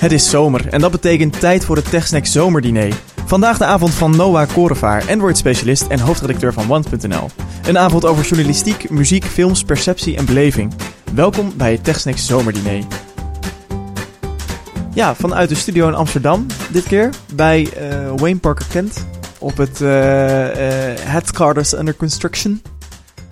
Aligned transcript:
Het 0.00 0.12
is 0.12 0.30
zomer 0.30 0.68
en 0.68 0.80
dat 0.80 0.90
betekent 0.90 1.40
tijd 1.40 1.64
voor 1.64 1.76
het 1.76 1.90
TechSnack 1.90 2.26
Zomerdiner. 2.26 2.94
Vandaag 3.26 3.58
de 3.58 3.64
avond 3.64 3.94
van 3.94 4.16
Noah 4.16 4.48
Korevaar, 4.52 5.10
Android-specialist 5.10 5.86
en 5.86 6.00
hoofdredacteur 6.00 6.52
van 6.52 6.66
Want.nl. 6.66 7.28
Een 7.66 7.78
avond 7.78 8.04
over 8.04 8.24
journalistiek, 8.24 8.90
muziek, 8.90 9.24
films, 9.24 9.64
perceptie 9.64 10.16
en 10.16 10.24
beleving. 10.24 10.72
Welkom 11.14 11.52
bij 11.56 11.72
het 11.72 11.84
TechSnack 11.84 12.16
Zomerdiner. 12.16 12.84
Ja, 14.94 15.14
vanuit 15.14 15.48
de 15.48 15.54
studio 15.54 15.88
in 15.88 15.94
Amsterdam 15.94 16.46
dit 16.72 16.84
keer 16.84 17.10
bij 17.34 17.60
uh, 17.60 18.12
Wayne 18.16 18.38
Parker 18.38 18.66
Kent 18.70 19.06
op 19.38 19.56
het 19.56 19.80
uh, 19.80 20.96
uh, 20.96 21.78
Under 21.78 21.96
Construction. 21.96 22.62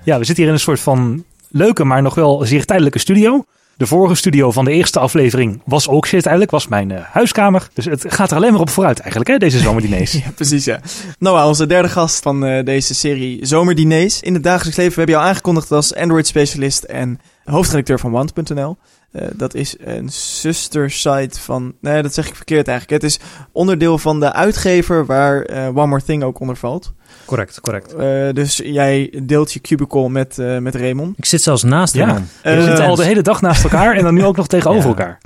Ja, 0.03 0.19
we 0.19 0.25
zitten 0.25 0.37
hier 0.37 0.46
in 0.46 0.53
een 0.53 0.59
soort 0.61 0.80
van 0.80 1.25
leuke, 1.48 1.85
maar 1.85 2.03
nog 2.03 2.14
wel 2.14 2.45
zeer 2.45 2.64
tijdelijke 2.64 2.98
studio. 2.98 3.45
De 3.79 3.87
vorige 3.87 4.15
studio 4.15 4.51
van 4.51 4.65
de 4.65 4.71
eerste 4.71 4.99
aflevering 4.99 5.63
was 5.65 5.89
ook 5.89 6.07
zeer 6.07 6.23
tijdelijk, 6.23 6.51
was 6.51 6.69
mijn 6.69 6.91
uh, 6.91 7.01
huiskamer. 7.01 7.69
Dus 7.75 7.85
het 7.85 8.05
gaat 8.09 8.30
er 8.30 8.37
alleen 8.37 8.52
maar 8.52 8.61
op 8.61 8.71
vooruit 8.71 8.98
eigenlijk, 8.98 9.30
hè, 9.30 9.37
deze 9.37 9.59
zomerdiners. 9.59 10.12
ja, 10.25 10.30
precies, 10.35 10.65
ja. 10.65 10.80
Noah, 11.19 11.47
onze 11.47 11.66
derde 11.66 11.88
gast 11.88 12.23
van 12.23 12.45
uh, 12.45 12.65
deze 12.65 12.95
serie 12.95 13.47
Zomerdiners. 13.47 14.21
In 14.21 14.35
het 14.35 14.43
dagelijks 14.43 14.77
leven, 14.77 14.93
we 14.93 14.99
hebben 14.99 15.15
jou 15.15 15.29
aangekondigd 15.29 15.71
als 15.71 15.95
Android-specialist 15.95 16.83
en 16.83 17.21
hoofdredacteur 17.45 17.99
van 17.99 18.11
Want.nl. 18.11 18.77
Uh, 19.12 19.23
dat 19.35 19.55
is 19.55 19.77
een 19.79 20.09
zustersite 20.13 21.41
van. 21.41 21.74
Nee, 21.80 22.02
dat 22.02 22.15
zeg 22.15 22.29
ik 22.29 22.35
verkeerd 22.35 22.69
eigenlijk. 22.69 23.02
Het 23.02 23.10
is 23.10 23.19
onderdeel 23.52 23.99
van 23.99 24.21
de 24.21 24.33
uitgever 24.33 25.07
waar 25.07 25.47
One 25.74 25.87
More 25.87 26.02
Thing 26.02 26.23
ook 26.23 26.41
onder 26.41 26.57
valt. 26.57 26.93
Correct, 27.28 27.60
correct. 27.60 27.95
Uh, 27.95 28.32
dus 28.32 28.56
jij 28.56 29.20
deelt 29.23 29.52
je 29.52 29.60
cubicle 29.60 30.09
met, 30.09 30.37
met 30.60 30.74
Raymond. 30.74 31.18
Ik 31.18 31.24
zit 31.24 31.42
zelfs 31.42 31.62
naast 31.62 31.95
ja. 31.95 32.04
Raymond. 32.04 32.30
We 32.42 32.62
zitten 32.62 32.84
al 32.84 32.96
de 32.96 33.04
hele 33.04 33.23
dag 33.23 33.41
naast 33.41 33.64
elkaar 33.64 33.96
en 33.96 34.02
dan 34.02 34.14
nu 34.14 34.24
ook 34.24 34.37
nog 34.37 34.46
tegenover 34.46 34.82
ja. 34.82 34.88
elkaar. 34.88 35.18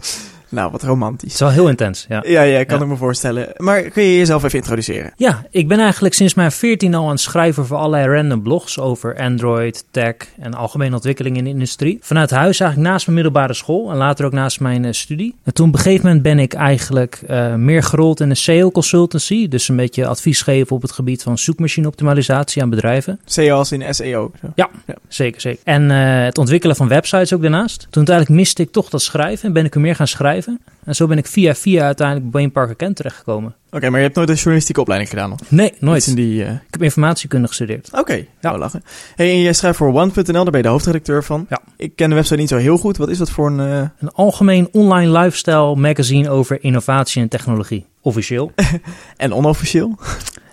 Nou, 0.52 0.70
wat 0.70 0.82
romantisch. 0.82 1.22
Het 1.22 1.32
is 1.32 1.38
wel 1.40 1.50
heel 1.50 1.68
intens, 1.68 2.06
ja. 2.08 2.22
Ja, 2.26 2.42
ja 2.42 2.64
kan 2.64 2.78
ja. 2.78 2.84
ik 2.84 2.90
me 2.90 2.96
voorstellen. 2.96 3.48
Maar 3.56 3.82
kun 3.82 4.02
je 4.02 4.16
jezelf 4.16 4.44
even 4.44 4.58
introduceren? 4.58 5.12
Ja, 5.16 5.42
ik 5.50 5.68
ben 5.68 5.78
eigenlijk 5.78 6.14
sinds 6.14 6.34
mijn 6.34 6.52
14 6.52 6.94
al 6.94 7.04
aan 7.04 7.10
het 7.10 7.20
schrijven 7.20 7.66
voor 7.66 7.76
allerlei 7.76 8.16
random 8.16 8.42
blogs 8.42 8.78
over 8.78 9.18
Android, 9.18 9.84
tech 9.90 10.14
en 10.38 10.54
algemene 10.54 10.94
ontwikkeling 10.94 11.36
in 11.36 11.44
de 11.44 11.50
industrie. 11.50 11.98
Vanuit 12.00 12.30
huis 12.30 12.60
eigenlijk 12.60 12.90
naast 12.90 13.06
mijn 13.06 13.22
middelbare 13.22 13.54
school 13.54 13.90
en 13.90 13.96
later 13.96 14.24
ook 14.24 14.32
naast 14.32 14.60
mijn 14.60 14.84
uh, 14.84 14.92
studie. 14.92 15.34
En 15.44 15.54
toen 15.54 15.68
op 15.68 15.74
een 15.74 15.80
gegeven 15.80 16.06
moment 16.06 16.22
ben 16.22 16.38
ik 16.38 16.54
eigenlijk 16.54 17.22
uh, 17.30 17.54
meer 17.54 17.82
gerold 17.82 18.20
in 18.20 18.28
de 18.28 18.34
SEO 18.34 18.70
consultancy. 18.70 19.48
Dus 19.48 19.68
een 19.68 19.76
beetje 19.76 20.06
advies 20.06 20.42
geven 20.42 20.76
op 20.76 20.82
het 20.82 20.92
gebied 20.92 21.22
van 21.22 21.38
zoekmachine 21.38 21.86
optimalisatie 21.86 22.62
aan 22.62 22.70
bedrijven. 22.70 23.20
SEO 23.24 23.56
als 23.56 23.72
in 23.72 23.94
SEO? 23.94 24.30
Ja, 24.54 24.70
ja, 24.86 24.94
zeker, 25.08 25.40
zeker. 25.40 25.60
En 25.64 25.90
uh, 25.90 26.24
het 26.24 26.38
ontwikkelen 26.38 26.76
van 26.76 26.88
websites 26.88 27.34
ook 27.34 27.42
daarnaast. 27.42 27.80
Toen 27.80 28.06
uiteindelijk 28.06 28.36
miste 28.36 28.62
ik 28.62 28.72
toch 28.72 28.88
dat 28.88 29.02
schrijven 29.02 29.46
en 29.46 29.52
ben 29.52 29.64
ik 29.64 29.74
er 29.74 29.80
meer 29.80 29.96
gaan 29.96 30.06
schrijven. 30.06 30.41
En 30.84 30.94
zo 30.94 31.06
ben 31.06 31.18
ik 31.18 31.26
via 31.26 31.54
via 31.54 31.84
uiteindelijk 31.84 32.30
bij 32.30 32.40
Wayne 32.40 32.52
Parker 32.52 32.76
Kent 32.76 32.96
terechtgekomen. 32.96 33.54
Oké, 33.66 33.76
okay, 33.76 33.88
maar 33.88 33.98
je 33.98 34.04
hebt 34.04 34.16
nooit 34.16 34.28
een 34.28 34.34
journalistieke 34.34 34.80
opleiding 34.80 35.10
gedaan? 35.10 35.32
Of? 35.32 35.38
Nee, 35.50 35.74
nooit. 35.78 36.06
In 36.06 36.14
die, 36.14 36.44
uh... 36.44 36.50
Ik 36.50 36.60
heb 36.70 36.82
informatiekunde 36.82 37.48
gestudeerd. 37.48 37.88
Oké, 37.90 38.00
okay, 38.00 38.18
ja. 38.18 38.48
nou 38.48 38.58
lachen. 38.58 38.82
Hey, 39.14 39.30
en 39.30 39.40
jij 39.40 39.52
schrijft 39.52 39.78
voor 39.78 39.88
One.nl, 39.88 40.22
daar 40.24 40.44
ben 40.44 40.56
je 40.56 40.62
de 40.62 40.68
hoofdredacteur 40.68 41.24
van. 41.24 41.46
Ja. 41.48 41.60
Ik 41.76 41.96
ken 41.96 42.08
de 42.08 42.14
website 42.14 42.36
niet 42.36 42.48
zo 42.48 42.56
heel 42.56 42.78
goed. 42.78 42.96
Wat 42.96 43.08
is 43.08 43.18
dat 43.18 43.30
voor 43.30 43.46
een... 43.46 43.58
Uh... 43.58 43.88
Een 43.98 44.12
algemeen 44.12 44.68
online 44.72 45.18
lifestyle 45.18 45.76
magazine 45.76 46.30
over 46.30 46.64
innovatie 46.64 47.22
en 47.22 47.28
technologie. 47.28 47.86
Officieel. 48.00 48.52
en 49.16 49.32
onofficieel? 49.32 49.98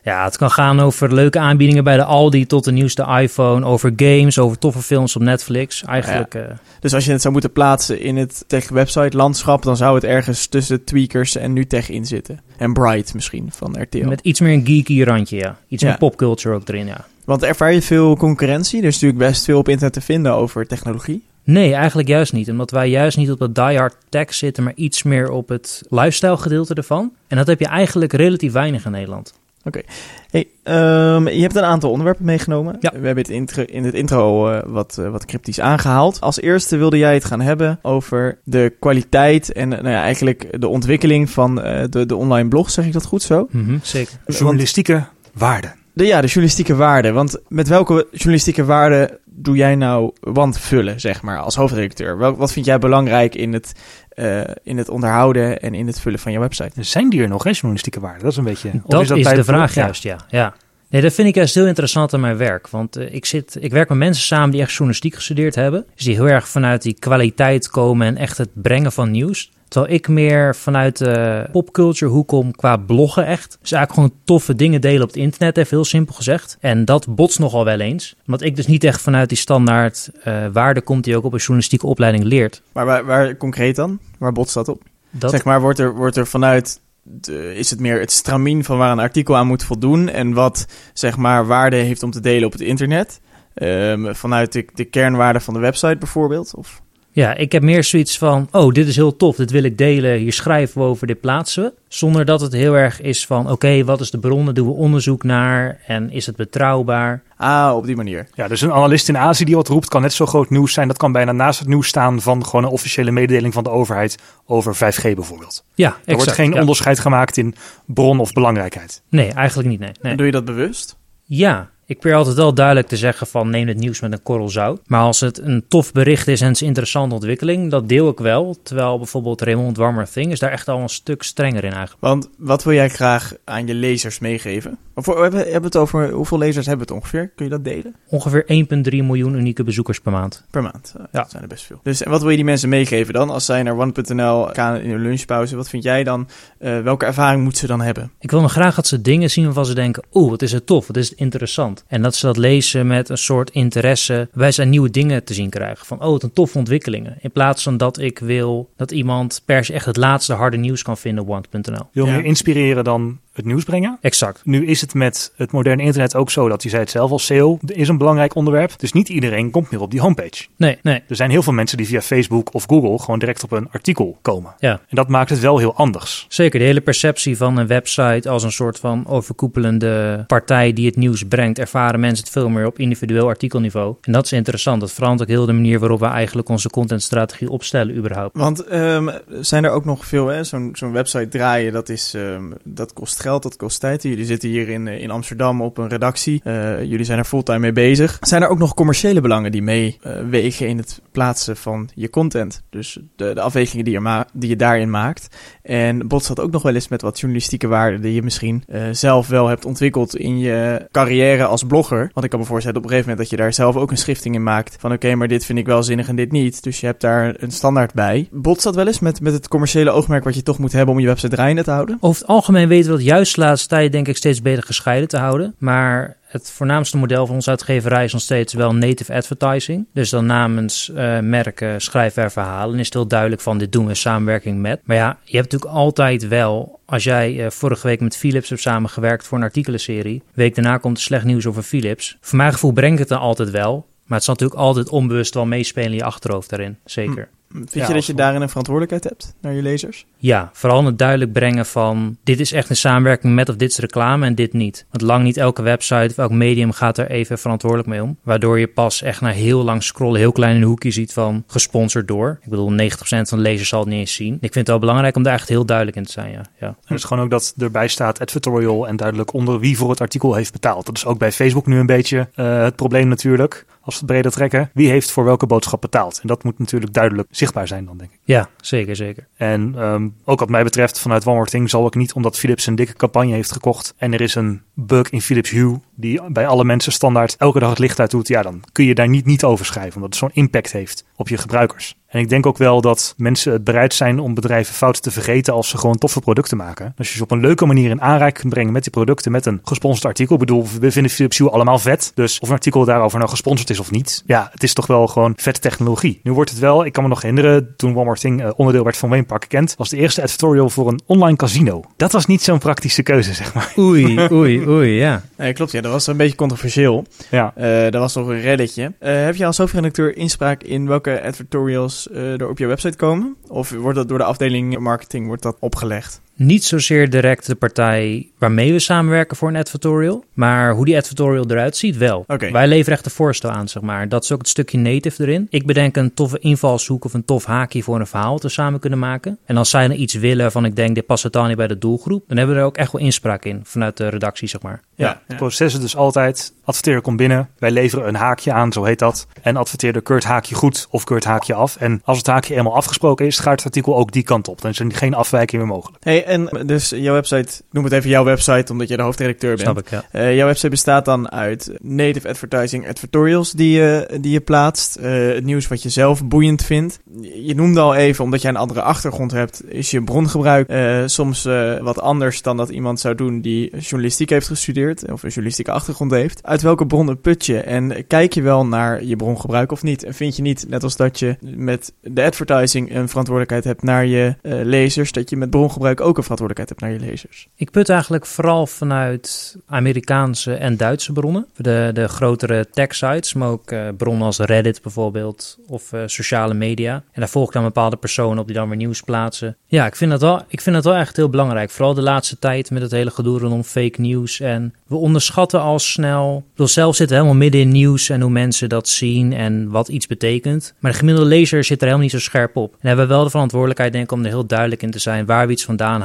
Ja, 0.10 0.24
het 0.24 0.38
kan 0.38 0.52
gaan 0.52 0.80
over 0.80 1.14
leuke 1.14 1.40
aanbiedingen 1.40 1.84
bij 1.84 1.98
de 1.98 2.04
Aldi 2.04 2.46
tot 2.46 2.64
de 2.64 2.72
nieuwste 2.72 3.06
iPhone, 3.22 3.66
over 3.66 3.94
games, 3.96 4.40
over 4.40 4.58
toffe 4.58 4.82
films 4.82 5.16
op 5.16 5.22
Netflix. 5.22 5.84
Eigenlijk. 5.84 6.34
Ja. 6.34 6.40
Uh... 6.40 6.48
Dus 6.80 6.94
als 6.94 7.06
je 7.06 7.12
het 7.12 7.22
zou 7.22 7.34
moeten 7.34 7.52
plaatsen 7.52 8.02
in 8.02 8.18
het 8.18 8.44
tech-website 8.48 9.18
landschap, 9.18 9.64
dan 9.64 9.78
zou 9.78 9.96
het 9.96 10.04
ergens 10.04 10.48
tussen 10.48 10.84
Tweakers 10.84 11.36
en 11.36 11.54
NuTech 11.54 11.90
in 11.90 12.06
zitten. 12.06 12.40
En 12.58 12.74
Bright 12.74 13.14
misschien 13.14 13.50
van 13.52 13.82
RTL. 13.82 14.08
Met 14.08 14.22
iets 14.22 14.40
meer 14.40 14.54
een 14.54 14.66
geeky 14.66 15.04
randje, 15.04 15.38
ja. 15.38 15.58
Iets 15.68 15.82
ja. 15.84 15.90
meer 15.90 15.98
popculture 15.98 16.56
ook 16.56 16.68
erin, 16.68 16.86
ja. 16.86 17.06
Want 17.26 17.44
ervaar 17.44 17.74
je 17.74 17.82
veel 17.82 18.18
concurrentie? 18.18 18.82
Er 18.82 18.88
is 18.88 18.94
natuurlijk 18.94 19.30
best 19.30 19.46
veel 19.46 19.58
op 19.58 19.68
internet 19.68 19.94
te 19.94 20.02
vinden 20.02 20.34
over 20.34 20.68
technologie. 20.68 21.24
Nee, 21.44 21.74
eigenlijk 21.74 22.08
juist 22.08 22.34
niet. 22.34 22.50
Omdat 22.50 22.72
wij 22.72 22.90
juist 22.90 23.18
niet 23.18 23.32
op 23.32 23.40
het 23.40 23.56
diehard 23.56 23.96
tech 24.10 24.34
zitten, 24.34 24.64
maar 24.64 24.74
iets 24.76 25.04
meer 25.04 25.32
op 25.32 25.50
het 25.50 25.82
lifestyle 25.90 26.38
gedeelte 26.38 26.74
ervan. 26.74 27.12
En 27.28 27.38
dat 27.38 27.48
heb 27.48 27.60
je 27.60 27.68
eigenlijk 27.68 28.14
relatief 28.14 28.52
weinig 28.52 28.86
in 28.86 28.92
Nederland. 28.92 29.34
Oké. 29.70 29.78
Okay. 29.78 30.48
Hey, 30.64 31.16
um, 31.16 31.28
je 31.28 31.42
hebt 31.42 31.56
een 31.56 31.64
aantal 31.64 31.90
onderwerpen 31.90 32.26
meegenomen. 32.26 32.78
Ja. 32.80 32.92
We 32.92 33.06
hebben 33.06 33.24
het 33.24 33.30
intro, 33.30 33.64
in 33.64 33.84
het 33.84 33.94
intro 33.94 34.52
uh, 34.52 34.60
wat, 34.66 34.98
uh, 35.00 35.10
wat 35.10 35.26
cryptisch 35.26 35.60
aangehaald. 35.60 36.22
Als 36.22 36.42
eerste 36.42 36.78
wilde 36.78 36.98
jij 36.98 37.14
het 37.14 37.26
gaan 37.26 37.42
hebben 37.42 37.80
over 37.82 38.40
de 38.44 38.76
kwaliteit 38.80 39.52
en 39.52 39.70
nou 39.70 39.90
ja, 39.90 40.02
eigenlijk 40.02 40.62
de 40.62 40.68
ontwikkeling 40.68 41.30
van 41.30 41.66
uh, 41.66 41.84
de, 41.90 42.06
de 42.06 42.16
online 42.16 42.50
blog. 42.50 42.70
Zeg 42.70 42.86
ik 42.86 42.94
dat 42.94 43.06
goed 43.06 43.22
zo? 43.22 43.48
Mm 43.52 43.66
-hmm, 43.66 43.80
zeker. 43.84 44.20
Journalistieke 44.26 45.04
waarden. 45.34 45.76
De, 45.94 46.06
ja, 46.06 46.22
de 46.22 46.28
journalistieke 46.28 46.76
waarden. 46.76 47.14
Want 47.14 47.38
met 47.48 47.68
welke 47.68 48.08
journalistieke 48.12 48.66
waarden 48.66 49.20
doe 49.26 49.56
jij 49.56 49.76
nou 49.76 50.12
want 50.20 50.60
vullen, 50.60 51.00
zeg 51.00 51.22
maar, 51.22 51.40
als 51.40 51.56
hoofdredacteur? 51.56 52.18
Wel, 52.18 52.36
wat 52.36 52.52
vind 52.52 52.66
jij 52.66 52.80
belangrijk 52.80 53.36
in 53.36 53.54
het, 53.54 53.74
uh, 54.20 54.42
in 54.64 54.78
het 54.78 54.90
onderhouden 54.90 55.62
en 55.62 55.74
in 55.74 55.88
het 55.88 56.00
vullen 56.00 56.20
van 56.20 56.32
je 56.32 56.40
website? 56.40 56.84
Zijn 56.84 57.10
die 57.10 57.22
er 57.22 57.28
nog, 57.28 57.44
hè, 57.44 57.50
journalistieke 57.50 58.00
waarden? 58.00 58.22
Dat 58.22 58.32
is 58.32 58.38
een 58.38 58.44
beetje... 58.44 58.72
Dat 58.86 59.02
is, 59.02 59.08
dat 59.08 59.18
is 59.18 59.30
de 59.30 59.44
vraag 59.44 59.74
ja. 59.74 59.84
juist, 59.84 60.04
ja. 60.04 60.18
ja. 60.30 60.54
Nee, 60.90 61.02
dat 61.02 61.14
vind 61.14 61.28
ik 61.28 61.36
juist 61.36 61.56
heel 61.56 61.68
interessant 61.68 62.14
aan 62.14 62.20
mijn 62.20 62.38
werk. 62.38 62.68
Want 62.68 62.98
uh, 62.98 63.14
ik, 63.14 63.26
zit, 63.26 63.58
ik 63.60 63.72
werk 63.72 63.90
met 63.90 63.98
mensen 63.98 64.24
samen 64.24 64.52
die 64.52 64.62
echt 64.62 64.70
journalistiek 64.70 65.16
gestudeerd 65.16 65.56
hebben. 65.56 65.86
Dus 65.96 66.06
die 66.06 66.16
heel 66.16 66.30
erg 66.30 66.48
vanuit 66.48 66.82
die 66.82 66.94
kwaliteit 67.00 67.70
komen 67.70 68.08
en 68.08 68.18
echt 68.18 68.38
het 68.38 68.50
brengen 68.54 68.92
van 68.92 69.12
nieuws. 69.12 69.52
Terwijl 69.70 69.94
ik 69.94 70.08
meer 70.08 70.56
vanuit 70.56 70.98
de 70.98 71.48
popculture 71.52 72.12
hoek 72.12 72.28
kom 72.28 72.52
qua 72.52 72.78
bloggen 72.78 73.26
echt. 73.26 73.58
Dus 73.62 73.72
eigenlijk 73.72 73.94
gewoon 73.94 74.22
toffe 74.24 74.56
dingen 74.56 74.82
delen 74.82 75.02
op 75.02 75.08
het 75.08 75.18
internet, 75.18 75.58
even 75.58 75.70
heel 75.70 75.86
simpel 75.86 76.16
gezegd. 76.16 76.58
En 76.60 76.86
dat 76.86 77.16
botst 77.16 77.40
nogal 77.40 77.66
wel 77.66 77.80
eens. 77.80 78.16
Omdat 78.26 78.42
ik 78.42 78.56
dus 78.56 78.68
niet 78.68 78.84
echt 78.84 79.02
vanuit 79.02 79.30
die 79.30 79.38
standaard 79.38 80.10
uh, 80.28 80.46
waarde 80.54 80.82
komt 80.82 81.04
die 81.04 81.18
ook 81.18 81.24
op 81.24 81.34
een 81.34 81.40
journalistieke 81.40 81.88
opleiding 81.88 82.24
leert. 82.24 82.62
Maar 82.72 82.86
waar, 82.86 83.06
waar 83.06 83.38
concreet 83.38 83.76
dan? 83.76 84.00
Waar 84.18 84.32
botst 84.32 84.54
dat 84.54 84.68
op? 84.68 84.82
Dat... 85.10 85.32
Zeg 85.32 85.44
maar, 85.44 85.62
wordt 85.62 85.80
er, 85.80 85.96
wordt 85.96 86.16
er 86.16 86.28
vanuit 86.28 86.82
de, 87.04 87.56
is 87.56 87.70
het 87.70 87.80
meer 87.80 88.00
het 88.00 88.12
stramien 88.12 88.64
van 88.64 88.78
waar 88.78 88.92
een 88.92 89.00
artikel 89.00 89.36
aan 89.36 89.48
moet 89.48 89.64
voldoen 89.64 90.10
en 90.10 90.34
wat 90.34 90.68
zeg 90.94 91.18
maar 91.18 91.48
waarde 91.48 91.76
heeft 91.76 92.04
om 92.04 92.12
te 92.12 92.20
delen 92.20 92.46
op 92.46 92.52
het 92.52 92.62
internet? 92.62 93.20
Um, 93.56 94.16
vanuit 94.16 94.54
de, 94.54 94.66
de 94.74 94.86
kernwaarde 94.86 95.40
van 95.40 95.54
de 95.54 95.60
website 95.60 95.98
bijvoorbeeld? 95.98 96.56
Of? 96.56 96.82
Ja, 97.12 97.36
ik 97.36 97.52
heb 97.52 97.64
meer 97.64 97.84
zoiets 97.84 98.18
van, 98.18 98.48
oh, 98.52 98.74
dit 98.74 98.88
is 98.88 98.96
heel 98.96 99.16
tof, 99.16 99.36
dit 99.36 99.52
wil 99.52 99.64
ik 99.64 99.78
delen, 99.78 100.18
hier 100.18 100.34
schrijven 100.34 100.82
we 100.82 100.88
over, 100.88 101.08
dit 101.08 101.20
plaatsen 101.20 101.64
we. 101.64 101.74
Zonder 101.88 102.26
dat 102.26 102.42
het 102.42 102.54
heel 102.54 102.74
erg 102.74 103.02
is 103.02 103.26
van, 103.26 103.42
oké, 103.42 103.52
okay, 103.52 103.86
wat 103.86 104.02
is 104.02 104.12
de 104.12 104.20
bron, 104.20 104.54
doen 104.54 104.68
we 104.68 104.74
onderzoek 104.74 105.24
naar 105.24 105.80
en 105.86 106.12
is 106.12 106.26
het 106.26 106.36
betrouwbaar? 106.36 107.24
Ah, 107.38 107.76
op 107.76 107.86
die 107.86 107.96
manier. 107.96 108.28
Ja, 108.34 108.48
dus 108.48 108.62
een 108.62 108.72
analist 108.72 109.10
in 109.10 109.18
Azië 109.18 109.46
die 109.46 109.56
wat 109.56 109.68
roept, 109.68 109.88
kan 109.88 110.02
net 110.02 110.14
zo 110.14 110.26
groot 110.26 110.50
nieuws 110.50 110.74
zijn. 110.74 110.88
Dat 110.88 110.98
kan 110.98 111.12
bijna 111.12 111.32
naast 111.32 111.60
het 111.60 111.68
nieuws 111.68 111.88
staan 111.88 112.22
van 112.22 112.46
gewoon 112.46 112.64
een 112.64 112.72
officiële 112.72 113.12
mededeling 113.12 113.54
van 113.54 113.64
de 113.64 113.70
overheid 113.70 114.18
over 114.46 114.76
5G 114.76 115.02
bijvoorbeeld. 115.02 115.64
Ja, 115.74 115.88
exact, 115.88 116.08
Er 116.08 116.16
wordt 116.16 116.32
geen 116.32 116.54
ja. 116.54 116.60
onderscheid 116.60 117.00
gemaakt 117.00 117.38
in 117.38 117.56
bron 117.86 118.20
of 118.20 118.34
belangrijkheid. 118.34 119.02
Nee, 119.10 119.32
eigenlijk 119.32 119.70
niet, 119.70 119.80
nee. 119.80 119.92
nee. 120.02 120.12
En 120.12 120.18
doe 120.18 120.26
je 120.26 120.32
dat 120.32 120.46
bewust? 120.46 120.98
Ja, 121.24 121.70
ik 121.90 122.00
probeer 122.00 122.18
altijd 122.18 122.36
wel 122.36 122.54
duidelijk 122.54 122.88
te 122.88 122.98
zeggen 122.98 123.28
van 123.28 123.50
neem 123.50 123.68
het 123.68 123.78
nieuws 123.78 124.00
met 124.00 124.12
een 124.12 124.24
korrel 124.24 124.50
zout. 124.50 124.82
Maar 124.88 125.02
als 125.02 125.20
het 125.20 125.38
een 125.38 125.66
tof 125.68 125.92
bericht 125.92 126.28
is 126.28 126.42
en 126.42 126.48
het 126.48 126.56
is 126.56 126.62
een 126.62 126.68
interessante 126.68 127.16
ontwikkeling, 127.16 127.72
dat 127.72 127.90
deel 127.90 128.10
ik 128.10 128.20
wel. 128.20 128.58
Terwijl 128.64 128.98
bijvoorbeeld 128.98 129.42
Raymond 129.42 129.78
Warmer 129.78 130.10
Thing 130.12 130.32
is 130.32 130.40
daar 130.40 130.52
echt 130.52 130.68
al 130.68 130.80
een 130.80 130.90
stuk 130.90 131.24
strenger 131.24 131.64
in 131.64 131.72
eigenlijk. 131.72 132.02
Want 132.02 132.30
wat 132.38 132.64
wil 132.64 132.74
jij 132.74 132.90
graag 132.90 133.34
aan 133.44 133.68
je 133.68 133.74
lezers 133.74 134.20
meegeven? 134.20 134.78
Of 135.00 135.06
we 135.06 135.22
hebben, 135.22 135.40
hebben 135.40 135.64
het 135.64 135.76
over 135.76 136.12
hoeveel 136.12 136.38
lezers 136.38 136.66
hebben 136.66 136.88
we 136.88 136.94
het 136.94 137.04
ongeveer? 137.04 137.32
Kun 137.36 137.46
je 137.46 137.52
dat 137.52 137.64
delen? 137.64 137.96
Ongeveer 138.08 138.46
1,3 138.92 139.06
miljoen 139.06 139.36
unieke 139.36 139.64
bezoekers 139.64 140.00
per 140.00 140.12
maand. 140.12 140.46
Per 140.52 140.62
maand, 140.62 140.94
ja. 140.98 141.08
dat 141.12 141.30
zijn 141.30 141.44
er 141.44 141.50
best 141.50 141.66
veel. 141.66 141.80
Dus 141.84 142.04
en 142.04 142.12
wat 142.12 142.22
wil 142.22 142.30
je 142.30 142.36
die 142.36 142.46
mensen 142.46 142.70
meegeven 142.70 143.14
dan? 143.14 143.30
Als 143.30 143.46
zij 143.46 143.64
naar 143.64 143.78
one.nl 143.78 144.46
gaan 144.46 144.76
in 144.76 144.90
hun 144.90 145.02
lunchpauze, 145.02 145.56
wat 145.56 145.70
vind 145.70 145.84
jij 145.84 146.04
dan? 146.04 146.28
Uh, 146.60 146.80
welke 146.80 147.06
ervaring 147.06 147.44
moeten 147.44 147.60
ze 147.60 147.68
dan 147.68 147.82
hebben? 147.82 148.12
Ik 148.20 148.32
wil 148.32 148.42
nog 148.42 148.52
graag 148.52 148.76
dat 148.76 148.88
ze 148.88 149.02
dingen 149.02 149.30
zien 149.30 149.46
waarvan 149.46 149.66
ze 149.66 149.74
denken, 149.74 150.04
oeh, 150.14 150.30
wat 150.30 150.42
is 150.42 150.52
het 150.52 150.66
tof, 150.66 150.88
wat 150.88 150.98
is 150.98 151.10
het 151.10 151.20
interessant. 151.20 151.84
En 151.88 152.02
dat 152.02 152.16
ze 152.16 152.26
dat 152.26 152.38
lezen 152.38 152.88
met 152.88 153.10
een 153.10 153.18
soort 153.18 153.50
interesse. 153.50 154.30
Wij 154.32 154.52
zijn 154.52 154.70
nieuwe 154.70 154.90
dingen 154.90 155.24
te 155.24 155.34
zien 155.34 155.50
krijgen. 155.50 155.86
Van, 155.86 156.02
oh, 156.02 156.10
wat 156.10 156.24
een 156.24 156.34
toffe 156.34 156.58
ontwikkelingen. 156.58 157.18
In 157.20 157.32
plaats 157.32 157.64
van 157.64 157.78
dat 157.78 158.00
ik 158.00 158.20
wil 158.20 158.70
dat 158.76 158.92
iemand 158.92 159.42
per 159.46 159.66
se 159.66 159.74
echt 159.74 159.86
het 159.86 159.98
laatste 159.98 160.34
harde 160.34 160.58
nieuws 160.58 160.84
kan 160.84 160.98
vinden 160.98 161.24
op 161.24 161.30
one.nl. 161.30 161.88
Wil 161.92 162.06
ja. 162.06 162.12
meer 162.12 162.26
inspireren 162.26 162.84
dan 162.84 163.20
het 163.40 163.48
nieuws 163.48 163.64
brengen. 163.64 163.98
Exact. 164.02 164.42
Nu 164.44 164.66
is 164.66 164.82
het 164.82 164.94
met 164.94 165.34
het 165.36 165.52
moderne 165.52 165.84
internet 165.84 166.16
ook 166.16 166.32
zo 166.32 166.50
dat 166.50 166.64
je 166.64 166.70
zei 166.70 166.82
het 166.82 166.92
zelf 166.92 167.12
al, 167.12 167.20
SEO 167.20 167.58
is 167.66 167.88
een 167.88 167.98
belangrijk 167.98 168.36
onderwerp. 168.36 168.80
Dus 168.80 168.92
niet 168.92 169.10
iedereen 169.10 169.52
komt 169.52 169.72
meer 169.72 169.82
op 169.82 169.92
die 169.92 170.02
homepage. 170.02 170.46
Nee, 170.56 170.78
nee. 170.82 171.04
Er 171.08 171.16
zijn 171.16 171.30
heel 171.30 171.44
veel 171.44 171.54
mensen 171.54 171.78
die 171.78 171.88
via 171.88 172.02
Facebook 172.02 172.54
of 172.54 172.66
Google 172.68 173.00
gewoon 173.00 173.20
direct 173.20 173.44
op 173.44 173.52
een 173.52 173.68
artikel 173.72 174.18
komen. 174.22 174.54
Ja. 174.60 174.72
En 174.72 174.96
dat 174.96 175.08
maakt 175.08 175.30
het 175.30 175.40
wel 175.40 175.58
heel 175.58 175.76
anders. 175.76 176.26
Zeker, 176.30 176.60
de 176.60 176.66
hele 176.66 176.82
perceptie 176.82 177.38
van 177.38 177.58
een 177.58 177.68
website 177.68 178.30
als 178.30 178.44
een 178.44 178.52
soort 178.52 178.80
van 178.80 179.08
overkoepelende 179.08 180.24
partij 180.28 180.74
die 180.74 180.86
het 180.86 180.96
nieuws 180.96 181.24
brengt, 181.24 181.60
ervaren 181.60 182.00
mensen 182.00 182.24
het 182.24 182.34
veel 182.34 182.50
meer 182.50 182.66
op 182.66 182.80
individueel 182.80 183.28
artikelniveau. 183.28 183.96
En 184.02 184.12
dat 184.12 184.26
is 184.26 184.32
interessant. 184.32 184.82
Dat 184.82 184.92
verandert 184.92 185.30
ook 185.30 185.36
heel 185.36 185.46
de 185.46 185.54
manier 185.54 185.80
waarop 185.80 186.00
we 186.00 186.06
eigenlijk 186.06 186.50
onze 186.50 186.70
contentstrategie 186.70 187.50
opstellen 187.50 187.96
überhaupt. 187.96 188.38
Want 188.38 188.64
ehm, 188.64 189.10
zijn 189.40 189.64
er 189.64 189.72
ook 189.72 189.86
nog 189.86 190.06
veel, 190.06 190.28
hè? 190.28 190.44
Zo'n 190.44 190.70
zo'n 190.74 190.92
website 190.92 191.28
draaien, 191.28 191.74
dat, 191.74 191.90
is, 191.90 192.14
ehm, 192.14 192.44
dat 192.64 192.94
kost 192.94 193.20
geld, 193.20 193.29
dat 193.38 193.56
kost 193.56 193.80
tijd. 193.80 194.04
Jullie 194.04 194.26
zitten 194.26 194.50
hier 194.50 194.70
in, 194.70 194.88
eh, 194.88 195.02
in 195.02 195.12
Amsterdam 195.12 195.62
op 195.62 195.78
een 195.78 195.88
redactie. 195.88 196.42
Eh, 196.44 196.84
jullie 196.84 197.06
zijn 197.06 197.20
er 197.20 197.26
fulltime 197.26 197.60
mee 197.60 197.72
bezig. 197.72 198.18
Zijn 198.22 198.42
er 198.42 198.48
ook 198.48 198.58
nog 198.58 198.74
commerciële 198.74 199.22
belangen 199.22 199.52
die 199.52 199.62
meewegen 199.62 200.68
in 200.68 200.78
het 200.78 201.02
plaatsen 201.12 201.58
van 201.58 201.90
je 201.94 202.10
content? 202.10 202.64
Dus 202.70 203.00
de, 203.16 203.34
de 203.34 203.42
afwegingen 203.42 203.86
die 203.86 203.94
je, 203.94 204.26
die 204.34 204.50
je 204.50 204.56
daarin 204.56 204.90
maakt. 204.90 205.38
En 205.62 206.08
botst 206.08 206.28
dat 206.28 206.40
ook 206.40 206.52
nog 206.52 206.62
wel 206.62 206.74
eens 206.74 206.88
met 206.88 207.02
wat 207.02 207.20
journalistieke 207.20 207.68
waarden 207.68 208.02
die 208.02 208.14
je 208.14 208.22
misschien 208.22 208.64
eh, 208.68 208.82
zelf 208.92 209.28
wel 209.28 209.48
hebt 209.48 209.66
ontwikkeld 209.66 210.16
in 210.16 210.40
je 210.40 210.88
carrière 210.92 211.46
als 211.46 211.64
blogger. 211.64 212.12
Want 212.14 212.26
ik 212.26 212.32
kan 212.32 212.40
me 212.40 212.46
voorstellen 212.46 212.78
op 212.78 212.84
een 212.84 212.90
gegeven 212.90 213.10
moment 213.10 213.30
dat 213.30 213.40
je 213.40 213.44
daar 213.44 213.54
zelf 213.54 213.76
ook 213.76 213.92
een 213.92 213.98
schifting 213.98 214.36
in 214.36 214.44
maakt. 214.44 214.76
Van 214.80 214.92
oké, 214.92 215.16
maar 215.16 215.28
dit 215.28 215.46
vind 215.46 215.60
ik 215.60 215.66
wel 215.66 215.84
zinnig 215.84 216.08
en 216.08 216.16
dit 216.16 216.32
niet. 216.32 216.64
Dus 216.64 216.80
je 216.80 216.86
hebt 216.86 217.02
daar 217.02 217.36
een 217.38 217.52
standaard 217.52 217.94
bij. 217.94 218.28
Botst 218.32 218.64
dat 218.64 218.76
wel 218.76 218.88
eens 218.88 219.00
met, 219.00 219.22
met 219.22 219.34
het 219.34 219.48
commerciële 219.48 219.92
oogmerk 219.92 220.24
wat 220.24 220.36
je 220.36 220.44
toch 220.44 220.60
moet 220.60 220.72
hebben 220.72 220.96
om 220.96 221.00
je 221.00 221.08
website 221.08 221.36
draaiende 221.36 221.64
te 221.64 221.72
houden? 221.72 221.98
Over 222.00 222.22
het 222.22 222.30
algemeen 222.30 222.68
weten 222.68 222.92
we 222.92 222.98
dat 222.98 223.06
juist 223.10 223.36
de 223.36 223.42
laatste 223.42 223.68
tijd 223.68 223.92
denk 223.92 224.08
ik 224.08 224.18
steeds 224.18 224.42
beter 224.42 224.64
gescheiden 224.64 225.08
te 225.08 225.18
houden. 225.18 225.56
Maar 225.58 226.18
het 226.22 226.52
voornaamste 226.52 226.98
model 226.98 227.26
van 227.26 227.36
onze 227.36 227.50
uitgeverij 227.50 228.04
is 228.04 228.14
nog 228.14 228.22
steeds 228.22 228.54
wel 228.54 228.76
native 228.76 229.14
advertising. 229.14 229.86
Dus 229.94 230.10
dan 230.10 230.26
namens 230.26 230.92
eh, 230.92 231.20
merken, 231.20 231.82
schrijfwerk, 231.82 232.32
verhalen 232.32 232.80
is 232.80 232.86
het 232.86 232.94
heel 232.94 233.08
duidelijk 233.08 233.42
van 233.42 233.58
dit 233.58 233.72
doen 233.72 233.84
we 233.84 233.90
in 233.90 233.96
samenwerking 233.96 234.60
met. 234.60 234.82
Maar 234.84 234.96
ja, 234.96 235.18
je 235.24 235.38
hebt 235.38 235.52
natuurlijk 235.52 235.80
altijd 235.80 236.28
wel, 236.28 236.80
als 236.86 237.04
jij 237.04 237.46
eh, 237.46 237.52
vorige 237.52 237.88
week 237.88 238.00
met 238.00 238.18
Philips 238.18 238.50
hebt 238.50 238.62
samengewerkt 238.62 239.28
voor 239.28 239.38
een 239.38 239.44
artikelenserie, 239.44 240.24
week 240.34 240.56
daarna 240.56 240.78
komt 240.78 240.98
er 240.98 241.04
slecht 241.04 241.26
nieuws 241.26 241.46
over 241.46 241.64
Philips. 241.64 242.18
Voor 242.22 242.38
mijn 242.38 242.54
gevoel 242.54 242.72
brengt 242.72 243.00
het 243.00 243.10
er 243.10 243.18
altijd 243.18 243.50
wel. 243.50 243.88
Maar 244.06 244.18
het 244.18 244.28
zal 244.28 244.34
natuurlijk 244.34 244.62
altijd 244.62 244.90
onbewust 244.90 245.34
wel 245.34 245.46
meespelen 245.46 245.90
in 245.90 245.98
je 245.98 246.04
achterhoofd 246.04 246.50
daarin. 246.50 246.78
Zeker. 246.86 247.30
Vind 247.52 247.74
Ja, 247.74 247.88
je 247.88 247.94
dat 247.94 248.06
je 248.06 248.14
daarin 248.14 248.42
een 248.42 248.48
verantwoordelijkheid 248.48 249.04
hebt 249.04 249.36
naar 249.42 249.54
je 249.54 249.62
lezers? 249.62 250.06
Ja, 250.18 250.50
vooral 250.54 250.86
het 250.86 250.98
duidelijk 250.98 251.32
brengen 251.32 251.66
van 251.66 252.18
dit 252.24 252.40
is 252.40 252.52
echt 252.52 252.70
een 252.70 252.76
samenwerking 252.76 253.34
met 253.34 253.50
of 253.50 253.56
dit 253.56 253.72
is 253.72 253.78
reclame 253.78 254.26
en 254.26 254.36
dit 254.36 254.54
niet. 254.54 254.86
Want 254.90 255.04
lang 255.04 255.24
niet 255.24 255.38
elke 255.38 255.62
website 255.62 256.08
of 256.10 256.18
elk 256.18 256.32
medium 256.32 256.72
gaat 256.72 256.98
er 256.98 257.10
even 257.10 257.38
verantwoordelijk 257.38 257.90
mee 257.90 258.04
om. 258.04 258.18
Waardoor 258.24 258.60
je 258.60 258.68
pas 258.68 259.02
echt 259.02 259.22
na 259.22 259.30
heel 259.30 259.64
lang 259.64 259.84
scrollen 259.84 260.20
heel 260.20 260.32
klein 260.32 260.56
in 260.56 260.62
een 260.62 260.68
hoekje 260.68 260.92
ziet 260.92 261.14
van 261.14 261.44
gesponsord 261.48 262.08
door. 262.08 262.40
Ik 262.42 262.50
bedoel, 262.50 262.72
90% 262.72 262.72
van 263.00 263.38
de 263.38 263.38
lezers 263.38 263.70
zal 263.70 263.80
het 263.80 263.90
niet 263.90 264.00
eens 264.00 264.14
zien. 264.14 264.34
Ik 264.34 264.40
vind 264.40 264.56
het 264.56 264.68
wel 264.68 264.80
belangrijk 264.80 265.16
om 265.16 265.24
daar 265.24 265.34
echt 265.34 265.50
heel 265.50 265.66
duidelijk 265.66 265.98
in 265.98 266.04
te 266.04 266.12
zijn, 266.12 266.32
ja. 266.32 266.42
ja. 266.60 266.68
En 266.68 266.76
het 266.86 266.98
is 266.98 267.04
gewoon 267.04 267.24
ook 267.24 267.30
dat 267.30 267.54
erbij 267.58 267.88
staat 267.88 268.20
advertorial 268.20 268.88
en 268.88 268.96
duidelijk 268.96 269.34
onder 269.34 269.60
wie 269.60 269.78
voor 269.78 269.90
het 269.90 270.02
artikel 270.02 270.34
heeft 270.34 270.52
betaald. 270.52 270.86
Dat 270.86 270.98
is 270.98 271.06
ook 271.06 271.18
bij 271.18 271.32
Facebook 271.32 271.66
nu 271.66 271.80
een 271.80 271.86
beetje 271.86 272.28
eh, 272.36 272.62
het 272.64 272.76
probleem 272.76 273.08
natuurlijk. 273.08 273.66
Als 273.82 273.94
we 273.94 274.02
het 274.02 274.12
breder 274.12 274.32
trekken. 274.32 274.70
Wie 274.74 274.90
heeft 274.90 275.12
voor 275.12 275.24
welke 275.24 275.46
boodschap 275.46 275.82
betaald? 275.82 276.20
En 276.22 276.28
dat 276.28 276.44
moet 276.44 276.60
natuurlijk 276.60 276.94
duidelijk 276.94 277.28
zichtbaar 277.32 277.68
zijn 277.68 277.86
dan, 277.86 277.98
denk 277.98 278.12
ik. 278.12 278.20
Ja, 278.24 278.50
zeker, 278.62 278.96
zeker. 278.96 279.28
En 279.36 279.74
ehm, 279.78 280.08
ook 280.26 280.40
wat 280.40 280.50
mij 280.50 280.64
betreft, 280.64 281.00
vanuit 281.00 281.26
One 281.26 281.36
More 281.36 281.50
Thing 281.50 281.70
zal 281.70 281.88
ik 281.88 281.96
niet, 281.96 282.14
omdat 282.14 282.38
Philips 282.38 282.66
een 282.66 282.76
dikke 282.76 282.94
campagne 282.94 283.34
heeft 283.34 283.52
gekocht 283.52 283.94
en 283.98 284.14
er 284.14 284.22
is 284.22 284.36
een 284.36 284.62
bug 284.74 285.10
in 285.10 285.22
Philips 285.22 285.50
Hue 285.50 285.80
die 285.96 286.32
bij 286.32 286.48
alle 286.48 286.64
mensen 286.64 286.92
standaard 286.92 287.36
elke 287.38 287.60
dag 287.60 287.70
het 287.70 287.80
licht 287.80 288.00
uit 288.00 288.12
doet, 288.12 288.28
ja, 288.28 288.42
dan 288.42 288.64
kun 288.72 288.86
je 288.86 288.96
daar 288.96 289.10
niet 289.10 289.26
niet 289.26 289.44
over 289.44 289.66
schrijven, 289.66 289.96
omdat 289.96 290.10
het 290.10 290.20
zo'n 290.20 290.44
impact 290.44 290.72
heeft 290.72 291.06
op 291.16 291.30
je 291.30 291.38
gebruikers. 291.38 291.98
En 292.10 292.20
ik 292.20 292.30
denk 292.30 292.46
ook 292.46 292.58
wel 292.58 292.82
dat 292.82 293.14
mensen 293.18 293.64
bereid 293.64 293.94
zijn 293.94 294.20
om 294.20 294.34
bedrijven 294.34 294.74
fouten 294.74 295.02
te 295.02 295.12
vergeten 295.12 295.54
als 295.54 295.70
ze 295.70 295.78
gewoon 295.78 295.98
toffe 295.98 296.20
producten 296.20 296.58
maken. 296.58 296.94
Dus 296.96 297.10
je 297.10 297.18
ze 297.18 297.24
op 297.24 297.32
een 297.32 297.40
leuke 297.40 297.66
manier 297.66 297.90
in 297.90 298.02
aanraking 298.02 298.38
kunt 298.38 298.54
brengen 298.54 298.74
met 298.74 298.84
die 298.84 298.92
producten, 298.92 299.32
met 299.32 299.46
een 299.46 299.60
gesponsord 299.64 300.06
artikel. 300.06 300.34
Ik 300.34 300.40
bedoel, 300.40 300.68
we 300.80 300.92
vinden 300.92 301.12
Philips 301.12 301.38
Hue 301.38 301.50
allemaal 301.50 301.80
vet. 301.80 302.12
Dus 302.16 302.40
of 302.40 302.48
een 302.48 302.54
artikel 302.54 302.86
daarover 302.86 303.18
nou 303.18 303.30
gesponsord 303.30 303.70
is 303.70 303.80
of 303.80 303.92
niet, 303.92 304.24
ja, 304.26 304.50
het 304.52 304.64
is 304.64 304.74
toch 304.74 304.88
wel 304.88 305.08
gewoon 305.08 305.34
vette 305.36 305.60
technologie. 305.60 306.20
Nu 306.24 306.34
wordt 306.34 306.50
het 306.50 306.60
wel, 306.60 306.86
ik 306.86 306.94
kan 306.94 307.04
me 307.04 307.10
nog 307.10 307.22
herinneren, 307.22 307.74
toen 307.78 307.96
One 307.96 308.04
More 308.04 308.20
Thing 308.20 308.44
eh, 308.44 308.50
onderdeel 308.56 308.84
werd 308.84 308.98
van 308.98 309.10
Wayne 309.10 309.26
Park 309.26 309.46
Kent, 309.48 309.76
was 309.78 309.90
de 309.90 309.98
eerste 309.98 310.22
editorial 310.22 310.70
voor 310.70 310.88
een 310.88 311.02
online 311.06 311.38
casino. 311.38 311.84
Dat 311.98 312.12
was 312.12 312.26
niet 312.26 312.42
zo'n 312.42 312.60
praktische 312.60 313.04
keuze, 313.04 313.34
zeg 313.34 313.54
maar. 313.54 313.74
Oei, 313.78 314.20
oei, 314.32 314.68
oei, 314.68 314.92
ja. 314.92 315.22
Nee, 315.38 315.54
klopt. 315.54 315.72
Ja, 315.72 315.82
dat 315.82 315.92
was 315.92 316.08
een 316.08 316.18
beetje 316.18 316.36
controversieel. 316.36 317.06
Ja. 317.30 317.54
Eh 317.56 317.92
dat 317.92 318.02
was 318.02 318.16
nog 318.16 318.28
een 318.28 318.42
reddetje. 318.42 318.94
Eh, 319.00 319.24
heb 319.24 319.36
je 319.36 319.46
als 319.46 319.58
hoofdredacteur 319.58 320.18
inspraak 320.18 320.64
in 320.64 320.88
welke 320.88 321.22
advertorials 321.24 321.99
eh, 322.08 322.40
er 322.40 322.50
op 322.50 322.58
je 322.58 322.68
website 322.68 322.98
komen? 322.98 323.36
Of 323.48 323.70
wordt 323.70 323.98
dat 323.98 324.08
door 324.08 324.18
de 324.18 324.24
afdeling 324.24 324.80
marketing 324.80 325.28
wordt 325.28 325.44
dat 325.44 325.58
opgelegd? 325.60 326.22
Niet 326.40 326.64
zozeer 326.64 327.10
direct 327.10 327.46
de 327.46 327.56
partij 327.56 328.28
waarmee 328.38 328.72
we 328.72 328.80
samenwerken 328.80 329.38
voor 329.38 329.50
een 329.50 329.56
advertorial, 329.56 330.24
maar 330.34 330.74
hoe 330.74 330.86
die 330.86 330.98
advertorial 330.98 331.46
eruit 331.48 331.78
ziet 331.78 331.98
wel. 331.98 332.24
Wij 332.52 332.68
leveren 332.68 332.94
echt 332.94 333.04
de 333.04 333.10
voorstel 333.10 333.50
aan, 333.50 333.68
zeg 333.68 333.84
maar. 333.84 334.10
Dat 334.10 334.24
is 334.24 334.32
ook 334.32 334.40
het 334.40 334.48
stukje 334.48 334.78
native 334.78 335.24
erin. 335.24 335.48
Ik 335.50 335.66
bedenk 335.66 335.96
een 335.96 336.14
toffe 336.14 336.40
invalshoek 336.40 337.06
of 337.06 337.14
een 337.14 337.26
tof 337.26 337.46
haakje 337.46 337.84
voor 337.84 338.00
een 338.00 338.08
verhaal 338.08 338.34
dat 338.34 338.42
we 338.42 338.50
samen 338.50 338.80
kunnen 338.80 339.00
maken. 339.00 339.38
En 339.46 339.58
als 339.58 339.70
zij 339.70 339.88
dan 339.88 339.98
iets 339.98 340.14
willen 340.14 340.52
van 340.52 340.66
ik 340.66 340.76
denk 340.76 340.96
dit 340.96 341.06
past 341.06 341.24
totaal 341.24 341.46
niet 341.46 341.58
bij 341.58 341.68
de 341.68 341.78
doelgroep, 341.78 342.24
dan 342.28 342.38
hebben 342.38 342.56
we 342.56 342.62
er 342.62 342.68
ook 342.68 342.78
echt 342.78 342.92
wel 342.92 343.02
inspraak 343.02 343.46
in 343.46 343.62
vanuit 343.64 343.98
de 343.98 344.08
redactie, 344.08 344.48
zeg 344.48 344.62
maar. 344.62 344.82
Ja, 344.96 345.08
Ja, 345.08 345.22
het 345.28 345.38
proces 345.38 345.74
is 345.74 345.80
dus 345.80 345.96
altijd, 345.96 346.54
adverteerder 346.64 347.02
komt 347.02 347.18
binnen, 347.18 347.50
wij 347.58 347.72
leveren 347.72 348.08
een 348.08 348.16
haakje 348.16 348.54
aan, 348.54 348.72
zo 348.72 348.84
heet 348.84 349.00
dat. 349.00 349.28
En 349.42 349.56
adverteerder 349.56 350.02
keurt 350.02 350.24
haakje 350.24 350.56
goed 350.56 350.88
of 350.90 351.04
keurt 351.04 351.24
haakje 351.24 351.54
af. 351.54 351.76
En 351.76 352.02
als 352.04 352.18
het 352.18 352.28
haakje 352.28 352.56
eenmaal 352.56 352.76
afgesproken 352.76 353.26
is, 353.26 353.40
gaat 353.40 353.56
het 353.56 353.66
artikel 353.66 353.98
ook 353.98 354.12
die 354.12 354.24
kant 354.24 354.48
op. 354.48 354.62
Dan 354.62 354.72
is 354.72 354.80
er 354.80 354.92
geen 354.92 355.14
afwijking 355.14 355.62
meer 355.62 355.72
mogelijk. 355.72 356.04
Hey, 356.04 356.29
en 356.30 356.50
dus 356.66 356.90
jouw 356.90 357.14
website, 357.14 357.62
noem 357.72 357.84
het 357.84 357.94
even 357.94 358.10
jouw 358.10 358.24
website, 358.24 358.72
omdat 358.72 358.88
je 358.88 358.98
de 358.98 359.04
hoofdredacteur 359.04 359.50
bent. 359.50 359.62
Snap 359.62 359.78
ik, 359.78 359.90
ja. 359.90 360.04
Eh, 360.12 360.36
jouw 360.36 360.46
website 360.48 360.70
bestaat 360.70 361.06
dan 361.06 361.32
uit 361.32 361.72
native 361.82 362.30
advertising 362.30 362.88
advertorials 362.88 363.52
die 363.52 363.72
je, 363.72 364.18
die 364.22 364.32
je 364.32 364.40
plaatst. 364.40 364.96
eh, 364.96 365.28
het 365.28 365.44
nieuws 365.44 365.68
wat 365.68 365.84
je 365.84 365.90
zelf 365.90 366.26
boeiend 366.26 366.64
vindt. 366.64 367.00
Je 367.44 367.56
noemde 367.56 367.80
al 367.80 367.96
even, 367.96 368.24
omdat 368.24 368.42
jij 368.42 368.52
een 368.52 368.58
andere 368.58 368.82
achtergrond 368.82 369.32
hebt, 369.32 369.64
is 369.68 369.92
je 369.92 370.04
brongebruik 370.04 370.68
eh, 370.70 371.04
soms 371.06 371.48
wat 371.82 372.02
anders 372.02 372.42
dan 372.42 372.58
dat 372.58 372.70
iemand 372.70 373.00
zou 373.00 373.16
doen 373.16 373.42
die 373.42 373.78
journalistiek 373.78 374.30
heeft 374.30 374.48
gestudeerd 374.48 375.12
of 375.12 375.24
een 375.24 375.30
journalistieke 375.30 375.72
achtergrond 375.72 376.12
heeft. 376.12 376.44
Uit 376.44 376.62
welke 376.62 376.86
bronnen 376.86 377.22
put 377.22 377.46
je? 377.46 377.60
En 377.60 378.08
kijk 378.08 378.34
je 378.34 378.42
wel 378.42 378.66
naar 378.66 379.04
je 379.04 379.16
brongebruik 379.16 379.72
of 379.72 379.84
niet? 379.84 380.04
En 380.04 380.14
vind 380.14 380.36
je 380.36 380.42
niet, 380.42 380.66
net 380.70 380.84
als 380.84 380.96
dat 380.96 381.20
je 381.20 381.38
met 381.42 381.94
de 382.02 382.24
advertising 382.24 382.96
een 382.96 383.10
verantwoordelijkheid 383.10 383.64
hebt 383.64 383.84
naar 383.84 384.06
je 384.06 384.36
lezers, 384.44 385.12
dat 385.12 385.30
je 385.30 385.38
met 385.38 385.50
brongebruik 385.50 386.02
ook 386.02 386.18
verantwoordelijkheid 386.22 386.70
hebt 386.70 386.82
naar 386.82 386.92
je 386.92 387.12
lezers? 387.12 387.48
Ik 387.56 387.72
put 387.72 387.90
eigenlijk 387.90 388.26
vooral 388.26 388.68
vanuit 388.68 389.58
Amerikaanse 389.66 390.54
en 390.54 390.78
Duitse 390.78 391.14
bronnen. 391.14 391.48
De, 391.56 391.90
de 391.94 392.08
grotere 392.08 392.68
tech-sites, 392.72 393.34
maar 393.34 393.50
ook 393.50 393.72
eh, 393.72 393.88
bronnen 393.98 394.26
als 394.26 394.38
Reddit 394.38 394.82
bijvoorbeeld 394.82 395.60
of 395.68 395.94
eh, 395.94 396.02
sociale 396.06 396.54
media. 396.54 396.94
En 396.94 397.20
daar 397.22 397.30
volg 397.30 397.48
ik 397.48 397.54
dan 397.54 397.64
bepaalde 397.64 397.96
personen 397.96 398.40
op 398.40 398.46
die 398.46 398.56
dan 398.56 398.68
weer 398.68 398.78
nieuws 398.78 399.02
plaatsen. 399.02 399.58
Ja, 399.66 399.86
ik 399.86 399.96
vind 399.96 400.12
dat 400.12 400.22
wel, 400.22 400.42
ik 400.48 400.62
vind 400.62 400.76
dat 400.76 400.84
wel 400.84 400.96
echt 400.96 401.16
heel 401.16 401.30
belangrijk. 401.30 401.70
Vooral 401.70 401.94
de 401.94 402.02
laatste 402.02 402.40
tijd 402.40 402.72
met 402.72 402.82
het 402.82 402.92
hele 402.92 403.12
gedoe 403.12 403.40
rondom 403.40 403.64
fake 403.64 404.02
news. 404.02 404.40
En 404.40 404.74
we 404.88 404.96
onderschatten 404.96 405.62
al 405.62 405.80
snel. 405.80 406.44
Bedoel, 406.52 406.68
zelf 406.68 406.96
zitten 406.96 407.16
we 407.16 407.22
helemaal 407.22 407.44
midden 407.44 407.62
in 407.62 407.72
nieuws 407.72 408.10
en 408.10 408.22
hoe 408.22 408.32
mensen 408.32 408.70
dat 408.70 408.88
zien 408.88 409.34
en 409.34 409.70
wat 409.70 409.88
iets 409.88 410.08
betekent. 410.08 410.74
Maar 410.80 410.92
de 410.92 410.98
gemiddelde 410.98 411.30
lezer 411.30 411.64
zit 411.64 411.78
er 411.78 411.84
helemaal 411.84 412.04
niet 412.04 412.12
zo 412.12 412.20
scherp 412.20 412.56
op. 412.56 412.74
En 412.80 412.88
hebben 412.88 413.08
we 413.08 413.14
wel 413.14 413.24
de 413.24 413.30
verantwoordelijkheid, 413.30 413.92
denk 413.92 414.04
ik, 414.04 414.12
om 414.12 414.24
er 414.24 414.30
heel 414.30 414.46
duidelijk 414.46 414.82
in 414.82 414.92
te 414.92 415.00
zijn 415.00 415.26
waar 415.26 415.46
we 415.48 415.52
iets 415.52 415.66
vandaan 415.66 415.99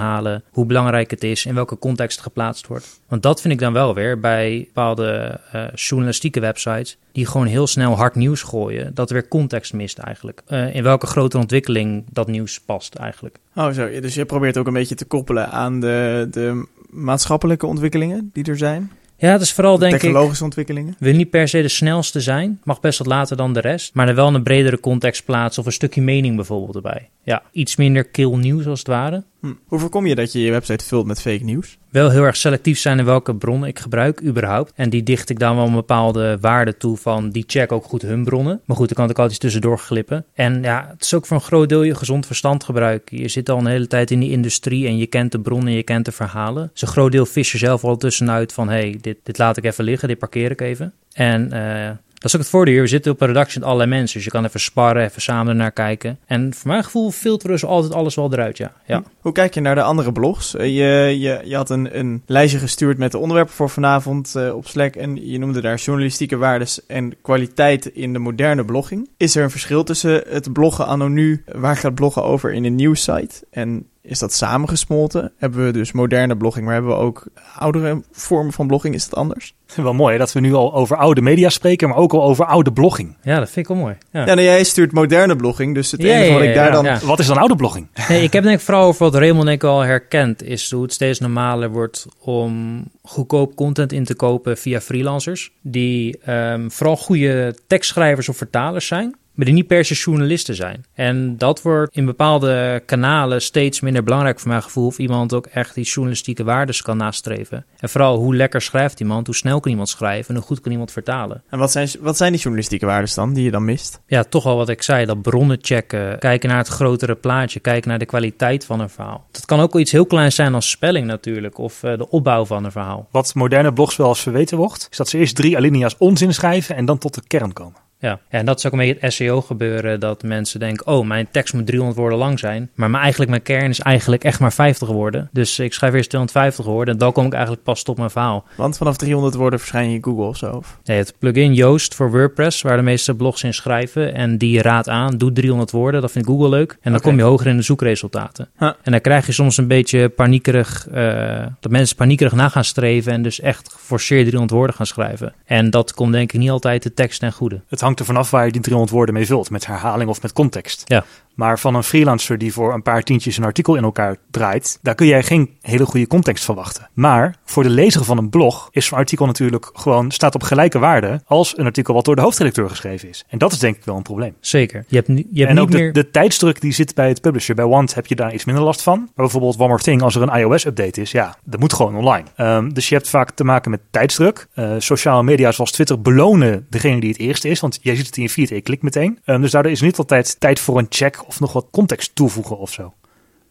hoe 0.51 0.67
belangrijk 0.67 1.11
het 1.11 1.25
is, 1.25 1.47
in 1.47 1.55
welke 1.55 1.79
context 1.79 2.17
het 2.17 2.27
geplaatst 2.27 2.67
wordt. 2.67 3.01
Want 3.09 3.23
dat 3.23 3.41
vind 3.41 3.55
ik 3.55 3.61
dan 3.61 3.73
wel 3.73 3.95
weer 3.95 4.21
bij 4.21 4.63
bepaalde 4.67 5.41
eh, 5.53 5.65
journalistieke 5.75 6.41
websites 6.41 6.97
die 7.13 7.27
gewoon 7.27 7.47
heel 7.47 7.67
snel 7.67 7.97
hard 7.97 8.15
nieuws 8.15 8.43
gooien, 8.43 8.95
dat 8.95 9.09
er 9.09 9.15
weer 9.15 9.29
context 9.29 9.73
mist 9.73 9.99
eigenlijk. 9.99 10.43
Eh, 10.47 10.75
in 10.75 10.83
welke 10.83 11.07
grote 11.07 11.39
ontwikkeling 11.39 12.05
dat 12.11 12.29
nieuws 12.29 12.61
past 12.61 12.95
eigenlijk. 12.95 13.39
Oh, 13.55 13.71
zo. 13.71 14.01
Dus 14.01 14.15
je 14.15 14.25
probeert 14.25 14.59
ook 14.59 14.67
een 14.67 14.73
beetje 14.73 14.95
te 14.95 15.05
koppelen 15.05 15.51
aan 15.51 15.81
de, 15.81 16.29
de 16.31 16.67
maatschappelijke 16.91 17.67
ontwikkelingen 17.67 18.31
die 18.33 18.45
er 18.45 18.59
zijn. 18.59 18.91
Ja, 19.17 19.33
het 19.33 19.41
is 19.41 19.53
vooral 19.53 19.79
denk 19.79 19.95
ik... 19.95 20.01
Technologische 20.01 20.45
ontwikkelingen. 20.45 20.97
wil 20.99 21.15
niet 21.15 21.31
per 21.31 21.49
se 21.49 21.63
de 21.63 21.69
snelste 21.69 22.21
zijn, 22.21 22.61
mag 22.65 22.81
best 22.81 22.99
wat 22.99 23.07
later 23.07 23.37
dan 23.37 23.53
de 23.53 23.61
rest, 23.61 23.95
maar 23.95 24.09
er 24.09 24.15
wel 24.15 24.35
een 24.35 24.43
bredere 24.43 24.81
context 24.81 25.25
plaatsen 25.25 25.61
of 25.61 25.67
een 25.67 25.75
stukje 25.75 26.03
mening 26.03 26.37
bijvoorbeeld 26.37 26.75
erbij. 26.75 27.09
Ja, 27.23 27.43
iets 27.53 27.77
minder 27.77 28.05
kill 28.05 28.37
nieuws 28.37 28.67
als 28.67 28.79
het 28.79 28.89
ware. 28.89 29.25
Hm. 29.45 29.53
Hoe 29.67 29.79
voorkom 29.79 30.07
je 30.07 30.15
dat 30.15 30.33
je 30.33 30.41
je 30.41 30.51
website 30.51 30.85
vult 30.85 31.07
met 31.07 31.21
fake 31.21 31.45
nieuws? 31.45 31.79
Wel 31.91 32.11
heel 32.11 32.23
erg 32.23 32.37
selectief 32.37 32.79
zijn 32.79 32.99
in 32.99 33.05
welke 33.05 33.35
bronnen 33.35 33.69
ik 33.69 33.79
gebruik, 33.79 34.23
überhaupt. 34.23 34.73
En 34.75 34.91
die 34.91 35.03
dicht 35.03 35.31
ik 35.31 35.39
dan 35.39 35.57
wel 35.57 35.67
een 35.67 35.75
bepaalde 35.75 36.39
waarde 36.41 36.77
toe 36.77 36.97
van 36.97 37.31
die 37.31 37.45
check 37.47 37.73
ook 37.73 37.85
goed 37.85 38.03
hun 38.03 38.25
bronnen. 38.25 38.61
Maar 38.65 38.77
goed, 38.77 38.89
dan 38.89 38.97
kan 38.97 39.11
ik 39.11 39.19
altijd 39.19 39.41
tussendoor 39.41 39.79
glippen. 39.79 40.25
En 40.35 40.63
ja, 40.63 40.87
het 40.91 41.05
is 41.05 41.15
ook 41.15 41.27
voor 41.27 41.37
een 41.37 41.43
groot 41.43 41.69
deel 41.69 41.83
je 41.83 41.95
gezond 41.95 42.27
verstand 42.27 42.65
gebruiken. 42.65 43.19
Je 43.19 43.29
zit 43.29 43.49
al 43.49 43.59
een 43.59 43.67
hele 43.67 43.87
tijd 43.87 44.11
in 44.11 44.21
die 44.21 44.31
industrie 44.31 44.87
en 44.87 44.97
je 44.97 45.07
kent 45.07 45.33
de 45.33 45.41
bronnen, 45.41 45.73
je 45.73 45.83
kent 45.83 46.05
de 46.05 46.13
verhalen. 46.13 46.71
Dus 46.73 46.83
een 46.83 46.89
groot 46.89 47.13
deel 47.13 47.27
vis 47.27 47.53
je 47.53 47.59
zelf 47.59 47.85
al 47.85 47.97
tussenuit 47.97 48.53
van 48.53 48.69
hé, 48.69 48.81
hey, 48.81 48.99
dit, 49.01 49.17
dit 49.23 49.39
laat 49.39 49.57
ik 49.57 49.65
even 49.65 49.85
liggen, 49.85 50.09
dit 50.09 50.19
parkeer 50.19 50.51
ik 50.51 50.61
even. 50.61 50.93
En 51.13 51.51
uh, 51.55 51.91
dat 52.15 52.25
is 52.25 52.35
ook 52.35 52.41
het 52.41 52.51
voordeel. 52.51 52.81
We 52.81 52.87
zitten 52.87 53.13
op 53.13 53.21
een 53.21 53.27
redactie 53.27 53.59
met 53.59 53.69
allerlei 53.69 53.91
mensen. 53.91 54.15
Dus 54.15 54.25
je 54.25 54.31
kan 54.31 54.45
even 54.45 54.61
sparren, 54.61 55.05
even 55.05 55.23
samen 55.23 55.57
naar 55.57 55.73
kijken. 55.73 56.19
En 56.27 56.55
voor 56.55 56.71
mijn 56.71 56.85
gevoel 56.85 57.11
filteren 57.11 57.59
ze 57.59 57.67
altijd 57.67 57.93
alles 57.93 58.15
wel 58.15 58.33
eruit, 58.33 58.57
ja. 58.57 58.73
ja. 58.87 59.03
Hoe 59.21 59.33
kijk 59.33 59.55
je 59.55 59.61
naar 59.61 59.75
de 59.75 59.83
andere 59.83 60.13
blogs? 60.13 60.57
Eh, 60.57 60.67
je, 60.67 61.21
je, 61.21 61.41
je 61.45 61.57
had 61.57 61.71
een, 61.71 61.99
een 61.99 62.23
lijstje 62.27 62.59
gestuurd 62.59 62.99
met 62.99 63.13
de 63.13 63.19
onderwerpen 63.19 63.55
voor 63.55 63.71
vanavond 63.71 64.35
uh, 64.37 64.55
op 64.55 64.67
Slack. 64.67 64.95
En 64.95 65.31
je 65.31 65.39
noemde 65.39 65.61
daar 65.61 65.77
journalistieke 65.77 66.37
waardes 66.37 66.87
en 66.87 67.15
kwaliteit 67.23 67.87
in 67.87 68.13
de 68.13 68.19
moderne 68.19 68.65
blogging. 68.65 69.09
Is 69.17 69.37
er 69.37 69.43
een 69.43 69.51
verschil 69.51 69.85
tussen 69.85 70.23
het 70.29 70.53
bloggen 70.53 70.87
anno 70.87 71.09
nu, 71.09 71.45
waar 71.53 71.77
gaat 71.77 71.95
bloggen 71.95 72.25
over 72.25 72.53
in 72.53 72.65
een 72.65 72.75
nieuwssite? 72.75 73.47
En 73.51 73.87
is 74.07 74.19
dat 74.19 74.33
samengesmolten. 74.33 75.33
Hebben 75.39 75.65
we 75.65 75.73
dus 75.73 75.93
moderne 75.93 76.37
blogging, 76.37 76.65
maar 76.65 76.75
hebben 76.75 76.93
we 76.93 76.99
ook 76.99 77.27
oudere 77.57 78.03
vormen 78.13 78.53
van 78.53 78.67
blogging? 78.67 78.95
Is 78.95 79.09
dat 79.09 79.19
anders? 79.19 79.55
Wel 79.77 79.95
mooi 79.95 80.19
dat 80.19 80.33
we 80.33 80.41
nu 80.41 80.55
al 80.55 80.75
over 80.75 80.97
oude 80.97 81.21
media 81.21 81.49
spreken, 81.49 81.89
maar 81.89 81.99
ook 81.99 82.13
al 82.13 82.23
over 82.23 82.45
oude 82.45 82.73
blogging. 82.73 83.17
Ja, 83.23 83.39
dat 83.39 83.51
vind 83.51 83.69
ik 83.69 83.75
wel 83.75 83.83
mooi. 83.83 83.97
Ja, 84.11 84.21
ja 84.21 84.35
nou, 84.35 84.41
jij 84.41 84.65
stuurt 84.65 84.93
moderne 84.93 85.37
blogging, 85.37 85.75
dus 85.75 85.91
het 85.91 86.03
ja, 86.03 86.15
enige 86.15 86.33
wat 86.33 86.43
ik 86.43 86.55
daar 86.55 86.73
dan... 86.73 86.99
Wat 87.05 87.19
is 87.19 87.27
dan 87.27 87.39
oude 87.39 87.57
blogging? 87.57 87.87
Nee, 88.09 88.23
ik 88.23 88.33
heb 88.33 88.43
denk 88.43 88.59
ik 88.59 88.65
vooral 88.65 88.87
over 88.87 89.05
wat 89.11 89.15
Raymond 89.15 89.45
denk 89.47 89.63
ik 89.63 89.69
al 89.69 89.81
herkent, 89.81 90.43
is 90.43 90.71
hoe 90.71 90.83
het 90.83 90.93
steeds 90.93 91.19
normaler 91.19 91.71
wordt 91.71 92.07
om 92.19 92.83
goedkoop 93.03 93.55
content 93.55 93.93
in 93.93 94.05
te 94.05 94.15
kopen 94.15 94.59
via 94.59 94.81
freelancers, 94.81 95.53
die 95.63 96.31
um, 96.31 96.71
vooral 96.71 96.97
goede 96.97 97.55
tekstschrijvers 97.67 98.29
of 98.29 98.37
vertalers 98.37 98.87
zijn 98.87 99.15
maar 99.35 99.45
die 99.45 99.55
niet 99.55 99.67
per 99.67 99.85
se 99.85 99.95
journalisten 99.95 100.55
zijn. 100.55 100.85
En 100.95 101.39
dat 101.39 101.63
wordt 101.63 101.97
in 101.97 102.05
bepaalde 102.05 102.83
kanalen 102.87 103.43
steeds 103.43 103.81
minder 103.81 104.05
belangrijk 104.05 104.41
voor 104.41 104.49
mijn 104.49 104.63
gevoel. 104.63 104.87
Of 104.87 104.99
iemand 104.99 105.33
ook 105.33 105.47
echt 105.47 105.75
die 105.75 105.85
journalistieke 105.85 106.45
waardes 106.45 106.83
kan 106.83 106.97
nastreven. 106.97 107.65
En 107.79 107.89
vooral 107.89 108.17
hoe 108.17 108.37
lekker 108.37 108.63
schrijft 108.63 109.01
iemand, 109.01 109.27
hoe 109.27 109.35
snel 109.35 109.61
kan 109.61 109.71
iemand 109.71 109.89
schrijven 109.89 110.29
en 110.29 110.35
hoe 110.35 110.45
goed 110.45 110.61
kan 110.61 110.73
iemand 110.73 110.93
vertalen. 110.93 111.43
En 111.49 111.59
wat 111.59 111.73
zijn, 111.73 111.89
wat 112.01 112.17
zijn 112.17 112.31
die 112.31 112.41
journalistieke 112.41 112.87
waardes 112.87 113.15
dan 113.15 113.33
die 113.33 113.45
je 113.45 113.51
dan 113.51 113.65
mist? 113.65 114.01
Ja, 114.07 114.25
toch 114.25 114.47
al 114.47 114.57
wat 114.57 114.69
ik 114.69 114.83
zei, 114.83 115.07
dat 115.07 115.23
bronnen 115.23 115.59
checken, 115.61 116.19
kijken 116.19 116.49
naar 116.49 116.59
het 116.59 116.69
grotere 116.69 117.15
plaatje, 117.15 117.61
kijken 117.61 117.89
naar 117.89 117.99
de 117.99 118.07
kwaliteit 118.07 118.65
van 118.65 118.81
een 118.81 118.91
verhaal. 118.91 119.27
Dat 119.31 119.45
kan 119.45 119.61
ook 119.61 119.73
wel 119.73 119.83
iets 119.83 119.93
heel 119.93 120.07
kleins 120.07 120.35
zijn 120.35 120.55
als 120.55 120.71
spelling 120.71 121.07
natuurlijk, 121.07 121.59
of 121.59 121.83
uh, 121.83 121.97
de 121.97 122.11
opbouw 122.11 122.45
van 122.45 122.65
een 122.65 122.73
verhaal. 122.73 123.09
Wat 123.11 123.35
moderne 123.35 123.73
blogs 123.73 123.97
wel 123.97 124.09
eens 124.09 124.21
verweten 124.21 124.57
wordt, 124.57 124.87
is 124.91 124.97
dat 124.97 125.09
ze 125.09 125.19
eerst 125.19 125.37
drie 125.37 125.57
alinea's 125.57 125.95
onzin 125.99 126.35
schrijven 126.35 126.77
en 126.77 126.85
dan 126.85 126.99
tot 126.99 127.15
de 127.15 127.23
kern 127.27 127.53
komen. 127.53 127.84
Ja. 128.05 128.19
en 128.29 128.45
dat 128.45 128.59
is 128.59 128.67
ook 128.67 128.73
een 128.73 128.79
beetje 128.79 128.97
het 129.01 129.13
SEO 129.13 129.41
gebeuren. 129.41 130.01
Dat 130.01 130.23
mensen 130.23 130.61
denken, 130.61 130.87
oh, 130.87 131.07
mijn 131.07 131.29
tekst 131.31 131.55
moet 131.55 131.67
300 131.67 131.99
woorden 131.99 132.19
lang 132.19 132.39
zijn. 132.39 132.71
Maar 132.75 132.91
mijn, 132.91 133.03
eigenlijk 133.03 133.31
mijn 133.31 133.43
kern 133.43 133.71
is 133.71 133.81
eigenlijk 133.81 134.25
echt 134.25 134.41
maar 134.41 134.53
50 134.53 134.89
woorden. 134.89 135.29
Dus 135.33 135.59
ik 135.59 135.73
schrijf 135.73 135.95
eerst 135.95 136.09
250 136.09 136.65
woorden 136.65 136.95
en 136.95 137.01
dan 137.01 137.13
kom 137.13 137.27
ik 137.27 137.33
eigenlijk 137.33 137.63
pas 137.63 137.83
tot 137.83 137.97
mijn 137.97 138.11
verhaal. 138.11 138.45
Want 138.57 138.77
vanaf 138.77 138.97
300 138.97 139.35
woorden 139.35 139.59
verschijn 139.59 139.89
je 139.89 139.97
in 139.97 140.05
Google 140.05 140.25
of 140.25 140.37
zo? 140.37 140.63
Nee, 140.85 140.99
het 140.99 141.15
plugin 141.19 141.55
Joost 141.55 141.95
voor 141.95 142.11
WordPress, 142.11 142.63
waar 142.63 142.77
de 142.77 142.83
meeste 142.83 143.15
blogs 143.15 143.43
in 143.43 143.55
schrijven. 143.55 144.15
En 144.15 144.39
die 144.39 144.63
raadt 144.63 144.89
aan, 144.89 145.19
doe 145.19 145.33
300 145.33 145.71
woorden. 145.71 146.01
Dat 146.01 146.13
vindt 146.13 146.29
Google 146.29 146.49
leuk. 146.49 146.79
En 146.81 146.93
dan 146.93 147.01
kom 147.01 147.17
je 147.17 147.23
hoger 147.23 147.47
in 147.47 147.57
de 147.57 147.63
zoekresultaten. 147.63 148.49
En 148.59 148.93
dan 148.93 149.01
krijg 149.01 149.27
je 149.27 149.33
soms 149.33 149.57
een 149.57 149.69
beetje 149.69 150.09
paniekerig, 150.09 150.87
uh, 150.95 151.47
dat 151.61 151.71
mensen 151.71 151.97
paniekerig 151.97 152.33
na 152.33 152.49
gaan 152.49 152.65
streven. 152.65 153.13
En 153.13 153.23
dus 153.23 153.41
echt 153.41 153.73
geforceerd 153.73 154.25
300 154.25 154.51
woorden 154.51 154.77
gaan 154.77 154.87
schrijven. 154.87 155.35
En 155.45 155.71
dat 155.71 155.95
komt 155.95 156.13
denk 156.13 156.33
ik 156.33 156.41
niet 156.41 156.51
altijd 156.51 156.83
de 156.83 156.95
tekst 156.95 157.21
ten 157.21 157.33
goede. 157.33 157.61
Het 157.69 157.81
hangt 157.81 157.94
er 157.99 158.05
vanaf 158.05 158.31
waar 158.31 158.47
je 158.47 158.53
die 158.53 158.61
300 158.61 158.93
woorden 158.93 159.15
mee 159.15 159.27
vult. 159.27 159.51
Met 159.51 159.67
herhaling 159.67 160.11
of 160.11 160.23
met 160.23 160.33
context. 160.33 160.83
Ja. 160.85 161.05
Maar 161.35 161.59
van 161.59 161.75
een 161.75 161.83
freelancer 161.83 162.39
die 162.39 162.53
voor 162.53 162.75
een 162.75 162.83
paar 162.83 163.03
tientjes 163.03 163.37
een 163.37 163.45
artikel 163.45 163.75
in 163.75 163.85
elkaar 163.85 164.17
draait, 164.31 164.79
daar 164.83 164.95
kun 164.95 165.07
jij 165.07 165.23
geen 165.23 165.57
hele 165.61 165.87
goede 165.87 166.07
context 166.07 166.45
verwachten. 166.45 166.89
Maar 166.93 167.37
voor 167.45 167.63
de 167.63 167.69
lezer 167.69 168.05
van 168.05 168.19
een 168.19 168.31
blog 168.31 168.69
is 168.71 168.87
zo'n 168.87 168.99
artikel 168.99 169.27
natuurlijk 169.27 169.71
gewoon 169.73 170.11
staat 170.11 170.35
op 170.35 170.43
gelijke 170.43 170.79
waarde 170.79 171.23
als 171.27 171.59
een 171.59 171.65
artikel 171.65 171.95
wat 171.95 172.05
door 172.05 172.17
de 172.17 172.23
hoofdredacteur 172.23 172.71
geschreven 172.71 173.09
is. 173.09 173.25
En 173.29 173.39
dat 173.39 173.53
is 173.53 173.59
denk 173.59 173.77
ik 173.77 173.85
wel 173.85 173.97
een 173.97 174.03
probleem. 174.03 174.35
Zeker. 174.41 174.85
Je 174.89 174.97
hebt, 174.97 175.09
je 175.09 175.15
hebt 175.15 175.49
en 175.49 175.55
niet 175.55 175.59
ook 175.59 175.71
de, 175.71 175.79
meer... 175.79 175.93
de 175.93 176.11
tijdsdruk 176.11 176.61
die 176.61 176.73
zit 176.73 176.95
bij 176.95 177.09
het 177.09 177.21
publisher. 177.21 177.55
Bij 177.55 177.67
Want 177.67 177.95
heb 177.95 178.07
je 178.07 178.15
daar 178.15 178.35
iets 178.35 178.45
minder 178.45 178.65
last 178.65 178.83
van. 178.83 178.99
Maar 178.99 179.11
bijvoorbeeld 179.15 179.59
One 179.59 179.69
More 179.69 179.83
Thing, 179.83 180.03
als 180.03 180.15
er 180.15 180.23
een 180.23 180.39
iOS-update 180.39 181.01
is, 181.01 181.11
ja, 181.11 181.37
dat 181.45 181.61
moet 181.61 181.73
gewoon 181.73 181.97
online. 181.97 182.25
Um, 182.37 182.75
dus 182.75 182.89
je 182.89 182.95
hebt 182.95 183.09
vaak 183.09 183.31
te 183.31 183.45
maken 183.45 183.71
met 183.71 183.81
tijdsdruk. 183.91 184.47
Uh, 184.55 184.75
sociale 184.79 185.23
media 185.23 185.53
zoals 185.53 185.73
Twitter 185.73 186.01
belonen 186.01 186.67
degene 186.71 187.01
die 187.01 187.11
het 187.11 187.19
eerste 187.19 187.49
is, 187.49 187.61
want 187.61 187.79
jij 187.83 187.97
ziet 187.97 188.07
het 188.07 188.17
in 188.17 188.23
je 188.23 188.29
feed 188.29 188.51
en 188.51 188.57
je 188.57 188.63
klikt 188.63 188.83
meteen. 188.83 189.19
Um, 189.25 189.41
dus 189.41 189.51
daardoor 189.51 189.73
is 189.73 189.81
niet 189.81 189.99
altijd 189.99 190.41
tijd 190.41 190.61
voor 190.61 190.79
een 190.79 190.87
check 190.89 191.24
of 191.27 191.41
nog 191.41 191.53
wat 191.53 191.67
context 191.71 192.15
toevoegen 192.15 192.59
of 192.59 192.73
zo. 192.73 192.93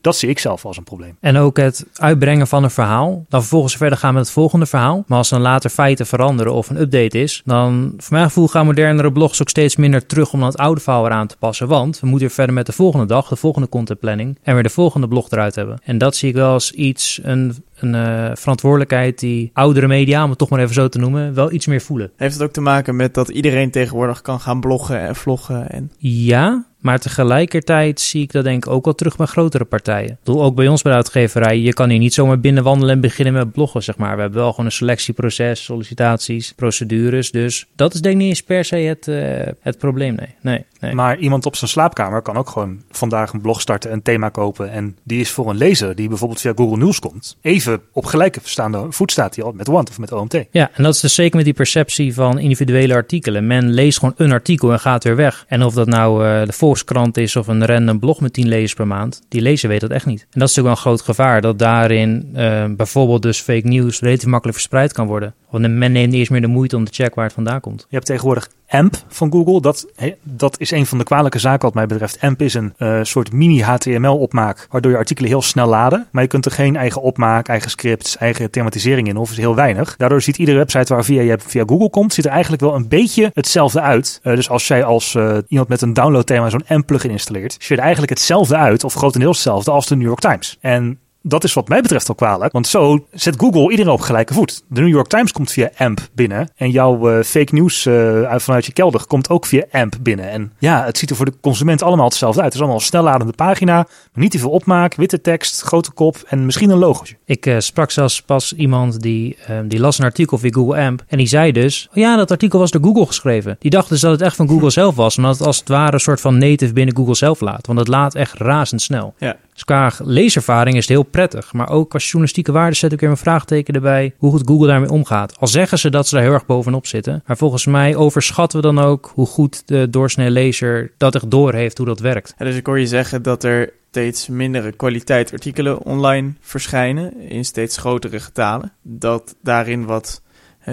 Dat 0.03 0.15
zie 0.15 0.29
ik 0.29 0.39
zelf 0.39 0.65
als 0.65 0.77
een 0.77 0.83
probleem. 0.83 1.17
En 1.19 1.37
ook 1.37 1.57
het 1.57 1.85
uitbrengen 1.93 2.47
van 2.47 2.63
een 2.63 2.71
verhaal. 2.71 3.25
Dan 3.29 3.39
vervolgens 3.39 3.77
verder 3.77 3.97
gaan 3.97 4.13
met 4.13 4.23
het 4.23 4.31
volgende 4.31 4.65
verhaal. 4.65 5.03
Maar 5.07 5.17
als 5.17 5.29
dan 5.29 5.41
later 5.41 5.69
feiten 5.69 6.05
veranderen 6.05 6.53
of 6.53 6.69
een 6.69 6.81
update 6.81 7.19
is, 7.19 7.41
dan 7.45 7.93
voor 7.97 8.13
mijn 8.13 8.25
gevoel 8.25 8.47
gaan 8.47 8.65
modernere 8.65 9.11
blogs 9.11 9.41
ook 9.41 9.49
steeds 9.49 9.75
minder 9.75 10.05
terug 10.05 10.33
om 10.33 10.39
dan 10.39 10.49
het 10.49 10.57
oude 10.57 10.81
verhaal 10.81 11.05
eraan 11.05 11.27
te 11.27 11.37
passen. 11.37 11.67
Want 11.67 11.99
we 11.99 12.07
moeten 12.07 12.27
weer 12.27 12.35
verder 12.35 12.55
met 12.55 12.65
de 12.65 12.71
volgende 12.71 13.05
dag, 13.05 13.27
de 13.27 13.35
volgende 13.35 13.69
contentplanning 13.69 14.37
en 14.41 14.53
weer 14.53 14.63
de 14.63 14.69
volgende 14.69 15.07
blog 15.07 15.31
eruit 15.31 15.55
hebben. 15.55 15.79
En 15.83 15.97
dat 15.97 16.15
zie 16.15 16.29
ik 16.29 16.35
wel 16.35 16.51
als 16.51 16.71
iets, 16.71 17.19
een, 17.23 17.63
een 17.83 17.95
uh, 17.95 18.31
verantwoordelijkheid 18.33 19.19
die 19.19 19.49
oudere 19.53 19.87
media, 19.87 20.23
om 20.23 20.29
het 20.29 20.39
toch 20.39 20.49
maar 20.49 20.59
even 20.59 20.73
zo 20.73 20.87
te 20.87 20.99
noemen, 20.99 21.33
wel 21.33 21.51
iets 21.51 21.67
meer 21.67 21.81
voelen. 21.81 22.11
Heeft 22.17 22.33
het 22.33 22.43
ook 22.43 22.53
te 22.53 22.61
maken 22.61 22.95
met 22.95 23.13
dat 23.13 23.29
iedereen 23.29 23.71
tegenwoordig 23.71 24.21
kan 24.21 24.39
gaan 24.39 24.59
bloggen 24.59 24.99
en 24.99 25.15
vloggen? 25.15 25.69
En... 25.69 25.91
Ja, 25.97 26.65
maar 26.83 26.99
tegelijkertijd 26.99 27.99
zie 27.99 28.21
ik 28.21 28.31
dat 28.31 28.43
denk 28.43 28.65
ik 28.65 28.71
ook 28.71 28.85
wel 28.85 28.95
terug 28.95 29.15
bij 29.15 29.25
grotere 29.25 29.65
partijen. 29.65 30.17
Doel 30.23 30.43
ook 30.43 30.55
bij 30.55 30.67
ons 30.67 30.81
bij 30.81 30.91
de 30.91 30.97
uitgeverij. 30.97 31.59
Je 31.59 31.73
kan 31.73 31.89
hier 31.89 31.99
niet 31.99 32.13
zomaar 32.13 32.39
binnenwandelen 32.39 32.95
en 32.95 33.01
beginnen 33.01 33.33
met 33.33 33.51
bloggen, 33.51 33.83
zeg 33.83 33.97
maar. 33.97 34.15
We 34.15 34.21
hebben 34.21 34.39
wel 34.39 34.49
gewoon 34.49 34.65
een 34.65 34.71
selectieproces, 34.71 35.63
sollicitaties, 35.63 36.53
procedures. 36.53 37.31
Dus 37.31 37.67
dat 37.75 37.93
is 37.93 38.01
denk 38.01 38.15
ik 38.15 38.21
niet 38.21 38.29
eens 38.29 38.43
per 38.43 38.65
se 38.65 38.75
het, 38.75 39.07
uh, 39.07 39.53
het 39.59 39.77
probleem, 39.77 40.15
nee. 40.15 40.35
nee. 40.41 40.65
Nee. 40.83 40.93
Maar 40.93 41.17
iemand 41.17 41.45
op 41.45 41.55
zijn 41.55 41.69
slaapkamer 41.69 42.21
kan 42.21 42.37
ook 42.37 42.49
gewoon 42.49 42.81
vandaag 42.91 43.33
een 43.33 43.41
blog 43.41 43.61
starten, 43.61 43.91
een 43.91 44.01
thema 44.01 44.29
kopen. 44.29 44.71
En 44.71 44.97
die 45.03 45.19
is 45.19 45.31
voor 45.31 45.49
een 45.49 45.57
lezer 45.57 45.95
die 45.95 46.07
bijvoorbeeld 46.07 46.41
via 46.41 46.53
Google 46.55 46.77
News 46.77 46.99
komt. 46.99 47.37
Even 47.41 47.72
op 47.91 48.05
gelijke 48.05 48.41
verstaande 48.41 48.85
voet 48.89 49.11
staat 49.11 49.35
hij 49.35 49.43
al 49.43 49.51
met 49.51 49.67
Want 49.67 49.89
of 49.89 49.99
met 49.99 50.11
OMT. 50.11 50.33
Ja, 50.51 50.71
en 50.73 50.83
dat 50.83 50.93
is 50.93 50.99
dus 50.99 51.15
zeker 51.15 51.35
met 51.35 51.45
die 51.45 51.53
perceptie 51.53 52.13
van 52.13 52.39
individuele 52.39 52.93
artikelen. 52.93 53.47
Men 53.47 53.73
leest 53.73 53.99
gewoon 53.99 54.13
een 54.17 54.31
artikel 54.31 54.71
en 54.71 54.79
gaat 54.79 55.03
weer 55.03 55.15
weg. 55.15 55.45
En 55.47 55.63
of 55.63 55.73
dat 55.73 55.87
nou 55.87 56.25
uh, 56.25 56.45
de 56.45 56.53
Volkskrant 56.53 57.17
is 57.17 57.35
of 57.35 57.47
een 57.47 57.65
random 57.65 57.99
blog 57.99 58.19
met 58.19 58.33
10 58.33 58.47
lezers 58.47 58.73
per 58.73 58.87
maand. 58.87 59.21
Die 59.29 59.41
lezer 59.41 59.69
weet 59.69 59.81
dat 59.81 59.91
echt 59.91 60.05
niet. 60.05 60.21
En 60.21 60.39
dat 60.39 60.49
is 60.49 60.55
natuurlijk 60.55 60.83
wel 60.83 60.91
een 60.91 60.97
groot 60.97 61.15
gevaar. 61.15 61.41
Dat 61.41 61.59
daarin 61.59 62.29
uh, 62.35 62.65
bijvoorbeeld 62.69 63.21
dus 63.21 63.39
fake 63.39 63.67
news 63.67 63.99
relatief 63.99 64.27
makkelijk 64.27 64.57
verspreid 64.57 64.93
kan 64.93 65.07
worden. 65.07 65.33
Want 65.49 65.67
men 65.67 65.91
neemt 65.91 66.11
niet 66.11 66.19
eens 66.19 66.29
meer 66.29 66.41
de 66.41 66.47
moeite 66.47 66.75
om 66.75 66.85
te 66.85 66.93
checken 66.93 67.15
waar 67.15 67.25
het 67.25 67.33
vandaan 67.33 67.59
komt. 67.59 67.85
Je 67.89 67.95
hebt 67.95 68.05
tegenwoordig 68.05 68.49
AMP 68.73 68.95
van 69.07 69.31
Google. 69.31 69.61
Dat, 69.61 69.87
dat 70.23 70.59
is 70.59 70.71
een 70.71 70.85
van 70.85 70.97
de 70.97 71.03
kwalijke 71.03 71.39
zaken 71.39 71.61
wat 71.61 71.73
mij 71.73 71.85
betreft. 71.85 72.21
AMP 72.21 72.41
is 72.41 72.53
een 72.53 72.73
uh, 72.77 72.99
soort 73.03 73.31
mini-HTML-opmaak, 73.31 74.67
waardoor 74.69 74.91
je 74.91 74.97
artikelen 74.97 75.29
heel 75.29 75.41
snel 75.41 75.67
laden. 75.67 76.07
Maar 76.11 76.23
je 76.23 76.29
kunt 76.29 76.45
er 76.45 76.51
geen 76.51 76.75
eigen 76.75 77.01
opmaak, 77.01 77.47
eigen 77.47 77.69
scripts, 77.69 78.17
eigen 78.17 78.51
thematisering 78.51 79.07
in, 79.07 79.17
of 79.17 79.31
is 79.31 79.37
heel 79.37 79.55
weinig. 79.55 79.95
Daardoor 79.97 80.21
ziet 80.21 80.37
iedere 80.37 80.57
website 80.57 80.93
waar 80.93 81.03
via 81.03 81.21
je 81.21 81.37
via 81.39 81.63
Google 81.65 81.89
komt, 81.89 82.13
ziet 82.13 82.25
er 82.25 82.31
eigenlijk 82.31 82.61
wel 82.61 82.75
een 82.75 82.87
beetje 82.87 83.31
hetzelfde 83.33 83.81
uit. 83.81 84.19
Uh, 84.23 84.35
dus 84.35 84.49
als 84.49 84.67
jij 84.67 84.83
als 84.83 85.13
uh, 85.13 85.37
iemand 85.47 85.69
met 85.69 85.81
een 85.81 85.93
downloadthema 85.93 86.49
zo'n 86.49 86.67
AMP-plugin 86.67 87.09
installeert, 87.09 87.55
ziet 87.59 87.77
er 87.77 87.83
eigenlijk 87.83 88.11
hetzelfde 88.11 88.55
uit, 88.55 88.83
of 88.83 88.93
grotendeels 88.93 89.35
hetzelfde 89.35 89.71
als 89.71 89.87
de 89.87 89.95
New 89.95 90.07
York 90.07 90.19
Times. 90.19 90.57
En 90.61 90.99
dat 91.25 91.43
is 91.43 91.53
wat 91.53 91.67
mij 91.67 91.81
betreft 91.81 92.09
al 92.09 92.15
kwalijk. 92.15 92.51
Want 92.51 92.67
zo 92.67 93.05
zet 93.11 93.35
Google 93.37 93.69
iedereen 93.71 93.91
op 93.91 94.01
gelijke 94.01 94.33
voet. 94.33 94.63
De 94.67 94.81
New 94.81 94.89
York 94.89 95.07
Times 95.07 95.31
komt 95.31 95.51
via 95.51 95.69
AMP 95.77 95.99
binnen. 96.15 96.49
En 96.55 96.69
jouw 96.69 97.09
uh, 97.09 97.23
fake 97.23 97.53
news 97.55 97.85
uh, 97.85 98.35
vanuit 98.35 98.65
je 98.65 98.73
kelder 98.73 99.07
komt 99.07 99.29
ook 99.29 99.45
via 99.45 99.65
AMP 99.71 99.95
binnen. 100.01 100.29
En 100.29 100.53
ja, 100.59 100.85
het 100.85 100.97
ziet 100.97 101.09
er 101.09 101.15
voor 101.15 101.25
de 101.25 101.33
consument 101.41 101.81
allemaal 101.81 102.05
hetzelfde 102.05 102.41
uit. 102.41 102.45
Het 102.45 102.53
is 102.53 102.59
allemaal 102.59 102.79
een 102.79 102.85
snelladende 102.87 103.33
pagina. 103.33 103.73
Maar 103.73 104.23
niet 104.23 104.31
te 104.31 104.39
veel 104.39 104.49
opmaak, 104.49 104.95
witte 104.95 105.21
tekst, 105.21 105.61
grote 105.61 105.91
kop 105.91 106.17
en 106.27 106.45
misschien 106.45 106.69
een 106.69 106.77
logootje. 106.77 107.15
Ik 107.25 107.45
uh, 107.45 107.59
sprak 107.59 107.91
zelfs 107.91 108.21
pas 108.21 108.53
iemand 108.53 109.01
die, 109.01 109.37
die 109.65 109.79
las 109.79 109.99
een 109.99 110.05
artikel 110.05 110.37
via 110.37 110.51
Google 110.51 110.85
AMP. 110.85 111.03
En 111.07 111.17
die 111.17 111.27
zei 111.27 111.51
dus, 111.51 111.87
oh 111.89 111.95
ja, 111.95 112.15
dat 112.15 112.31
artikel 112.31 112.59
was 112.59 112.71
door 112.71 112.83
Google 112.83 113.05
geschreven. 113.05 113.55
Die 113.59 113.71
dacht 113.71 113.89
dus 113.89 114.01
dat 114.01 114.11
het 114.11 114.21
echt 114.21 114.35
van 114.35 114.47
Google 114.47 114.69
zelf 114.81 114.95
was. 114.95 115.17
Omdat 115.17 115.37
het 115.37 115.47
als 115.47 115.59
het 115.59 115.67
ware 115.67 115.93
een 115.93 115.99
soort 115.99 116.21
van 116.21 116.37
native 116.37 116.73
binnen 116.73 116.95
Google 116.95 117.15
zelf 117.15 117.39
laat. 117.39 117.67
Want 117.67 117.79
het 117.79 117.87
laat 117.87 118.15
echt 118.15 118.33
razendsnel. 118.33 119.13
Ja, 119.17 119.37
Dus 119.53 119.63
qua 119.63 119.91
leeservaring 120.03 120.75
is 120.75 120.81
het 120.81 120.89
heel 120.89 121.03
prettig. 121.03 121.53
Maar 121.53 121.69
ook 121.69 121.93
als 121.93 122.03
journalistieke 122.03 122.51
waarde 122.51 122.75
zet 122.75 122.91
ik 122.91 122.99
weer 122.99 123.09
een 123.09 123.17
vraagteken 123.17 123.73
erbij 123.73 124.13
hoe 124.17 124.31
goed 124.31 124.47
Google 124.47 124.67
daarmee 124.67 124.89
omgaat. 124.89 125.39
Al 125.39 125.47
zeggen 125.47 125.79
ze 125.79 125.89
dat 125.89 126.07
ze 126.07 126.15
daar 126.15 126.23
heel 126.23 126.33
erg 126.33 126.45
bovenop 126.45 126.87
zitten. 126.87 127.23
Maar 127.25 127.37
volgens 127.37 127.65
mij 127.65 127.95
overschatten 127.95 128.61
we 128.61 128.65
dan 128.65 128.79
ook 128.79 129.11
hoe 129.13 129.25
goed 129.25 129.67
de 129.67 129.89
doorsnee 129.89 130.29
lezer 130.29 130.91
dat 130.97 131.15
echt 131.15 131.31
door 131.31 131.53
heeft 131.53 131.77
hoe 131.77 131.87
dat 131.87 131.99
werkt. 131.99 132.33
Dus 132.37 132.55
ik 132.55 132.65
hoor 132.65 132.79
je 132.79 132.87
zeggen 132.87 133.21
dat 133.21 133.43
er 133.43 133.73
steeds 133.89 134.27
mindere 134.27 134.71
kwaliteit 134.71 135.31
artikelen 135.31 135.83
online 135.83 136.33
verschijnen 136.39 137.19
in 137.19 137.45
steeds 137.45 137.77
grotere 137.77 138.19
getalen. 138.19 138.71
Dat 138.81 139.35
daarin 139.41 139.85
wat 139.85 140.21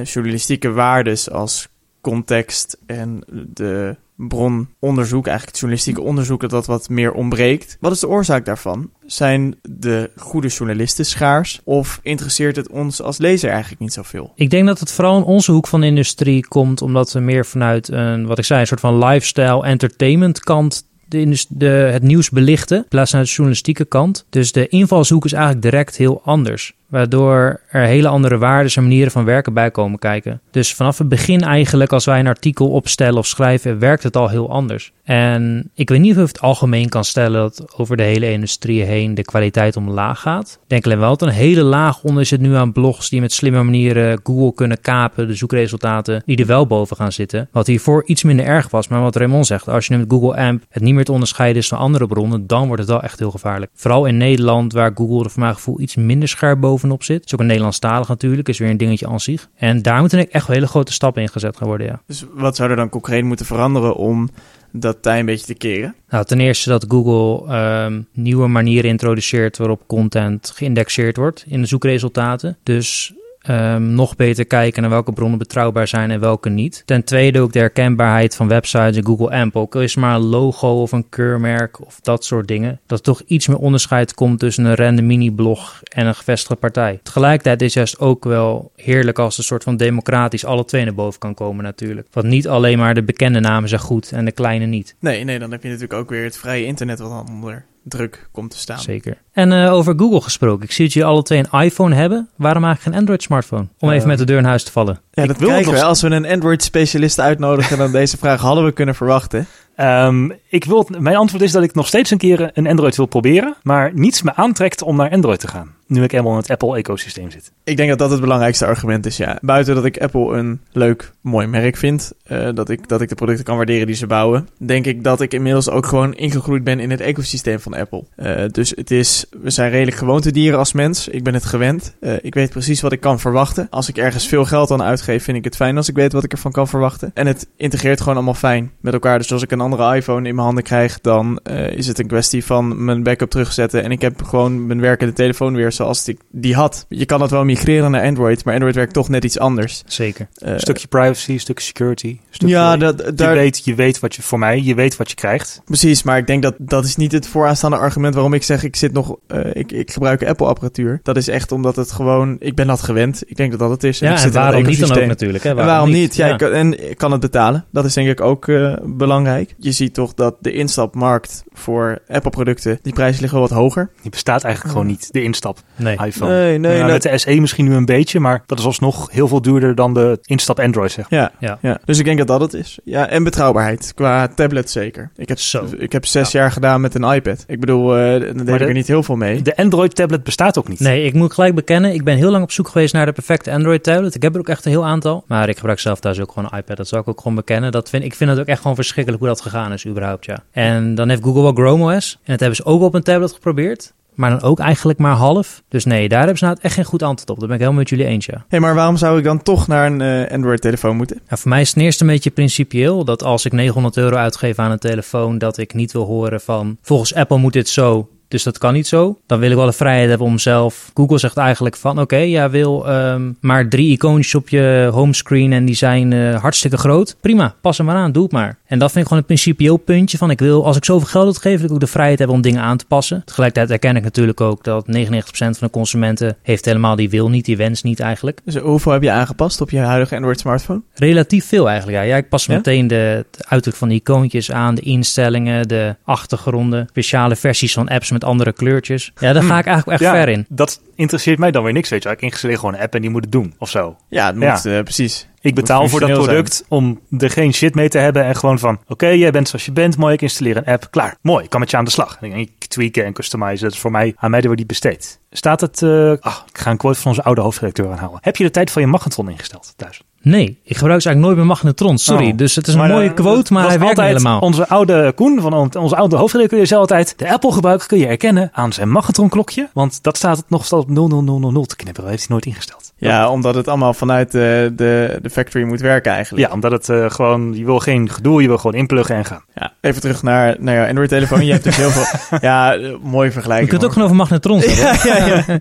journalistieke 0.05 0.71
waardes 0.71 1.31
als 1.31 1.69
context 2.01 2.79
en 2.87 3.25
de 3.53 3.97
brononderzoek, 4.29 5.27
eigenlijk 5.27 5.47
het 5.47 5.59
journalistieke 5.59 6.01
onderzoek, 6.01 6.41
dat 6.41 6.51
dat 6.51 6.67
wat 6.67 6.89
meer 6.89 7.13
ontbreekt. 7.13 7.77
Wat 7.81 7.93
is 7.93 8.01
de 8.01 8.09
oorzaak 8.09 8.45
daarvan? 8.45 8.91
Zijn 9.07 9.55
de 9.63 10.11
goede 10.17 10.49
journalisten 10.49 11.07
schaars 11.07 11.61
of 11.65 12.01
interesseert 12.03 12.57
het 12.57 12.69
ons 12.69 13.03
als 13.03 13.19
lezer 13.19 13.51
eigenlijk 13.51 13.81
niet 13.81 13.93
zoveel? 13.93 14.33
Ik 14.35 14.51
denk 14.51 14.67
dat 14.67 14.81
het 14.81 14.93
vooral 14.93 15.17
in 15.17 15.25
onze 15.25 15.53
hoek 15.53 15.67
van 15.67 15.81
de 15.81 15.87
industrie 15.87 16.49
komt 16.49 16.83
omdat 16.83 17.13
we 17.13 17.21
meer 17.21 17.47
vanuit 17.47 17.89
een, 17.89 18.27
wat 18.27 18.39
ik 18.39 18.45
zei, 18.45 18.61
een 18.61 18.67
soort 18.67 18.81
van 18.81 19.05
lifestyle 19.05 19.65
entertainment 19.65 20.41
kant 20.41 20.89
de, 21.09 21.45
de, 21.49 21.67
het 21.67 22.03
nieuws 22.03 22.31
belichten, 22.31 22.77
in 22.77 22.89
plaats 22.89 23.11
van 23.11 23.21
de 23.21 23.27
journalistieke 23.27 23.85
kant. 23.85 24.27
Dus 24.31 24.53
de 24.53 24.69
invalshoek 24.69 25.25
is 25.25 25.33
eigenlijk 25.33 25.63
direct 25.63 25.97
heel 25.97 26.21
anders. 26.25 26.75
Waardoor 26.91 27.61
er 27.69 27.83
hele 27.83 28.09
andere 28.09 28.39
waarden 28.39 28.73
en 28.75 28.83
manieren 28.83 29.13
van 29.13 29.25
werken 29.25 29.55
bij 29.55 29.71
komen 29.71 29.99
kijken. 29.99 30.41
Dus 30.51 30.75
vanaf 30.75 30.99
het 30.99 31.09
begin 31.09 31.41
eigenlijk, 31.41 31.93
als 31.93 32.05
wij 32.05 32.19
een 32.19 32.27
artikel 32.27 32.69
opstellen 32.69 33.19
of 33.19 33.27
schrijven, 33.27 33.79
werkt 33.79 34.03
het 34.03 34.17
al 34.17 34.29
heel 34.29 34.51
anders. 34.51 34.93
En 35.05 35.71
ik 35.75 35.89
weet 35.89 36.01
niet 36.01 36.11
of 36.11 36.17
je 36.17 36.23
het 36.23 36.41
algemeen 36.41 36.89
kan 36.89 37.05
stellen 37.05 37.41
dat 37.41 37.65
over 37.77 37.97
de 37.97 38.03
hele 38.03 38.31
industrie 38.31 38.83
heen 38.83 39.15
de 39.15 39.25
kwaliteit 39.25 39.77
omlaag 39.77 40.21
gaat. 40.21 40.59
Ik 40.63 40.69
denk 40.69 40.85
alleen 40.85 40.99
wel 40.99 41.17
dat 41.17 41.29
een 41.29 41.35
hele 41.35 41.63
laag 41.63 42.03
onder 42.03 42.27
zit 42.27 42.41
nu 42.41 42.55
aan 42.55 42.73
blogs 42.73 43.09
die 43.09 43.21
met 43.21 43.33
slimme 43.33 43.63
manieren 43.63 44.21
Google 44.23 44.55
kunnen 44.55 44.81
kapen, 44.81 45.27
de 45.27 45.35
zoekresultaten, 45.35 46.23
die 46.27 46.37
er 46.37 46.47
wel 46.47 46.67
boven 46.67 46.97
gaan 46.97 47.13
zitten. 47.13 47.49
Wat 47.53 47.67
hiervoor 47.67 48.05
iets 48.07 48.23
minder 48.23 48.47
erg 48.47 48.71
was, 48.71 48.89
maar 48.89 49.01
wat 49.01 49.17
Raymond 49.17 49.47
zegt, 49.47 49.69
als 49.69 49.87
je 49.87 49.97
met 49.97 50.11
Google 50.11 50.37
AMP 50.37 50.65
het 50.69 50.83
niet 50.83 50.95
meer 50.95 51.05
te 51.05 51.13
onderscheiden 51.13 51.63
is 51.63 51.69
van 51.69 51.79
andere 51.79 52.07
bronnen, 52.07 52.47
dan 52.47 52.67
wordt 52.67 52.83
het 52.83 52.91
wel 52.91 53.03
echt 53.03 53.19
heel 53.19 53.31
gevaarlijk. 53.31 53.71
Vooral 53.75 54.07
in 54.07 54.17
Nederland, 54.17 54.73
waar 54.73 54.93
Google 54.95 55.25
er 55.25 55.31
voor 55.31 55.43
mijn 55.43 55.55
gevoel 55.55 55.81
iets 55.81 55.97
minder 55.97 56.29
scherp 56.29 56.61
bovenop 56.81 57.03
zit. 57.03 57.25
Is 57.25 57.35
ook 57.35 57.41
een 57.41 57.47
Nederlandstalig 57.47 58.09
natuurlijk, 58.09 58.49
is 58.49 58.59
weer 58.59 58.71
een 58.71 58.77
dingetje 58.77 59.09
aan 59.09 59.21
zich. 59.21 59.49
En 59.57 59.83
daar 59.83 60.01
moeten 60.01 60.31
echt 60.31 60.47
wel 60.47 60.57
hele 60.57 60.69
grote 60.69 60.93
stappen 60.93 61.23
in 61.23 61.29
gezet 61.29 61.57
gaan 61.57 61.69
worden, 61.69 61.87
ja. 61.87 62.03
Dus 62.07 62.25
wat 62.35 62.57
zou 62.57 62.71
er 62.71 62.77
dan 62.77 62.89
concreet 62.89 63.25
moeten 63.25 63.47
veranderen 63.47 63.95
om 63.95 64.31
dat 64.73 65.03
tij 65.03 65.19
een 65.19 65.27
beetje 65.27 65.47
te 65.47 65.55
keren? 65.55 65.95
Nou, 66.09 66.25
ten 66.25 66.41
eerste 66.41 66.69
dat 66.69 66.85
Google 66.89 67.57
um, 67.85 68.07
nieuwe 68.13 68.47
manieren 68.47 68.91
introduceert 68.91 69.59
waarop 69.59 69.83
content 69.87 70.53
geïndexeerd 70.55 71.17
wordt 71.17 71.45
in 71.49 71.61
de 71.61 71.67
zoekresultaten. 71.67 72.57
Dus 72.63 73.13
um, 73.49 73.83
nog 73.83 74.17
beter 74.17 74.47
kijken 74.47 74.83
naar 74.83 74.91
welke 74.91 75.13
bronnen 75.13 75.39
betrouwbaar 75.39 75.89
zijn 75.89 76.11
en 76.11 76.21
welke 76.21 76.49
niet. 76.49 76.83
Ten 76.85 77.05
tweede 77.05 77.41
ook 77.41 77.53
de 77.53 77.59
herkenbaarheid 77.59 78.37
van 78.37 78.49
websites 78.49 78.99
Google 79.05 79.31
AMP. 79.31 79.57
Ook 79.57 79.75
is 79.75 79.97
maar 79.97 80.15
een 80.15 80.21
logo 80.21 80.83
of 80.83 80.93
een 80.93 81.09
keurmerk 81.09 81.87
of 81.87 82.01
dat 82.01 82.25
soort 82.25 82.49
dingen. 82.49 82.81
Dat 82.87 82.99
er 82.99 83.05
toch 83.05 83.23
iets 83.27 83.47
meer 83.47 83.59
onderscheid 83.59 84.15
komt 84.15 84.39
tussen 84.39 84.65
een 84.65 84.75
random 84.75 85.07
mini-blog 85.07 85.81
en 85.83 86.07
een 86.07 86.15
gevestigde 86.15 86.57
partij. 86.57 87.01
Tegelijkertijd 87.03 87.63
is 87.63 87.75
juist 87.75 87.99
ook 87.99 88.25
wel 88.25 88.73
heerlijk 88.77 89.19
als 89.19 89.39
een 89.39 89.45
soort 89.45 89.63
van 89.63 89.77
democratisch 89.77 90.45
alle 90.45 90.65
twee 90.65 90.85
naar 90.85 90.95
boven 90.95 91.21
kan 91.21 91.35
komen 91.35 91.65
natuurlijk. 91.65 92.09
Want 92.13 92.27
niet 92.27 92.49
alleen 92.49 92.79
maar 92.79 92.95
de 92.95 93.03
bekende 93.03 93.41
namen 93.41 93.69
zijn 93.69 93.81
goed 93.81 94.13
en 94.13 94.25
de 94.25 94.33
kleine 94.33 94.67
niet. 94.67 94.95
Nee, 94.99 95.25
nee, 95.25 95.39
dan 95.39 95.51
heb 95.51 95.63
je 95.63 95.69
natuurlijk 95.69 96.01
ook 96.01 96.11
weer 96.11 96.25
het 96.25 96.37
vrije 96.37 96.65
internet 96.65 96.99
wat 96.99 97.29
onder 97.29 97.65
druk 97.91 98.29
komt 98.33 98.51
te 98.51 98.59
staan. 98.59 98.81
Zeker. 98.81 99.19
En 99.33 99.53
uh, 99.53 99.73
over 99.73 99.95
Google 99.97 100.21
gesproken. 100.21 100.65
Ik 100.65 100.73
zie 100.73 100.85
dat 100.85 100.95
jullie 100.95 101.09
alle 101.09 101.23
twee 101.23 101.45
een 101.51 101.61
iPhone 101.61 101.95
hebben. 101.95 102.29
Waarom 102.37 102.65
eigenlijk 102.65 102.95
geen 102.95 103.01
Android-smartphone? 103.01 103.67
Om 103.79 103.89
uh, 103.89 103.95
even 103.95 104.09
met 104.09 104.19
de 104.19 104.25
deur 104.25 104.39
in 104.39 104.45
huis 104.45 104.65
te 104.65 104.73
vallen. 104.73 105.01
Ja, 105.11 105.27
dat 105.27 105.39
we. 105.39 105.83
Als 105.83 106.03
we 106.03 106.11
een 106.11 106.27
Android-specialist 106.27 107.21
uitnodigen, 107.21 107.79
dan 107.79 107.93
deze 107.93 108.17
vraag 108.17 108.41
hadden 108.41 108.65
we 108.65 108.73
kunnen 108.73 108.95
verwachten. 108.95 109.47
Um, 109.77 110.33
ik 110.49 110.65
wil, 110.65 110.89
mijn 110.99 111.17
antwoord 111.17 111.43
is 111.43 111.53
dat 111.53 111.63
ik 111.63 111.75
nog 111.75 111.87
steeds 111.87 112.11
een 112.11 112.19
keer 112.19 112.51
een 112.55 112.67
Android 112.67 112.97
wil 112.97 113.07
proberen, 113.07 113.57
maar 113.63 113.91
niets 113.95 114.23
me 114.23 114.35
aantrekt 114.35 114.83
om 114.83 114.97
naar 114.97 115.11
Android 115.11 115.41
te 115.41 115.49
gaan. 115.49 115.75
Nu 115.91 116.03
ik 116.03 116.11
helemaal 116.11 116.33
in 116.33 116.39
het 116.39 116.51
Apple-ecosysteem 116.51 117.31
zit. 117.31 117.53
Ik 117.65 117.77
denk 117.77 117.89
dat 117.89 117.99
dat 117.99 118.11
het 118.11 118.21
belangrijkste 118.21 118.67
argument 118.67 119.07
is, 119.07 119.17
ja. 119.17 119.39
Buiten 119.41 119.75
dat 119.75 119.85
ik 119.85 119.99
Apple 119.99 120.37
een 120.37 120.61
leuk, 120.73 121.13
mooi 121.21 121.47
merk 121.47 121.77
vind, 121.77 122.13
uh, 122.29 122.49
dat, 122.55 122.69
ik, 122.69 122.89
dat 122.89 123.01
ik 123.01 123.09
de 123.09 123.15
producten 123.15 123.45
kan 123.45 123.57
waarderen 123.57 123.87
die 123.87 123.97
ze 123.97 124.07
bouwen, 124.07 124.49
denk 124.59 124.87
ik 124.87 125.05
dat 125.05 125.21
ik 125.21 125.35
inmiddels 125.35 125.71
ook 125.71 125.87
gewoon 125.87 126.15
ingegroeid 126.15 126.65
ben 126.65 126.81
in 126.81 126.91
het 126.91 127.01
ecosysteem 127.01 127.61
van 127.61 127.75
Apple. 127.75 128.05
Uh, 128.17 128.43
dus 128.51 128.73
het 128.77 128.91
is, 128.91 129.27
we 129.43 129.51
zijn 129.51 129.71
redelijk 129.71 129.97
gewoontedieren 129.97 130.59
als 130.59 130.73
mens. 130.73 131.09
Ik 131.09 131.25
ben 131.25 131.35
het 131.35 131.45
gewend. 131.45 131.95
Uh, 132.01 132.13
ik 132.23 132.35
weet 132.35 132.51
precies 132.51 132.81
wat 132.81 132.93
ik 132.93 133.01
kan 133.01 133.21
verwachten. 133.21 133.67
Als 133.71 133.89
ik 133.89 133.99
ergens 133.99 134.27
veel 134.27 134.45
geld 134.45 134.71
aan 134.71 134.83
uitgeef, 134.83 135.25
vind 135.25 135.37
ik 135.37 135.45
het 135.45 135.57
fijn 135.57 135.77
als 135.77 135.89
ik 135.89 135.95
weet 135.95 136.13
wat 136.13 136.25
ik 136.25 136.33
ervan 136.33 136.53
kan 136.53 136.69
verwachten. 136.69 137.11
En 137.15 137.27
het 137.27 137.49
integreert 137.57 137.99
gewoon 137.99 138.15
allemaal 138.15 138.35
fijn 138.35 138.71
met 138.81 138.93
elkaar. 138.93 139.19
Dus 139.19 139.33
als 139.33 139.43
ik 139.43 139.51
een 139.51 139.61
andere 139.61 139.97
iPhone 139.97 140.29
in 140.29 140.35
mijn 140.35 140.47
handen 140.47 140.65
krijg, 140.65 141.01
dan 141.01 141.41
is 141.75 141.87
het 141.87 141.99
een 141.99 142.07
kwestie 142.07 142.45
van 142.45 142.85
mijn 142.85 143.03
backup 143.03 143.31
terugzetten. 143.31 143.83
En 143.83 143.91
ik 143.91 144.01
heb 144.01 144.23
gewoon 144.23 144.67
mijn 144.67 144.81
werkende 144.81 145.13
telefoon 145.13 145.55
weer 145.55 145.73
zoals 145.81 146.09
ik 146.09 146.21
die 146.31 146.55
had. 146.55 146.87
Je 146.89 147.05
kan 147.05 147.21
het 147.21 147.31
wel 147.31 147.45
migreren 147.45 147.91
naar 147.91 148.05
Android, 148.05 148.45
maar 148.45 148.55
Android 148.55 148.75
werkt 148.75 148.93
toch 148.93 149.09
net 149.09 149.25
iets 149.25 149.39
anders. 149.39 149.83
Zeker. 149.87 150.29
Uh, 150.39 150.53
stukje 150.57 150.89
privacy, 150.89 151.39
stukje 151.39 151.65
security. 151.65 152.19
Stukje 152.31 152.55
ja, 152.55 152.77
dat, 152.77 153.19
daar... 153.19 153.35
je, 153.35 153.41
weet, 153.41 153.65
je 153.65 153.75
weet 153.75 153.99
wat 153.99 154.15
je 154.15 154.23
voor 154.23 154.39
mij, 154.39 154.61
je 154.63 154.75
weet 154.75 154.97
wat 154.97 155.11
je 155.11 155.17
krijgt. 155.17 155.61
Precies, 155.65 156.03
maar 156.03 156.19
ik 156.19 156.27
denk 156.27 156.43
dat 156.43 156.55
dat 156.59 156.85
is 156.85 156.97
niet 156.97 157.13
het 157.13 157.27
vooraanstaande 157.27 157.77
argument 157.77 158.15
waarom 158.15 158.35
ik 158.35 158.43
zeg 158.43 158.63
ik 158.63 158.77
zit 158.77 158.93
nog, 158.93 159.17
uh, 159.29 159.41
ik, 159.53 159.73
ik 159.73 159.91
gebruik 159.91 160.25
Apple 160.27 160.47
apparatuur. 160.47 161.01
Dat 161.03 161.17
is 161.17 161.29
echt 161.29 161.53
omdat 161.53 161.77
het 161.77 161.93
gewoon, 161.93 162.37
ik 162.39 162.55
ben 162.55 162.67
dat 162.67 162.83
gewend. 162.83 163.23
Ik 163.27 163.37
denk 163.37 163.51
dat 163.51 163.61
dat 163.61 163.71
het 163.71 163.85
is. 163.85 163.99
Ja, 163.99 164.07
en, 164.07 164.13
en 164.13 164.19
zit 164.19 164.35
waarom 164.35 164.63
niet 164.63 164.81
dan 164.81 164.99
ook 164.99 165.07
natuurlijk. 165.07 165.45
Hè? 165.45 165.55
Waarom, 165.55 165.69
en 165.69 165.77
waarom 165.77 165.91
niet? 165.91 166.01
niet? 166.01 166.17
Ja, 166.17 166.27
ja. 166.27 166.35
Ik, 166.35 166.41
en 166.41 166.91
ik 166.91 166.99
kan 166.99 167.13
het 167.13 167.21
betalen. 167.21 167.65
Dat 167.73 167.85
is 167.85 167.95
denk 167.95 168.09
ik 168.09 168.21
ook 168.21 168.47
uh, 168.47 168.77
belangrijk. 168.85 169.55
Je 169.59 169.73
ziet 169.73 169.95
toch 169.95 170.15
dat 170.15 170.37
de 170.41 170.53
instapmarkt 170.53 171.45
voor 171.53 171.99
Apple-producten, 172.09 172.79
die 172.83 172.93
prijzen 172.93 173.21
liggen 173.21 173.41
wat 173.41 173.51
hoger. 173.51 173.91
Die 174.03 174.11
bestaat 174.11 174.45
eigenlijk 174.45 174.75
gewoon 174.75 174.91
niet, 174.91 175.13
de 175.13 175.23
instap 175.23 175.59
nee. 175.83 175.97
iPhone. 176.05 176.33
Nee, 176.33 176.59
nee. 176.59 176.85
Met 176.85 177.03
de 177.03 177.19
SE 177.19 177.41
misschien 177.41 177.69
nu 177.69 177.75
een 177.75 177.85
beetje, 177.85 178.21
maar 178.21 178.43
dat 178.47 178.59
is 178.59 178.65
alsnog 178.65 179.11
heel 179.11 179.29
veel 179.29 179.43
duurder 179.43 179.75
dan 179.75 179.95
de 179.95 180.19
instap 180.23 180.61
Android, 180.61 180.93
zeg 180.93 181.11
maar. 181.11 181.21
Ja, 181.21 181.33
ja. 181.39 181.59
ja. 181.63 181.79
Dus 181.85 181.99
ik 181.99 182.05
denk 182.05 182.19
dat 182.19 182.27
dat 182.27 182.41
het 182.41 182.55
is. 182.55 182.79
Ja, 182.85 183.09
en 183.09 183.25
betrouwbaarheid, 183.25 183.93
qua 183.95 184.29
tablet 184.29 184.71
zeker. 184.71 185.11
Ik 185.17 185.29
heb, 185.29 185.39
Zo. 185.39 185.67
Ik 185.79 185.93
heb 185.93 186.07
zes 186.07 186.33
ja. 186.33 186.41
jaar 186.41 186.53
gedaan 186.53 186.81
met 186.81 186.95
een 186.95 187.13
iPad. 187.13 187.45
Ik 187.47 187.61
bedoel, 187.61 187.97
uh, 187.97 188.03
daar 188.03 188.45
deed 188.45 188.49
ik 188.49 188.61
er 188.61 188.73
niet 188.73 188.87
heel 188.87 189.03
veel 189.03 189.17
mee. 189.17 189.43
De 189.43 189.57
Android-tablet 189.57 190.23
bestaat 190.23 190.59
ook 190.59 190.69
niet. 190.69 190.81
Nee, 190.81 191.05
ik 191.05 191.15
moet 191.15 191.33
gelijk 191.33 191.55
bekennen, 191.55 191.95
ik 191.95 192.05
ben 192.05 192.17
heel 192.17 192.31
lang 192.31 192.43
op 192.43 192.51
zoek 192.51 192.69
geweest 192.69 192.95
naar 192.95 193.07
de 193.07 193.13
perfecte 193.13 193.53
Android-tablet. 193.53 194.15
Ik 194.15 194.23
heb 194.23 194.35
er 194.35 194.41
ook 194.41 194.49
echt 194.49 194.65
een 194.65 194.71
heel 194.71 194.85
aantal, 194.85 195.25
maar 195.27 195.49
ik 195.49 195.57
gebruik 195.57 195.79
zelf 195.79 196.01
thuis 196.01 196.21
ook 196.21 196.33
gewoon 196.33 196.49
een 196.53 196.59
iPad. 196.59 196.77
Dat 196.77 196.89
zou 196.89 197.03
ik 197.03 197.09
ook 197.09 197.21
gewoon 197.21 197.35
bekennen. 197.35 197.73
Dat 197.73 197.89
vind, 197.89 198.05
ik 198.05 198.15
vind 198.15 198.31
het 198.31 198.39
ook 198.39 198.47
echt 198.47 198.61
gewoon 198.61 198.77
verschrikkelijk 198.77 199.23
hoe 199.23 199.33
dat 199.33 199.41
gegaan 199.41 199.73
is 199.73 199.87
überhaupt, 199.87 200.25
ja. 200.25 200.43
En 200.51 200.95
dan 200.95 201.09
heeft 201.09 201.23
Google 201.23 201.43
wel 201.43 201.53
Chrome 201.53 201.97
OS. 201.97 202.13
En 202.13 202.21
dat 202.25 202.41
hebben 202.41 202.57
ze 202.57 202.65
ook 202.65 202.83
op 202.83 202.95
een 202.95 203.03
tablet 203.03 203.33
geprobeerd. 203.33 203.93
Maar 204.21 204.31
dan 204.31 204.43
ook 204.43 204.59
eigenlijk 204.59 204.99
maar 204.99 205.15
half. 205.15 205.63
Dus 205.69 205.85
nee, 205.85 206.09
daar 206.09 206.19
hebben 206.19 206.39
ze 206.39 206.45
nou 206.45 206.57
echt 206.61 206.75
geen 206.75 206.85
goed 206.85 207.03
antwoord 207.03 207.31
op. 207.31 207.39
Daar 207.39 207.47
ben 207.47 207.57
ik 207.57 207.63
helemaal 207.63 207.83
met 207.83 207.91
jullie 207.91 208.07
eens, 208.07 208.27
ja. 208.27 208.37
Hé, 208.37 208.45
hey, 208.49 208.61
maar 208.61 208.75
waarom 208.75 208.97
zou 208.97 209.19
ik 209.19 209.25
dan 209.25 209.43
toch 209.43 209.67
naar 209.67 209.87
een 209.87 210.01
uh, 210.01 210.33
Android-telefoon 210.33 210.97
moeten? 210.97 211.21
Nou, 211.29 211.41
voor 211.41 211.51
mij 211.51 211.61
is 211.61 211.67
het 211.67 211.77
ten 211.77 211.85
eerste 211.85 212.05
een 212.05 212.11
beetje 212.11 212.31
principieel. 212.31 213.05
Dat 213.05 213.23
als 213.23 213.45
ik 213.45 213.53
900 213.53 213.97
euro 213.97 214.17
uitgeef 214.17 214.59
aan 214.59 214.71
een 214.71 214.79
telefoon... 214.79 215.39
dat 215.39 215.59
ik 215.59 215.75
niet 215.75 215.93
wil 215.93 216.05
horen 216.05 216.41
van... 216.41 216.77
volgens 216.83 217.15
Apple 217.15 217.39
moet 217.39 217.53
dit 217.53 217.69
zo... 217.69 218.09
Dus 218.31 218.43
dat 218.43 218.59
kan 218.59 218.73
niet 218.73 218.87
zo. 218.87 219.19
Dan 219.27 219.39
wil 219.39 219.51
ik 219.51 219.57
wel 219.57 219.67
de 219.67 219.73
vrijheid 219.73 220.09
hebben 220.09 220.27
om 220.27 220.39
zelf. 220.39 220.91
Google 220.95 221.19
zegt 221.19 221.37
eigenlijk 221.37 221.77
van: 221.77 221.91
oké, 221.91 222.01
okay, 222.01 222.31
jij 222.31 222.51
wil 222.51 222.89
um, 222.89 223.37
maar 223.41 223.69
drie 223.69 223.91
icoontjes 223.91 224.35
op 224.35 224.49
je 224.49 224.89
homescreen 224.93 225.53
en 225.53 225.65
die 225.65 225.75
zijn 225.75 226.11
uh, 226.11 226.41
hartstikke 226.41 226.77
groot. 226.77 227.17
Prima, 227.21 227.55
pas 227.61 227.77
hem 227.77 227.87
maar 227.87 227.97
aan, 227.97 228.13
doe 228.13 228.23
het 228.23 228.33
maar. 228.33 228.59
En 228.67 228.79
dat 228.79 228.91
vind 228.91 229.01
ik 229.01 229.07
gewoon 229.07 229.19
een 229.19 229.25
principieel 229.25 229.77
puntje 229.77 230.19
van: 230.19 230.31
ik 230.31 230.39
wil, 230.39 230.65
als 230.65 230.77
ik 230.77 230.85
zoveel 230.85 231.09
geld 231.09 231.27
uitgeef, 231.27 231.57
wil 231.57 231.67
ik 231.67 231.73
ook 231.73 231.81
de 231.81 231.87
vrijheid 231.87 232.19
hebben 232.19 232.37
om 232.37 232.43
dingen 232.43 232.63
aan 232.63 232.77
te 232.77 232.87
passen. 232.87 233.23
Tegelijkertijd 233.25 233.69
herken 233.69 233.97
ik 233.97 234.03
natuurlijk 234.03 234.41
ook 234.41 234.65
dat 234.65 234.87
99% 234.87 234.91
van 235.33 235.55
de 235.59 235.71
consumenten 235.71 236.37
heeft 236.43 236.65
helemaal 236.65 236.97
die 236.97 237.11
wil 237.11 237.29
niet, 237.29 237.45
die 237.45 237.57
wens 237.57 237.83
niet 237.83 238.01
eigenlijk. 238.01 238.41
Dus 238.45 238.57
hoeveel 238.57 238.93
heb 238.93 239.03
je 239.03 239.11
aangepast 239.11 239.61
op 239.61 239.71
je 239.71 239.79
huidige 239.79 240.15
Android 240.15 240.41
smartphone? 240.41 240.81
Relatief 240.95 241.47
veel 241.47 241.69
eigenlijk, 241.69 241.99
ja. 241.99 242.05
ja 242.05 242.17
ik 242.17 242.29
pas 242.29 242.47
ja? 242.47 242.55
meteen 242.55 242.87
de, 242.87 243.25
de 243.31 243.45
uiterlijk 243.49 243.79
van 243.79 243.89
de 243.89 243.95
icoontjes 243.95 244.53
aan, 244.53 244.75
de 244.75 244.83
instellingen, 244.83 245.69
de 245.69 245.97
achtergronden, 246.05 246.87
speciale 246.91 247.37
versies 247.37 247.73
van 247.73 247.89
apps 247.89 248.11
met 248.11 248.20
andere 248.25 248.53
kleurtjes. 248.53 249.13
Ja, 249.19 249.33
daar 249.33 249.43
ga 249.43 249.59
ik 249.59 249.67
eigenlijk 249.67 250.01
echt 250.01 250.13
ja, 250.13 250.17
ver 250.17 250.29
in. 250.29 250.47
Dat 250.49 250.81
interesseert 250.95 251.39
mij 251.39 251.51
dan 251.51 251.63
weer 251.65 251.73
niks, 251.73 251.89
weet 251.89 252.03
je. 252.03 252.09
Ik 252.09 252.23
installeer 252.23 252.59
gewoon 252.59 252.75
een 252.75 252.81
app 252.81 252.95
en 252.95 253.01
die 253.01 253.11
moet 253.11 253.23
het 253.23 253.33
doen, 253.33 253.55
of 253.59 253.71
zo. 253.71 253.97
Ja, 254.09 254.27
het 254.27 254.35
moet, 254.35 254.63
ja. 254.63 254.65
Uh, 254.65 254.83
precies. 254.83 255.29
Ik 255.43 255.55
betaal 255.55 255.89
voor 255.89 256.01
dat 256.01 256.13
product 256.13 256.55
zijn. 256.55 256.69
om 256.69 257.01
er 257.19 257.31
geen 257.31 257.55
shit 257.55 257.75
mee 257.75 257.89
te 257.89 257.99
hebben 257.99 258.25
en 258.25 258.37
gewoon 258.37 258.59
van... 258.59 258.75
Oké, 258.75 258.93
okay, 258.93 259.19
jij 259.19 259.31
bent 259.31 259.49
zoals 259.49 259.65
je 259.65 259.73
bent, 259.73 259.97
mooi, 259.97 260.15
ik 260.15 260.23
installeer 260.23 260.57
een 260.57 260.65
app, 260.65 260.91
klaar. 260.91 261.17
Mooi, 261.21 261.45
ik 261.45 261.51
kan 261.51 261.61
met 261.61 261.71
je 261.71 261.77
aan 261.77 261.85
de 261.85 261.91
slag. 261.91 262.19
En 262.21 262.33
ik 262.33 262.67
tweaken 262.67 263.05
en 263.05 263.13
customizen, 263.13 263.65
dat 263.65 263.73
is 263.73 263.79
voor 263.79 263.91
mij 263.91 264.15
aan 264.17 264.31
mij 264.31 264.41
door 264.41 264.57
die 264.57 264.67
besteed. 264.67 265.21
Staat 265.31 265.61
het... 265.61 265.81
Uh, 265.81 265.91
oh, 266.21 266.37
ik 266.53 266.59
ga 266.59 266.71
een 266.71 266.77
quote 266.77 266.99
van 266.99 267.11
onze 267.11 267.23
oude 267.23 267.41
hoofdredacteur 267.41 267.91
aanhalen. 267.91 268.19
Heb 268.21 268.37
je 268.37 268.45
de 268.45 268.51
tijd 268.51 268.71
van 268.71 268.83
je 268.83 268.89
magnetron 268.89 269.31
ingesteld 269.31 269.73
thuis? 269.77 270.03
Nee, 270.23 270.59
ik 270.65 270.77
gebruik 270.77 271.01
ze 271.03 271.09
eigenlijk 271.09 271.21
nooit 271.21 271.37
meer 271.37 271.47
magnetron. 271.47 271.99
Sorry. 271.99 272.31
Oh. 272.31 272.37
Dus 272.37 272.55
het 272.57 272.67
is 272.67 272.73
een 272.75 272.79
Maar, 272.81 272.89
mooie 272.89 273.09
eh, 273.09 273.15
quote, 273.15 273.53
maar 273.53 273.69
hij 273.69 273.79
werkt 273.79 273.97
niet 273.97 274.07
helemaal. 274.07 274.41
Onze 274.41 274.69
oude 274.69 275.13
Koen, 275.17 275.41
van 275.41 275.53
on- 275.53 275.75
onze 275.79 275.97
oude 275.97 276.17
hoofdredacteur, 276.17 276.67
zei 276.67 276.81
altijd... 276.81 277.15
De 277.17 277.33
Apple-gebruiker 277.33 277.87
kun 277.87 277.99
je 277.99 278.07
herkennen 278.07 278.51
aan 278.53 278.73
zijn 278.73 278.91
magnetronklokje. 278.91 279.69
Want 279.73 280.03
dat 280.03 280.17
staat 280.17 280.45
nog 280.49 280.65
steeds 280.65 280.83
op 280.83 280.89
00000 280.91 281.69
te 281.69 281.77
knipperen. 281.77 281.95
Dat 281.95 282.05
heeft 282.11 282.19
hij 282.27 282.29
nooit 282.29 282.47
ingesteld. 282.47 282.93
Ja, 282.97 283.29
omdat 283.31 283.55
het 283.55 283.69
allemaal 283.69 283.95
vanuit 283.95 284.33
de, 284.33 284.73
de, 284.77 285.19
de 285.23 285.31
factory 285.31 285.65
moet 285.65 285.81
werken 285.81 286.13
eigenlijk. 286.13 286.47
Ja, 286.47 286.55
omdat 286.55 286.71
het 286.73 286.89
eh, 286.89 287.11
gewoon... 287.11 287.55
Je 287.57 287.65
wil 287.65 287.79
geen 287.79 288.11
gedoe, 288.11 288.43
je 288.43 288.49
wil 288.49 288.57
gewoon 288.59 288.75
inpluggen 288.81 289.17
en 289.17 289.25
gaan. 289.25 289.45
Ja, 289.55 289.73
even 289.81 290.01
terug 290.01 290.23
naar, 290.23 290.57
naar 290.59 290.75
jouw 290.75 290.87
Android-telefoon. 290.89 291.45
Je 291.47 291.53
hebt 291.53 291.65
dus 291.65 291.77
heel 291.77 291.91
veel... 291.91 292.39
Ja, 292.49 292.75
eh, 292.75 292.95
mooie 293.03 293.27
Je 293.27 293.33
vergelijking. 293.33 293.69
kunt 293.69 293.81
het 293.81 293.91
ook 293.91 293.93
gewoon 293.93 294.05
over 294.09 294.21
magnetrons 294.21 294.65
hebben. 294.67 295.11
Ja, 295.11 295.27
ja, 295.27 295.45
ja. 295.47 295.59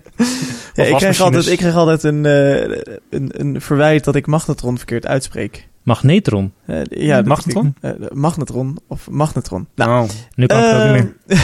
Ja, 0.74 0.84
ik, 0.84 0.96
krijg 0.96 1.20
altijd, 1.20 1.46
ik 1.46 1.58
krijg 1.58 1.74
altijd 1.74 2.02
een, 2.02 2.26
eh, 2.26 2.60
een, 3.10 3.30
een 3.32 3.60
verwijt 3.60 4.04
dat 4.04 4.14
ik 4.14 4.26
magnetron 4.26 4.48
verkeerd 4.58 5.06
uitspreek. 5.06 5.68
Magnetron. 5.82 6.52
Eh, 6.66 6.80
ja, 6.90 7.22
Magnetron? 7.22 7.74
eh, 7.80 7.90
magnetron 8.12 8.78
of 8.86 9.10
magnetron. 9.10 9.66
Nou, 9.74 9.90
Oh. 10.04 10.08
Nu 10.34 10.46
kan 10.46 10.58
ik 10.58 10.64
het 10.64 10.76
ook 10.88 10.94
niet 10.94 11.14
meer. 11.26 11.38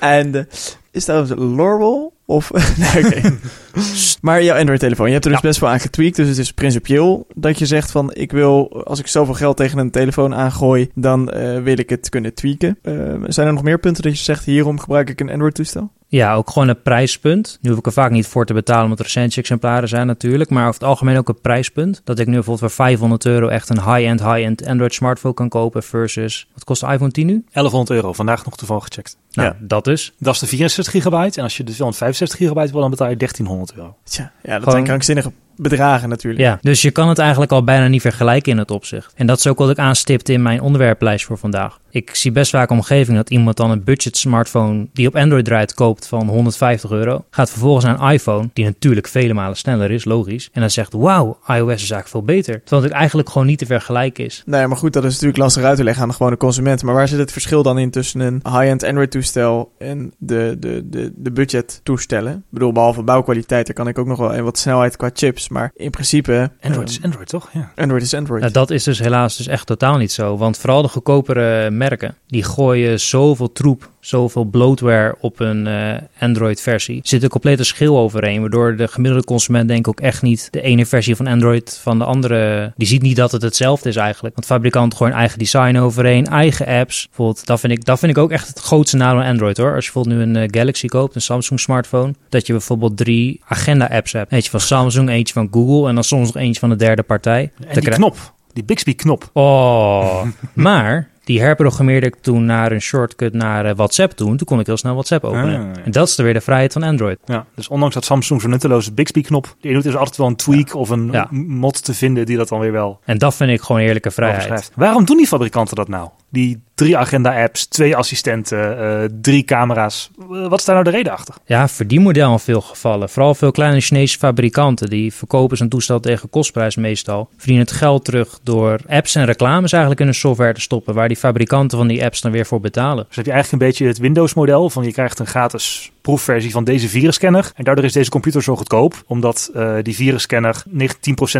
eh, 0.00 0.18
en 0.18 0.48
is 0.90 1.04
dat 1.04 1.28
Laurel 1.38 2.12
of... 2.26 2.50
nee, 2.94 3.04
oké. 3.06 3.20
maar 4.20 4.42
jouw 4.42 4.58
Android-telefoon, 4.58 5.06
je 5.06 5.12
hebt 5.12 5.24
er 5.24 5.30
dus 5.30 5.40
Ja. 5.40 5.46
best 5.48 5.60
wel 5.60 5.70
aan 5.70 5.80
getweakt. 5.80 6.16
Dus 6.16 6.28
het 6.28 6.38
is 6.38 6.52
principieel 6.52 7.26
dat 7.34 7.58
je 7.58 7.66
zegt 7.66 7.90
van... 7.90 8.10
ik 8.14 8.32
wil, 8.32 8.82
als 8.84 8.98
ik 8.98 9.06
zoveel 9.06 9.34
geld 9.34 9.56
tegen 9.56 9.78
een 9.78 9.90
telefoon 9.90 10.34
aangooi... 10.34 10.90
dan 10.94 11.30
eh, 11.30 11.62
wil 11.62 11.78
ik 11.78 11.90
het 11.90 12.08
kunnen 12.08 12.34
tweaken. 12.34 12.78
Eh, 12.82 12.94
zijn 13.26 13.46
er 13.46 13.52
nog 13.52 13.62
meer 13.62 13.78
punten 13.78 14.02
dat 14.02 14.18
je 14.18 14.24
zegt... 14.24 14.44
hierom 14.44 14.78
gebruik 14.80 15.08
ik 15.10 15.20
een 15.20 15.30
Android-toestel? 15.30 15.90
Ja, 16.08 16.34
ook 16.34 16.50
gewoon 16.50 16.68
een 16.68 16.82
prijspunt. 16.82 17.58
Nu 17.60 17.70
hoef 17.70 17.78
ik 17.78 17.86
er 17.86 17.92
vaak 17.92 18.10
niet 18.10 18.26
voor 18.26 18.46
te 18.46 18.52
betalen, 18.54 18.82
omdat 18.82 18.98
er 18.98 19.04
recensie-exemplaren 19.04 19.88
zijn 19.88 20.06
natuurlijk. 20.06 20.50
Maar 20.50 20.62
over 20.68 20.80
het 20.80 20.88
algemeen 20.88 21.16
ook 21.18 21.28
een 21.28 21.40
prijspunt. 21.40 22.00
Dat 22.04 22.18
ik 22.18 22.26
nu 22.26 22.32
bijvoorbeeld 22.32 22.72
voor 22.72 22.84
500 22.84 23.26
euro 23.26 23.48
echt 23.48 23.68
een 23.68 23.82
high-end, 23.94 24.20
high-end 24.22 24.66
Android 24.66 24.94
smartphone 24.94 25.34
kan 25.34 25.48
kopen 25.48 25.82
versus... 25.82 26.48
Wat 26.54 26.64
kost 26.64 26.80
de 26.80 26.86
iPhone 26.92 27.10
10 27.10 27.26
nu? 27.26 27.44
1100 27.52 27.90
euro, 27.98 28.12
vandaag 28.12 28.44
nog 28.44 28.56
toevallig 28.56 28.84
gecheckt. 28.84 29.16
Nou, 29.32 29.48
Ja. 29.48 29.56
dat 29.60 29.84
dus. 29.84 30.12
Dat 30.18 30.34
is 30.34 30.40
de 30.40 30.46
64 30.46 30.92
gigabyte. 30.92 31.36
En 31.38 31.42
als 31.44 31.56
je 31.56 31.64
de 31.64 31.72
265 31.72 32.38
gigabyte 32.38 32.72
wil, 32.72 32.80
dan 32.80 32.90
betaal 32.90 33.08
je 33.08 33.16
1300 33.16 33.59
Tja, 34.04 34.22
ja, 34.22 34.30
dat 34.42 34.58
Gewoon- 34.58 34.72
zijn 34.72 34.84
krankzinnige 34.84 35.32
bedragen 35.62 36.08
natuurlijk. 36.08 36.42
Ja, 36.42 36.58
dus 36.60 36.82
je 36.82 36.90
kan 36.90 37.08
het 37.08 37.18
eigenlijk 37.18 37.52
al 37.52 37.64
bijna 37.64 37.88
niet 37.88 38.00
vergelijken 38.00 38.52
in 38.52 38.58
het 38.58 38.70
opzicht. 38.70 39.12
En 39.16 39.26
dat 39.26 39.38
is 39.38 39.46
ook 39.46 39.58
wat 39.58 39.70
ik 39.70 39.78
aanstipte 39.78 40.32
in 40.32 40.42
mijn 40.42 40.60
onderwerplijst 40.60 41.24
voor 41.24 41.38
vandaag. 41.38 41.78
Ik 41.92 42.14
zie 42.14 42.32
best 42.32 42.50
vaak 42.50 42.70
omgeving 42.70 43.16
dat 43.16 43.30
iemand 43.30 43.56
dan 43.56 43.70
een 43.70 43.84
budget 43.84 44.16
smartphone 44.16 44.86
die 44.92 45.06
op 45.06 45.16
Android 45.16 45.44
draait 45.44 45.74
koopt 45.74 46.06
van 46.06 46.28
150 46.28 46.90
euro. 46.90 47.24
Gaat 47.30 47.50
vervolgens 47.50 47.84
naar 47.84 48.00
een 48.00 48.12
iPhone, 48.12 48.50
die 48.52 48.64
natuurlijk 48.64 49.08
vele 49.08 49.34
malen 49.34 49.56
sneller 49.56 49.90
is, 49.90 50.04
logisch. 50.04 50.48
En 50.52 50.60
dan 50.60 50.70
zegt, 50.70 50.92
wauw, 50.92 51.38
iOS 51.46 51.82
is 51.82 51.90
eigenlijk 51.90 52.08
veel 52.08 52.22
beter. 52.22 52.60
Terwijl 52.60 52.82
het 52.82 52.92
eigenlijk 52.92 53.28
gewoon 53.30 53.46
niet 53.46 53.58
te 53.58 53.66
vergelijken 53.66 54.24
is. 54.24 54.42
Nee, 54.46 54.66
maar 54.66 54.76
goed, 54.76 54.92
dat 54.92 55.04
is 55.04 55.12
natuurlijk 55.12 55.38
lastig 55.38 55.62
uit 55.62 55.76
te 55.76 55.84
leggen 55.84 56.02
aan 56.02 56.08
de 56.08 56.14
gewone 56.14 56.36
consument. 56.36 56.82
Maar 56.82 56.94
waar 56.94 57.08
zit 57.08 57.18
het 57.18 57.32
verschil 57.32 57.62
dan 57.62 57.78
in 57.78 57.90
tussen 57.90 58.20
een 58.20 58.40
high-end 58.44 58.84
Android-toestel 58.84 59.72
en 59.78 60.12
de, 60.18 60.56
de, 60.58 60.82
de, 60.88 61.12
de 61.16 61.30
budget-toestellen? 61.30 62.32
Ik 62.32 62.42
bedoel, 62.50 62.72
behalve 62.72 63.02
bouwkwaliteit, 63.02 63.66
daar 63.66 63.74
kan 63.74 63.88
ik 63.88 63.98
ook 63.98 64.06
nog 64.06 64.18
wel 64.18 64.34
en 64.34 64.44
wat 64.44 64.58
snelheid 64.58 64.96
qua 64.96 65.10
chips. 65.14 65.48
Maar 65.50 65.70
in 65.74 65.90
principe... 65.90 66.50
Android 66.60 66.88
is 66.88 67.02
Android, 67.02 67.28
toch? 67.28 67.50
Ja. 67.52 67.72
Android 67.76 68.02
is 68.02 68.14
Android. 68.14 68.40
Nou, 68.40 68.52
dat 68.52 68.70
is 68.70 68.84
dus 68.84 68.98
helaas 68.98 69.36
dus 69.36 69.46
echt 69.46 69.66
totaal 69.66 69.96
niet 69.96 70.12
zo. 70.12 70.36
Want 70.36 70.58
vooral 70.58 70.82
de 70.82 70.88
goedkopere 70.88 71.70
merken, 71.70 72.14
die 72.26 72.44
gooien 72.44 73.00
zoveel 73.00 73.52
troep, 73.52 73.88
zoveel 74.00 74.44
bloatware 74.44 75.16
op 75.20 75.40
een 75.40 75.66
eh, 75.66 75.96
Android-versie. 76.18 76.96
Er 76.96 77.08
zit 77.08 77.22
een 77.22 77.28
complete 77.28 77.64
schil 77.64 77.98
overheen, 77.98 78.40
waardoor 78.40 78.76
de 78.76 78.88
gemiddelde 78.88 79.26
consument 79.26 79.68
denk 79.68 79.80
ik 79.80 79.88
ook 79.88 80.00
echt 80.00 80.22
niet 80.22 80.48
de 80.50 80.60
ene 80.60 80.86
versie 80.86 81.16
van 81.16 81.26
Android 81.26 81.78
van 81.82 81.98
de 81.98 82.04
andere... 82.04 82.72
Die 82.76 82.86
ziet 82.86 83.02
niet 83.02 83.16
dat 83.16 83.32
het 83.32 83.42
hetzelfde 83.42 83.88
is 83.88 83.96
eigenlijk. 83.96 84.34
Want 84.34 84.46
fabrikanten 84.46 84.98
gooien 84.98 85.14
eigen 85.14 85.38
design 85.38 85.76
overheen, 85.76 86.26
eigen 86.26 86.66
apps. 86.66 87.06
Bijvoorbeeld, 87.06 87.46
dat 87.46 87.60
vind 87.60 87.72
ik, 87.72 87.84
dat 87.84 87.98
vind 87.98 88.12
ik 88.12 88.18
ook 88.18 88.30
echt 88.30 88.48
het 88.48 88.58
grootste 88.58 88.96
nadeel 88.96 89.22
aan 89.22 89.30
Android 89.30 89.56
hoor. 89.56 89.74
Als 89.74 89.86
je 89.86 89.92
bijvoorbeeld 89.92 90.26
nu 90.26 90.34
een 90.34 90.48
eh, 90.48 90.60
Galaxy 90.60 90.86
koopt, 90.86 91.14
een 91.14 91.20
Samsung 91.20 91.60
smartphone, 91.60 92.14
dat 92.28 92.46
je 92.46 92.52
bijvoorbeeld 92.52 92.96
drie 92.96 93.40
agenda-apps 93.44 94.12
hebt. 94.12 94.32
Eentje 94.32 94.50
van 94.50 94.60
Samsung, 94.60 95.08
eentje 95.08 95.29
van 95.32 95.48
Google 95.50 95.88
en 95.88 95.94
dan 95.94 96.04
soms 96.04 96.32
nog 96.32 96.42
eentje 96.42 96.60
van 96.60 96.68
de 96.68 96.76
derde 96.76 97.02
partij. 97.02 97.52
En 97.66 97.80
die 97.80 97.90
knop, 97.90 98.32
die 98.52 98.64
Bixby-knop. 98.64 99.30
Oh, 99.32 100.22
maar 100.54 101.08
die 101.24 101.40
herprogrammeerde 101.40 102.06
ik 102.06 102.16
toen 102.20 102.44
naar 102.44 102.72
een 102.72 102.80
shortcut 102.80 103.32
naar 103.32 103.64
eh, 103.66 103.74
WhatsApp 103.76 104.12
toen. 104.12 104.36
Toen 104.36 104.46
kon 104.46 104.60
ik 104.60 104.66
heel 104.66 104.76
snel 104.76 104.92
WhatsApp 104.92 105.24
openen. 105.24 105.44
Ah, 105.60 105.76
ja. 105.76 105.82
En 105.84 105.90
dat 105.90 106.08
is 106.08 106.16
dan 106.16 106.24
weer 106.24 106.34
de 106.34 106.40
vrijheid 106.40 106.72
van 106.72 106.82
Android. 106.82 107.18
Ja, 107.24 107.46
dus 107.54 107.68
ondanks 107.68 107.94
dat 107.94 108.04
Samsung 108.04 108.40
zo'n 108.40 108.50
nutteloze 108.50 108.92
Bixby-knop 108.92 109.56
die 109.60 109.72
doet, 109.72 109.84
is 109.84 109.96
altijd 109.96 110.16
wel 110.16 110.26
een 110.26 110.36
tweak 110.36 110.74
of 110.74 110.88
een 110.90 111.08
Ja. 111.12 111.28
mod 111.30 111.84
te 111.84 111.94
vinden 111.94 112.26
die 112.26 112.36
dat 112.36 112.48
dan 112.48 112.58
weer 112.60 112.72
wel 112.72 113.00
En 113.04 113.18
dat 113.18 113.34
vind 113.34 113.50
ik 113.50 113.60
gewoon 113.60 113.80
eerlijke 113.80 114.10
vrijheid. 114.10 114.72
Waarom 114.74 115.04
doen 115.04 115.16
die 115.16 115.26
fabrikanten 115.26 115.76
dat 115.76 115.88
nou? 115.88 116.08
Die 116.32 116.60
drie 116.74 116.96
agenda-apps, 116.96 117.66
twee 117.66 117.96
assistenten, 117.96 118.78
eh, 118.78 119.08
drie 119.20 119.42
camera's. 119.44 120.10
Eh, 120.20 120.48
Wat 120.48 120.58
is 120.58 120.64
daar 120.64 120.74
nou 120.74 120.90
de 120.90 120.96
reden 120.96 121.12
achter? 121.12 121.34
Ja, 121.44 121.68
verdienmodel 121.68 122.32
in 122.32 122.38
veel 122.38 122.60
gevallen. 122.60 123.08
Vooral 123.08 123.34
veel 123.34 123.50
kleine 123.50 123.80
Chinese 123.80 124.18
fabrikanten. 124.18 124.90
Die 124.90 125.14
verkopen 125.14 125.56
zijn 125.56 125.68
toestel 125.68 126.00
tegen 126.00 126.30
kostprijs 126.30 126.76
meestal. 126.76 127.28
Verdienen 127.36 127.64
het 127.64 127.74
geld 127.74 128.04
terug 128.04 128.38
door 128.42 128.78
apps 128.88 129.14
en 129.14 129.24
reclames 129.24 129.70
eigenlijk 129.72 130.00
in 130.00 130.06
hun 130.06 130.16
software 130.16 130.54
te 130.54 130.60
stoppen. 130.60 130.94
Waar 130.94 131.08
die 131.08 131.16
fabrikanten 131.16 131.78
van 131.78 131.86
die 131.86 132.04
apps 132.04 132.20
dan 132.20 132.32
weer 132.32 132.46
voor 132.46 132.60
betalen. 132.60 133.04
Dus 133.06 133.16
heb 133.16 133.24
je 133.26 133.32
eigenlijk 133.32 133.62
een 133.62 133.68
beetje 133.68 133.86
het 133.86 133.98
Windows-model 133.98 134.70
van 134.70 134.84
je 134.84 134.92
krijgt 134.92 135.18
een 135.18 135.26
gratis 135.26 135.90
proefversie 136.02 136.50
van 136.50 136.64
deze 136.64 136.88
virusscanner. 136.88 137.52
En 137.54 137.64
daardoor 137.64 137.84
is 137.84 137.92
deze 137.92 138.10
computer 138.10 138.42
zo 138.42 138.56
goedkoop, 138.56 139.02
omdat 139.06 139.50
eh, 139.54 139.76
die 139.82 139.94
virusscanner 139.94 140.62
19% 140.68 140.72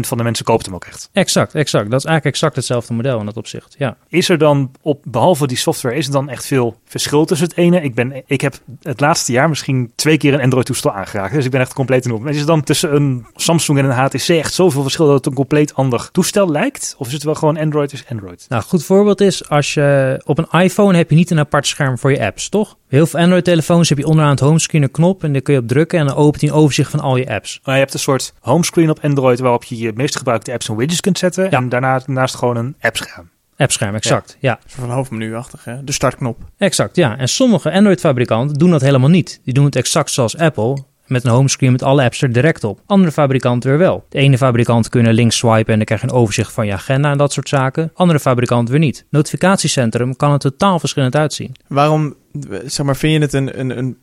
van 0.00 0.18
de 0.18 0.22
mensen 0.22 0.44
koopt 0.44 0.64
hem 0.64 0.74
ook 0.74 0.84
echt. 0.84 1.08
Exact, 1.12 1.54
exact. 1.54 1.90
Dat 1.90 1.98
is 2.00 2.06
eigenlijk 2.06 2.36
exact 2.36 2.56
hetzelfde 2.56 2.94
model 2.94 3.18
in 3.18 3.24
dat 3.24 3.36
opzicht. 3.36 3.74
Ja. 3.78 3.96
Is 4.08 4.28
er 4.28 4.38
dan, 4.38 4.70
op, 4.82 5.02
behalve 5.04 5.46
die 5.46 5.56
software, 5.56 5.96
is 5.96 6.06
er 6.06 6.12
dan 6.12 6.28
echt 6.28 6.46
veel 6.46 6.76
verschil 6.84 7.24
tussen 7.24 7.48
het 7.48 7.56
ene? 7.56 7.82
Ik, 7.82 7.94
ben, 7.94 8.22
ik 8.26 8.40
heb 8.40 8.54
het 8.82 9.00
laatste 9.00 9.32
jaar 9.32 9.48
misschien 9.48 9.92
twee 9.94 10.16
keer 10.16 10.34
een 10.34 10.40
Android-toestel 10.40 10.92
aangeraakt. 10.92 11.34
Dus 11.34 11.44
ik 11.44 11.50
ben 11.50 11.60
echt 11.60 11.72
compleet 11.72 12.04
in 12.04 12.12
op. 12.12 12.26
Is 12.26 12.40
er 12.40 12.46
dan 12.46 12.62
tussen 12.62 12.94
een 12.94 13.26
Samsung 13.34 13.78
en 13.78 13.84
een 13.84 13.90
HTC 13.90 14.28
echt 14.28 14.54
zoveel 14.54 14.82
verschil 14.82 15.06
dat 15.06 15.14
het 15.14 15.26
een 15.26 15.34
compleet 15.34 15.74
ander 15.74 16.08
toestel 16.12 16.50
lijkt? 16.50 16.94
Of 16.98 17.06
is 17.06 17.12
het 17.12 17.22
wel 17.22 17.34
gewoon 17.34 17.58
Android 17.58 17.92
is 17.92 18.04
Android? 18.08 18.46
Nou, 18.48 18.62
goed 18.62 18.84
voorbeeld 18.84 19.20
is 19.20 19.48
als 19.48 19.74
je 19.74 20.20
op 20.24 20.38
een 20.38 20.60
iPhone 20.60 20.96
heb 20.96 21.10
je 21.10 21.16
niet 21.16 21.30
een 21.30 21.38
apart 21.38 21.66
scherm 21.66 21.98
voor 21.98 22.10
je 22.10 22.24
apps, 22.24 22.48
toch? 22.48 22.76
Heel 22.88 23.06
veel 23.06 23.20
Android-telefoons 23.20 23.88
heb 23.88 23.98
je 23.98 24.06
onderaan 24.06 24.30
het 24.30 24.40
homescreen 24.50 24.82
een 24.82 24.90
knop 24.90 25.24
en 25.24 25.32
daar 25.32 25.42
kun 25.42 25.54
je 25.54 25.60
op 25.60 25.68
drukken 25.68 25.98
en 25.98 26.06
dan 26.06 26.16
opent 26.16 26.40
hij 26.40 26.50
een 26.50 26.56
overzicht 26.56 26.90
van 26.90 27.00
al 27.00 27.16
je 27.16 27.28
apps. 27.28 27.60
Maar 27.64 27.74
je 27.74 27.80
hebt 27.80 27.94
een 27.94 28.00
soort 28.00 28.34
homescreen 28.40 28.90
op 28.90 28.98
Android 29.02 29.38
waarop 29.38 29.64
je 29.64 29.78
je 29.78 29.92
meest 29.94 30.16
gebruikte 30.16 30.52
apps 30.52 30.68
en 30.68 30.76
widgets 30.76 31.00
kunt 31.00 31.18
zetten. 31.18 31.44
Ja. 31.44 31.50
En 31.50 31.68
daarna, 31.68 31.98
daarnaast 31.98 32.34
gewoon 32.34 32.56
een 32.56 32.76
appscherm. 32.80 33.30
Appscherm, 33.56 33.94
exact. 33.94 34.36
Ja. 34.40 34.58
Soort 34.66 34.80
van 34.80 34.90
hoofdmenuachtig, 34.90 35.64
hè? 35.64 35.84
De 35.84 35.92
startknop. 35.92 36.38
exact. 36.58 36.96
Ja. 36.96 37.18
En 37.18 37.28
sommige 37.28 37.72
Android-fabrikanten 37.72 38.58
doen 38.58 38.70
dat 38.70 38.80
helemaal 38.80 39.08
niet. 39.08 39.40
Die 39.44 39.54
doen 39.54 39.64
het 39.64 39.76
exact 39.76 40.10
zoals 40.10 40.36
Apple. 40.36 40.88
Met 41.06 41.24
een 41.24 41.30
homescreen 41.30 41.72
met 41.72 41.82
alle 41.82 42.02
apps 42.02 42.22
er 42.22 42.32
direct 42.32 42.64
op. 42.64 42.80
Andere 42.86 43.12
fabrikanten 43.12 43.70
weer 43.70 43.78
wel. 43.78 44.04
De 44.08 44.18
ene 44.18 44.38
fabrikant 44.38 44.88
kunnen 44.88 45.12
links 45.14 45.36
swipen 45.36 45.72
en 45.72 45.76
dan 45.76 45.84
krijg 45.84 46.00
je 46.00 46.06
een 46.06 46.12
overzicht 46.14 46.52
van 46.52 46.66
je 46.66 46.72
agenda 46.72 47.10
en 47.10 47.18
dat 47.18 47.32
soort 47.32 47.48
zaken. 47.48 47.90
Andere 47.94 48.20
fabrikant 48.20 48.68
weer 48.68 48.78
niet. 48.78 49.04
Notificatiecentrum 49.10 50.16
kan 50.16 50.32
er 50.32 50.38
totaal 50.38 50.78
verschillend 50.78 51.16
uitzien. 51.16 51.54
Waarom, 51.66 52.14
zeg 52.64 52.86
maar, 52.86 52.96
vind 52.96 53.12
je 53.12 53.20
het 53.20 53.32
een, 53.32 53.60
een, 53.60 53.78
een 53.78 53.96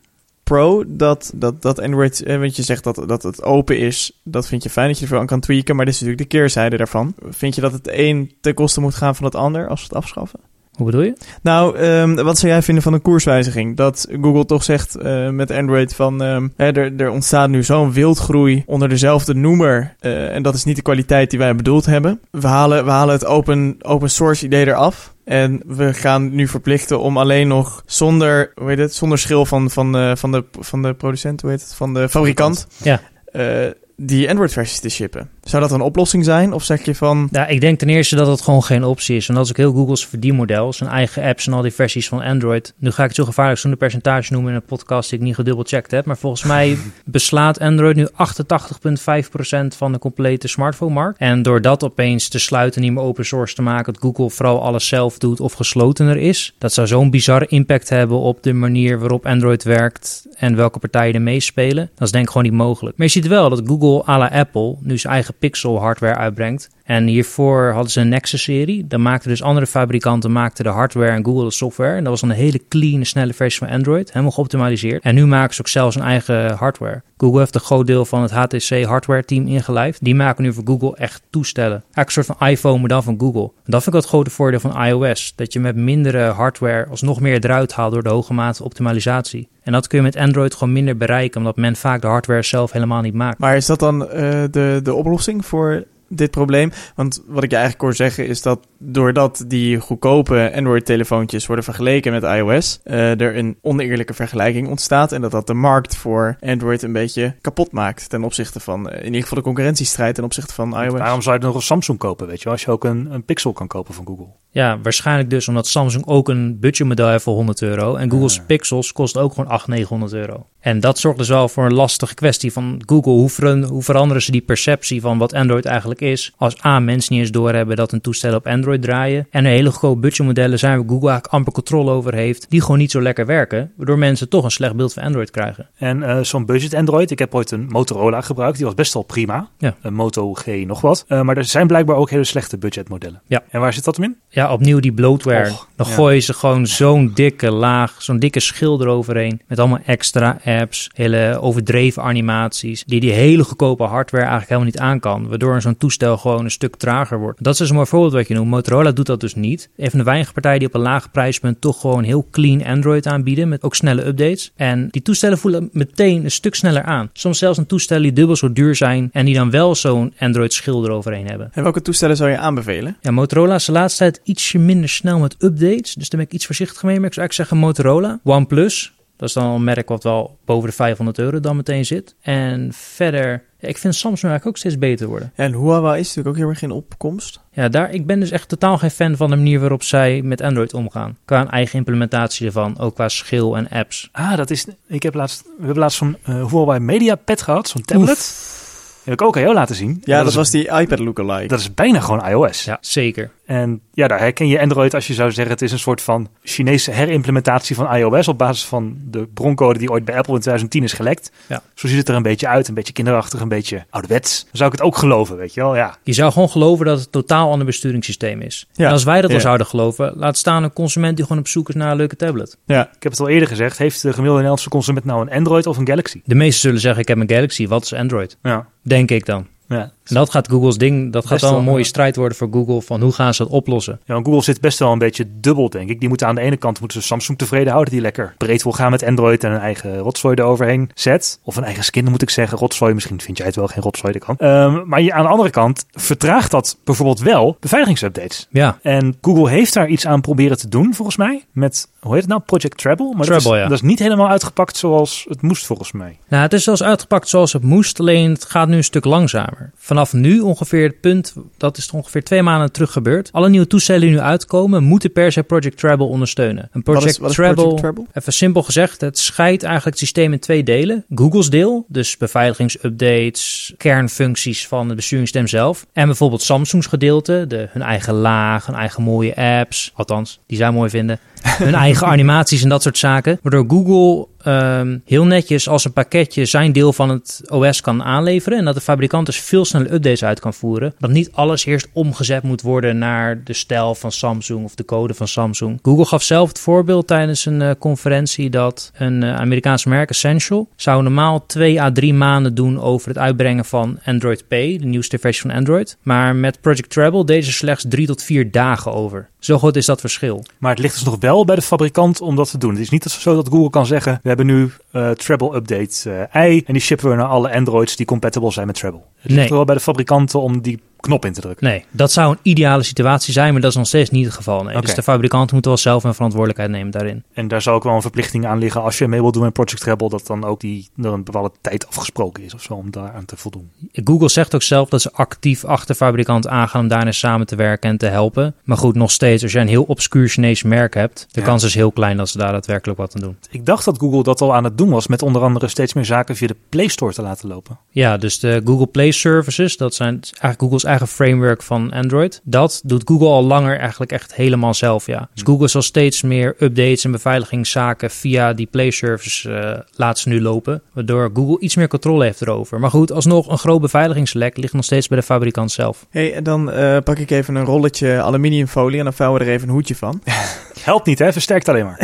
pro 0.47 0.83
dat, 0.87 1.31
dat, 1.35 1.61
dat 1.61 1.79
Android, 1.81 2.23
eh, 2.23 2.39
want 2.39 2.55
je 2.55 2.63
zegt 2.63 2.83
dat, 2.83 3.03
dat 3.07 3.23
het 3.23 3.43
open 3.43 3.77
is, 3.77 4.19
dat 4.23 4.47
vind 4.47 4.63
je 4.63 4.69
fijn 4.69 4.87
dat 4.87 4.97
je 4.97 5.03
er 5.03 5.09
veel 5.09 5.19
aan 5.19 5.25
kan 5.25 5.39
tweaken, 5.39 5.75
maar 5.75 5.85
dit 5.85 5.93
is 5.93 5.99
natuurlijk 5.99 6.31
de 6.31 6.37
keerzijde 6.37 6.77
daarvan. 6.77 7.13
Vind 7.29 7.55
je 7.55 7.61
dat 7.61 7.71
het 7.71 7.87
een 7.91 8.33
ten 8.41 8.53
koste 8.53 8.81
moet 8.81 8.95
gaan 8.95 9.15
van 9.15 9.25
het 9.25 9.35
ander 9.35 9.67
als 9.67 9.79
we 9.79 9.87
het 9.87 9.95
afschaffen? 9.95 10.39
Hoe 10.77 10.85
bedoel 10.85 11.01
je? 11.01 11.13
Nou, 11.41 11.77
ehm, 11.77 12.15
wat 12.15 12.37
zou 12.37 12.51
jij 12.51 12.61
vinden 12.61 12.83
van 12.83 12.93
een 12.93 13.01
koerswijziging? 13.01 13.75
Dat 13.77 14.07
Google 14.21 14.45
toch 14.45 14.63
zegt 14.63 14.95
eh, 14.95 15.29
met 15.29 15.51
Android 15.51 15.95
van... 15.95 16.23
ehm, 16.23 16.47
hè, 16.55 16.71
er, 16.71 16.93
er 16.97 17.09
ontstaat 17.09 17.49
nu 17.49 17.63
zo'n 17.63 17.91
wildgroei 17.93 18.63
onder 18.65 18.89
dezelfde 18.89 19.33
noemer. 19.33 19.95
eh, 19.99 20.35
en 20.35 20.43
dat 20.43 20.53
is 20.55 20.63
niet 20.63 20.75
de 20.75 20.81
kwaliteit 20.81 21.29
die 21.29 21.39
wij 21.39 21.55
bedoeld 21.55 21.85
hebben. 21.85 22.19
We 22.31 22.47
halen, 22.47 22.85
we 22.85 22.91
halen 22.91 23.13
het 23.13 23.25
open, 23.25 23.75
open 23.81 24.09
source 24.09 24.45
idee 24.45 24.67
eraf. 24.67 25.13
En 25.25 25.61
we 25.65 25.93
gaan 25.93 26.35
nu 26.35 26.47
verplichten 26.47 26.99
om 26.99 27.17
alleen 27.17 27.47
nog 27.47 27.83
zonder, 27.85 28.51
hoe 28.55 28.69
heet 28.69 28.77
het, 28.77 28.93
zonder 28.93 29.17
schil 29.17 29.45
van, 29.45 29.69
van, 29.71 29.97
eh, 29.97 30.15
van, 30.15 30.31
de, 30.31 30.43
van 30.59 30.81
de 30.81 30.93
producent, 30.93 31.41
hoe 31.41 31.49
heet 31.49 31.61
het, 31.61 31.73
van 31.73 31.93
de 31.93 32.09
fabrikant... 32.09 32.67
Ja. 32.83 33.01
eh, 33.31 33.71
die 33.95 34.29
Android-versies 34.29 34.79
te 34.79 34.89
shippen. 34.89 35.29
Zou 35.47 35.61
dat 35.61 35.71
een 35.71 35.81
oplossing 35.81 36.25
zijn? 36.25 36.53
Of 36.53 36.63
zeg 36.63 36.85
je 36.85 36.95
van... 36.95 37.27
Ja, 37.31 37.47
ik 37.47 37.61
denk 37.61 37.79
ten 37.79 37.89
eerste 37.89 38.15
dat 38.15 38.27
het 38.27 38.41
gewoon 38.41 38.63
geen 38.63 38.83
optie 38.83 39.15
is. 39.15 39.25
Dat 39.25 39.45
is 39.45 39.49
ook 39.49 39.57
heel 39.57 39.73
Google's 39.73 40.05
verdienmodel. 40.05 40.73
Zijn 40.73 40.89
eigen 40.89 41.23
apps 41.23 41.47
en 41.47 41.53
al 41.53 41.61
die 41.61 41.71
versies 41.71 42.07
van 42.07 42.21
Android. 42.21 42.73
Nu 42.77 42.91
ga 42.91 43.01
ik 43.01 43.07
het 43.07 43.17
zo 43.17 43.25
gevaarlijk 43.25 43.59
zo'n 43.59 43.77
percentage 43.77 44.33
noemen 44.33 44.51
in 44.51 44.55
een 44.55 44.65
podcast 44.65 45.09
die 45.09 45.19
ik 45.19 45.25
niet 45.25 45.35
gedubbelcheckt 45.35 45.91
heb. 45.91 46.05
Maar 46.05 46.17
volgens 46.17 46.43
mij 46.43 46.77
beslaat 47.05 47.59
Android 47.59 47.95
nu 47.95 48.07
88,5% 48.07 49.67
van 49.67 49.91
de 49.91 49.99
complete 49.99 50.47
smartphone-markt. 50.47 51.19
En 51.19 51.41
door 51.41 51.61
dat 51.61 51.83
opeens 51.83 52.27
te 52.27 52.39
sluiten, 52.39 52.81
niet 52.81 52.93
meer 52.93 53.03
open 53.03 53.25
source 53.25 53.55
te 53.55 53.61
maken, 53.61 53.93
dat 53.93 54.01
Google 54.01 54.29
vooral 54.29 54.61
alles 54.61 54.87
zelf 54.87 55.17
doet 55.17 55.39
of 55.39 55.53
geslotener 55.53 56.17
is. 56.17 56.55
Dat 56.57 56.73
zou 56.73 56.87
zo'n 56.87 57.09
bizarre 57.09 57.47
impact 57.47 57.89
hebben 57.89 58.19
op 58.19 58.43
de 58.43 58.53
manier 58.53 58.99
waarop 58.99 59.25
Android 59.25 59.63
werkt 59.63 60.27
en 60.37 60.55
welke 60.55 60.79
partijen 60.79 61.13
er 61.13 61.21
meespelen. 61.21 61.89
Dat 61.95 62.07
is 62.07 62.11
denk 62.11 62.23
ik 62.23 62.31
gewoon 62.31 62.47
niet 62.47 62.57
mogelijk. 62.57 62.97
Maar 62.97 63.05
je 63.05 63.11
ziet 63.11 63.27
wel 63.27 63.49
dat 63.49 63.61
Google 63.65 64.11
à 64.11 64.17
la 64.17 64.29
Apple 64.29 64.75
nu 64.81 64.97
zijn 64.97 65.13
eigen 65.13 65.35
Pixel 65.39 65.79
hardware 65.79 66.17
uitbrengt. 66.17 66.69
En 66.87 67.07
hiervoor 67.07 67.71
hadden 67.71 67.91
ze 67.91 68.01
een 68.01 68.09
Nexus-serie. 68.09 68.87
Dan 68.87 69.01
maakten 69.01 69.29
dus 69.29 69.43
andere 69.43 69.65
fabrikanten 69.65 70.31
maakten 70.31 70.63
de 70.63 70.69
hardware 70.69 71.11
en 71.11 71.25
Google 71.25 71.43
de 71.43 71.51
software. 71.51 71.95
En 71.95 72.01
dat 72.03 72.11
was 72.11 72.21
dan 72.21 72.29
een 72.29 72.35
hele 72.35 72.61
clean, 72.69 73.05
snelle 73.05 73.33
versie 73.33 73.67
van 73.67 73.75
Android. 73.75 74.11
Helemaal 74.11 74.31
geoptimaliseerd. 74.31 75.03
En 75.03 75.15
nu 75.15 75.25
maken 75.25 75.55
ze 75.55 75.61
ook 75.61 75.67
zelfs 75.67 75.95
een 75.95 76.01
eigen 76.01 76.51
hardware. 76.51 77.01
Google 77.17 77.39
heeft 77.39 77.55
een 77.55 77.61
groot 77.61 77.87
deel 77.87 78.05
van 78.05 78.21
het 78.21 78.31
HTC 78.31 78.83
hardware 78.83 79.25
team 79.25 79.47
ingelijfd. 79.47 80.03
Die 80.03 80.15
maken 80.15 80.43
nu 80.43 80.53
voor 80.53 80.63
Google 80.65 80.95
echt 80.95 81.21
toestellen. 81.29 81.83
Eigenlijk 81.83 82.07
een 82.07 82.23
soort 82.23 82.37
van 82.37 82.47
iPhone, 82.47 82.79
maar 82.79 82.89
dan 82.89 83.03
van 83.03 83.19
Google. 83.19 83.51
En 83.65 83.71
dat 83.71 83.83
vind 83.83 83.95
ik 83.95 84.01
het 84.01 84.09
grote 84.09 84.29
voordeel 84.29 84.59
van 84.59 84.85
iOS. 84.85 85.33
Dat 85.35 85.53
je 85.53 85.59
met 85.59 85.75
mindere 85.75 86.23
hardware 86.23 86.87
alsnog 86.89 87.19
meer 87.19 87.45
eruit 87.45 87.73
haalt 87.73 87.93
door 87.93 88.03
de 88.03 88.09
hoge 88.09 88.33
mate 88.33 88.63
optimalisatie. 88.63 89.47
En 89.63 89.71
dat 89.71 89.87
kun 89.87 89.97
je 89.97 90.03
met 90.03 90.15
Android 90.15 90.53
gewoon 90.53 90.73
minder 90.73 90.97
bereiken, 90.97 91.39
omdat 91.39 91.55
men 91.55 91.75
vaak 91.75 92.01
de 92.01 92.07
hardware 92.07 92.43
zelf 92.43 92.71
helemaal 92.71 93.01
niet 93.01 93.13
maakt. 93.13 93.39
Maar 93.39 93.55
is 93.55 93.65
dat 93.65 93.79
dan 93.79 94.03
uh, 94.03 94.09
de, 94.51 94.79
de 94.83 94.93
oplossing 94.93 95.45
voor 95.45 95.85
dit 96.09 96.31
probleem? 96.31 96.71
Want 96.95 97.23
wat 97.27 97.43
ik 97.43 97.49
je 97.49 97.55
eigenlijk 97.55 97.85
hoor 97.85 97.95
zeggen 97.95 98.27
is 98.27 98.41
dat 98.41 98.67
doordat 98.77 99.43
die 99.47 99.79
goedkope 99.79 100.51
Android-telefoontjes 100.55 101.45
worden 101.45 101.65
vergeleken 101.65 102.11
met 102.11 102.23
iOS, 102.23 102.79
uh, 102.83 103.21
er 103.21 103.37
een 103.37 103.57
oneerlijke 103.61 104.13
vergelijking 104.13 104.67
ontstaat 104.67 105.11
en 105.11 105.21
dat 105.21 105.31
dat 105.31 105.47
de 105.47 105.53
markt 105.53 105.95
voor 105.95 106.37
Android 106.39 106.81
een 106.81 106.93
beetje 106.93 107.35
kapot 107.41 107.71
maakt 107.71 108.09
ten 108.09 108.23
opzichte 108.23 108.59
van, 108.59 108.87
uh, 108.89 108.97
in 108.97 109.05
ieder 109.05 109.21
geval 109.21 109.37
de 109.37 109.43
concurrentiestrijd 109.43 110.15
ten 110.15 110.23
opzichte 110.23 110.53
van 110.53 110.81
iOS. 110.83 110.99
Waarom 110.99 111.21
zou 111.21 111.37
je 111.39 111.45
nog 111.45 111.55
een 111.55 111.61
Samsung 111.61 111.97
kopen, 111.97 112.27
weet 112.27 112.41
je 112.41 112.49
Als 112.49 112.61
je 112.61 112.71
ook 112.71 112.83
een, 112.83 113.07
een 113.11 113.25
Pixel 113.25 113.53
kan 113.53 113.67
kopen 113.67 113.93
van 113.93 114.05
Google. 114.05 114.27
Ja, 114.49 114.79
waarschijnlijk 114.81 115.29
dus 115.29 115.47
omdat 115.47 115.67
Samsung 115.67 116.05
ook 116.07 116.29
een 116.29 116.59
budgetmodel 116.59 117.09
heeft 117.09 117.23
voor 117.23 117.33
100 117.33 117.61
euro 117.61 117.95
en 117.95 118.09
Google's 118.09 118.35
ja. 118.35 118.41
Pixels 118.47 118.91
kost 118.91 119.17
ook 119.17 119.33
gewoon 119.33 119.49
800, 119.49 119.79
900 119.79 120.13
euro. 120.13 120.45
En 120.59 120.79
dat 120.79 120.99
zorgt 120.99 121.17
dus 121.17 121.27
wel 121.27 121.49
voor 121.49 121.65
een 121.65 121.73
lastige 121.73 122.13
kwestie 122.13 122.51
van 122.51 122.81
Google. 122.85 123.11
Hoe, 123.11 123.29
ver 123.29 123.65
hoe 123.65 123.83
veranderen 123.83 124.21
ze 124.21 124.31
die 124.31 124.41
perceptie 124.41 125.01
van 125.01 125.17
wat 125.17 125.33
Android 125.33 125.65
eigenlijk 125.65 125.96
is? 126.01 126.33
Als 126.37 126.65
A, 126.65 126.79
mensen 126.79 127.13
niet 127.13 127.21
eens 127.21 127.31
doorhebben 127.31 127.75
dat 127.75 127.91
een 127.91 128.01
toestel 128.01 128.35
op 128.35 128.47
Android 128.47 128.81
draaien. 128.81 129.27
En 129.29 129.45
er 129.45 129.51
hele 129.51 129.71
goede 129.71 129.99
budgetmodellen 129.99 130.59
zijn 130.59 130.77
waar 130.77 130.87
Google 130.87 131.09
eigenlijk 131.09 131.33
amper 131.33 131.53
controle 131.53 131.91
over 131.91 132.13
heeft. 132.13 132.45
Die 132.49 132.61
gewoon 132.61 132.77
niet 132.77 132.91
zo 132.91 133.01
lekker 133.01 133.25
werken. 133.25 133.71
Waardoor 133.77 133.97
mensen 133.97 134.29
toch 134.29 134.43
een 134.43 134.51
slecht 134.51 134.75
beeld 134.75 134.93
van 134.93 135.03
Android 135.03 135.31
krijgen. 135.31 135.69
En 135.77 135.97
uh, 135.97 136.19
zo'n 136.21 136.45
budget 136.45 136.73
Android. 136.73 137.11
Ik 137.11 137.19
heb 137.19 137.35
ooit 137.35 137.51
een 137.51 137.65
Motorola 137.69 138.21
gebruikt. 138.21 138.57
Die 138.57 138.65
was 138.65 138.75
best 138.75 138.93
wel 138.93 139.03
prima. 139.03 139.49
Ja. 139.57 139.75
Een 139.81 139.93
Moto 139.93 140.33
G 140.33 140.45
nog 140.45 140.81
wat. 140.81 141.05
Uh, 141.07 141.21
maar 141.21 141.37
er 141.37 141.45
zijn 141.45 141.67
blijkbaar 141.67 141.95
ook 141.95 142.09
hele 142.09 142.23
slechte 142.23 142.57
budgetmodellen. 142.57 143.21
Ja. 143.27 143.43
En 143.49 143.59
waar 143.59 143.73
zit 143.73 143.83
dat 143.83 143.95
hem 143.95 144.05
in? 144.05 144.15
Ja, 144.29 144.53
opnieuw 144.53 144.79
die 144.79 144.93
bloatware. 144.93 145.49
Och, 145.49 145.67
Dan 145.75 145.87
ja. 145.87 145.93
gooien 145.93 146.21
ze 146.21 146.33
gewoon 146.33 146.67
zo'n 146.67 147.11
dikke 147.13 147.51
laag, 147.51 148.01
zo'n 148.01 148.19
dikke 148.19 148.39
schil 148.39 148.81
eroverheen. 148.81 149.41
Met 149.47 149.59
allemaal 149.59 149.79
extra 149.85 150.37
apps, 150.45 150.89
hele 150.93 151.37
overdreven 151.41 152.03
animaties. 152.03 152.83
Die 152.83 152.99
die 152.99 153.11
hele 153.11 153.43
goedkope 153.43 153.83
hardware 153.83 154.23
eigenlijk 154.23 154.49
helemaal 154.49 154.71
niet 154.71 154.79
aan 154.79 154.99
kan. 154.99 155.27
Waardoor 155.27 155.61
zo'n 155.61 155.77
toestel 155.77 155.86
gewoon 155.97 156.43
een 156.43 156.51
stuk 156.51 156.75
trager 156.75 157.19
wordt. 157.19 157.43
Dat 157.43 157.53
is 157.53 157.59
dus 157.59 157.69
een 157.69 157.75
mooi 157.75 157.87
voorbeeld 157.87 158.13
wat 158.13 158.27
je 158.27 158.33
noemt. 158.33 158.49
Motorola 158.49 158.91
doet 158.91 159.05
dat 159.05 159.19
dus 159.19 159.35
niet. 159.35 159.69
Een 159.77 159.89
van 159.89 159.99
de 159.99 160.05
weinige 160.05 160.33
partijen 160.33 160.59
die 160.59 160.67
op 160.67 160.73
een 160.73 160.81
laag 160.81 161.11
prijspunt 161.11 161.61
toch 161.61 161.81
gewoon 161.81 162.03
heel 162.03 162.27
clean 162.31 162.65
Android 162.65 163.07
aanbieden. 163.07 163.49
Met 163.49 163.63
ook 163.63 163.75
snelle 163.75 164.05
updates. 164.05 164.51
En 164.55 164.87
die 164.91 165.01
toestellen 165.01 165.37
voelen 165.37 165.69
meteen 165.71 166.23
een 166.23 166.31
stuk 166.31 166.55
sneller 166.55 166.83
aan. 166.83 167.09
Soms 167.13 167.37
zelfs 167.37 167.57
een 167.57 167.65
toestel 167.65 168.01
die 168.01 168.13
dubbel 168.13 168.35
zo 168.35 168.53
duur 168.53 168.75
zijn. 168.75 169.09
En 169.11 169.25
die 169.25 169.35
dan 169.35 169.49
wel 169.49 169.75
zo'n 169.75 170.13
Android 170.19 170.53
schil 170.53 170.85
eroverheen 170.85 171.27
hebben. 171.27 171.49
En 171.53 171.63
welke 171.63 171.81
toestellen 171.81 172.17
zou 172.17 172.29
je 172.29 172.37
aanbevelen? 172.37 172.97
Ja, 173.01 173.11
Motorola 173.11 173.55
is 173.55 173.65
de 173.65 173.71
laatste 173.71 174.03
tijd 174.03 174.21
ietsje 174.23 174.57
minder 174.57 174.89
snel 174.89 175.19
met 175.19 175.35
updates. 175.39 175.93
Dus 175.93 176.09
daar 176.09 176.19
ben 176.19 176.29
ik 176.29 176.33
iets 176.33 176.45
voorzichtig 176.45 176.83
mee. 176.83 176.99
Maar 176.99 177.07
ik 177.07 177.13
zou 177.13 177.27
eigenlijk 177.27 177.49
zeggen 177.49 177.57
Motorola. 177.57 178.19
OnePlus. 178.23 178.91
Dat 179.17 179.27
is 179.27 179.33
dan 179.33 179.45
een 179.45 179.63
merk 179.63 179.89
wat 179.89 180.03
wel 180.03 180.37
boven 180.45 180.69
de 180.69 180.75
500 180.75 181.19
euro 181.19 181.39
dan 181.39 181.55
meteen 181.55 181.85
zit. 181.85 182.15
En 182.21 182.69
verder, 182.73 183.43
ik 183.59 183.77
vind 183.77 183.95
Samsung 183.95 184.31
eigenlijk 184.31 184.45
ook 184.45 184.57
steeds 184.57 184.77
beter 184.77 185.07
worden. 185.07 185.31
Ja, 185.35 185.43
en 185.43 185.53
Huawei 185.53 185.99
is 185.99 186.07
natuurlijk 186.07 186.27
ook 186.27 186.41
heel 186.41 186.49
erg 186.49 186.61
in 186.61 186.71
opkomst. 186.71 187.39
Ja, 187.51 187.69
daar, 187.69 187.91
ik 187.91 188.05
ben 188.05 188.19
dus 188.19 188.31
echt 188.31 188.49
totaal 188.49 188.77
geen 188.77 188.91
fan 188.91 189.17
van 189.17 189.29
de 189.29 189.35
manier 189.35 189.59
waarop 189.59 189.83
zij 189.83 190.21
met 190.21 190.41
Android 190.41 190.73
omgaan. 190.73 191.17
Qua 191.25 191.41
een 191.41 191.49
eigen 191.49 191.77
implementatie 191.77 192.45
ervan, 192.45 192.79
ook 192.79 192.95
qua 192.95 193.09
schil 193.09 193.57
en 193.57 193.69
apps. 193.69 194.09
Ah, 194.11 194.35
dat 194.35 194.49
is. 194.49 194.65
Ik 194.87 195.03
heb 195.03 195.13
laatst. 195.13 195.43
We 195.43 195.65
hebben 195.65 195.77
laatst 195.77 195.97
zo'n 195.97 196.17
uh, 196.29 196.45
Huawei 196.45 196.79
MediaPad 196.79 197.41
gehad, 197.41 197.67
zo'n 197.67 197.81
tablet. 197.81 198.55
Heb 199.03 199.13
ik 199.13 199.21
ook 199.21 199.35
aan 199.35 199.41
jou 199.41 199.53
laten 199.53 199.75
zien. 199.75 200.01
Ja, 200.03 200.17
dat, 200.17 200.27
is, 200.27 200.35
was 200.35 200.51
die 200.51 200.71
iPad 200.71 200.99
lookalike. 200.99 201.47
Dat 201.47 201.59
is 201.59 201.73
bijna 201.73 201.99
gewoon 201.99 202.25
iOS. 202.25 202.63
Ja, 202.63 202.77
zeker. 202.81 203.31
En 203.47 203.81
ja, 203.93 204.07
daar 204.07 204.19
herken 204.19 204.47
je 204.47 204.59
Android 204.61 204.93
als 204.93 205.07
je 205.07 205.13
zou 205.13 205.31
zeggen 205.31 205.53
het 205.53 205.61
is 205.61 205.71
een 205.71 205.79
soort 205.79 206.01
van 206.01 206.27
Chinese 206.43 206.91
herimplementatie 206.91 207.75
van 207.75 207.95
iOS 207.95 208.27
op 208.27 208.37
basis 208.37 208.65
van 208.65 208.97
de 209.09 209.27
broncode 209.33 209.79
die 209.79 209.91
ooit 209.91 210.05
bij 210.05 210.15
Apple 210.17 210.33
in 210.33 210.39
2010 210.39 210.83
is 210.83 210.93
gelekt. 210.93 211.31
Ja. 211.47 211.61
Zo 211.73 211.87
ziet 211.87 211.97
het 211.97 212.09
er 212.09 212.15
een 212.15 212.21
beetje 212.21 212.47
uit, 212.47 212.67
een 212.67 212.73
beetje 212.73 212.93
kinderachtig, 212.93 213.39
een 213.39 213.47
beetje 213.47 213.85
ouderwets. 213.89 214.41
Dan 214.41 214.49
zou 214.53 214.71
ik 214.71 214.77
het 214.77 214.85
ook 214.87 214.97
geloven, 214.97 215.37
weet 215.37 215.53
je 215.53 215.61
wel, 215.61 215.75
ja. 215.75 215.95
Je 216.03 216.13
zou 216.13 216.31
gewoon 216.31 216.49
geloven 216.49 216.85
dat 216.85 216.95
het 216.97 217.05
een 217.05 217.11
totaal 217.11 217.49
ander 217.51 217.65
besturingssysteem 217.65 218.41
is. 218.41 218.67
Ja. 218.73 218.85
En 218.85 218.91
als 218.91 219.03
wij 219.03 219.21
dat 219.21 219.31
Ja. 219.31 219.39
zouden 219.39 219.67
geloven, 219.67 220.13
laat 220.15 220.37
staan 220.37 220.63
een 220.63 220.73
consument 220.73 221.15
die 221.15 221.25
gewoon 221.25 221.41
op 221.41 221.47
zoek 221.47 221.69
is 221.69 221.75
naar 221.75 221.91
een 221.91 221.97
leuke 221.97 222.15
tablet. 222.15 222.57
Ja, 222.65 222.81
Ik 222.81 223.03
heb 223.03 223.11
het 223.11 223.21
al 223.21 223.27
eerder 223.29 223.47
gezegd, 223.47 223.77
heeft 223.77 223.95
de 223.95 223.99
gemiddelde 224.07 224.33
Nederlandse 224.33 224.69
consument 224.69 225.05
nou 225.05 225.21
een 225.21 225.31
Android 225.37 225.65
of 225.67 225.77
een 225.77 225.87
Galaxy? 225.87 226.21
De 226.25 226.35
meesten 226.35 226.61
zullen 226.61 226.79
zeggen, 226.79 227.01
ik 227.01 227.07
heb 227.07 227.17
een 227.17 227.29
Galaxy, 227.29 227.67
wat 227.67 227.83
is 227.83 227.93
Android? 227.93 228.37
Ja. 228.43 228.67
Denk 228.81 229.11
ik 229.11 229.25
dan. 229.25 229.47
Ja. 229.67 229.91
En 230.09 230.15
dat 230.15 230.29
gaat 230.29 230.49
Google's 230.49 230.77
ding, 230.77 231.11
dat 231.13 231.25
gaat 231.25 231.41
wel 231.41 231.57
een 231.57 231.63
mooie 231.63 231.83
strijd 231.83 232.15
worden 232.15 232.37
voor 232.37 232.47
Google 232.51 232.81
van 232.81 233.01
hoe 233.01 233.11
gaan 233.11 233.33
ze 233.33 233.43
dat 233.43 233.51
oplossen. 233.51 233.99
Ja, 234.05 234.15
Google 234.15 234.41
zit 234.41 234.61
best 234.61 234.79
wel 234.79 234.91
een 234.91 234.97
beetje 234.97 235.25
dubbel, 235.39 235.69
denk 235.69 235.89
ik. 235.89 235.99
Die 235.99 236.09
moeten 236.09 236.27
aan 236.27 236.35
de 236.35 236.41
ene 236.41 236.57
kant 236.57 236.79
moeten 236.79 237.01
ze 237.01 237.07
Samsung 237.07 237.37
tevreden 237.37 237.71
houden, 237.71 237.93
die 237.93 238.01
lekker 238.01 238.33
breed 238.37 238.63
wil 238.63 238.71
gaan 238.71 238.91
met 238.91 239.03
Android 239.03 239.43
en 239.43 239.51
een 239.51 239.59
eigen 239.59 239.97
rotzooi 239.97 240.35
eroverheen 240.35 240.91
zet. 240.93 241.39
Of 241.43 241.55
een 241.55 241.63
eigen 241.63 241.83
skin, 241.83 242.05
moet 242.09 242.21
ik 242.21 242.29
zeggen. 242.29 242.57
Rotzooi, 242.57 242.93
misschien 242.93 243.21
vind 243.21 243.37
jij 243.37 243.45
het 243.45 243.55
wel 243.55 243.67
geen 243.67 243.83
rotzooi, 243.83 244.13
dat 244.13 244.23
kan. 244.23 244.35
Ehm, 244.37 244.87
maar 244.87 245.01
je, 245.01 245.13
aan 245.13 245.23
de 245.23 245.29
andere 245.29 245.49
kant 245.49 245.85
vertraagt 245.91 246.51
dat 246.51 246.77
bijvoorbeeld 246.83 247.19
wel 247.19 247.57
beveiligingsupdates. 247.59 248.47
Ja, 248.49 248.79
En 248.81 249.17
Google 249.21 249.49
heeft 249.49 249.73
daar 249.73 249.87
iets 249.87 250.07
aan 250.07 250.21
proberen 250.21 250.57
te 250.57 250.67
doen, 250.67 250.93
volgens 250.93 251.17
mij. 251.17 251.45
Met, 251.51 251.89
hoe 251.99 252.11
heet 252.11 252.21
het 252.21 252.29
nou? 252.29 252.41
Project 252.45 252.77
Treble. 252.77 253.13
Maar 253.15 253.25
dat, 253.25 253.41
Treble, 253.41 253.57
is, 253.57 253.63
ja. 253.63 253.67
dat 253.69 253.77
is 253.77 253.81
niet 253.81 253.99
helemaal 253.99 254.29
uitgepakt 254.29 254.77
zoals 254.77 255.25
het 255.29 255.41
moest, 255.41 255.65
volgens 255.65 255.91
mij. 255.91 256.19
nou 256.27 256.43
het 256.43 256.53
is 256.53 256.63
zelfs 256.63 256.83
uitgepakt 256.83 257.27
zoals 257.27 257.53
het 257.53 257.63
moest, 257.63 257.99
alleen 257.99 258.31
het 258.31 258.45
gaat 258.45 258.67
nu 258.67 258.75
een 258.75 258.83
stuk 258.83 259.05
langzamer. 259.05 259.71
Vanaf 259.97 260.13
nu 260.13 260.39
ongeveer 260.39 260.83
het 260.83 260.99
punt, 260.99 261.33
dat 261.57 261.77
is 261.77 261.91
ongeveer 261.91 262.23
twee 262.23 262.41
maanden 262.43 262.71
terug 262.71 262.91
gebeurd. 262.91 263.29
Alle 263.31 263.49
nieuwe 263.49 263.67
toestellen 263.67 264.01
die 264.01 264.09
nu 264.09 264.19
uitkomen, 264.19 264.83
moeten 264.83 265.11
per 265.11 265.31
se 265.31 265.43
Project 265.43 265.77
Treble 265.77 266.05
ondersteunen. 266.05 266.69
Een 266.71 266.83
Project, 266.83 267.03
wat 267.03 267.13
is, 267.13 267.17
wat 267.17 267.29
is 267.29 267.35
Treble, 267.35 267.55
Project 267.55 267.79
Treble? 267.79 268.05
Even 268.13 268.33
simpel 268.33 268.63
gezegd, 268.63 269.01
het 269.01 269.17
scheidt 269.17 269.63
eigenlijk 269.63 269.95
het 269.95 270.07
systeem 270.07 270.33
in 270.33 270.39
twee 270.39 270.63
delen. 270.63 271.05
Google's 271.15 271.49
deel, 271.49 271.85
dus 271.87 272.17
beveiligingsupdates, 272.17 273.73
kernfuncties 273.77 274.67
van 274.67 274.87
het 274.87 274.95
besturingssysteem 274.95 275.47
zelf. 275.47 275.85
En 275.93 276.05
bijvoorbeeld 276.05 276.41
Samsung's 276.41 276.87
gedeelte, 276.87 277.45
de, 277.47 277.67
hun 277.71 277.81
eigen 277.81 278.13
laag, 278.13 278.65
hun 278.65 278.75
eigen 278.75 279.03
mooie 279.03 279.35
apps. 279.35 279.91
Althans, 279.95 280.39
die 280.47 280.57
zij 280.57 280.71
mooi 280.71 280.89
vinden. 280.89 281.19
Hun 281.41 281.75
eigen 281.75 282.07
animaties 282.17 282.63
en 282.63 282.69
dat 282.69 282.81
soort 282.81 282.97
zaken. 282.97 283.39
Waardoor 283.41 283.65
Google 283.67 284.27
ehm, 284.47 284.97
heel 285.05 285.25
netjes 285.25 285.69
als 285.69 285.85
een 285.85 285.93
pakketje 285.93 286.45
zijn 286.45 286.71
deel 286.71 286.93
van 286.93 287.09
het 287.09 287.41
OS 287.49 287.81
kan 287.81 288.03
aanleveren. 288.03 288.57
En 288.57 288.65
dat 288.65 288.75
de 288.75 288.81
fabrikant 288.81 289.25
dus 289.25 289.39
veel 289.39 289.65
sneller 289.65 289.93
updates 289.93 290.23
uit 290.23 290.39
kan 290.39 290.53
voeren. 290.53 290.93
Dat 290.99 291.09
niet 291.09 291.31
alles 291.31 291.65
eerst 291.65 291.87
omgezet 291.93 292.43
moet 292.43 292.61
worden 292.61 292.97
naar 292.97 293.43
de 293.43 293.53
stijl 293.53 293.95
van 293.95 294.11
Samsung 294.11 294.63
of 294.63 294.75
de 294.75 294.85
code 294.85 295.13
van 295.13 295.27
Samsung. 295.27 295.79
Google 295.81 296.05
gaf 296.05 296.23
zelf 296.23 296.47
het 296.47 296.59
voorbeeld 296.59 297.07
tijdens 297.07 297.45
een 297.45 297.61
eh, 297.61 297.71
conferentie 297.79 298.49
dat 298.49 298.91
een 298.97 299.23
eh, 299.23 299.35
Amerikaanse 299.35 299.89
merk, 299.89 300.09
Essential, 300.09 300.69
zou 300.75 301.03
normaal 301.03 301.45
twee 301.45 301.81
à 301.81 301.91
drie 301.91 302.13
maanden 302.13 302.55
doen 302.55 302.81
over 302.81 303.07
het 303.07 303.17
uitbrengen 303.17 303.65
van 303.65 303.99
Android 304.05 304.47
P, 304.47 304.49
de 304.49 304.79
nieuwste 304.81 305.17
versie 305.17 305.41
van 305.41 305.57
Android. 305.57 305.97
Maar 306.01 306.35
met 306.35 306.61
Project 306.61 306.89
Treble 306.89 307.25
deden 307.25 307.43
ze 307.43 307.51
slechts 307.51 307.85
drie 307.89 308.07
tot 308.07 308.23
vier 308.23 308.51
dagen 308.51 308.93
over. 308.93 309.29
Zo 309.39 309.57
groot 309.57 309.75
is 309.75 309.85
dat 309.85 309.99
verschil. 309.99 310.45
Maar 310.57 310.71
het 310.71 310.79
ligt 310.79 310.93
dus 310.93 311.03
nog 311.03 311.17
wel 311.19 311.45
bij 311.45 311.55
de 311.55 311.61
fabrikant 311.61 312.21
om 312.21 312.35
dat 312.35 312.49
te 312.49 312.57
doen. 312.57 312.71
Het 312.71 312.79
is 312.79 312.89
niet 312.89 313.03
zo 313.03 313.35
dat 313.35 313.47
Google 313.47 313.69
kan 313.69 313.85
zeggen, 313.85 314.19
we 314.21 314.27
hebben 314.27 314.36
nu 314.45 314.71
eh, 314.91 315.09
Treble 315.11 315.55
Update 315.55 316.27
eh, 316.31 316.51
I 316.51 316.63
en 316.65 316.73
die 316.73 316.81
shippen 316.81 317.09
we 317.09 317.15
naar 317.15 317.25
alle 317.25 317.53
Androids 317.53 317.95
die 317.95 318.05
compatible 318.05 318.51
zijn 318.51 318.67
met 318.67 318.75
Treble. 318.75 318.99
Het 319.15 319.23
ligt 319.31 319.35
Nee. 319.35 319.47
er 319.49 319.55
wel 319.55 319.65
bij 319.65 319.75
de 319.75 319.81
fabrikanten 319.81 320.41
om 320.41 320.61
die 320.61 320.79
knop 320.99 321.25
in 321.25 321.33
te 321.33 321.41
drukken. 321.41 321.67
Nee, 321.67 321.85
dat 321.91 322.11
zou 322.11 322.31
een 322.31 322.39
ideale 322.41 322.83
situatie 322.83 323.33
zijn, 323.33 323.51
maar 323.53 323.61
dat 323.61 323.71
is 323.71 323.77
nog 323.77 323.87
steeds 323.87 324.09
niet 324.09 324.25
het 324.25 324.33
geval. 324.33 324.63
Nee. 324.63 324.81
Dus 324.81 324.95
de 324.95 325.03
fabrikanten 325.03 325.53
moeten 325.53 325.71
wel 325.71 325.79
zelf 325.81 326.03
een 326.03 326.13
verantwoordelijkheid 326.13 326.71
nemen 326.71 326.91
daarin. 326.91 327.23
En 327.33 327.47
daar 327.47 327.61
zou 327.61 327.75
ook 327.75 327.83
wel 327.83 327.93
een 327.95 328.01
verplichting 328.01 328.45
aan 328.45 328.57
liggen 328.57 328.81
als 328.81 328.97
je 328.97 329.07
mee 329.07 329.21
wil 329.21 329.31
doen 329.31 329.43
met 329.43 329.53
Project 329.53 329.79
Treble, 329.81 330.09
dat 330.09 330.27
dan 330.27 330.45
ook 330.45 330.59
die, 330.59 330.89
er 330.97 331.05
een 331.05 331.23
bepaalde 331.23 331.51
tijd 331.61 331.87
afgesproken 331.87 332.43
is 332.43 332.53
of 332.53 332.61
zo 332.61 332.73
om 332.73 332.91
daar 332.91 333.11
aan 333.13 333.25
te 333.25 333.37
voldoen. 333.37 333.69
Google 333.91 334.29
zegt 334.29 334.55
ook 334.55 334.61
zelf 334.63 334.89
dat 334.89 335.01
ze 335.01 335.11
actief 335.11 335.65
achter 335.65 335.95
fabrikant 335.95 336.47
aangaan 336.47 336.81
om 336.81 336.87
daarin 336.87 337.13
samen 337.13 337.47
te 337.47 337.55
werken 337.55 337.89
en 337.89 337.97
te 337.97 338.05
helpen. 338.05 338.55
Maar 338.63 338.77
goed, 338.77 338.95
nog 338.95 339.11
steeds, 339.11 339.43
als 339.43 339.51
jij 339.51 339.61
een 339.61 339.67
heel 339.67 339.83
obscuur 339.83 340.29
Chinees 340.29 340.63
merk 340.63 340.93
hebt, 340.93 341.27
de 341.31 341.39
Ja. 341.39 341.45
kans 341.45 341.63
is 341.63 341.73
heel 341.73 341.91
klein 341.91 342.17
dat 342.17 342.29
ze 342.29 342.37
daar 342.37 342.51
daadwerkelijk 342.51 342.99
wat 342.99 343.15
aan 343.15 343.21
doen. 343.21 343.37
Ik 343.49 343.65
dacht 343.65 343.85
dat 343.85 343.97
Google 343.97 344.23
dat 344.23 344.41
al 344.41 344.55
aan 344.55 344.63
het 344.63 344.77
doen 344.77 344.89
was 344.89 345.07
met 345.07 345.21
onder 345.21 345.41
andere 345.41 345.67
steeds 345.67 345.93
meer 345.93 346.05
zaken 346.05 346.35
via 346.35 346.47
de 346.47 346.55
Play 346.69 346.87
Store 346.87 347.13
te 347.13 347.21
laten 347.21 347.47
lopen. 347.47 347.77
Ja, 347.89 348.17
dus 348.17 348.39
de 348.39 348.61
Google 348.65 348.87
Play 348.87 349.11
Services, 349.11 349.77
dat 349.77 349.95
zijn 349.95 350.19
eigenlijk 350.21 350.59
Google's 350.59 350.83
eigen 350.87 351.07
framework 351.07 351.63
van 351.63 351.91
Android. 351.91 352.41
Dat 352.43 352.81
doet 352.83 353.01
Google 353.05 353.27
al 353.27 353.43
langer 353.43 353.79
eigenlijk 353.79 354.11
echt 354.11 354.35
helemaal 354.35 354.73
zelf, 354.73 355.05
ja. 355.05 355.29
Dus 355.33 355.43
Google 355.43 355.67
zal 355.67 355.81
steeds 355.81 356.21
meer 356.21 356.55
updates 356.59 357.03
en 357.03 357.11
beveiligingszaken 357.11 358.11
via 358.11 358.53
die 358.53 358.67
Play 358.71 358.91
Service 358.91 359.49
uh, 359.49 359.79
laat 359.95 360.19
ze 360.19 360.29
nu 360.29 360.41
lopen. 360.41 360.81
Waardoor 360.93 361.31
Google 361.33 361.59
iets 361.59 361.75
meer 361.75 361.87
controle 361.87 362.23
heeft 362.23 362.41
erover. 362.41 362.79
Maar 362.79 362.89
goed, 362.89 363.11
alsnog 363.11 363.49
een 363.49 363.57
groot 363.57 363.81
beveiligingslek 363.81 364.57
ligt 364.57 364.73
nog 364.73 364.83
steeds 364.83 365.07
bij 365.07 365.17
de 365.17 365.23
fabrikant 365.23 365.71
zelf. 365.71 366.05
hey, 366.09 366.33
en 366.33 366.43
dan 366.43 366.73
uh, 366.73 366.97
pak 367.03 367.17
ik 367.17 367.31
even 367.31 367.55
een 367.55 367.65
rolletje 367.65 368.21
aluminiumfolie 368.21 368.97
en 368.97 369.03
dan 369.03 369.13
vouwen 369.13 369.39
we 369.39 369.45
er 369.45 369.51
even 369.51 369.67
een 369.67 369.73
hoedje 369.73 369.95
van. 369.95 370.21
Helpt 370.83 371.05
niet, 371.05 371.19
hè? 371.19 371.31
Versterkt 371.31 371.69
alleen 371.69 371.85
maar. 371.85 371.99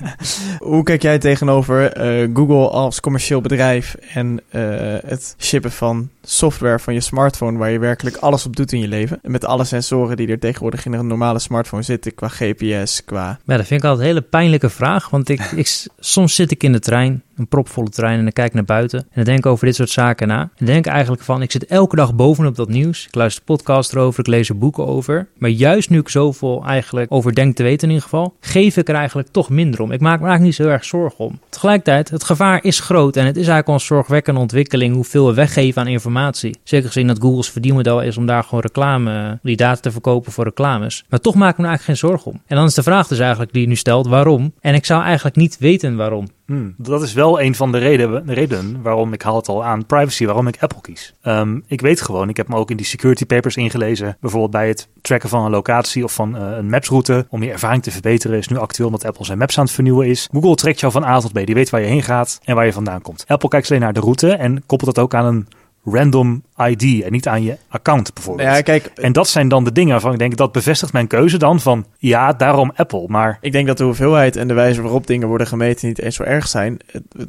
Hoe 0.58 0.82
kijk 0.82 1.02
jij 1.02 1.18
tegenover 1.18 1.96
uh, 2.22 2.28
Google 2.34 2.68
als 2.68 3.00
commercieel 3.00 3.40
bedrijf 3.40 3.94
en 3.94 4.40
uh, 4.50 4.62
het 5.06 5.34
shippen 5.38 5.72
van 5.72 6.08
software 6.22 6.78
van 6.78 6.94
je 6.94 7.00
smartphone 7.00 7.58
waar 7.58 7.70
je 7.70 7.78
werkelijk 7.78 8.16
alles 8.16 8.46
op 8.46 8.56
doet 8.56 8.72
in 8.72 8.80
je 8.80 8.88
leven? 8.88 9.18
En 9.22 9.30
met 9.30 9.44
alle 9.44 9.64
sensoren 9.64 10.16
die 10.16 10.28
er 10.28 10.38
tegenwoordig 10.38 10.86
in 10.86 10.92
een 10.92 11.06
normale 11.06 11.38
smartphone 11.38 11.82
zitten 11.82 12.14
qua 12.14 12.28
GPS, 12.28 13.04
qua... 13.04 13.38
Ja, 13.44 13.56
dat 13.56 13.66
vind 13.66 13.82
ik 13.82 13.88
altijd 13.88 14.08
een 14.08 14.14
hele 14.14 14.26
pijnlijke 14.26 14.70
vraag, 14.70 15.10
want 15.10 15.28
ik, 15.28 15.40
ik, 15.40 15.86
soms 15.98 16.34
zit 16.34 16.50
ik 16.50 16.62
in 16.62 16.72
de 16.72 16.80
trein, 16.80 17.22
een 17.36 17.48
propvolle 17.48 17.88
trein, 17.88 18.18
en 18.18 18.22
dan 18.22 18.32
kijk 18.32 18.48
ik 18.48 18.54
naar 18.54 18.64
buiten 18.64 18.98
en 18.98 19.06
dan 19.14 19.24
denk 19.24 19.38
ik 19.38 19.46
over 19.46 19.66
dit 19.66 19.74
soort 19.74 19.90
zaken 19.90 20.28
na. 20.28 20.50
En 20.56 20.66
denk 20.66 20.86
eigenlijk 20.86 21.22
van, 21.22 21.42
ik 21.42 21.50
zit 21.50 21.66
elke 21.66 21.96
dag 21.96 22.14
bovenop 22.14 22.56
dat 22.56 22.68
nieuws, 22.68 23.06
ik 23.06 23.14
luister 23.14 23.44
podcast 23.44 23.92
erover, 23.92 24.20
ik 24.20 24.26
lees 24.26 24.48
er 24.48 24.58
boeken 24.58 24.86
over, 24.86 25.28
maar 25.38 25.50
juist 25.50 25.90
nu 25.90 25.98
ik 25.98 26.08
zoveel 26.08 26.64
eigenlijk 26.66 27.12
over 27.12 27.34
denk 27.34 27.56
te 27.56 27.62
weten 27.62 27.88
in 27.88 27.94
ieder 27.94 28.08
geval, 28.08 28.36
geef 28.40 28.76
ik 28.76 28.88
er 28.88 28.94
eigenlijk 28.94 29.28
toch 29.28 29.48
minder 29.48 29.80
om. 29.80 29.92
Ik 29.92 30.00
maak 30.00 30.20
me 30.20 30.26
eigenlijk 30.26 30.58
niet 30.58 30.66
zo 30.66 30.72
erg 30.72 30.84
zorgen 30.84 31.24
om. 31.24 31.40
Tegelijkertijd, 31.48 32.10
het 32.10 32.24
gevaar 32.24 32.64
is 32.64 32.80
groot 32.80 33.16
en 33.16 33.26
het 33.26 33.36
is 33.36 33.48
eigenlijk 33.48 33.68
al 33.68 33.74
een 33.74 33.80
zorgwekkende 33.80 34.40
ontwikkeling 34.40 34.94
hoeveel 34.94 35.26
we 35.26 35.34
weggeven 35.34 35.82
aan 35.82 35.88
informatie. 35.88 36.56
Zeker 36.62 36.86
gezien 36.86 37.06
dat 37.06 37.20
Google's 37.20 37.50
verdienmodel 37.50 38.02
is 38.02 38.16
om 38.16 38.26
daar 38.26 38.44
gewoon 38.44 38.60
reclame, 38.60 39.38
die 39.42 39.56
data 39.56 39.80
te 39.80 39.90
verkopen 39.90 40.32
voor 40.32 40.44
reclames. 40.44 41.04
Maar 41.08 41.20
toch 41.20 41.34
maak 41.34 41.52
ik 41.52 41.58
me 41.58 41.66
eigenlijk 41.66 41.98
geen 41.98 42.08
zorgen 42.08 42.32
om. 42.32 42.40
En 42.46 42.56
dan 42.56 42.66
is 42.66 42.74
de 42.74 42.82
vraag 42.82 43.06
dus 43.08 43.18
eigenlijk 43.18 43.52
die 43.52 43.62
je 43.62 43.68
nu 43.68 43.76
stelt, 43.76 44.06
waarom? 44.06 44.52
En 44.60 44.74
ik 44.74 44.84
zou 44.84 45.02
eigenlijk 45.02 45.36
niet 45.36 45.58
weten 45.58 45.96
waarom. 45.96 46.26
Hmm, 46.52 46.74
dat 46.78 47.02
is 47.02 47.12
wel 47.12 47.40
een 47.40 47.54
van 47.54 47.72
de 47.72 47.78
redenen, 47.78 48.26
de 48.26 48.32
redenen 48.32 48.82
waarom 48.82 49.12
ik 49.12 49.22
haal 49.22 49.36
het 49.36 49.48
al 49.48 49.64
aan 49.64 49.86
privacy, 49.86 50.24
waarom 50.24 50.46
ik 50.46 50.56
Apple 50.60 50.80
kies. 50.80 51.14
Um, 51.22 51.64
ik 51.66 51.80
weet 51.80 52.00
gewoon, 52.00 52.28
ik 52.28 52.36
heb 52.36 52.48
me 52.48 52.56
ook 52.56 52.70
in 52.70 52.76
die 52.76 52.86
security 52.86 53.26
papers 53.26 53.56
ingelezen. 53.56 54.16
Bijvoorbeeld 54.20 54.52
bij 54.52 54.68
het 54.68 54.88
tracken 55.00 55.28
van 55.28 55.44
een 55.44 55.50
locatie 55.50 56.04
of 56.04 56.12
van 56.12 56.36
uh, 56.36 56.56
een 56.56 56.70
mapsroute. 56.70 57.26
Om 57.28 57.42
je 57.42 57.50
ervaring 57.50 57.82
te 57.82 57.90
verbeteren 57.90 58.38
is 58.38 58.48
nu 58.48 58.56
actueel 58.56 58.86
omdat 58.86 59.04
Apple 59.04 59.24
zijn 59.24 59.38
maps 59.38 59.58
aan 59.58 59.64
het 59.64 59.74
vernieuwen 59.74 60.06
is. 60.06 60.28
Google 60.32 60.54
trekt 60.54 60.80
jou 60.80 60.92
van 60.92 61.04
A 61.04 61.20
tot 61.20 61.32
B. 61.32 61.46
Die 61.46 61.54
weet 61.54 61.70
waar 61.70 61.80
je 61.80 61.86
heen 61.86 62.02
gaat 62.02 62.38
en 62.44 62.54
waar 62.54 62.66
je 62.66 62.72
vandaan 62.72 63.02
komt. 63.02 63.24
Apple 63.26 63.48
kijkt 63.48 63.70
alleen 63.70 63.82
naar 63.82 63.92
de 63.92 64.00
route 64.00 64.32
en 64.32 64.62
koppelt 64.66 64.94
dat 64.94 65.04
ook 65.04 65.14
aan 65.14 65.26
een 65.26 65.46
random 65.84 66.42
ID 66.56 67.02
en 67.02 67.12
niet 67.12 67.28
aan 67.28 67.42
je 67.42 67.56
account 67.68 68.14
bijvoorbeeld. 68.14 68.48
Ja, 68.48 68.60
kijk, 68.60 68.86
en 68.94 69.12
dat 69.12 69.28
zijn 69.28 69.48
dan 69.48 69.64
de 69.64 69.72
dingen 69.72 69.92
waarvan 69.92 70.12
ik 70.12 70.18
denk 70.18 70.36
dat 70.36 70.52
bevestigt 70.52 70.92
mijn 70.92 71.06
keuze 71.06 71.38
dan 71.38 71.60
van 71.60 71.86
ja, 71.98 72.32
daarom 72.32 72.72
Apple. 72.76 73.04
Maar 73.08 73.38
ik 73.40 73.52
denk 73.52 73.66
dat 73.66 73.78
de 73.78 73.84
hoeveelheid 73.84 74.36
en 74.36 74.48
de 74.48 74.54
wijze 74.54 74.82
waarop 74.82 75.06
dingen 75.06 75.28
worden 75.28 75.46
gemeten 75.46 75.88
niet 75.88 75.98
eens 75.98 76.16
zo 76.16 76.22
erg 76.22 76.48
zijn. 76.48 76.78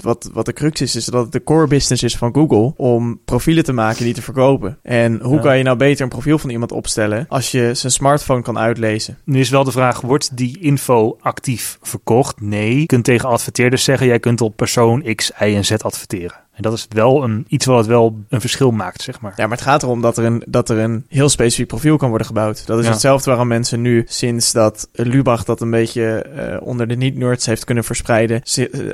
Wat, 0.01 0.29
wat 0.33 0.45
de 0.45 0.53
crux 0.53 0.81
is, 0.81 0.95
is 0.95 1.05
dat 1.05 1.23
het 1.23 1.31
de 1.31 1.43
core 1.43 1.67
business 1.67 2.03
is 2.03 2.17
van 2.17 2.33
Google 2.33 2.73
om 2.77 3.19
profielen 3.25 3.63
te 3.63 3.73
maken 3.73 4.03
die 4.03 4.13
te 4.13 4.21
verkopen. 4.21 4.77
En 4.83 5.19
hoe 5.21 5.35
ja. 5.35 5.41
kan 5.41 5.57
je 5.57 5.63
nou 5.63 5.77
beter 5.77 6.03
een 6.03 6.09
profiel 6.09 6.37
van 6.37 6.49
iemand 6.49 6.71
opstellen 6.71 7.25
als 7.29 7.51
je 7.51 7.73
zijn 7.73 7.91
smartphone 7.91 8.41
kan 8.41 8.57
uitlezen? 8.57 9.17
Nu 9.23 9.39
is 9.39 9.49
wel 9.49 9.63
de 9.63 9.71
vraag, 9.71 10.01
wordt 10.01 10.37
die 10.37 10.59
info 10.59 11.17
actief 11.21 11.77
verkocht? 11.81 12.41
Nee. 12.41 12.79
Je 12.79 12.85
kunt 12.85 13.03
tegen 13.03 13.29
adverteerders 13.29 13.83
zeggen, 13.83 14.07
jij 14.07 14.19
kunt 14.19 14.41
op 14.41 14.55
persoon 14.55 15.15
X, 15.15 15.31
Y 15.39 15.43
en 15.43 15.65
Z 15.65 15.71
adverteren. 15.71 16.42
En 16.53 16.61
dat 16.61 16.73
is 16.73 16.87
wel 16.89 17.23
een, 17.23 17.45
iets 17.47 17.65
wat 17.65 17.85
wel 17.85 18.19
een 18.29 18.41
verschil 18.41 18.71
maakt, 18.71 19.01
zeg 19.01 19.21
maar. 19.21 19.33
Ja, 19.35 19.47
maar 19.47 19.57
het 19.57 19.65
gaat 19.65 19.83
erom 19.83 20.01
dat 20.01 20.17
er 20.17 20.25
een, 20.25 20.43
dat 20.47 20.69
er 20.69 20.77
een 20.77 21.05
heel 21.09 21.29
specifiek 21.29 21.67
profiel 21.67 21.97
kan 21.97 22.09
worden 22.09 22.27
gebouwd. 22.27 22.67
Dat 22.67 22.79
is 22.79 22.85
ja. 22.85 22.91
hetzelfde 22.91 23.29
waarom 23.29 23.47
mensen 23.47 23.81
nu, 23.81 24.03
sinds 24.07 24.51
dat 24.51 24.89
Lubach 24.93 25.43
dat 25.43 25.61
een 25.61 25.69
beetje 25.69 26.25
uh, 26.35 26.67
onder 26.67 26.87
de 26.87 26.95
niet-nerds 26.95 27.45
heeft 27.45 27.63
kunnen 27.63 27.83
verspreiden, 27.83 28.41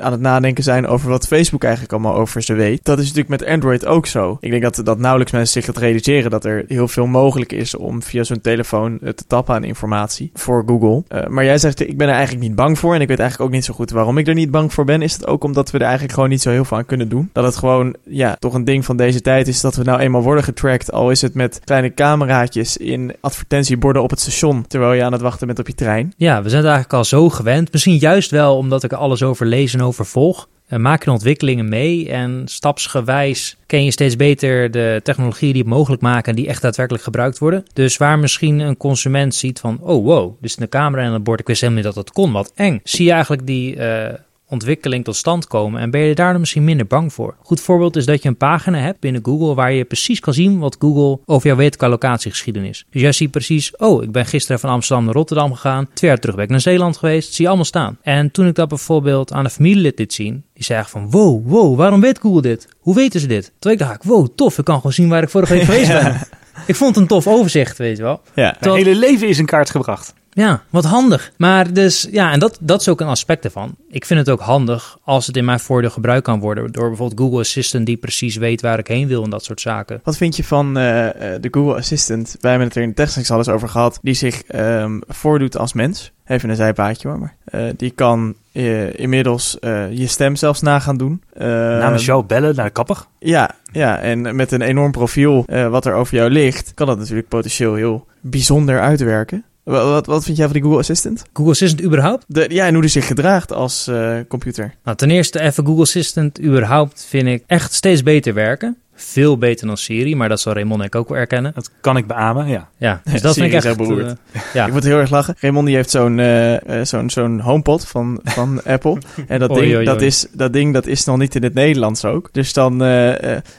aan 0.00 0.12
het 0.12 0.20
nadenken 0.20 0.64
zijn 0.64 0.86
over 0.86 1.08
wat 1.08 1.26
Facebook 1.26 1.62
eigenlijk 1.62 1.92
allemaal 1.92 2.14
over 2.14 2.42
ze 2.42 2.54
weet. 2.54 2.84
Dat 2.84 2.98
is 2.98 3.04
natuurlijk 3.12 3.40
met 3.40 3.48
Android 3.48 3.86
ook 3.86 4.06
zo. 4.06 4.36
Ik 4.40 4.50
denk 4.50 4.62
dat, 4.62 4.80
dat 4.84 4.98
nauwelijks 4.98 5.32
mensen 5.32 5.62
zich 5.62 5.72
dat 5.72 5.82
realiseren 5.82 6.30
dat 6.30 6.44
er 6.44 6.64
heel 6.68 6.88
veel 6.88 7.06
mogelijk 7.06 7.52
is 7.52 7.76
om 7.76 8.02
via 8.02 8.22
zo'n 8.22 8.40
telefoon 8.40 8.98
te 8.98 9.26
tappen 9.26 9.54
aan 9.54 9.64
informatie 9.64 10.30
voor 10.34 10.64
Google. 10.66 11.04
Uh, 11.08 11.26
maar 11.26 11.44
jij 11.44 11.58
zegt, 11.58 11.80
ik 11.80 11.96
ben 11.96 12.08
er 12.08 12.14
eigenlijk 12.14 12.46
niet 12.46 12.54
bang 12.54 12.78
voor 12.78 12.94
en 12.94 13.00
ik 13.00 13.08
weet 13.08 13.18
eigenlijk 13.18 13.50
ook 13.50 13.56
niet 13.56 13.64
zo 13.64 13.74
goed 13.74 13.90
waarom 13.90 14.18
ik 14.18 14.26
er 14.26 14.34
niet 14.34 14.50
bang 14.50 14.72
voor 14.72 14.84
ben. 14.84 15.02
Is 15.02 15.12
het 15.12 15.26
ook 15.26 15.44
omdat 15.44 15.70
we 15.70 15.78
er 15.78 15.84
eigenlijk 15.84 16.14
gewoon 16.14 16.28
niet 16.28 16.42
zo 16.42 16.50
heel 16.50 16.64
veel 16.64 16.76
aan 16.76 16.86
kunnen 16.86 17.08
doen? 17.08 17.30
Dat 17.32 17.49
het 17.50 17.58
gewoon, 17.58 17.94
ja, 18.04 18.36
toch 18.38 18.54
een 18.54 18.64
ding 18.64 18.84
van 18.84 18.96
deze 18.96 19.20
tijd 19.20 19.48
is 19.48 19.60
dat 19.60 19.76
we 19.76 19.82
nou 19.82 20.00
eenmaal 20.00 20.22
worden 20.22 20.44
getracked. 20.44 20.92
Al 20.92 21.10
is 21.10 21.22
het 21.22 21.34
met 21.34 21.60
kleine 21.64 21.94
cameraatjes 21.94 22.76
in 22.76 23.14
advertentieborden 23.20 24.02
op 24.02 24.10
het 24.10 24.20
station. 24.20 24.66
Terwijl 24.66 24.92
je 24.92 25.04
aan 25.04 25.12
het 25.12 25.20
wachten 25.20 25.46
bent 25.46 25.58
op 25.58 25.66
je 25.66 25.74
trein. 25.74 26.12
Ja, 26.16 26.42
we 26.42 26.48
zijn 26.48 26.62
het 26.62 26.70
eigenlijk 26.70 26.92
al 26.92 27.04
zo 27.04 27.28
gewend. 27.28 27.72
Misschien 27.72 27.96
juist 27.96 28.30
wel 28.30 28.56
omdat 28.56 28.82
ik 28.82 28.92
er 28.92 28.98
alles 28.98 29.22
over 29.22 29.46
lees 29.46 29.74
en 29.74 29.82
over 29.82 30.06
volg. 30.06 30.48
Uh, 30.68 30.78
maak 30.78 31.04
je 31.04 31.10
ontwikkelingen 31.10 31.68
mee 31.68 32.08
en 32.08 32.42
stapsgewijs 32.44 33.56
ken 33.66 33.84
je 33.84 33.90
steeds 33.90 34.16
beter 34.16 34.70
de 34.70 35.00
technologieën 35.02 35.52
die 35.52 35.62
het 35.62 35.70
mogelijk 35.70 36.02
maken 36.02 36.30
en 36.30 36.36
die 36.36 36.48
echt 36.48 36.62
daadwerkelijk 36.62 37.04
gebruikt 37.04 37.38
worden. 37.38 37.64
Dus 37.72 37.96
waar 37.96 38.18
misschien 38.18 38.58
een 38.58 38.76
consument 38.76 39.34
ziet 39.34 39.60
van, 39.60 39.78
oh 39.80 40.04
wow, 40.04 40.34
dus 40.40 40.60
een 40.60 40.68
camera 40.68 41.02
en 41.02 41.12
een 41.12 41.22
bord, 41.22 41.40
ik 41.40 41.46
wist 41.46 41.60
helemaal 41.60 41.82
niet 41.82 41.94
dat 41.94 42.04
dat 42.04 42.14
kon, 42.14 42.32
wat 42.32 42.52
eng. 42.54 42.80
Zie 42.84 43.04
je 43.04 43.12
eigenlijk 43.12 43.46
die... 43.46 43.76
Uh, 43.76 44.06
ontwikkeling 44.50 45.04
tot 45.04 45.16
stand 45.16 45.46
komen 45.46 45.80
en 45.80 45.90
ben 45.90 46.00
je 46.00 46.14
daar 46.14 46.30
dan 46.30 46.40
misschien 46.40 46.64
minder 46.64 46.86
bang 46.86 47.12
voor. 47.12 47.34
Goed 47.42 47.60
voorbeeld 47.60 47.96
is 47.96 48.06
dat 48.06 48.22
je 48.22 48.28
een 48.28 48.36
pagina 48.36 48.78
hebt 48.78 49.00
binnen 49.00 49.24
Google 49.24 49.54
waar 49.54 49.72
je 49.72 49.84
precies 49.84 50.20
kan 50.20 50.34
zien 50.34 50.58
wat 50.58 50.76
Google 50.78 51.18
over 51.24 51.46
jou 51.46 51.58
weet 51.58 51.76
qua 51.76 51.88
locatiegeschiedenis. 51.88 52.86
Dus 52.90 53.02
jij 53.02 53.12
ziet 53.12 53.30
precies, 53.30 53.76
oh, 53.76 54.02
ik 54.02 54.12
ben 54.12 54.26
gisteren 54.26 54.60
van 54.60 54.70
Amsterdam 54.70 55.04
naar 55.04 55.14
Rotterdam 55.14 55.52
gegaan, 55.52 55.88
twee 55.94 56.10
jaar 56.10 56.20
terug 56.20 56.34
ben 56.34 56.44
ik 56.44 56.50
naar 56.50 56.60
Zeeland 56.60 56.96
geweest, 56.96 57.32
zie 57.32 57.42
je 57.42 57.46
allemaal 57.46 57.66
staan. 57.66 57.98
En 58.02 58.30
toen 58.30 58.46
ik 58.46 58.54
dat 58.54 58.68
bijvoorbeeld 58.68 59.32
aan 59.32 59.44
een 59.44 59.50
familielid 59.50 59.96
dit 59.96 60.12
zien, 60.12 60.44
die 60.54 60.64
zei 60.64 60.84
van, 60.86 61.10
wow, 61.10 61.48
wow, 61.48 61.76
waarom 61.76 62.00
weet 62.00 62.18
Google 62.18 62.42
dit? 62.42 62.68
Hoe 62.78 62.94
weten 62.94 63.20
ze 63.20 63.26
dit? 63.26 63.52
Toen 63.58 63.72
ik 63.72 63.78
dacht, 63.78 64.04
wow, 64.04 64.28
tof, 64.34 64.58
ik 64.58 64.64
kan 64.64 64.76
gewoon 64.76 64.92
zien 64.92 65.08
waar 65.08 65.22
ik 65.22 65.28
vorige 65.28 65.52
week 65.52 65.62
geweest 65.62 65.88
ben. 65.88 66.20
Ik 66.66 66.76
vond 66.76 66.94
het 66.94 67.02
een 67.02 67.08
tof 67.08 67.26
overzicht, 67.26 67.78
weet 67.78 67.96
je 67.96 68.02
wel. 68.02 68.20
Ja, 68.34 68.56
het 68.58 68.72
hele 68.72 68.94
leven 68.94 69.28
is 69.28 69.38
in 69.38 69.46
kaart 69.46 69.70
gebracht. 69.70 70.14
Ja, 70.32 70.62
wat 70.70 70.84
handig. 70.84 71.32
Maar 71.36 71.72
dus, 71.72 72.08
ja, 72.10 72.32
en 72.32 72.38
dat, 72.38 72.58
dat 72.60 72.80
is 72.80 72.88
ook 72.88 73.00
een 73.00 73.06
aspect 73.06 73.44
ervan. 73.44 73.74
Ik 73.88 74.04
vind 74.04 74.20
het 74.20 74.30
ook 74.30 74.40
handig 74.40 74.98
als 75.04 75.26
het 75.26 75.36
in 75.36 75.44
mijn 75.44 75.60
voordeel 75.60 75.90
gebruikt 75.90 76.24
kan 76.24 76.40
worden. 76.40 76.72
Door 76.72 76.88
bijvoorbeeld 76.88 77.20
Google 77.20 77.38
Assistant 77.40 77.86
die 77.86 77.96
precies 77.96 78.36
weet 78.36 78.60
waar 78.60 78.78
ik 78.78 78.86
heen 78.86 79.08
wil 79.08 79.24
en 79.24 79.30
dat 79.30 79.44
soort 79.44 79.60
zaken. 79.60 80.00
Wat 80.04 80.16
vind 80.16 80.36
je 80.36 80.44
van 80.44 80.66
uh, 80.66 80.74
de 80.74 81.48
Google 81.50 81.74
Assistant? 81.74 82.36
Wij 82.40 82.50
hebben 82.50 82.68
het 82.68 82.76
er 82.76 82.82
in 82.82 82.88
de 82.88 82.94
technics 82.94 83.30
al 83.30 83.38
eens 83.38 83.48
over 83.48 83.68
gehad. 83.68 83.98
Die 84.02 84.14
zich 84.14 84.42
um, 84.54 85.02
voordoet 85.08 85.56
als 85.56 85.72
mens. 85.72 86.12
Even 86.26 86.50
een 86.50 86.56
zijpaadje 86.56 87.08
hoor, 87.08 87.18
maar. 87.18 87.34
Uh, 87.54 87.70
die 87.76 87.90
kan 87.90 88.34
uh, 88.52 88.98
inmiddels 88.98 89.56
je 89.90 90.06
stem 90.06 90.36
zelfs 90.36 90.60
na 90.60 90.78
gaan 90.78 90.96
doen. 90.96 91.22
Namens 91.38 92.04
jou 92.04 92.24
bellen 92.24 92.54
naar 92.54 92.64
de 92.64 92.70
kapper? 92.70 93.04
Ja, 93.18 93.50
ja, 93.72 93.98
en 93.98 94.36
met 94.36 94.52
een 94.52 94.62
enorm 94.62 94.92
profiel 94.92 95.44
wat 95.70 95.86
er 95.86 95.94
over 95.94 96.14
jou 96.16 96.30
ligt, 96.30 96.74
kan 96.74 96.86
dat 96.86 96.98
natuurlijk 96.98 97.28
potentieel 97.28 97.74
heel 97.74 98.06
bijzonder 98.20 98.80
uitwerken. 98.80 99.44
Wat, 99.64 100.06
wat 100.06 100.24
vind 100.24 100.36
jij 100.36 100.46
van 100.46 100.54
die 100.54 100.62
Google 100.62 100.78
Assistant? 100.78 101.22
Google 101.32 101.52
Assistant 101.52 101.82
überhaupt? 101.82 102.24
De, 102.26 102.46
ja, 102.48 102.66
en 102.66 102.72
hoe 102.72 102.82
die 102.82 102.90
zich 102.90 103.06
gedraagt 103.06 103.52
als 103.52 103.88
uh, 103.88 104.16
computer. 104.28 104.74
Nou, 104.84 104.96
ten 104.96 105.10
eerste 105.10 105.40
even 105.40 105.66
Google 105.66 105.82
Assistant 105.82 106.40
überhaupt 106.40 107.04
vind 107.08 107.26
ik 107.26 107.44
echt 107.46 107.72
steeds 107.72 108.02
beter 108.02 108.34
werken. 108.34 108.76
Veel 109.02 109.38
beter 109.38 109.66
dan 109.66 109.76
Siri, 109.76 110.16
maar 110.16 110.28
dat 110.28 110.40
zal 110.40 110.52
Raymond 110.52 110.82
ik 110.82 110.94
ook 110.94 111.08
wel 111.08 111.18
erkennen. 111.18 111.52
Dat 111.54 111.70
kan 111.80 111.96
ik 111.96 112.06
beamen, 112.06 112.48
ja. 112.48 112.68
Ja, 112.76 113.00
dus 113.04 113.20
dat 113.26 113.34
vind 113.34 113.46
ik 113.46 113.52
echt... 113.52 113.80
Uh, 113.80 114.10
ja. 114.52 114.66
Ik 114.70 114.72
moet 114.72 114.84
heel 114.84 114.98
erg 114.98 115.10
lachen. 115.10 115.36
Raymond 115.40 115.66
die 115.66 115.74
heeft 115.74 115.90
zo'n 115.90 116.18
uh, 116.18 116.56
zo'n 116.82 117.10
zo'n 117.10 117.40
HomePod 117.40 117.86
van, 117.86 118.20
van 118.24 118.60
Apple. 118.66 118.98
En 119.26 119.38
dat, 119.38 119.54
ding, 119.54 119.74
oei, 119.74 119.84
dat, 119.84 120.02
is, 120.02 120.26
dat 120.32 120.52
ding 120.52 120.74
dat 120.74 120.86
is 120.86 121.04
nog 121.04 121.16
niet 121.16 121.34
in 121.34 121.42
het 121.42 121.54
Nederlands 121.54 122.04
ook. 122.04 122.28
Dus 122.32 122.52
dan 122.52 122.82
uh, 122.84 123.12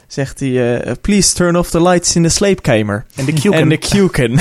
zegt 0.06 0.40
hij... 0.40 0.80
Please 1.00 1.34
turn 1.34 1.56
off 1.56 1.70
the 1.70 1.82
lights 1.82 2.16
in 2.16 2.22
the 2.22 2.28
sleepkamer. 2.28 3.04
En 3.14 3.24
de 3.24 3.32
Q-can. 3.32 3.52
En 3.52 3.68
de 3.68 3.76
Q-can. 3.76 4.38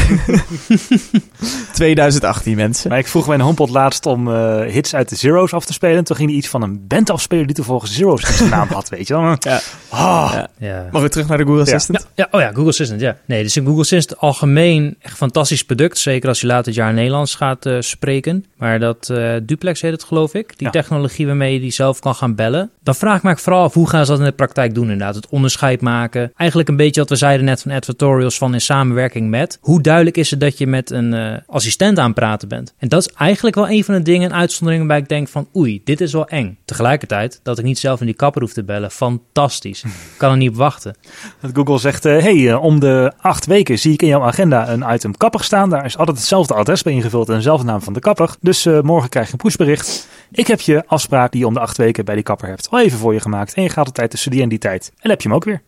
2018 1.73 2.55
mensen. 2.55 2.89
Maar 2.89 2.99
ik 2.99 3.07
vroeg 3.07 3.27
mijn 3.27 3.41
HomePod 3.41 3.69
laatst 3.69 4.05
om 4.05 4.29
hits 4.61 4.95
uit 4.95 5.09
de 5.09 5.15
Zero's 5.15 5.53
af 5.53 5.65
te 5.65 5.73
spelen. 5.73 6.03
Toen 6.03 6.15
ging 6.15 6.29
hij 6.29 6.37
iets 6.37 6.47
van 6.47 6.61
een 6.61 6.87
band 6.87 7.09
afspelen 7.09 7.45
die 7.45 7.55
toevallig 7.55 7.87
Zero's 7.87 8.23
in 8.29 8.33
zijn 8.33 8.49
naam 8.49 8.67
had, 8.67 8.89
weet 8.89 9.07
je 9.07 9.13
wel. 9.13 9.35
Ja. 9.39 9.61
Oh. 9.89 10.31
ja. 10.33 10.47
ja. 10.57 10.89
Mag 10.91 11.01
we 11.01 11.09
terug 11.09 11.27
naar 11.27 11.37
de 11.37 11.43
Google 11.43 11.61
Assistant? 11.61 11.99
Ja. 11.99 12.05
ja, 12.15 12.27
oh 12.31 12.41
ja, 12.41 12.47
Google 12.47 12.69
Assistant, 12.69 13.01
ja. 13.01 13.17
Nee, 13.25 13.43
dus 13.43 13.53
Google 13.53 13.79
Assistant 13.79 14.19
algemeen 14.19 14.95
echt 14.99 15.17
fantastisch 15.17 15.63
product. 15.63 15.97
Zeker 15.97 16.29
als 16.29 16.41
je 16.41 16.47
later 16.47 16.65
het 16.65 16.75
jaar 16.75 16.93
Nederlands 16.93 17.35
gaat 17.35 17.65
uh, 17.65 17.77
spreken. 17.79 18.45
Maar 18.57 18.79
dat 18.79 19.09
uh, 19.11 19.33
Duplex 19.43 19.81
heet 19.81 19.91
het, 19.91 20.03
geloof 20.03 20.33
ik. 20.33 20.57
Die 20.57 20.67
ja. 20.67 20.71
technologie 20.71 21.25
waarmee 21.25 21.53
je 21.53 21.59
die 21.59 21.71
zelf 21.71 21.99
kan 21.99 22.15
gaan 22.15 22.35
bellen. 22.35 22.71
Dan 22.83 22.95
vraag 22.95 23.17
ik 23.17 23.23
me 23.23 23.37
vooral 23.37 23.63
af, 23.63 23.73
hoe 23.73 23.89
gaan 23.89 24.05
ze 24.05 24.11
dat 24.11 24.19
in 24.19 24.25
de 24.25 24.31
praktijk 24.31 24.73
doen 24.73 24.83
inderdaad? 24.83 25.15
Het 25.15 25.27
onderscheid 25.29 25.81
maken. 25.81 26.31
Eigenlijk 26.35 26.69
een 26.69 26.75
beetje 26.75 26.99
wat 26.99 27.09
we 27.09 27.15
zeiden 27.15 27.45
net 27.45 27.61
van 27.61 27.71
advertorials 27.71 28.37
van 28.37 28.53
in 28.53 28.61
samenwerking 28.61 29.29
met. 29.29 29.57
Hoe 29.61 29.81
duidelijk 29.81 30.17
is 30.17 30.31
het 30.31 30.39
dat 30.39 30.57
je 30.57 30.67
met 30.67 30.89
een 30.91 31.13
uh, 31.13 31.33
assistent 31.47 31.97
aan 31.97 32.05
het 32.05 32.15
praten 32.15 32.47
bent? 32.47 32.73
En 32.77 32.87
dat 32.87 33.07
is 33.07 33.13
eigenlijk 33.13 33.55
wel 33.55 33.69
een 33.69 33.83
van 33.83 33.93
de 33.93 34.01
dingen, 34.01 34.33
uitzonderingen 34.33 34.87
waarbij 34.87 35.03
ik 35.03 35.09
denk 35.09 35.27
van 35.27 35.47
oei, 35.55 35.81
dit 35.83 36.01
is 36.01 36.13
wel 36.13 36.27
eng. 36.27 36.57
Tegelijkertijd, 36.65 37.39
dat 37.43 37.57
ik 37.57 37.65
niet 37.65 37.79
zelf 37.79 37.99
in 37.99 38.05
die 38.05 38.15
kapper 38.15 38.41
hoef 38.41 38.53
te 38.53 38.63
bellen, 38.63 38.91
fantastisch. 38.91 39.83
kan 40.17 40.31
er 40.31 40.37
niet 40.37 40.49
op 40.49 40.55
wachten. 40.55 40.80
Wachten. 40.83 41.11
Dat 41.41 41.51
Google 41.53 41.77
zegt, 41.77 42.03
hé, 42.03 42.19
hey, 42.19 42.49
eh, 42.49 42.63
om 42.63 42.79
de 42.79 43.11
acht 43.17 43.45
weken 43.45 43.79
zie 43.79 43.93
ik 43.93 44.01
in 44.01 44.07
jouw 44.07 44.23
agenda 44.23 44.69
een 44.69 44.93
item 44.93 45.17
kapper 45.17 45.43
staan. 45.43 45.69
Daar 45.69 45.85
is 45.85 45.97
altijd 45.97 46.17
hetzelfde 46.17 46.53
adres 46.53 46.81
bij 46.81 46.93
ingevuld 46.93 47.29
en 47.29 47.35
dezelfde 47.35 47.65
naam 47.65 47.81
van 47.81 47.93
de 47.93 47.99
kapper. 47.99 48.35
Dus 48.39 48.65
eh, 48.65 48.81
morgen 48.81 49.09
krijg 49.09 49.27
je 49.27 49.33
een 49.33 49.39
pushbericht. 49.39 50.07
Ik 50.31 50.47
heb 50.47 50.61
je 50.61 50.83
afspraak 50.85 51.31
die 51.31 51.41
je 51.41 51.47
om 51.47 51.53
de 51.53 51.59
acht 51.59 51.77
weken 51.77 52.05
bij 52.05 52.15
die 52.15 52.23
kapper 52.23 52.47
hebt 52.47 52.69
al 52.69 52.79
even 52.79 52.97
voor 52.97 53.13
je 53.13 53.19
gemaakt. 53.19 53.53
En 53.53 53.63
je 53.63 53.69
gaat 53.69 53.85
altijd 53.85 54.09
tussen 54.09 54.31
die 54.31 54.41
en 54.41 54.49
die 54.49 54.59
tijd. 54.59 54.87
En 54.87 54.97
dan 55.01 55.11
heb 55.11 55.21
je 55.21 55.27
hem 55.27 55.37
ook 55.37 55.43
weer. 55.43 55.61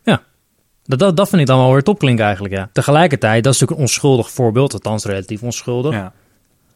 Dat, 0.86 0.98
dat, 0.98 1.16
dat 1.16 1.28
vind 1.28 1.40
ik 1.40 1.46
dan 1.46 1.58
wel 1.58 1.72
weer 1.72 1.82
topklink 1.82 2.20
eigenlijk, 2.20 2.54
ja. 2.54 2.68
Tegelijkertijd, 2.72 3.44
dat 3.44 3.54
is 3.54 3.60
natuurlijk 3.60 3.80
een 3.80 3.86
onschuldig 3.86 4.30
voorbeeld, 4.30 4.72
althans 4.72 5.04
relatief 5.04 5.42
onschuldig. 5.42 5.92
Ja. 5.92 6.12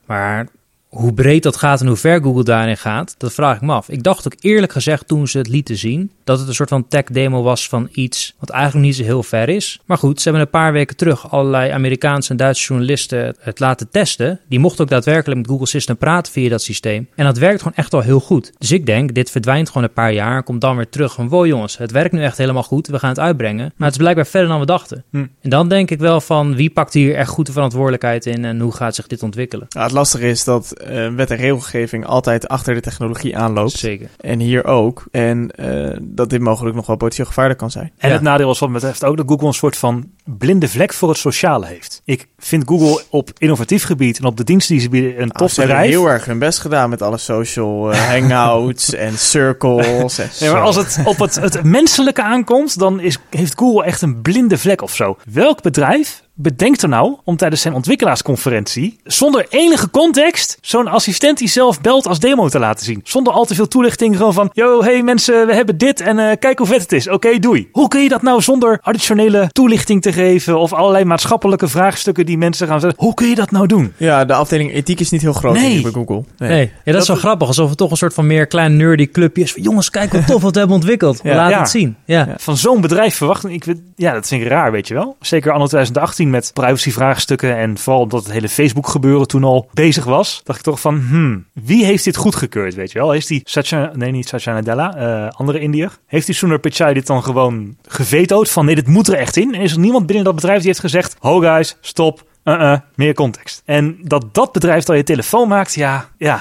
Maar 0.06 0.48
hoe 0.88 1.12
breed 1.12 1.42
dat 1.42 1.56
gaat 1.56 1.80
en 1.80 1.86
hoe 1.86 1.96
ver 1.96 2.22
Google 2.22 2.44
daarin 2.44 2.76
gaat, 2.76 3.14
dat 3.18 3.32
vraag 3.32 3.56
ik 3.56 3.62
me 3.62 3.72
af. 3.72 3.88
Ik 3.88 4.02
dacht 4.02 4.26
ook 4.26 4.34
eerlijk 4.40 4.72
gezegd 4.72 5.08
toen 5.08 5.28
ze 5.28 5.38
het 5.38 5.48
lieten 5.48 5.76
zien, 5.76 6.10
dat 6.24 6.38
het 6.38 6.48
een 6.48 6.54
soort 6.54 6.68
van 6.68 6.88
tech-demo 6.88 7.42
was 7.42 7.68
van 7.68 7.88
iets 7.92 8.34
wat 8.38 8.50
eigenlijk 8.50 8.86
niet 8.86 8.96
zo 8.96 9.02
heel 9.02 9.22
ver 9.22 9.48
is. 9.48 9.80
Maar 9.84 9.98
goed, 9.98 10.20
ze 10.20 10.28
hebben 10.28 10.46
een 10.46 10.50
paar 10.50 10.72
weken 10.72 10.96
terug 10.96 11.30
allerlei 11.30 11.70
Amerikaanse 11.70 12.30
en 12.30 12.36
Duitse 12.36 12.66
journalisten 12.66 13.36
het 13.40 13.60
laten 13.60 13.90
testen. 13.90 14.40
Die 14.48 14.58
mochten 14.58 14.84
ook 14.84 14.90
daadwerkelijk 14.90 15.40
met 15.40 15.50
Google 15.50 15.66
System 15.66 15.96
praten 15.96 16.32
via 16.32 16.48
dat 16.48 16.62
systeem. 16.62 17.08
En 17.14 17.24
dat 17.24 17.38
werkt 17.38 17.62
gewoon 17.62 17.76
echt 17.76 17.92
wel 17.92 18.00
heel 18.00 18.20
goed. 18.20 18.52
Dus 18.58 18.72
ik 18.72 18.86
denk, 18.86 19.14
dit 19.14 19.30
verdwijnt 19.30 19.68
gewoon 19.68 19.82
een 19.82 19.92
paar 19.92 20.12
jaar 20.12 20.36
en 20.36 20.44
komt 20.44 20.60
dan 20.60 20.76
weer 20.76 20.88
terug 20.88 21.12
van, 21.12 21.28
wow 21.28 21.46
jongens, 21.46 21.78
het 21.78 21.90
werkt 21.90 22.12
nu 22.12 22.22
echt 22.22 22.38
helemaal 22.38 22.62
goed, 22.62 22.86
we 22.86 22.98
gaan 22.98 23.08
het 23.08 23.18
uitbrengen. 23.18 23.72
Maar 23.76 23.86
het 23.86 23.96
is 23.96 24.02
blijkbaar 24.02 24.26
verder 24.26 24.48
dan 24.48 24.60
we 24.60 24.66
dachten. 24.66 25.04
Hm. 25.10 25.26
En 25.40 25.50
dan 25.50 25.68
denk 25.68 25.90
ik 25.90 25.98
wel 25.98 26.20
van, 26.20 26.54
wie 26.54 26.70
pakt 26.70 26.94
hier 26.94 27.14
echt 27.14 27.30
goed 27.30 27.46
de 27.46 27.52
verantwoordelijkheid 27.52 28.26
in 28.26 28.44
en 28.44 28.60
hoe 28.60 28.72
gaat 28.72 28.94
zich 28.94 29.06
dit 29.06 29.22
ontwikkelen? 29.22 29.66
Ja, 29.68 29.82
het 29.82 29.92
lastige 29.92 30.28
is 30.28 30.44
dat 30.44 30.77
eh, 30.78 31.08
wet 31.14 31.30
en 31.30 31.36
regelgeving 31.36 32.06
altijd 32.06 32.48
achter 32.48 32.74
de 32.74 32.80
technologie 32.80 33.36
aanloopt. 33.36 33.72
Zeker. 33.72 34.08
En 34.20 34.38
hier 34.40 34.64
ook. 34.64 35.04
En 35.10 35.50
eh, 35.50 35.96
dat 36.00 36.30
dit 36.30 36.40
mogelijk 36.40 36.76
nog 36.76 36.86
wel 36.86 36.96
potentieel 36.96 37.26
gevaarlijk 37.26 37.58
kan 37.58 37.70
zijn. 37.70 37.92
En 37.98 38.08
Ja. 38.08 38.14
het 38.14 38.22
nadeel 38.24 38.50
is 38.50 38.58
wat 38.58 38.68
me 38.68 38.74
betreft 38.74 39.04
ook 39.04 39.16
dat 39.16 39.28
Google 39.28 39.46
een 39.46 39.52
soort 39.54 39.76
van 39.76 40.10
blinde 40.24 40.68
vlek 40.68 40.92
voor 40.92 41.08
het 41.08 41.18
sociale 41.18 41.66
heeft. 41.66 42.02
Ik 42.04 42.26
vind 42.38 42.62
Google 42.68 43.02
op 43.10 43.30
innovatief 43.38 43.84
gebied 43.84 44.18
en 44.18 44.24
op 44.24 44.36
de 44.36 44.44
diensten 44.44 44.74
die 44.74 44.82
ze 44.82 44.88
bieden 44.88 45.22
een 45.22 45.30
Ah, 45.32 45.36
tof 45.38 45.50
ze 45.50 45.60
hebben 45.60 45.76
bedrijf. 45.78 45.98
heel 46.00 46.10
erg 46.10 46.24
hun 46.24 46.38
best 46.38 46.58
gedaan 46.58 46.90
met 46.90 47.02
alle 47.02 47.18
social 47.18 47.92
eh, 47.92 48.00
hangouts 48.12 48.94
en 48.94 49.18
circles. 49.18 50.18
En 50.18 50.28
Ja, 50.38 50.52
maar 50.52 50.62
als 50.62 50.76
het 50.76 50.98
op 51.04 51.18
het, 51.18 51.34
het 51.34 51.62
menselijke 51.62 52.22
aankomt, 52.22 52.78
dan 52.78 53.00
is, 53.00 53.18
heeft 53.30 53.58
Google 53.58 53.84
echt 53.84 54.02
een 54.02 54.22
blinde 54.22 54.58
vlek 54.58 54.82
of 54.82 54.94
zo. 54.94 55.16
Welk 55.32 55.62
bedrijf 55.62 56.22
bedenkt 56.40 56.82
er 56.82 56.88
nou 56.88 57.16
om 57.24 57.36
tijdens 57.36 57.60
zijn 57.62 57.74
ontwikkelaarsconferentie, 57.74 58.98
zonder 59.04 59.46
enige 59.48 59.90
context, 59.90 60.58
zo'n 60.60 60.88
assistent 60.88 61.38
die 61.38 61.48
zelf 61.48 61.80
belt 61.80 62.06
als 62.06 62.18
demo 62.20 62.48
te 62.48 62.58
laten 62.58 62.84
zien? 62.84 63.00
Zonder 63.04 63.32
al 63.32 63.44
te 63.44 63.54
veel 63.54 63.68
toelichting, 63.68 64.16
gewoon 64.16 64.32
van, 64.34 64.50
yo, 64.52 64.82
hey 64.82 65.02
mensen, 65.02 65.46
we 65.46 65.54
hebben 65.54 65.78
dit 65.78 66.00
en 66.00 66.18
eh, 66.18 66.36
kijk 66.38 66.58
hoe 66.58 66.66
vet 66.66 66.80
het 66.82 66.92
is. 66.92 67.08
Oké, 67.08 67.38
doei. 67.38 67.68
Hoe 67.72 67.88
kun 67.88 68.02
je 68.02 68.08
dat 68.08 68.22
nou 68.22 68.42
zonder 68.42 68.78
additionele 68.82 69.48
toelichting 69.52 70.02
te 70.02 70.12
geven 70.12 70.58
of 70.58 70.72
allerlei 70.72 71.04
maatschappelijke 71.04 71.68
vraagstukken 71.68 72.26
die 72.26 72.38
mensen 72.38 72.66
gaan 72.66 72.80
zeggen? 72.80 72.98
Hoe 73.04 73.14
kun 73.14 73.28
je 73.28 73.34
dat 73.34 73.50
nou 73.50 73.66
doen? 73.66 73.92
Ja, 73.96 74.24
de 74.24 74.34
afdeling 74.34 74.72
ethiek 74.72 75.00
is 75.00 75.10
niet 75.10 75.22
heel 75.22 75.32
groot 75.32 75.54
Nee. 75.54 75.70
hier 75.70 75.82
bij 75.82 75.90
Google. 75.92 76.24
Nee, 76.38 76.72
ja, 76.84 76.92
dat, 76.92 77.02
is 77.02 77.08
wel 77.08 77.16
grappig. 77.16 77.46
Alsof 77.48 77.68
het 77.68 77.78
toch 77.78 77.90
een 77.90 77.96
soort 77.96 78.14
van 78.14 78.26
meer 78.26 78.46
klein 78.46 78.76
nerdy 78.76 79.08
clubje 79.10 79.42
is. 79.42 79.52
Van, 79.52 79.62
jongens, 79.62 79.90
kijk 79.90 80.12
wat 80.12 80.26
tof 80.26 80.42
wat 80.42 80.52
we 80.52 80.58
hebben 80.58 80.76
ontwikkeld. 80.76 81.22
We 81.22 81.28
Ja. 81.28 81.34
laten 81.34 81.52
Ja. 81.54 81.58
het 81.60 81.70
zien. 81.70 81.96
Ja. 82.04 82.18
Ja. 82.28 82.34
Van 82.38 82.56
zo'n 82.56 82.80
bedrijf 82.80 83.14
verwachten, 83.16 83.50
ik 83.50 83.64
weet, 83.64 83.80
ja, 83.96 84.12
dat 84.12 84.28
vind 84.28 84.42
ik 84.42 84.48
raar, 84.48 84.72
weet 84.72 84.88
je 84.88 84.94
wel. 84.94 85.16
Zeker 85.20 85.52
anno 85.52 85.66
2018 85.66 86.27
met 86.30 86.50
privacyvraagstukken 86.54 87.56
en 87.56 87.78
vooral 87.78 88.02
omdat 88.02 88.22
het 88.24 88.32
hele 88.32 88.48
Facebook 88.48 88.88
gebeuren 88.88 89.26
toen 89.26 89.44
al 89.44 89.68
bezig 89.72 90.04
was, 90.04 90.40
dacht 90.44 90.58
ik 90.58 90.64
toch 90.64 90.80
van, 90.80 91.00
hmm, 91.08 91.46
wie 91.52 91.84
heeft 91.84 92.04
dit 92.04 92.16
goedgekeurd, 92.16 92.74
weet 92.74 92.92
je 92.92 92.98
wel? 92.98 93.10
Heeft 93.10 93.28
die 93.28 93.40
Satya, 93.44 93.90
nee 93.94 94.10
niet 94.10 94.28
Satya 94.28 94.52
Nadella, 94.52 94.96
eh, 94.96 95.28
andere 95.28 95.58
Indiër, 95.58 95.98
heeft 96.06 96.26
die 96.26 96.34
Sundar 96.34 96.58
Pichai 96.58 96.94
dit 96.94 97.06
dan 97.06 97.22
gewoon 97.22 97.76
gevetood 97.86 98.50
van, 98.50 98.64
nee, 98.64 98.74
dit 98.74 98.86
moet 98.86 99.08
er 99.08 99.14
echt 99.14 99.36
in? 99.36 99.54
En 99.54 99.60
is 99.60 99.72
er 99.72 99.78
niemand 99.78 100.06
binnen 100.06 100.24
dat 100.24 100.34
bedrijf 100.34 100.58
die 100.58 100.66
heeft 100.66 100.80
gezegd, 100.80 101.16
ho 101.18 101.38
guys, 101.38 101.76
stop, 101.80 102.26
uh-uh, 102.44 102.78
meer 102.94 103.14
context. 103.14 103.62
En 103.64 103.98
dat 104.02 104.34
dat 104.34 104.52
bedrijf 104.52 104.84
dan 104.84 104.96
je 104.96 105.02
telefoon 105.02 105.48
maakt, 105.48 105.74
ja, 105.74 106.08
ja, 106.18 106.40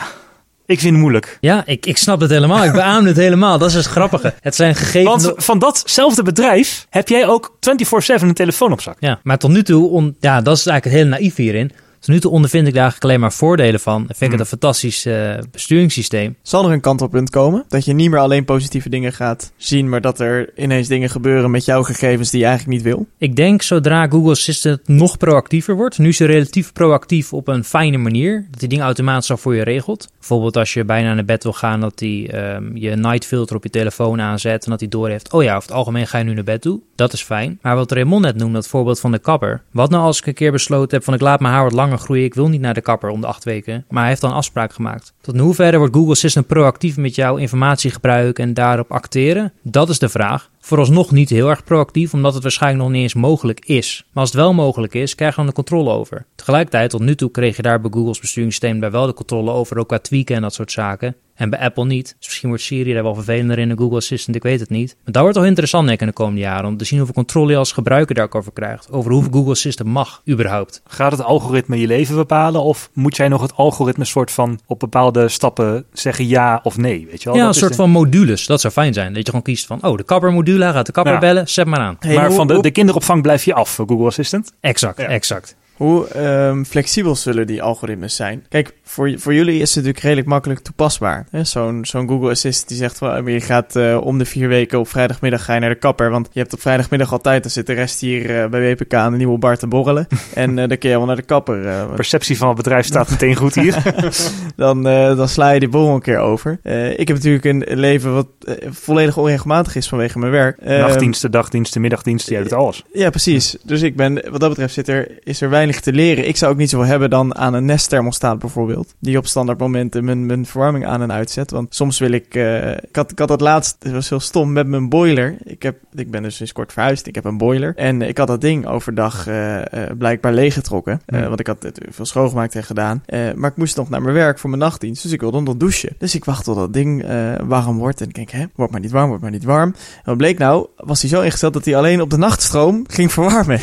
ik 0.67 0.79
vind 0.79 0.91
het 0.91 1.01
moeilijk. 1.01 1.37
Ja, 1.41 1.63
ik, 1.65 1.85
ik 1.85 1.97
snap 1.97 2.19
het 2.19 2.29
helemaal. 2.29 2.63
Ik 2.63 2.71
beaam 2.71 3.05
het 3.05 3.17
helemaal. 3.17 3.57
Dat 3.57 3.69
is 3.69 3.75
het 3.75 3.85
grappige. 3.85 4.33
Het 4.41 4.55
zijn 4.55 4.75
gegevens... 4.75 5.23
Want 5.23 5.43
van 5.43 5.59
datzelfde 5.59 6.23
bedrijf 6.23 6.87
heb 6.89 7.07
jij 7.07 7.27
ook 7.27 7.57
24-7 7.59 8.21
een 8.21 8.33
telefoon 8.33 8.71
op 8.71 8.81
zak. 8.81 8.97
Ja, 8.99 9.19
maar 9.23 9.37
tot 9.37 9.51
nu 9.51 9.63
toe, 9.63 9.89
on, 9.89 10.15
ja, 10.19 10.41
dat 10.41 10.57
is 10.57 10.65
eigenlijk 10.65 10.83
het 10.83 10.93
hele 10.93 11.19
naïef 11.19 11.35
hierin. 11.35 11.71
Tot 12.07 12.15
nu 12.15 12.21
toe 12.21 12.31
ondervind 12.31 12.67
ik 12.67 12.73
daar 12.73 12.81
eigenlijk 12.81 13.11
alleen 13.11 13.21
maar 13.21 13.33
voordelen 13.37 13.79
van. 13.79 14.01
En 14.01 14.15
vind 14.15 14.19
ik 14.19 14.19
het 14.21 14.31
Hmm. 14.31 14.39
een 14.39 14.45
fantastisch 14.45 15.05
eh, 15.05 15.33
besturingssysteem. 15.51 16.35
Zal 16.41 16.65
er 16.65 16.71
een 16.71 16.81
kantelpunt 16.81 17.29
komen? 17.29 17.65
Dat 17.67 17.85
je 17.85 17.93
niet 17.93 18.09
meer 18.09 18.19
alleen 18.19 18.45
positieve 18.45 18.89
dingen 18.89 19.13
gaat 19.13 19.51
zien, 19.57 19.89
maar 19.89 20.01
dat 20.01 20.19
er 20.19 20.49
ineens 20.55 20.87
dingen 20.87 21.09
gebeuren 21.09 21.51
met 21.51 21.65
jouw 21.65 21.83
gegevens 21.83 22.29
die 22.29 22.39
je 22.39 22.45
eigenlijk 22.45 22.77
niet 22.77 22.85
wil? 22.85 23.07
Ik 23.17 23.35
denk 23.35 23.61
zodra 23.61 24.07
Google 24.07 24.31
Assistant 24.31 24.87
nog 24.87 25.17
proactiever 25.17 25.75
wordt. 25.75 25.97
Nu 25.97 26.07
is 26.07 26.17
ze 26.17 26.25
relatief 26.25 26.73
proactief 26.73 27.33
op 27.33 27.47
een 27.47 27.63
fijne 27.63 27.97
manier. 27.97 28.47
Dat 28.51 28.59
die 28.59 28.69
dingen 28.69 28.85
automatisch 28.85 29.31
al 29.31 29.37
voor 29.37 29.55
je 29.55 29.63
regelt. 29.63 30.07
Bijvoorbeeld 30.19 30.57
als 30.57 30.73
je 30.73 30.85
bijna 30.85 31.13
naar 31.13 31.25
bed 31.25 31.43
wil 31.43 31.53
gaan, 31.53 31.79
dat 31.79 31.99
hij 31.99 32.29
ehm, 32.31 32.75
je 32.75 32.95
night 32.95 33.25
filter 33.25 33.55
op 33.55 33.63
je 33.63 33.69
telefoon 33.69 34.21
aanzet. 34.21 34.63
En 34.63 34.71
dat 34.71 34.79
hij 34.79 34.89
doorheeft, 34.89 35.33
oh 35.33 35.43
ja, 35.43 35.55
over 35.55 35.67
het 35.67 35.77
algemeen 35.77 36.07
ga 36.07 36.17
je 36.17 36.23
nu 36.23 36.33
naar 36.33 36.43
bed 36.43 36.61
toe. 36.61 36.79
Dat 36.95 37.13
is 37.13 37.23
fijn. 37.23 37.59
Maar 37.61 37.75
wat 37.75 37.91
Raymond 37.91 38.23
net 38.23 38.35
noemde, 38.35 38.53
dat 38.53 38.67
voorbeeld 38.67 38.99
van 38.99 39.11
de 39.11 39.19
kapper. 39.19 39.61
Wat 39.71 39.89
nou 39.89 40.03
als 40.03 40.19
ik 40.19 40.25
een 40.25 40.33
keer 40.33 40.51
besloten 40.51 40.95
heb 40.97 41.03
van 41.03 41.13
ik 41.13 41.21
laat 41.21 41.39
mijn 41.39 41.53
haar 41.53 41.63
wat 41.63 41.73
langer 41.73 41.96
groeien. 41.97 42.25
Ik 42.25 42.33
wil 42.33 42.49
niet 42.49 42.61
naar 42.61 42.73
de 42.73 42.81
kapper 42.81 43.09
om 43.09 43.21
de 43.21 43.27
acht 43.27 43.43
weken. 43.43 43.85
Maar 43.89 43.99
hij 43.99 44.09
heeft 44.09 44.21
dan 44.21 44.33
afspraak 44.33 44.73
gemaakt. 44.73 45.13
Tot 45.21 45.33
in 45.33 45.39
hoeverre 45.39 45.77
wordt 45.77 45.95
Google 45.95 46.11
Assistant 46.11 46.47
proactief 46.47 46.97
met 46.97 47.15
jouw 47.15 47.35
informatie 47.35 47.91
gebruiken 47.91 48.43
en 48.43 48.53
daarop 48.53 48.91
acteren? 48.91 49.53
Dat 49.61 49.89
is 49.89 49.99
de 49.99 50.09
vraag. 50.09 50.49
Vooralsnog 50.67 51.11
niet 51.11 51.29
heel 51.29 51.49
erg 51.49 51.63
proactief, 51.63 52.13
omdat 52.13 52.33
het 52.33 52.43
waarschijnlijk 52.43 52.83
nog 52.83 52.91
niet 52.91 53.01
eens 53.01 53.13
mogelijk 53.13 53.65
is. 53.65 54.05
Maar 54.11 54.23
als 54.23 54.31
het 54.31 54.41
wel 54.41 54.53
mogelijk 54.53 54.93
is, 54.93 55.15
krijg 55.15 55.31
je 55.31 55.37
dan 55.37 55.45
de 55.45 55.53
controle 55.53 55.91
over. 55.91 56.25
Tegelijkertijd, 56.35 56.89
tot 56.89 57.01
nu 57.01 57.15
toe 57.15 57.31
kreeg 57.31 57.55
je 57.55 57.61
daar 57.61 57.81
bij 57.81 57.91
Google's 57.93 58.19
besturingssysteem 58.19 58.79
daar 58.79 58.91
wel 58.91 59.05
de 59.05 59.13
controle 59.13 59.51
over, 59.51 59.77
ook 59.77 59.87
qua 59.87 59.99
tweaken 59.99 60.35
en 60.35 60.41
dat 60.41 60.53
soort 60.53 60.71
zaken. 60.71 61.15
En 61.37 61.49
bij 61.49 61.59
Apple 61.59 61.85
niet. 61.85 62.15
Dus 62.17 62.27
misschien 62.27 62.49
wordt 62.49 62.63
Siri 62.63 62.93
daar 62.93 63.03
wel 63.03 63.15
vervelender 63.15 63.59
in 63.59 63.69
de 63.69 63.77
Google 63.77 63.97
Assistant, 63.97 64.35
ik 64.35 64.43
weet 64.43 64.59
het 64.59 64.69
niet. 64.69 64.95
Maar 65.03 65.13
dat 65.13 65.21
wordt 65.21 65.37
wel 65.37 65.45
interessant 65.45 65.85
denk 65.87 65.95
ik 65.95 66.01
in 66.01 66.07
de 66.07 66.13
komende 66.13 66.39
jaren, 66.39 66.69
om 66.69 66.77
te 66.77 66.85
zien 66.85 66.97
hoeveel 66.97 67.15
controle 67.15 67.51
je 67.51 67.57
als 67.57 67.71
gebruiker 67.71 68.15
daar 68.15 68.23
ook 68.23 68.35
over 68.35 68.51
krijgt. 68.51 68.91
Over 68.91 69.11
hoeveel 69.11 69.31
Google 69.31 69.51
Assistant 69.51 69.89
mag, 69.89 70.21
überhaupt. 70.29 70.81
Gaat 70.87 71.11
het 71.11 71.23
algoritme 71.23 71.79
je 71.79 71.87
leven 71.87 72.15
bepalen? 72.15 72.61
Of 72.61 72.89
moet 72.93 73.15
jij 73.15 73.27
nog 73.27 73.41
het 73.41 73.55
algoritme 73.55 74.05
soort 74.05 74.31
van 74.31 74.59
op 74.65 74.79
bepaalde 74.79 75.27
stappen 75.27 75.85
zeggen 75.93 76.27
ja 76.27 76.59
of 76.63 76.77
nee? 76.77 77.07
Weet 77.09 77.23
je 77.23 77.29
wel? 77.29 77.37
ja, 77.37 77.45
Dat 77.45 77.55
een 77.55 77.61
soort 77.61 77.75
van 77.75 77.89
modules. 77.89 78.45
Dat 78.45 78.61
zou 78.61 78.73
fijn 78.73 78.93
zijn. 78.93 79.07
Dat 79.07 79.17
je 79.17 79.25
gewoon 79.25 79.41
kiest 79.41 79.65
van, 79.65 79.83
oh, 79.83 79.97
de 79.97 80.03
kappermodule, 80.03 80.56
hij 80.65 80.73
gaat 80.73 80.85
de 80.85 80.91
kapper 80.91 81.13
Ja. 81.13 81.19
bellen, 81.19 81.47
zet 81.47 81.65
maar 81.65 81.79
aan. 81.79 81.95
Hey, 81.99 82.15
maar 82.15 82.25
hoe, 82.27 82.35
van 82.35 82.47
de, 82.47 82.53
hoe- 82.53 82.63
de 82.63 82.71
kinderopvang 82.71 83.21
blijf 83.21 83.43
je 83.43 83.53
af, 83.53 83.75
Google 83.75 84.05
Assistant. 84.05 84.51
Exact, 84.61 84.97
Ja. 85.01 85.07
exact. 85.07 85.55
Hoe 85.77 86.07
ehm, 86.07 86.63
flexibel 86.63 87.15
zullen 87.15 87.47
die 87.47 87.61
algoritmes 87.61 88.15
zijn? 88.15 88.45
Kijk, 88.49 88.73
voor, 88.83 89.13
voor 89.17 89.33
jullie 89.33 89.53
is 89.53 89.67
het 89.67 89.75
natuurlijk 89.75 90.03
redelijk 90.03 90.27
makkelijk 90.27 90.59
toepasbaar. 90.59 91.25
Zo'n 91.41 91.85
zo'n 91.85 92.07
Google 92.07 92.29
Assistant 92.29 92.67
die 92.67 92.77
zegt 92.77 92.97
van, 92.97 93.25
je 93.25 93.41
gaat 93.41 93.75
eh, 93.75 93.97
om 94.03 94.17
de 94.17 94.25
vier 94.25 94.47
weken 94.47 94.79
op 94.79 94.87
vrijdagmiddag 94.87 95.43
ga 95.43 95.53
je 95.53 95.59
naar 95.59 95.69
de 95.69 95.75
kapper. 95.75 96.09
Want 96.09 96.29
je 96.31 96.39
hebt 96.39 96.53
op 96.53 96.61
vrijdagmiddag 96.61 97.11
altijd, 97.11 97.41
dan 97.41 97.51
zit 97.51 97.67
de 97.67 97.73
rest 97.73 97.99
hier 97.99 98.41
eh, 98.41 98.49
bij 98.49 98.61
WPK 98.61 98.93
aan 98.93 99.11
de 99.11 99.17
nieuwe 99.17 99.37
bar 99.37 99.57
te 99.57 99.67
borrelen. 99.67 100.07
en 100.33 100.59
eh, 100.59 100.67
dan 100.67 100.77
kun 100.77 100.89
je 100.89 100.97
wel 100.97 101.05
naar 101.05 101.15
de 101.15 101.21
kapper. 101.21 101.87
Perceptie 101.95 102.37
van 102.37 102.47
het 102.47 102.57
bedrijf 102.57 102.85
staat 102.85 103.09
meteen 103.09 103.35
goed 103.35 103.55
hier. 103.55 103.83
dan, 104.55 104.83
dan 104.83 105.29
sla 105.29 105.49
je 105.49 105.59
die 105.59 105.69
borrel 105.69 105.95
een 105.95 106.01
keer 106.01 106.19
over. 106.19 106.59
Ik 106.95 107.07
heb 107.07 107.17
natuurlijk 107.17 107.45
een 107.45 107.79
leven 107.79 108.13
wat 108.13 108.27
volledig 108.69 109.17
onregelmatig 109.17 109.75
is 109.75 109.87
vanwege 109.87 110.19
mijn 110.19 110.31
werk. 110.31 110.57
Ehm, 110.57 110.79
Nachtdiensten, 110.79 111.31
dagdiensten, 111.31 111.81
middagdiensten, 111.81 112.33
jij 112.33 112.41
doet 112.43 112.53
alles. 112.53 112.83
Ja, 112.93 113.09
precies. 113.09 113.57
Dus 113.63 113.81
ik 113.81 113.95
ben, 113.95 114.13
wat 114.29 114.39
dat 114.39 114.49
betreft 114.49 114.73
zit 114.73 114.87
er, 114.87 115.07
is 115.23 115.41
er 115.41 115.49
weinig 115.49 115.66
te 115.75 115.93
leren. 115.93 116.27
Ik 116.27 116.37
zou 116.37 116.51
ook 116.51 116.57
niet 116.57 116.69
zoveel 116.69 116.87
hebben 116.87 117.09
dan 117.09 117.35
aan 117.35 117.53
een 117.53 117.65
Nest 117.65 117.89
thermostaat 117.89 118.39
bijvoorbeeld. 118.39 118.93
Die 118.99 119.17
op 119.17 119.27
standaard 119.27 119.59
momenten 119.59 120.05
mijn, 120.05 120.25
mijn 120.25 120.45
verwarming 120.45 120.85
aan 120.85 121.01
en 121.01 121.11
uitzet. 121.11 121.51
Want 121.51 121.75
soms 121.75 121.99
wil 121.99 122.11
ik, 122.11 122.35
eh, 122.35 122.71
ik, 122.71 122.95
had, 122.95 123.11
ik 123.11 123.19
had 123.19 123.27
dat 123.27 123.41
laatst, 123.41 123.75
het 123.79 123.91
was 123.91 124.09
heel 124.09 124.19
stom, 124.19 124.53
met 124.53 124.67
mijn 124.67 124.89
boiler. 124.89 125.37
Ik, 125.43 125.63
heb, 125.63 125.77
ik 125.93 126.11
ben 126.11 126.23
dus 126.23 126.35
sinds 126.35 126.51
kort 126.51 126.73
verhuisd, 126.73 127.07
ik 127.07 127.15
heb 127.15 127.25
een 127.25 127.37
boiler. 127.37 127.75
En 127.75 128.01
ik 128.01 128.17
had 128.17 128.27
dat 128.27 128.41
ding 128.41 128.67
overdag 128.67 129.27
eh, 129.27 129.57
eh, 129.57 129.97
blijkbaar 129.97 130.33
leeggetrokken. 130.33 131.01
Want 131.05 131.39
ik 131.39 131.47
had 131.47 131.63
het 131.63 131.81
veel 131.89 132.05
schoongemaakt 132.05 132.55
en 132.55 132.63
gedaan. 132.63 133.03
Maar 133.35 133.49
ik 133.49 133.57
moest 133.57 133.75
nog 133.75 133.89
naar 133.89 134.01
mijn 134.01 134.13
werk 134.13 134.39
voor 134.39 134.49
mijn 134.49 134.61
nachtdienst. 134.61 135.03
Dus 135.03 135.11
ik 135.11 135.21
wilde 135.21 135.41
nog 135.41 135.57
douchen. 135.57 135.95
Dus 135.97 136.15
ik 136.15 136.25
wacht 136.25 136.43
tot 136.43 136.55
dat 136.55 136.73
ding 136.73 137.05
warm 137.47 137.77
wordt. 137.77 138.01
En 138.01 138.07
ik 138.07 138.15
denk, 138.15 138.29
hè, 138.29 138.45
wordt 138.55 138.71
maar 138.71 138.81
niet 138.81 138.91
warm, 138.91 139.07
wordt 139.07 139.21
maar 139.21 139.31
niet 139.31 139.43
warm. 139.43 139.73
En 139.95 140.03
wat 140.03 140.17
bleek 140.17 140.37
nou, 140.37 140.67
was 140.75 141.01
hij 141.01 141.09
zo 141.09 141.21
ingesteld 141.21 141.53
dat 141.53 141.65
hij 141.65 141.75
alleen 141.75 142.01
op 142.01 142.09
de 142.09 142.17
nachtstroom 142.17 142.83
ging 142.87 143.11
verwarmen. 143.11 143.59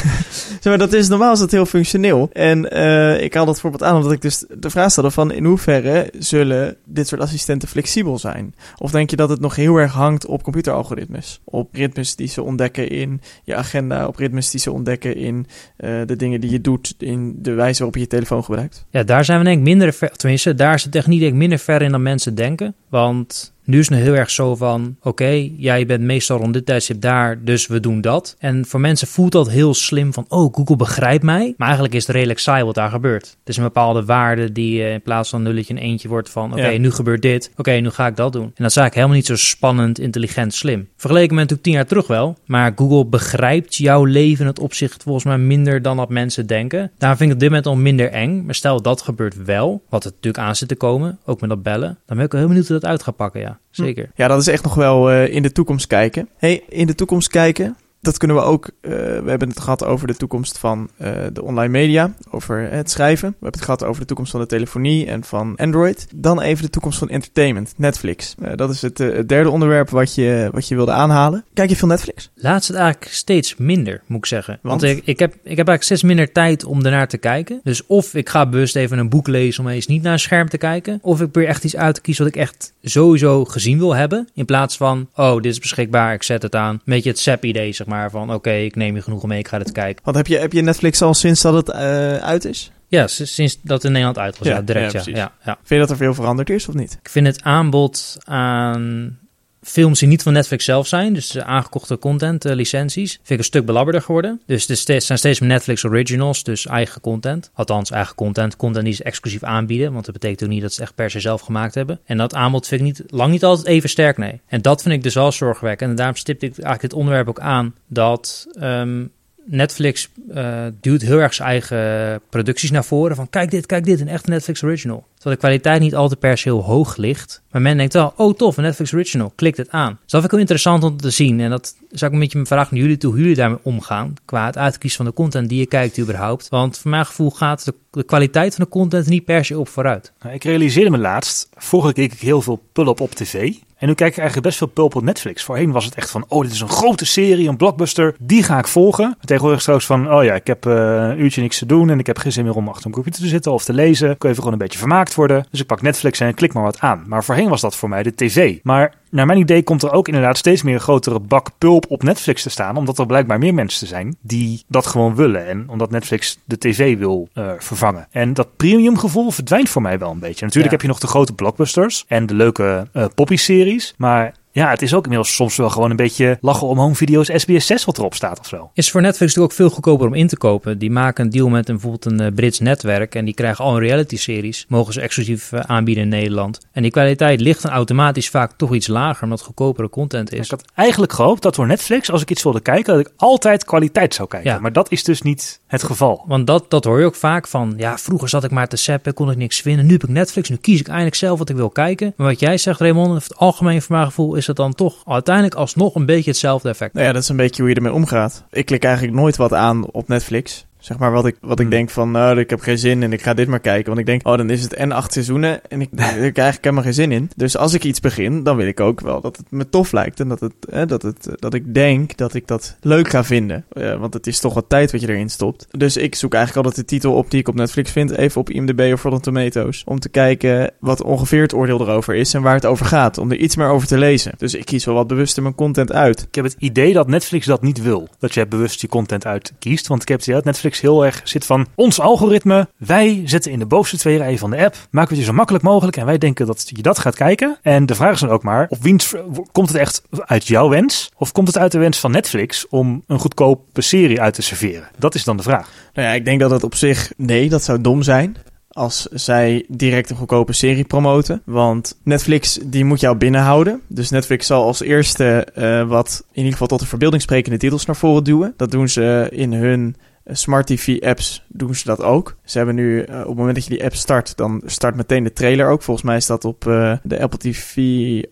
zeg 0.60 0.64
maar, 0.64 0.78
dat 0.78 0.92
is 0.92 1.08
normaal 1.08 1.35
is 1.36 1.42
dat 1.42 1.50
heel 1.50 1.66
functioneel. 1.66 2.28
En 2.32 2.70
eh, 2.70 3.22
ik 3.22 3.34
haal 3.34 3.46
dat 3.46 3.60
voorbeeld 3.60 3.82
aan 3.82 3.96
omdat 3.96 4.12
ik 4.12 4.22
dus 4.22 4.44
de 4.58 4.70
vraag 4.70 4.90
stelde 4.90 5.10
van 5.10 5.32
in 5.32 5.44
hoeverre 5.44 6.10
zullen 6.18 6.76
dit 6.84 7.08
soort 7.08 7.20
assistenten 7.20 7.68
flexibel 7.68 8.18
zijn? 8.18 8.54
Of 8.78 8.90
denk 8.90 9.10
je 9.10 9.16
dat 9.16 9.28
het 9.28 9.40
nog 9.40 9.56
heel 9.56 9.76
erg 9.76 9.92
hangt 9.92 10.26
op 10.26 10.42
computeralgoritmes? 10.42 11.40
Op 11.44 11.74
ritmes 11.74 12.16
die 12.16 12.28
ze 12.28 12.42
ontdekken 12.42 12.88
in 12.88 13.20
je 13.44 13.54
agenda, 13.54 14.06
op 14.06 14.16
ritmes 14.16 14.50
die 14.50 14.60
ze 14.60 14.72
ontdekken 14.72 15.16
in 15.16 15.46
eh, 15.76 15.90
de 16.06 16.16
dingen 16.16 16.40
die 16.40 16.50
je 16.50 16.60
doet, 16.60 16.94
in 16.98 17.36
de 17.38 17.52
wijze 17.52 17.76
waarop 17.76 17.94
je 17.94 18.00
je 18.00 18.06
telefoon 18.06 18.44
gebruikt. 18.44 18.86
Ja, 18.90 19.02
daar 19.02 19.24
zijn 19.24 19.38
we 19.38 19.44
denk 19.44 19.58
ik 19.58 19.64
minder 19.64 19.92
ver, 19.92 20.10
tenminste, 20.10 20.54
daar 20.54 20.74
is 20.74 20.82
de 20.82 20.88
techniek 20.90 21.20
denk 21.20 21.32
ik 21.32 21.38
minder 21.38 21.58
ver 21.58 21.82
in 21.82 21.90
dan 21.90 22.02
mensen 22.02 22.34
denken. 22.34 22.74
Want 22.88 23.54
Nu 23.66 23.78
is 23.78 23.88
het 23.88 23.98
heel 23.98 24.14
erg 24.14 24.30
zo 24.30 24.54
van, 24.56 24.96
oké, 25.02 25.48
jij 25.56 25.86
bent 25.86 26.02
meestal 26.02 26.38
rond 26.38 26.52
dit 26.52 26.66
tijdstip 26.66 27.00
daar, 27.00 27.44
dus 27.44 27.66
we 27.66 27.80
doen 27.80 28.00
dat. 28.00 28.36
En 28.38 28.66
voor 28.66 28.80
mensen 28.80 29.08
voelt 29.08 29.32
dat 29.32 29.50
heel 29.50 29.74
slim 29.74 30.12
van, 30.12 30.24
oh, 30.28 30.54
Google 30.54 30.76
begrijpt 30.76 31.22
mij. 31.24 31.54
Maar 31.56 31.66
eigenlijk 31.66 31.96
is 31.96 32.06
het 32.06 32.14
redelijk 32.16 32.38
saai 32.38 32.64
wat 32.64 32.74
daar 32.74 32.90
gebeurt. 32.90 33.24
Het 33.26 33.48
is 33.48 33.56
een 33.56 33.62
bepaalde 33.62 34.04
waarde 34.04 34.52
die 34.52 34.80
uh, 34.80 34.92
in 34.92 35.02
plaats 35.02 35.30
van 35.30 35.42
nulletje 35.42 35.74
een 35.74 35.80
eentje 35.80 36.08
wordt 36.08 36.30
van, 36.30 36.52
oké, 36.52 36.66
Ja. 36.68 36.78
nu 36.78 36.90
gebeurt 36.90 37.22
dit, 37.22 37.50
oké, 37.56 37.70
nu 37.70 37.90
ga 37.90 38.06
ik 38.06 38.16
dat 38.16 38.32
doen. 38.32 38.42
En 38.42 38.52
dat 38.54 38.70
is 38.70 38.76
eigenlijk 38.76 38.94
helemaal 38.94 39.16
niet 39.16 39.26
zo 39.26 39.36
spannend, 39.36 39.98
intelligent, 39.98 40.54
slim. 40.54 40.88
Vergeleken 40.96 41.34
met 41.34 41.38
natuurlijk 41.38 41.62
tien 41.62 41.72
jaar 41.72 41.86
terug 41.86 42.06
wel, 42.06 42.36
maar 42.44 42.72
Google 42.76 43.04
begrijpt 43.06 43.76
jouw 43.76 44.04
leven 44.04 44.40
in 44.40 44.46
het 44.46 44.58
opzicht 44.58 45.02
volgens 45.02 45.24
mij 45.24 45.38
minder 45.38 45.82
dan 45.82 45.96
dat 45.96 46.08
mensen 46.08 46.46
denken. 46.46 46.90
Daar 46.98 47.16
vind 47.16 47.22
ik 47.22 47.28
het 47.30 47.40
dit 47.40 47.48
moment 47.48 47.66
al 47.66 47.76
minder 47.76 48.10
eng. 48.10 48.44
Maar 48.44 48.54
stel 48.54 48.82
dat 48.82 49.02
gebeurt 49.02 49.44
wel, 49.44 49.82
wat 49.88 50.04
er 50.04 50.10
natuurlijk 50.14 50.44
aan 50.44 50.56
zit 50.56 50.68
te 50.68 50.76
komen, 50.76 51.18
ook 51.24 51.40
met 51.40 51.50
dat 51.50 51.62
bellen, 51.62 51.98
dan 52.06 52.16
ben 52.16 52.26
ik 52.26 52.30
wel 52.32 52.40
heel 52.40 52.48
benieuwd 52.50 52.68
hoe 52.68 52.78
dat 52.80 52.90
uit 52.90 53.02
gaat 53.02 53.16
pakken, 53.16 53.40
ja. 53.40 53.55
Zeker. 53.70 54.10
Ja, 54.14 54.28
dat 54.28 54.40
is 54.40 54.46
echt 54.46 54.62
nog 54.62 54.74
wel 54.74 55.10
eh, 55.10 55.34
in 55.34 55.42
de 55.42 55.52
toekomst 55.52 55.86
kijken. 55.86 56.28
hey, 56.36 56.62
in 56.68 56.86
de 56.86 56.94
toekomst 56.94 57.28
kijken, 57.28 57.76
dat 58.06 58.18
kunnen 58.18 58.36
we 58.36 58.42
ook. 58.42 58.70
eh, 58.80 58.90
we 58.90 59.30
hebben 59.30 59.48
het 59.48 59.60
gehad 59.60 59.84
over 59.84 60.06
de 60.06 60.14
toekomst 60.16 60.58
van 60.58 60.90
eh, 60.96 61.12
de 61.32 61.42
online 61.42 61.68
media, 61.72 62.14
over 62.30 62.70
het 62.70 62.90
schrijven. 62.90 63.28
We 63.28 63.34
hebben 63.34 63.60
het 63.60 63.64
gehad 63.64 63.84
over 63.84 64.00
de 64.00 64.06
toekomst 64.06 64.30
van 64.30 64.40
de 64.40 64.46
telefonie 64.46 65.06
en 65.06 65.24
van 65.24 65.56
Android. 65.56 66.06
Dan 66.14 66.40
even 66.40 66.64
de 66.64 66.70
toekomst 66.70 66.98
van 66.98 67.08
entertainment, 67.08 67.72
Netflix. 67.76 68.34
Eh, 68.42 68.52
dat 68.56 68.70
is 68.70 68.82
het, 68.82 69.00
eh, 69.00 69.12
het 69.12 69.28
derde 69.28 69.50
onderwerp 69.50 69.90
wat 69.90 70.14
je, 70.14 70.48
wat 70.52 70.68
je 70.68 70.74
wilde 70.74 70.92
aanhalen. 70.92 71.44
Kijk 71.54 71.68
je 71.70 71.76
veel 71.76 71.88
Netflix? 71.88 72.30
Laatst 72.34 72.68
het 72.68 72.76
eigenlijk 72.76 73.12
steeds 73.12 73.56
minder, 73.56 74.02
moet 74.06 74.18
ik 74.18 74.26
zeggen. 74.26 74.58
Want, 74.62 74.80
Want? 74.80 74.96
ik, 74.96 75.02
ik, 75.06 75.18
heb, 75.18 75.32
ik 75.32 75.38
heb 75.42 75.44
eigenlijk 75.46 75.82
steeds 75.82 76.02
minder 76.02 76.32
tijd 76.32 76.64
om 76.64 76.84
ernaar 76.84 77.08
te 77.08 77.18
kijken. 77.18 77.60
Dus 77.62 77.86
of 77.86 78.14
ik 78.14 78.28
ga 78.28 78.46
bewust 78.48 78.76
even 78.76 78.98
een 78.98 79.08
boek 79.08 79.26
lezen 79.26 79.64
om 79.64 79.70
eens 79.70 79.86
niet 79.86 80.02
naar 80.02 80.12
een 80.12 80.18
scherm 80.18 80.48
te 80.48 80.58
kijken. 80.58 80.98
Of 81.02 81.20
ik 81.20 81.30
probeer 81.30 81.48
echt 81.50 81.64
iets 81.64 81.76
uit 81.76 81.94
te 81.94 82.00
kiezen 82.00 82.24
wat 82.24 82.34
ik 82.34 82.40
echt 82.40 82.72
sowieso 82.82 83.44
gezien 83.44 83.78
wil 83.78 83.94
hebben. 83.94 84.28
In 84.34 84.44
plaats 84.44 84.76
van, 84.76 85.08
oh, 85.14 85.34
dit 85.34 85.52
is 85.52 85.58
beschikbaar, 85.58 86.14
ik 86.14 86.22
zet 86.22 86.42
het 86.42 86.54
aan. 86.54 86.74
Een 86.74 86.80
beetje 86.84 87.10
het 87.10 87.18
SAP-idee, 87.18 87.72
zeg 87.72 87.86
maar. 87.86 87.95
Van, 88.10 88.34
oké, 88.34 88.52
ik 88.52 88.76
neem 88.76 88.94
je 88.94 89.02
genoegen 89.02 89.28
mee, 89.28 89.38
ik 89.38 89.48
ga 89.48 89.58
dit 89.58 89.72
kijken. 89.72 90.04
Want 90.04 90.16
heb 90.16 90.26
je, 90.26 90.38
heb 90.38 90.52
je 90.52 90.62
Netflix 90.62 91.02
al 91.02 91.14
sinds 91.14 91.42
dat 91.42 91.54
het 91.54 91.70
eh, 91.70 92.16
uit 92.16 92.44
is? 92.44 92.70
Ja, 92.88 93.06
sinds 93.06 93.58
dat 93.62 93.76
het 93.76 93.84
in 93.84 93.90
Nederland 93.90 94.18
uit 94.18 94.38
was. 94.38 94.48
Ja, 94.48 94.54
Ja, 94.54 94.62
direct, 94.62 94.92
ja, 94.92 95.02
ja, 95.04 95.32
ja. 95.44 95.54
Vind 95.54 95.68
je 95.68 95.78
dat 95.78 95.90
er 95.90 95.96
veel 95.96 96.14
veranderd 96.14 96.50
is 96.50 96.68
of 96.68 96.74
niet? 96.74 96.98
Ik 97.02 97.08
vind 97.08 97.26
het 97.26 97.42
aanbod 97.42 98.16
aan 98.24 99.18
films 99.66 99.98
die 99.98 100.08
niet 100.08 100.22
van 100.22 100.32
Netflix 100.32 100.64
zelf 100.64 100.86
zijn, 100.86 101.12
dus 101.12 101.30
de 101.30 101.44
aangekochte 101.44 101.98
content, 101.98 102.44
eh, 102.44 102.54
licenties, 102.54 103.12
vind 103.12 103.30
ik 103.30 103.38
een 103.38 103.44
stuk 103.44 103.66
belabberder 103.66 104.02
geworden. 104.02 104.40
Dus 104.46 104.62
steeds- 104.62 105.06
zijn 105.06 105.18
steeds 105.18 105.40
meer 105.40 105.48
Netflix 105.48 105.84
originals, 105.84 106.42
dus 106.42 106.66
eigen 106.66 107.00
content. 107.00 107.50
Althans, 107.54 107.90
eigen 107.90 108.14
content, 108.14 108.56
content 108.56 108.84
die 108.84 108.94
ze 108.94 109.02
exclusief 109.04 109.42
aanbieden, 109.42 109.92
want 109.92 110.04
dat 110.04 110.14
betekent 110.14 110.42
ook 110.42 110.48
niet 110.48 110.62
dat 110.62 110.72
ze 110.72 110.80
het 110.80 110.88
echt 110.88 110.96
per 110.96 111.10
se 111.10 111.20
zelf 111.20 111.40
gemaakt 111.40 111.74
hebben. 111.74 112.00
En 112.04 112.16
dat 112.16 112.34
aanbod 112.34 112.66
vind 112.66 112.80
ik 112.80 112.86
niet, 112.86 113.02
lang 113.06 113.30
niet 113.30 113.44
altijd 113.44 113.66
even 113.66 113.88
sterk, 113.88 114.18
nee. 114.18 114.40
En 114.46 114.62
dat 114.62 114.82
vind 114.82 114.94
ik 114.94 115.02
dus 115.02 115.14
wel 115.14 115.32
zorgwekkend. 115.32 115.90
En 115.90 115.96
daarom 115.96 116.16
stipte 116.16 116.46
ik 116.46 116.52
eigenlijk 116.52 116.82
dit 116.82 116.92
onderwerp 116.92 117.28
ook 117.28 117.40
aan, 117.40 117.74
dat 117.88 118.46
ehm, 118.58 119.04
Netflix 119.46 120.08
eh, 120.34 120.64
duwt 120.80 121.02
heel 121.02 121.18
erg 121.18 121.34
zijn 121.34 121.48
eigen 121.48 122.20
producties 122.28 122.70
naar 122.70 122.84
voren. 122.84 123.16
Van 123.16 123.30
kijk 123.30 123.50
dit, 123.50 123.66
kijk 123.66 123.84
dit, 123.84 124.00
een 124.00 124.08
echte 124.08 124.30
Netflix 124.30 124.62
original. 124.62 125.04
Terwijl 125.14 125.34
de 125.34 125.40
kwaliteit 125.40 125.80
niet 125.80 125.94
altijd 125.94 126.20
per 126.20 126.38
se 126.38 126.48
heel 126.48 126.62
hoog 126.62 126.96
ligt. 126.96 127.42
Maar 127.50 127.62
men 127.62 127.76
denkt 127.76 127.92
wel, 127.92 128.12
oh 128.16 128.34
tof, 128.34 128.56
een 128.56 128.62
Netflix 128.62 128.92
original, 128.92 129.32
klik 129.34 129.56
het 129.56 129.70
aan. 129.70 129.90
Dat 129.90 130.10
vind 130.10 130.24
ik 130.24 130.30
wel 130.30 130.40
interessant 130.40 130.84
om 130.84 130.96
te 130.96 131.10
zien. 131.10 131.40
En 131.40 131.50
dat 131.50 131.74
is 131.90 132.02
ook 132.02 132.12
een 132.12 132.18
beetje 132.18 132.36
mijn 132.36 132.48
vraag 132.48 132.70
naar 132.70 132.80
jullie 132.80 132.96
toe, 132.96 133.10
hoe 133.10 133.20
jullie 133.20 133.36
daarmee 133.36 133.58
omgaan. 133.62 134.14
Qua 134.24 134.46
het 134.46 134.58
uitkiezen 134.58 134.96
van 134.96 135.06
de 135.06 135.12
content 135.12 135.48
die 135.48 135.58
je 135.58 135.66
kijkt 135.66 135.98
überhaupt. 135.98 136.48
Want 136.48 136.78
voor 136.78 136.90
mijn 136.90 137.06
gevoel 137.06 137.30
gaat 137.30 137.64
de, 137.90 138.04
kwaliteit 138.04 138.54
van 138.54 138.64
de 138.64 138.70
content 138.70 139.06
niet 139.06 139.24
per 139.24 139.44
se 139.44 139.58
op 139.58 139.68
vooruit. 139.68 140.12
Nou, 140.22 140.34
Ik 140.34 140.44
realiseerde 140.44 140.90
me 140.90 140.98
laatst, 140.98 141.48
vroeger 141.54 141.92
keek 141.92 142.12
ik 142.12 142.20
heel 142.20 142.42
veel 142.42 142.62
Pulp 142.72 143.00
op 143.00 143.14
tv. 143.14 143.52
En 143.76 143.86
nu 143.86 143.94
kijk 143.94 144.10
ik 144.10 144.18
eigenlijk 144.18 144.46
best 144.46 144.58
veel 144.58 144.66
Pulp 144.66 144.94
op 144.94 145.02
Netflix. 145.02 145.44
Voorheen 145.44 145.72
was 145.72 145.84
het 145.84 145.94
echt 145.94 146.10
van, 146.10 146.24
oh 146.28 146.42
dit 146.42 146.52
is 146.52 146.60
een 146.60 146.68
grote 146.68 147.04
serie, 147.06 147.48
een 147.48 147.56
blockbuster, 147.56 148.14
die 148.18 148.42
ga 148.42 148.58
ik 148.58 148.66
volgen. 148.66 149.16
Tegenwoordig 149.20 149.60
straks 149.60 149.86
van, 149.86 150.12
oh 150.12 150.24
ja, 150.24 150.34
ik 150.34 150.46
heb 150.46 150.66
eh, 150.66 150.72
een 150.72 151.20
uurtje 151.20 151.40
niks 151.40 151.58
te 151.58 151.66
doen 151.66 151.90
en 151.90 151.98
ik 151.98 152.06
heb 152.06 152.18
geen 152.18 152.32
zin 152.32 152.44
meer 152.44 152.54
om 152.54 152.68
achter 152.68 152.86
een 152.86 152.92
computer 152.92 153.22
te 153.22 153.28
zitten 153.28 153.52
of 153.52 153.64
te 153.64 153.72
lezen. 153.72 154.10
Ik 154.10 154.22
wil 154.22 154.30
even 154.30 154.42
gewoon 154.42 154.52
een 154.52 154.64
beetje 154.64 154.78
vermaakt 154.78 155.14
worden. 155.14 155.46
Dus 155.50 155.60
ik 155.60 155.66
pak 155.66 155.82
Netflix 155.82 156.20
en 156.20 156.34
klik 156.34 156.52
maar 156.52 156.62
wat 156.62 156.80
aan. 156.80 157.04
Maar 157.06 157.24
voorheen 157.24 157.48
was 157.48 157.60
dat 157.60 157.76
voor 157.76 157.88
mij 157.88 158.02
de 158.02 158.14
tv. 158.14 158.58
Maar 158.62 158.94
naar 159.16 159.26
mijn 159.26 159.38
idee 159.38 159.62
komt 159.62 159.82
er 159.82 159.92
ook 159.92 160.06
inderdaad 160.06 160.36
steeds 160.36 160.62
meer 160.62 160.74
een 160.74 160.80
grotere 160.80 161.20
bak 161.20 161.50
pulp 161.58 161.84
op 161.88 162.02
Netflix 162.02 162.42
te 162.42 162.50
staan. 162.50 162.76
Omdat 162.76 162.98
er 162.98 163.06
blijkbaar 163.06 163.38
meer 163.38 163.54
mensen 163.54 163.86
zijn 163.86 164.16
die 164.20 164.62
dat 164.68 164.86
gewoon 164.86 165.14
willen. 165.14 165.46
En 165.46 165.68
omdat 165.68 165.90
Netflix 165.90 166.38
de 166.44 166.58
tv 166.58 166.98
wil 166.98 167.28
eh, 167.32 167.50
vervangen. 167.58 168.08
En 168.10 168.34
dat 168.34 168.48
premium 168.56 168.98
gevoel 168.98 169.30
verdwijnt 169.30 169.68
voor 169.68 169.82
mij 169.82 169.98
wel 169.98 170.10
een 170.10 170.18
beetje. 170.18 170.44
Natuurlijk 170.44 170.64
Ja. 170.64 170.70
heb 170.70 170.80
je 170.80 170.88
nog 170.88 170.98
de 170.98 171.06
grote 171.06 171.32
blockbusters 171.32 172.04
en 172.08 172.26
de 172.26 172.34
leuke 172.34 172.88
eh 172.92 173.04
poppy-series. 173.14 173.94
Maar 173.96 174.34
ja, 174.56 174.70
het 174.70 174.82
is 174.82 174.94
ook 174.94 175.02
inmiddels 175.02 175.34
soms 175.34 175.56
wel 175.56 175.70
gewoon 175.70 175.90
een 175.90 175.96
beetje 175.96 176.38
lachen 176.40 176.66
om 176.66 176.78
home 176.78 176.94
video's 176.94 177.30
SBS 177.34 177.66
6 177.66 177.84
wat 177.84 177.98
erop 177.98 178.14
staat 178.14 178.38
of 178.40 178.46
zo. 178.46 178.70
Is 178.74 178.90
voor 178.90 179.00
Netflix 179.00 179.34
natuurlijk 179.34 179.52
ook 179.52 179.58
veel 179.58 179.74
goedkoper 179.74 180.06
om 180.06 180.14
in 180.14 180.26
te 180.26 180.36
kopen. 180.36 180.78
Die 180.78 180.90
maken 180.90 181.24
een 181.24 181.30
deal 181.30 181.48
met 181.48 181.68
een, 181.68 181.74
bijvoorbeeld 181.74 182.04
een 182.04 182.20
eh, 182.20 182.34
Brits 182.34 182.60
netwerk. 182.60 183.14
En 183.14 183.24
die 183.24 183.34
krijgen 183.34 183.64
al 183.64 183.74
een 183.74 183.80
reality-series. 183.80 184.64
Mogen 184.68 184.92
ze 184.92 185.00
exclusief 185.00 185.52
eh, 185.52 185.60
aanbieden 185.60 186.02
in 186.02 186.08
Nederland. 186.08 186.60
En 186.72 186.82
die 186.82 186.90
kwaliteit 186.90 187.40
ligt 187.40 187.62
dan 187.62 187.70
automatisch 187.70 188.28
vaak 188.28 188.52
toch 188.56 188.74
iets 188.74 188.86
lager. 188.86 189.22
Omdat 189.22 189.38
het 189.38 189.46
goedkopere 189.46 189.88
content 189.88 190.32
is. 190.32 190.44
Ik 190.44 190.50
had 190.50 190.64
eigenlijk 190.74 191.12
gehoopt 191.12 191.42
dat 191.42 191.54
door 191.54 191.66
Netflix, 191.66 192.10
als 192.10 192.22
ik 192.22 192.30
iets 192.30 192.42
wilde 192.42 192.60
kijken, 192.60 192.96
dat 192.96 193.06
ik 193.06 193.12
altijd 193.16 193.64
kwaliteit 193.64 194.14
zou 194.14 194.28
kijken. 194.28 194.50
Ja. 194.50 194.58
Maar 194.58 194.72
dat 194.72 194.90
is 194.90 195.04
dus 195.04 195.22
niet 195.22 195.60
het 195.66 195.82
geval. 195.82 196.24
Want 196.26 196.46
dat, 196.46 196.70
dat 196.70 196.84
hoor 196.84 196.98
je 196.98 197.06
ook 197.06 197.14
vaak 197.14 197.48
van, 197.48 197.74
ja, 197.76 197.98
vroeger 197.98 198.28
zat 198.28 198.44
ik 198.44 198.50
maar 198.50 198.68
te 198.68 198.76
zappen, 198.76 199.14
kon 199.14 199.30
ik 199.30 199.36
niks 199.36 199.60
vinden. 199.60 199.86
Nu 199.86 199.92
heb 199.92 200.02
ik 200.02 200.08
Netflix, 200.08 200.48
nu 200.48 200.56
kies 200.56 200.80
ik 200.80 200.88
eindelijk 200.88 201.16
zelf 201.16 201.38
wat 201.38 201.48
ik 201.48 201.56
wil 201.56 201.70
kijken. 201.70 202.12
Maar 202.16 202.26
wat 202.26 202.40
jij 202.40 202.58
zegt, 202.58 202.80
Raymond, 202.80 203.08
over 203.08 203.22
het 203.22 203.36
algemeen 203.36 203.82
voor 203.82 203.96
mijn 203.96 204.06
gevoel 204.06 204.34
is 204.34 204.45
het 204.46 204.56
dan 204.56 204.74
toch 204.74 205.02
uiteindelijk 205.04 205.54
alsnog 205.54 205.94
een 205.94 206.06
beetje 206.06 206.30
hetzelfde 206.30 206.68
effect. 206.68 206.94
Nou 206.94 207.06
ja, 207.06 207.12
dat 207.12 207.22
is 207.22 207.28
een 207.28 207.36
beetje 207.36 207.62
hoe 207.62 207.70
je 207.70 207.76
ermee 207.76 207.92
omgaat. 207.92 208.44
Ik 208.50 208.66
klik 208.66 208.84
eigenlijk 208.84 209.16
nooit 209.16 209.36
wat 209.36 209.52
aan 209.52 209.90
op 209.90 210.08
Netflix. 210.08 210.66
Zeg 210.86 210.98
maar 210.98 211.12
wat 211.12 211.26
ik, 211.26 211.36
wat 211.40 211.60
ik 211.60 211.66
Hmm. 211.66 211.74
denk 211.74 211.90
van, 211.90 212.10
nou, 212.10 212.38
ik 212.38 212.50
heb 212.50 212.60
geen 212.60 212.78
zin 212.78 213.02
en 213.02 213.12
ik 213.12 213.22
ga 213.22 213.34
dit 213.34 213.48
maar 213.48 213.60
kijken. 213.60 213.86
Want 213.86 213.98
ik 213.98 214.06
denk, 214.06 214.26
oh, 214.26 214.36
dan 214.36 214.50
is 214.50 214.62
het 214.62 214.74
en 214.74 214.92
acht 214.92 215.12
seizoenen 215.12 215.70
en 215.70 215.80
ik, 215.80 215.88
ik 215.92 215.98
heb 215.98 216.20
eigenlijk 216.20 216.64
helemaal 216.64 216.82
geen 216.82 216.94
zin 216.94 217.12
in. 217.12 217.30
Dus 217.36 217.56
als 217.56 217.74
ik 217.74 217.84
iets 217.84 218.00
begin, 218.00 218.42
dan 218.42 218.56
wil 218.56 218.66
ik 218.66 218.80
ook 218.80 219.00
wel 219.00 219.20
dat 219.20 219.36
het 219.36 219.50
me 219.50 219.68
tof 219.68 219.92
lijkt. 219.92 220.20
En 220.20 220.28
dat, 220.28 220.40
het, 220.40 220.52
eh, 220.70 220.86
dat, 220.86 221.02
het, 221.02 221.28
dat 221.34 221.54
ik 221.54 221.74
denk 221.74 222.16
dat 222.16 222.34
ik 222.34 222.46
dat 222.46 222.76
leuk 222.80 223.08
ga 223.08 223.24
vinden. 223.24 223.64
Eh, 223.72 223.96
want 223.96 224.14
het 224.14 224.26
is 224.26 224.38
toch 224.38 224.54
wat 224.54 224.68
tijd 224.68 224.92
wat 224.92 225.00
je 225.00 225.08
erin 225.08 225.28
stopt. 225.28 225.66
Dus 225.70 225.96
ik 225.96 226.14
zoek 226.14 226.34
eigenlijk 226.34 226.66
altijd 226.66 226.88
de 226.88 226.94
titel 226.94 227.12
op 227.14 227.30
die 227.30 227.40
ik 227.40 227.48
op 227.48 227.54
Netflix 227.54 227.90
vind. 227.90 228.10
Even 228.10 228.40
op 228.40 228.50
IMDb 228.50 228.90
of 228.92 229.02
Rotten 229.02 229.22
Tomatoes. 229.22 229.82
Om 229.86 229.98
te 229.98 230.08
kijken 230.08 230.72
wat 230.80 231.02
ongeveer 231.02 231.42
het 231.42 231.54
oordeel 231.54 231.80
erover 231.80 232.14
is 232.14 232.34
en 232.34 232.42
waar 232.42 232.54
het 232.54 232.66
over 232.66 232.86
gaat. 232.86 233.18
Om 233.18 233.30
er 233.30 233.36
iets 233.36 233.56
meer 233.56 233.68
over 233.68 233.88
te 233.88 233.98
lezen. 233.98 234.32
Dus 234.36 234.54
ik 234.54 234.64
kies 234.64 234.84
wel 234.84 234.94
wat 234.94 235.06
bewuster 235.06 235.42
mijn 235.42 235.54
content 235.54 235.92
uit. 235.92 236.20
Ik 236.20 236.34
heb 236.34 236.44
het 236.44 236.56
idee 236.58 236.92
dat 236.92 237.08
Netflix 237.08 237.46
dat 237.46 237.62
niet 237.62 237.82
wil. 237.82 238.08
Dat 238.18 238.34
je 238.34 238.46
bewust 238.46 238.80
je 238.80 238.88
content 238.88 239.26
uitkiest. 239.26 239.86
Want 239.86 240.02
ik 240.02 240.08
heb 240.08 240.18
het 240.18 240.26
idee 240.26 240.40
dat 240.40 240.52
Netflix 240.52 240.75
heel 240.80 241.04
erg 241.04 241.20
zit 241.24 241.46
van 241.46 241.66
ons 241.74 242.00
algoritme. 242.00 242.68
Wij 242.76 243.22
zetten 243.24 243.52
in 243.52 243.58
de 243.58 243.66
bovenste 243.66 243.96
twee 243.96 244.16
rijen 244.16 244.38
van 244.38 244.50
de 244.50 244.64
app. 244.64 244.76
Maken 244.90 245.10
we 245.10 245.16
het 245.16 245.24
je 245.24 245.30
zo 245.30 245.36
makkelijk 245.36 245.64
mogelijk. 245.64 245.96
En 245.96 246.06
wij 246.06 246.18
denken 246.18 246.46
dat 246.46 246.64
je 246.66 246.82
dat 246.82 246.98
gaat 246.98 247.14
kijken. 247.14 247.58
En 247.62 247.86
de 247.86 247.94
vraag 247.94 248.12
is 248.12 248.20
dan 248.20 248.30
ook 248.30 248.42
maar, 248.42 248.66
op 248.68 248.82
wiens, 248.82 249.14
komt 249.52 249.68
het 249.68 249.76
echt 249.76 250.02
uit 250.12 250.46
jouw 250.46 250.68
wens? 250.68 251.10
Of 251.16 251.32
komt 251.32 251.46
het 251.46 251.58
uit 251.58 251.72
de 251.72 251.78
wens 251.78 252.00
van 252.00 252.10
Netflix 252.10 252.68
om 252.68 253.02
een 253.06 253.18
goedkope 253.18 253.82
serie 253.82 254.20
uit 254.20 254.34
te 254.34 254.42
serveren? 254.42 254.88
Dat 254.98 255.14
is 255.14 255.24
dan 255.24 255.36
de 255.36 255.42
vraag. 255.42 255.70
Nou 255.94 256.08
ja, 256.08 256.14
ik 256.14 256.24
denk 256.24 256.40
dat 256.40 256.50
het 256.50 256.62
op 256.64 256.74
zich... 256.74 257.12
Nee, 257.16 257.48
dat 257.48 257.64
zou 257.64 257.80
dom 257.80 258.02
zijn. 258.02 258.36
Als 258.68 259.02
zij 259.02 259.64
direct 259.68 260.10
een 260.10 260.16
goedkope 260.16 260.52
serie 260.52 260.84
promoten. 260.84 261.42
Want 261.44 261.98
Netflix, 262.02 262.58
die 262.64 262.84
moet 262.84 263.00
jou 263.00 263.16
binnenhouden. 263.16 263.80
Dus 263.86 264.10
Netflix 264.10 264.46
zal 264.46 264.64
als 264.64 264.80
eerste 264.80 265.46
eh, 265.54 265.88
wat 265.88 266.24
in 266.28 266.36
ieder 266.36 266.52
geval 266.52 266.66
tot 266.66 266.80
de 266.80 266.86
verbeelding 266.86 267.22
sprekende 267.22 267.58
titels 267.58 267.86
naar 267.86 267.96
voren 267.96 268.24
duwen. 268.24 268.54
Dat 268.56 268.70
doen 268.70 268.88
ze 268.88 269.28
in 269.30 269.52
hun 269.52 269.96
Smart 270.30 270.66
TV 270.66 271.00
apps 271.00 271.44
doen 271.48 271.74
ze 271.74 271.84
dat 271.84 272.02
ook. 272.02 272.36
Ze 272.44 272.56
hebben 272.56 272.74
nu, 272.74 273.00
eh, 273.02 273.20
op 273.20 273.26
het 273.26 273.36
moment 273.36 273.54
dat 273.54 273.64
je 273.64 273.70
die 273.70 273.84
app 273.84 273.94
start, 273.94 274.36
dan 274.36 274.62
start 274.64 274.94
meteen 274.96 275.24
de 275.24 275.32
trailer 275.32 275.68
ook. 275.68 275.82
Volgens 275.82 276.06
mij 276.06 276.16
is 276.16 276.26
dat 276.26 276.44
op 276.44 276.66
eh, 276.66 276.92
de 277.02 277.20
Apple 277.20 277.38
TV 277.38 277.76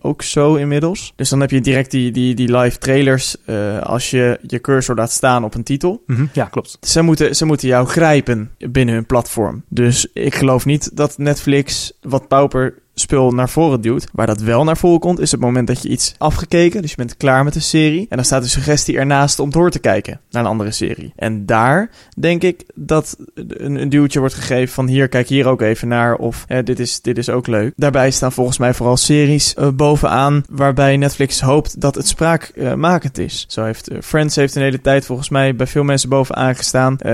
ook 0.00 0.22
zo 0.22 0.54
inmiddels. 0.54 1.12
Dus 1.16 1.28
dan 1.28 1.40
heb 1.40 1.50
je 1.50 1.60
direct 1.60 1.90
die, 1.90 2.10
die, 2.10 2.34
die 2.34 2.56
live 2.56 2.78
trailers 2.78 3.36
eh, 3.44 3.80
als 3.80 4.10
je 4.10 4.38
je 4.42 4.60
cursor 4.60 4.96
laat 4.96 5.10
staan 5.10 5.44
op 5.44 5.54
een 5.54 5.62
titel. 5.62 6.02
Mhm, 6.06 6.26
Ja, 6.32 6.44
klopt. 6.44 6.78
Ze 6.80 7.02
moeten, 7.02 7.36
ze 7.36 7.44
moeten 7.44 7.68
jou 7.68 7.86
grijpen 7.86 8.50
binnen 8.58 8.94
hun 8.94 9.06
platform. 9.06 9.64
Dus 9.68 10.06
ik 10.12 10.34
geloof 10.34 10.64
niet 10.64 10.96
dat 10.96 11.18
Netflix 11.18 11.92
wat 12.02 12.28
pauper 12.28 12.82
spul 12.94 13.30
naar 13.30 13.48
voren 13.48 13.80
duwt. 13.80 14.06
Waar 14.12 14.26
dat 14.26 14.40
wel 14.40 14.64
naar 14.64 14.76
voren 14.76 15.00
komt, 15.00 15.18
is 15.18 15.30
het 15.30 15.40
moment 15.40 15.66
dat 15.66 15.82
je 15.82 15.88
iets 15.88 16.14
afgekeken. 16.18 16.80
Dus 16.80 16.90
je 16.90 16.96
bent 16.96 17.16
klaar 17.16 17.44
met 17.44 17.52
de 17.52 17.60
serie. 17.60 18.06
En 18.08 18.16
dan 18.16 18.24
staat 18.24 18.42
de 18.42 18.48
suggestie 18.48 18.98
ernaast 18.98 19.38
om 19.38 19.50
door 19.50 19.70
te 19.70 19.78
kijken 19.78 20.20
naar 20.30 20.42
een 20.42 20.50
andere 20.50 20.70
serie. 20.70 21.12
En 21.16 21.46
daar 21.46 21.90
denk 22.18 22.42
ik 22.42 22.64
dat 22.74 23.16
een, 23.34 23.80
een 23.80 23.88
duwtje 23.88 24.18
wordt 24.18 24.34
gegeven 24.34 24.74
van 24.74 24.86
hier, 24.86 25.08
kijk 25.08 25.28
hier 25.28 25.46
ook 25.46 25.60
even 25.60 25.88
naar. 25.88 26.16
Of 26.16 26.44
dit, 26.64 26.78
is, 26.78 27.00
dit 27.00 27.18
is 27.18 27.28
ook 27.28 27.46
leuk. 27.46 27.72
Daarbij 27.76 28.10
staan 28.10 28.32
volgens 28.32 28.58
mij 28.58 28.74
vooral 28.74 28.96
series 28.96 29.54
eh, 29.54 29.68
bovenaan 29.68 30.44
waarbij 30.50 30.96
Netflix 30.96 31.40
hoopt 31.40 31.80
dat 31.80 31.94
het 31.94 32.08
spraakmakend 32.08 33.18
is. 33.18 33.44
Zo 33.48 33.64
heeft 33.64 33.88
eh, 33.88 33.98
Friends 34.00 34.36
heeft 34.36 34.54
een 34.54 34.62
hele 34.62 34.80
tijd 34.80 35.06
volgens 35.06 35.28
mij 35.28 35.56
bij 35.56 35.66
veel 35.66 35.82
mensen 35.82 36.08
bovenaan 36.08 36.56
gestaan. 36.56 36.98
Eh, 36.98 37.12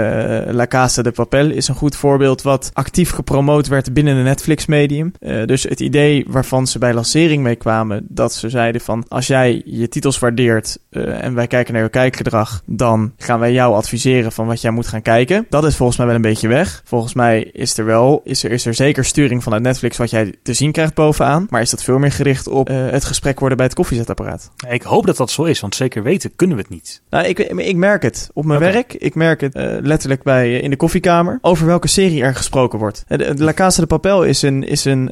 La 0.53 0.67
Casa 0.67 1.03
de 1.03 1.11
Papel 1.11 1.51
is 1.51 1.69
een 1.69 1.75
goed 1.75 1.97
voorbeeld 1.97 2.43
wat 2.43 2.71
actief 2.73 3.11
gepromoot 3.11 3.67
werd 3.67 3.93
binnen 3.93 4.17
de 4.17 4.23
Netflix 4.23 4.67
medium. 4.67 5.13
Dus 5.47 5.63
het 5.63 5.80
het 5.81 5.89
idee 5.89 6.25
waarvan 6.29 6.67
ze 6.67 6.79
bij 6.79 6.95
lancering 6.95 7.43
mee 7.43 7.57
kwamen, 7.57 8.07
dat 8.09 8.33
ze 8.35 8.49
zeiden 8.49 8.81
van 8.81 9.05
als 9.09 9.27
jij 9.27 9.63
je 9.65 9.89
titels 9.89 10.19
waardeert 10.19 10.79
uh, 10.91 11.25
en 11.25 11.35
wij 11.35 11.47
kijken 11.47 11.75
naar 11.75 11.83
je 11.83 11.89
kijkgedrag, 11.89 12.63
dan 12.67 13.13
gaan 13.17 13.39
wij 13.39 13.53
jou 13.53 13.75
adviseren 13.75 14.33
van 14.33 14.47
wat 14.47 14.61
jij 14.61 14.71
moet 14.71 14.87
gaan 14.87 15.03
kijken. 15.03 15.47
Dat 15.49 15.65
is 15.65 15.77
volgens 15.77 15.99
mij 15.99 16.07
wel 16.07 16.15
een 16.15 16.23
beetje 16.23 16.49
weg. 16.49 16.83
Volgens 16.85 17.15
mij 17.15 17.43
is 17.43 17.79
er 17.79 17.85
wel, 17.85 18.21
is 18.25 18.45
er, 18.45 18.51
is 18.51 18.67
er 18.67 18.75
zeker 18.75 19.05
sturing 19.05 19.43
vanuit 19.43 19.63
Netflix 19.63 19.97
wat 19.97 20.11
jij 20.11 20.35
te 20.43 20.53
zien 20.53 20.73
krijgt 20.73 20.95
bovenaan, 20.95 21.47
maar 21.51 21.61
is 21.61 21.71
dat 21.71 21.83
veel 21.83 21.99
meer 21.99 22.13
gericht 22.13 22.49
op 22.49 22.71
uh, 22.71 22.91
het 22.91 23.05
gesprek 23.05 23.39
worden 23.39 23.57
bij 23.57 23.67
het 23.67 23.75
koffiezetapparaat. 23.75 24.51
Ik 24.69 24.83
hoop 24.83 25.07
dat 25.07 25.17
dat 25.17 25.31
zo 25.31 25.43
is, 25.43 25.61
want 25.61 25.75
zeker 25.75 26.03
weten 26.03 26.37
kunnen 26.37 26.57
we 26.57 26.63
het 26.63 26.71
niet. 26.71 27.03
Nou, 27.11 27.27
ik, 27.27 27.39
ik 27.39 27.77
merk 27.77 28.03
het 28.03 28.31
op 28.33 28.45
mijn 28.45 28.61
werk. 28.61 28.95
Ik 28.95 29.15
merk 29.15 29.41
het 29.41 29.57
uh, 29.57 29.77
letterlijk 29.81 30.23
bij, 30.23 30.59
in 30.59 30.71
de 30.71 30.77
koffiekamer 30.77 31.39
over 31.41 31.67
welke 31.67 31.89
serie 31.89 32.23
er 32.23 32.35
gesproken 32.35 32.79
wordt. 32.79 33.05
La 33.37 33.53
Casa 33.53 33.81
de 33.81 33.87
Papel 33.87 34.23
is 34.23 34.43
een, 34.43 34.63
is 34.63 34.85
een 34.85 35.11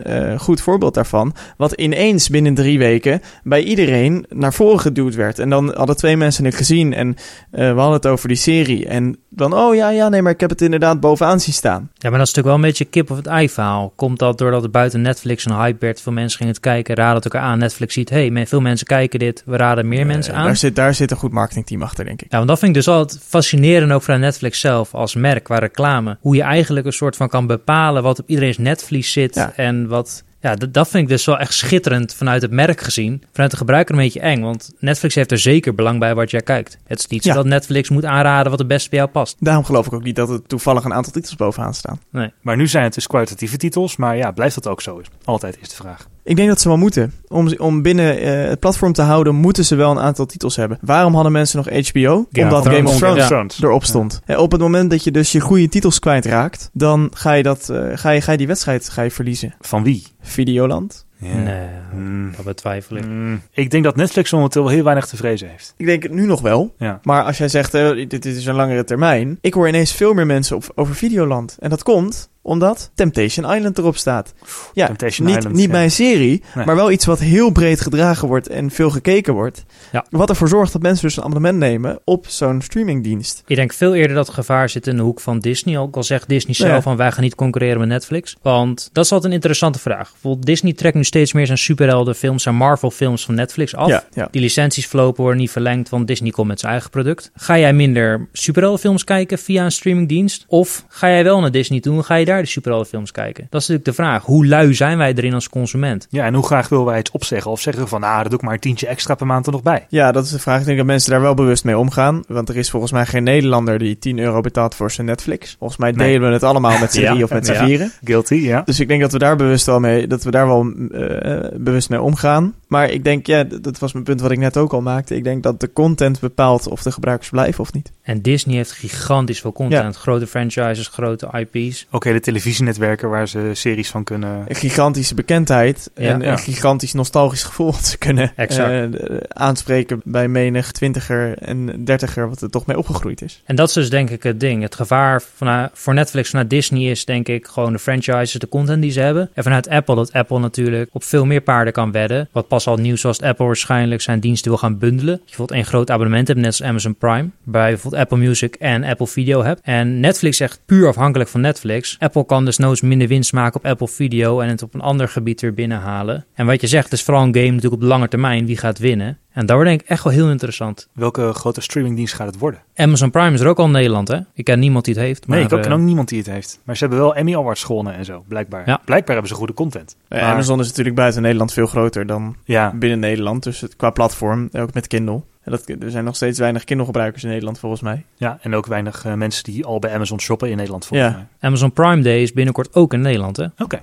goed 0.49 0.61
voorbeeld 0.61 0.95
daarvan. 0.95 1.35
Wat 1.57 1.73
ineens 1.73 2.29
binnen 2.29 2.55
drie 2.55 2.79
weken 2.79 3.21
bij 3.43 3.63
iedereen 3.63 4.27
naar 4.29 4.53
voren 4.53 4.81
geduwd 4.81 5.15
werd. 5.15 5.39
En 5.39 5.51
dan 5.51 5.75
hadden 5.75 5.97
twee 5.97 6.17
mensen 6.17 6.45
het 6.45 6.55
gezien 6.55 6.95
en 6.95 7.09
uh, 7.09 7.15
we 7.53 7.65
hadden 7.65 7.93
het 7.93 8.07
over 8.07 8.29
die 8.29 8.37
serie. 8.37 8.87
En 8.87 9.17
dan, 9.31 9.55
oh 9.55 9.75
ja, 9.75 9.89
ja, 9.89 10.09
nee, 10.09 10.23
maar 10.23 10.33
ik 10.33 10.41
heb 10.41 10.51
het 10.51 10.63
inderdaad 10.63 11.01
bovenaan 11.01 11.41
zien 11.41 11.55
staan. 11.55 11.91
Ja, 11.95 12.11
maar 12.11 12.19
dat 12.19 12.29
is 12.29 12.35
natuurlijk 12.35 12.47
wel 12.47 12.55
een 12.55 12.61
beetje 12.61 12.85
kip 12.85 13.11
of 13.11 13.17
het 13.17 13.27
ei 13.27 13.49
verhaal. 13.49 13.93
Komt 13.97 14.19
dat 14.19 14.39
doordat 14.39 14.63
het 14.63 14.73
buiten 14.73 15.03
Netflix 15.03 15.45
een 15.45 15.57
hype 15.57 15.79
werd, 15.79 16.01
veel 16.01 16.13
mensen 16.13 16.39
gingen 16.39 16.53
het 16.53 16.63
kijken, 16.63 16.95
raden 16.95 17.15
het 17.15 17.25
elkaar 17.25 17.43
aan. 17.43 17.59
Netflix 17.59 17.95
ziet, 17.95 18.11
hé, 18.11 18.29
hey, 18.29 18.47
veel 18.47 18.61
mensen 18.61 18.87
kijken 18.87 19.19
dit, 19.19 19.43
we 19.47 19.57
raden 19.57 19.89
meer 19.89 20.07
mensen 20.07 20.35
aan. 20.35 20.45
Daar 20.45 20.57
zit, 20.57 20.77
daar 20.77 20.95
zit 20.95 21.11
een 21.11 21.17
goed 21.17 21.33
marketingteam 21.33 21.83
achter, 21.83 22.05
denk 22.05 22.23
ik. 22.23 22.31
Ja, 22.31 22.37
want 22.37 22.49
dat 22.49 22.59
vind 22.59 22.77
ik 22.77 22.85
dus 22.85 22.95
altijd 22.95 23.23
fascinerend 23.27 23.93
ook 23.93 24.03
voor 24.03 24.19
Netflix 24.19 24.61
zelf 24.61 24.95
als 24.95 25.15
merk 25.15 25.45
qua 25.45 25.59
reclame. 25.59 26.17
Hoe 26.21 26.37
je 26.37 26.43
eigenlijk 26.43 26.87
een 26.87 26.93
soort 26.93 27.17
van 27.17 27.29
kan 27.29 27.47
bepalen 27.47 28.03
wat 28.03 28.19
op 28.19 28.29
iedereen's 28.29 28.59
netvlies 28.59 29.13
zit 29.13 29.35
Ja. 29.35 29.53
en 29.57 29.89
wat... 29.89 30.27
Ja, 30.41 30.55
dat, 30.55 30.75
dat 30.75 30.89
vind 30.89 31.03
ik 31.03 31.09
dus 31.09 31.25
wel 31.25 31.39
echt 31.39 31.53
schitterend 31.55 32.15
vanuit 32.15 32.43
het 32.43 32.51
merk 32.51 32.81
gezien. 32.81 33.23
Vanuit 33.33 33.51
de 33.51 33.57
gebruiker 33.57 33.95
een 33.95 34.01
beetje 34.01 34.21
eng, 34.21 34.41
want 34.41 34.71
Netflix 34.79 35.15
heeft 35.15 35.31
er 35.31 35.39
zeker 35.39 35.75
belang 35.75 35.99
bij 35.99 36.15
wat 36.15 36.31
jij 36.31 36.41
kijkt. 36.43 36.79
Het 36.87 36.99
is 36.99 37.07
niet 37.07 37.23
zo 37.23 37.29
Ja. 37.29 37.35
dat 37.35 37.45
Netflix 37.47 37.89
moet 37.89 38.05
aanraden 38.05 38.51
wat 38.51 38.59
het 38.59 38.69
beste 38.69 38.89
bij 38.91 38.99
jou 38.99 39.11
past. 39.11 39.37
Daarom 39.41 39.65
geloof 39.65 39.87
ik 39.87 39.93
ook 39.93 40.03
niet 40.03 40.17
dat 40.17 40.31
er 40.31 40.43
toevallig 40.47 40.85
een 40.85 40.95
aantal 40.95 41.13
titels 41.13 41.37
bovenaan 41.37 41.75
staan. 41.75 42.01
Maar 42.43 42.57
nu 42.57 42.67
zijn 42.67 42.85
het 42.85 42.95
dus 42.95 43.07
kwalitatieve 43.07 43.57
titels, 43.57 43.97
maar 43.97 44.17
ja, 44.17 44.31
blijft 44.31 44.55
dat 44.55 44.67
ook 44.67 44.81
zo? 44.83 44.99
Is 44.99 45.07
altijd 45.25 45.59
is 45.61 45.69
de 45.69 45.75
vraag. 45.77 46.07
Ik 46.25 46.37
denk 46.37 46.49
dat 46.49 46.61
ze 46.61 46.69
wel 46.69 46.77
moeten. 46.77 47.13
Om, 47.29 47.53
om 47.57 47.83
binnen 47.83 48.23
uh, 48.25 48.49
het 48.49 48.61
platform 48.61 48.93
te 48.93 49.03
houden, 49.03 49.35
moeten 49.35 49.65
ze 49.65 49.75
wel 49.75 49.91
een 49.91 49.99
aantal 49.99 50.27
titels 50.27 50.57
hebben. 50.57 50.79
Waarom 50.81 51.15
hadden 51.15 51.33
mensen 51.33 51.57
nog 51.65 51.89
HBO? 51.89 52.27
Omdat 52.33 52.67
Game 52.67 52.89
of 52.89 52.97
Thrones 52.97 53.29
Ja. 53.29 53.47
erop 53.67 53.85
stond. 53.85 54.21
Ja. 54.27 54.37
Op 54.39 54.53
het 54.53 54.61
moment 54.61 54.91
dat 54.91 55.05
je 55.05 55.11
dus 55.11 55.33
je 55.33 55.41
goede 55.41 55.69
titels 55.69 55.99
kwijtraakt, 55.99 56.71
dan 56.73 57.11
ga 57.15 57.33
je, 57.33 57.43
dat, 57.43 57.69
uh, 57.71 57.79
ga 57.95 58.11
je, 58.11 58.21
ga 58.21 58.33
je 58.33 58.39
die 58.39 58.47
wedstrijd 58.47 58.89
ga 58.89 59.03
je 59.03 59.11
verliezen. 59.11 59.55
Van 59.61 59.83
wie? 59.83 60.07
Videoland. 60.29 61.07
Ja. 61.17 61.37
Nee, 61.37 61.69
mm. 61.95 62.33
dat 62.37 62.45
betwijfel 62.45 62.97
ik. 62.97 63.07
Mm. 63.07 63.41
Ik 63.53 63.71
denk 63.71 63.85
dat 63.85 63.97
Netflix 63.97 64.33
momenteel 64.33 64.69
heel 64.69 64.85
weinig 64.85 65.07
te 65.07 65.17
vrezen 65.17 65.49
heeft. 65.49 65.75
Ik 65.77 65.87
denk 65.87 66.03
het 66.03 66.13
nu 66.13 66.27
nog 66.27 66.41
wel. 66.41 66.75
Ja. 66.79 67.01
Maar 67.03 67.25
als 67.25 67.39
jij 67.39 67.49
zegt, 67.49 67.75
uh, 67.75 67.89
dit, 67.89 68.11
dit, 68.11 68.25
is 68.25 68.47
een 68.47 68.55
langere 68.55 68.85
termijn. 68.85 69.39
Ik 69.41 69.55
hoor 69.55 69.69
ineens 69.69 69.93
veel 69.93 70.15
meer 70.15 70.27
mensen 70.27 70.57
op, 70.57 70.65
over 70.75 70.95
Videoland. 70.95 71.57
En 71.61 71.71
dat 71.71 71.83
komt 71.83 72.31
omdat 72.49 72.91
Temptation 72.95 73.55
Island 73.55 73.79
erop 73.79 73.97
staat. 73.97 74.35
Ja, 74.73 74.87
Temptation 74.87 75.27
niet, 75.27 75.37
Island, 75.37 75.57
niet 75.57 75.71
ja. 75.71 75.83
een 75.83 75.91
serie, 75.91 76.43
Nee. 76.55 76.65
maar 76.65 76.77
wel 76.77 76.91
iets 76.91 77.05
wat 77.07 77.19
heel 77.21 77.51
breed 77.51 77.81
gedragen 77.81 78.29
wordt 78.29 78.49
en 78.49 78.71
veel 78.71 78.91
gekeken 78.91 79.33
wordt. 79.35 79.65
Ja. 79.93 80.05
Wat 80.11 80.29
ervoor 80.29 80.49
zorgt 80.49 80.73
dat 80.73 80.83
mensen 80.83 81.07
dus 81.07 81.17
een 81.17 81.23
abonnement 81.23 81.59
nemen 81.59 81.99
op 82.05 82.27
zo'n 82.29 82.61
streamingdienst. 82.63 83.43
Ik 83.47 83.57
denk 83.57 83.73
veel 83.73 83.95
eerder 83.95 84.17
dat 84.17 84.27
het 84.27 84.35
gevaar 84.35 84.69
zit 84.69 84.87
in 84.87 84.97
de 84.97 85.03
hoek 85.03 85.21
van 85.21 85.39
Disney. 85.39 85.79
Ook 85.79 85.97
al 85.97 86.03
zegt 86.03 86.29
Disney 86.29 86.55
zelf 86.55 86.71
Ja. 86.71 86.83
van 86.83 86.97
wij 86.97 87.13
gaan 87.13 87.23
niet 87.23 87.35
concurreren 87.35 87.79
met 87.79 87.89
Netflix. 87.89 88.37
Want 88.43 88.91
dat 88.93 89.05
is 89.05 89.13
altijd 89.13 89.31
een 89.31 89.37
interessante 89.37 89.79
vraag. 89.79 90.11
Bijvoorbeeld 90.13 90.47
Disney 90.47 90.73
trekt 90.73 90.95
nu 90.95 91.05
steeds 91.05 91.33
meer 91.33 91.47
zijn 91.47 91.59
superheldenfilms 91.59 92.47
en 92.47 92.55
Marvel 92.55 92.91
films 92.91 93.25
van 93.25 93.35
Netflix 93.35 93.75
af. 93.75 93.89
Ja, 93.89 94.05
ja. 94.15 94.29
Die 94.31 94.41
licenties 94.41 94.87
verlopen 94.87 95.23
worden 95.23 95.41
niet 95.41 95.51
verlengd, 95.51 95.89
want 95.89 96.07
Disney 96.07 96.31
komt 96.31 96.49
met 96.49 96.61
zijn 96.61 96.73
eigen 96.73 96.91
product. 96.91 97.31
Ga 97.35 97.59
jij 97.59 97.73
minder 97.73 98.29
superheldenfilms 98.33 99.05
kijken 99.05 99.39
via 99.39 99.65
een 99.65 99.73
streamingdienst? 99.73 100.45
Of 100.49 100.85
ga 100.89 101.09
jij 101.09 101.25
wel 101.25 101.41
naar 101.41 101.51
Disney 101.51 101.81
toe 101.81 101.97
en 101.97 102.05
ga 102.05 102.15
je 102.15 102.25
daar 102.25 102.38
de 102.43 102.49
superheldenfilms 102.49 103.11
kijken? 103.13 103.47
Dat 103.51 103.61
is 103.61 103.69
natuurlijk 103.69 103.97
de 103.97 104.03
vraag. 104.03 104.25
Hoe 104.25 104.47
lui 104.47 104.75
zijn 104.75 104.99
wij 104.99 105.15
erin 105.15 105.35
als 105.35 105.49
consument? 105.49 106.07
Ja, 106.11 106.25
en 106.25 106.35
hoe 106.35 106.47
graag 106.47 106.69
willen 106.69 106.85
wij 106.85 106.97
het 106.97 107.11
opzeggen? 107.11 107.51
Of 107.51 107.61
zeggen 107.61 107.83
we 107.83 107.89
van, 107.89 108.01
nou, 108.01 108.21
dat 108.21 108.31
doe 108.31 108.39
ik 108.39 108.45
maar 108.45 108.55
een 108.55 108.61
tientje 108.61 108.87
extra 108.87 109.15
per 109.15 109.27
maand 109.27 109.47
er 109.47 109.53
nog 109.53 109.63
bij. 109.63 109.87
Ja, 109.89 110.13
dat 110.13 110.25
is 110.25 110.31
de 110.31 110.39
vraag. 110.39 110.61
Ik 110.61 110.67
denk 110.67 110.79
dat 110.79 110.87
mensen 110.87 111.11
daar 111.11 111.21
wel 111.21 111.35
bewust 111.35 111.65
mee 111.65 111.79
omgaan. 111.79 112.23
Want 112.29 112.49
er 112.49 112.57
is 112.57 112.71
volgens 112.71 112.93
mij 112.93 113.07
geen 113.07 113.23
Nederlander 113.23 113.79
die 113.79 113.99
10 113.99 114.19
euro 114.19 114.41
betaalt 114.41 114.75
voor 114.75 114.91
zijn 114.91 115.07
Netflix. 115.07 115.57
Volgens 115.59 115.79
mij 115.79 115.91
Nee. 115.91 116.07
delen 116.07 116.29
we 116.29 116.35
het 116.35 116.43
allemaal 116.43 116.79
met 116.79 116.93
z'n 116.93 117.01
Ja, 117.09 117.11
drie 117.13 117.25
of 117.25 117.31
met 117.31 117.47
z'n 117.47 117.53
ja. 117.53 117.65
vieren. 117.65 117.93
Guilty, 118.05 118.35
ja. 118.35 118.63
Dus 118.65 118.81
ik 118.81 118.89
denk 118.89 119.01
dat 119.01 119.13
we 119.13 119.19
daar 119.19 119.37
bewust 119.37 119.67
wel 119.67 119.81
mee, 119.81 120.07
dat 120.07 120.23
we 120.23 120.31
daar 120.31 120.47
wel 120.47 120.73
uh, 120.91 121.39
bewust 121.55 121.91
mee 121.91 122.01
omgaan. 122.01 122.55
Maar 122.67 122.91
ik 122.91 123.05
denk, 123.05 123.27
ja, 123.27 123.45
dat 123.45 123.79
was 123.79 123.93
mijn 123.93 124.05
punt 124.05 124.21
wat 124.21 124.31
ik 124.31 124.39
net 124.39 124.57
ook 124.57 124.73
al 124.73 124.81
maakte. 124.81 125.17
Ik 125.17 125.25
denk 125.25 125.43
dat 125.43 125.61
de 125.61 125.73
content 125.73 126.21
bepaalt 126.21 126.69
of 126.69 126.83
de 126.83 126.93
gebruikers 126.93 127.31
blijven 127.31 127.61
of 127.61 127.73
niet. 127.73 127.93
En 128.03 128.23
Disney 128.23 128.57
heeft 128.57 128.73
gigantisch 128.73 129.41
veel 129.41 129.53
content. 129.53 129.95
Ja. 129.95 130.01
Grote 130.01 130.27
franchises, 130.27 130.87
grote 130.87 131.29
IP's. 131.53 131.87
Ook 131.91 132.05
hele 132.05 132.21
televisienetwerken 132.29 133.09
waar 133.09 133.29
ze 133.29 133.51
series 133.53 133.91
van 133.91 134.05
kunnen... 134.05 134.45
Een 134.49 134.55
gigantische 134.55 135.15
bekendheid 135.15 135.91
Ja. 135.95 136.13
en 136.13 136.21
Ja. 136.21 136.31
een 136.31 136.39
gigantisch 136.39 136.93
nostalgisch 136.93 137.43
gevoel 137.43 137.73
dat 137.79 137.87
ze 137.87 137.99
kunnen 137.99 138.33
uh, 138.37 138.85
aanspreken 139.29 140.01
bij 140.05 140.29
menig 140.29 140.73
twintiger 140.73 141.39
en 141.39 141.85
dertiger 141.85 142.29
wat 142.29 142.43
er 142.43 142.51
toch 142.51 142.67
mee 142.67 142.79
opgegroeid 142.79 143.23
is. 143.23 143.43
En 143.45 143.57
dat 143.57 143.69
is 143.69 143.75
dus 143.75 143.91
denk 143.91 144.11
ik 144.11 144.23
het 144.23 144.41
ding. 144.41 144.63
Het 144.63 144.75
gevaar 144.75 145.23
vanuit, 145.35 145.71
voor 145.75 145.95
Netflix 145.95 146.31
vanuit 146.31 146.51
Disney 146.51 146.91
is 146.91 147.05
denk 147.05 147.29
ik 147.29 147.47
gewoon 147.47 147.73
de 147.73 147.79
franchises, 147.79 148.33
de 148.33 148.49
content 148.49 148.83
die 148.83 148.91
ze 148.91 149.01
hebben. 149.01 149.31
En 149.35 149.43
vanuit 149.43 149.69
Apple 149.69 149.95
dat 149.95 150.13
Apple 150.13 150.39
natuurlijk 150.39 150.91
op 150.93 151.05
veel 151.05 151.25
meer 151.25 151.41
paarden 151.41 151.73
kan 151.73 151.93
wedden. 151.93 152.29
Wat 152.33 152.49
pas 152.49 152.67
al 152.67 152.77
nieuws 152.77 153.03
was 153.03 153.19
dat 153.19 153.29
Apple 153.29 153.47
waarschijnlijk 153.47 154.01
zijn 154.01 154.21
diensten 154.21 154.51
wil 154.51 154.59
gaan 154.59 154.79
bundelen. 154.79 155.15
Je 155.15 155.21
bijvoorbeeld 155.25 155.59
één 155.59 155.69
groot 155.69 155.91
abonnement 155.91 156.29
hebt, 156.29 156.41
net 156.41 156.49
als 156.49 156.63
Amazon 156.63 156.95
Prime. 156.95 157.29
Bij 157.43 157.71
bijvoorbeeld 157.71 158.03
Apple 158.03 158.19
Music 158.19 158.55
en 158.55 158.85
Apple 158.85 159.07
Video 159.07 159.43
hebt. 159.43 159.61
En 159.63 160.01
Netflix 160.01 160.41
is 160.41 160.47
echt 160.47 160.61
puur 160.67 160.89
afhankelijk 160.89 161.31
van 161.31 161.41
Netflix. 161.41 161.97
Apple 162.09 162.27
kan 162.27 162.45
dus 162.45 162.59
noods 162.59 162.81
minder 162.81 163.09
winst 163.09 163.33
maken 163.33 163.61
op 163.61 163.67
Apple 163.67 163.89
Video 163.89 164.41
en 164.41 164.49
het 164.49 164.63
op 164.63 164.75
een 164.75 164.81
ander 164.81 165.09
gebied 165.09 165.41
weer 165.41 165.55
binnenhalen. 165.55 166.25
En 166.35 166.47
wat 166.47 166.61
je 166.61 166.67
zegt, 166.67 166.93
is 166.93 167.03
vooral 167.03 167.23
een 167.23 167.35
game 167.35 167.47
natuurlijk 167.47 167.75
op 167.75 167.81
de 167.81 167.87
lange 167.87 168.09
termijn. 168.09 168.47
Wie 168.47 168.57
gaat 168.57 168.79
winnen? 168.79 169.19
En 169.39 169.47
dat 169.47 169.55
wordt 169.57 169.71
denk 169.71 169.81
ik 169.81 169.89
echt 169.89 170.05
wel 170.05 170.13
heel 170.13 170.31
interessant. 170.31 170.89
Welke 170.93 171.33
grote 171.33 171.61
streamingdienst 171.61 172.15
gaat 172.15 172.27
het 172.27 172.39
worden? 172.39 172.61
Amazon 172.75 173.11
Prime 173.11 173.33
is 173.33 173.41
er 173.41 173.47
ook 173.47 173.59
al 173.59 173.65
in 173.65 173.71
Nederland, 173.71 174.09
hè? 174.09 174.19
Ik 174.35 174.45
ken 174.45 174.59
niemand 174.59 174.85
die 174.85 174.95
het 174.95 175.03
heeft. 175.03 175.27
Nee, 175.27 175.37
maar, 175.45 175.53
ik 175.53 175.63
ken 175.63 175.73
eh, 175.73 175.79
ook 175.79 175.85
niemand 175.85 176.09
die 176.09 176.19
het 176.19 176.27
heeft. 176.27 176.61
Maar 176.65 176.77
ze 176.77 176.85
hebben 176.85 177.03
wel 177.03 177.15
Emmy 177.15 177.37
Awards 177.37 177.65
gewonnen 177.65 177.95
en 177.95 178.05
zo, 178.05 178.25
blijkbaar. 178.29 178.63
Ja. 178.67 178.81
Blijkbaar 178.85 179.13
hebben 179.13 179.29
ze 179.29 179.35
goede 179.39 179.55
content. 179.55 179.97
Uh, 180.09 180.21
Maar- 180.21 180.31
Amazon 180.33 180.61
is 180.61 180.67
natuurlijk 180.69 180.97
buiten 180.97 181.23
Nederland 181.23 181.53
veel 181.53 181.67
groter 181.67 182.07
dan 182.07 182.37
Ja, 182.45 182.73
binnen 182.75 182.99
Nederland. 182.99 183.43
Dus 183.43 183.61
het, 183.61 183.77
qua 183.77 183.91
platform, 183.91 184.49
ook 184.53 184.75
met 184.75 184.87
Kindle. 184.87 185.23
En 185.43 185.51
dat, 185.51 185.69
er 185.81 185.91
zijn 185.91 186.05
nog 186.05 186.17
steeds 186.17 186.39
weinig 186.39 186.65
Kindle-gebruikers 186.65 187.23
in 187.23 187.29
Nederland 187.29 187.59
volgens 187.59 187.81
mij. 187.83 188.05
ja, 188.17 188.39
en 188.43 188.55
ook 188.55 188.67
weinig 188.67 189.05
eh, 189.05 189.15
mensen 189.15 189.45
die 189.45 189.65
al 189.65 189.79
bij 189.79 189.95
Amazon 189.95 190.21
shoppen 190.21 190.51
in 190.51 190.57
Nederland 190.57 190.87
volgens 190.87 191.11
Ja. 191.11 191.17
mij. 191.17 191.27
Amazon 191.41 191.73
Prime 191.73 192.03
Day 192.03 192.23
is 192.23 192.33
binnenkort 192.33 192.75
ook 192.75 192.93
in 192.93 193.01
Nederland, 193.01 193.37
hè? 193.37 193.47
Oké. 193.59 193.83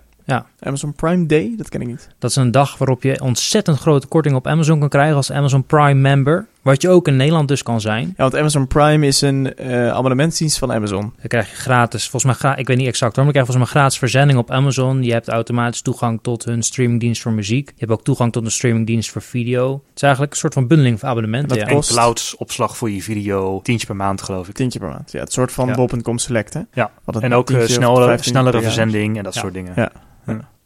Amazon 0.59 0.93
Prime 0.93 1.25
Day, 1.25 1.53
dat 1.57 1.69
ken 1.69 1.81
ik 1.81 1.87
niet. 1.87 2.09
Dat 2.19 2.29
is 2.29 2.35
een 2.35 2.51
dag 2.51 2.77
waarop 2.77 3.03
je 3.03 3.21
ontzettend 3.21 3.79
grote 3.79 4.07
korting 4.07 4.35
op 4.35 4.47
Amazon 4.47 4.79
kan 4.79 4.89
krijgen 4.89 5.15
als 5.15 5.31
Amazon 5.31 5.63
Prime 5.63 5.93
member. 5.93 6.47
Wat 6.65 6.81
je 6.81 6.89
ook 6.89 7.07
in 7.07 7.15
Nederland 7.15 7.47
dus 7.47 7.63
kan 7.63 7.81
zijn. 7.81 8.05
Ja, 8.07 8.13
want 8.17 8.35
Amazon 8.35 8.67
Prime 8.67 9.07
is 9.07 9.21
een 9.21 9.53
uh, 9.61 9.89
abonnementsdienst 9.89 10.57
van 10.57 10.71
Amazon. 10.73 11.01
Dan 11.01 11.27
krijg 11.27 11.49
je 11.49 11.55
gratis, 11.55 12.01
volgens 12.09 12.23
mij, 12.23 12.33
gra 12.33 12.55
ik 12.55 12.67
weet 12.67 12.77
niet 12.77 12.87
exact 12.87 13.15
hoor, 13.15 13.25
maar 13.25 13.33
je 13.33 13.39
krijgt 13.39 13.51
volgens 13.51 13.71
mij 13.73 13.81
gratis 13.81 13.99
verzending 13.99 14.39
op 14.39 14.51
Amazon. 14.51 15.03
Je 15.03 15.11
hebt 15.11 15.27
automatisch 15.27 15.81
toegang 15.81 16.19
tot 16.21 16.45
hun 16.45 16.63
streamingdienst 16.63 17.21
voor 17.21 17.31
muziek. 17.31 17.67
Je 17.67 17.73
hebt 17.77 17.91
ook 17.91 18.03
toegang 18.03 18.31
tot 18.31 18.45
een 18.45 18.51
streamingdienst 18.51 19.11
voor 19.11 19.21
video. 19.21 19.71
Het 19.73 19.95
is 19.95 20.01
eigenlijk 20.01 20.33
een 20.33 20.39
soort 20.39 20.53
van 20.53 20.67
bundeling 20.67 20.99
van 20.99 21.09
abonnementen. 21.09 21.57
Dat 21.57 21.67
ja. 21.69 21.73
En 21.75 21.81
clouds 21.81 22.35
opslag 22.35 22.77
voor 22.77 22.89
je 22.91 23.01
video, 23.01 23.61
tientje 23.61 23.87
per 23.87 23.95
maand 23.95 24.21
geloof 24.21 24.47
ik. 24.47 24.53
Tientje 24.55 24.79
per 24.79 24.89
maand. 24.89 25.11
Ja, 25.11 25.19
het 25.19 25.33
soort 25.33 25.51
van 25.51 25.67
Ja. 25.67 25.75
bol.com 25.75 26.17
Select, 26.17 26.53
hè? 26.53 26.61
Ja. 26.73 26.91
En 27.19 27.33
ook 27.33 27.49
eh, 27.51 27.61
snellere, 27.65 28.05
15 28.05 28.31
snellere 28.31 28.61
verzending 28.61 29.17
en 29.17 29.23
dat 29.23 29.33
Ja. 29.33 29.39
soort 29.41 29.53
dingen. 29.53 29.73
Ja. 29.75 29.91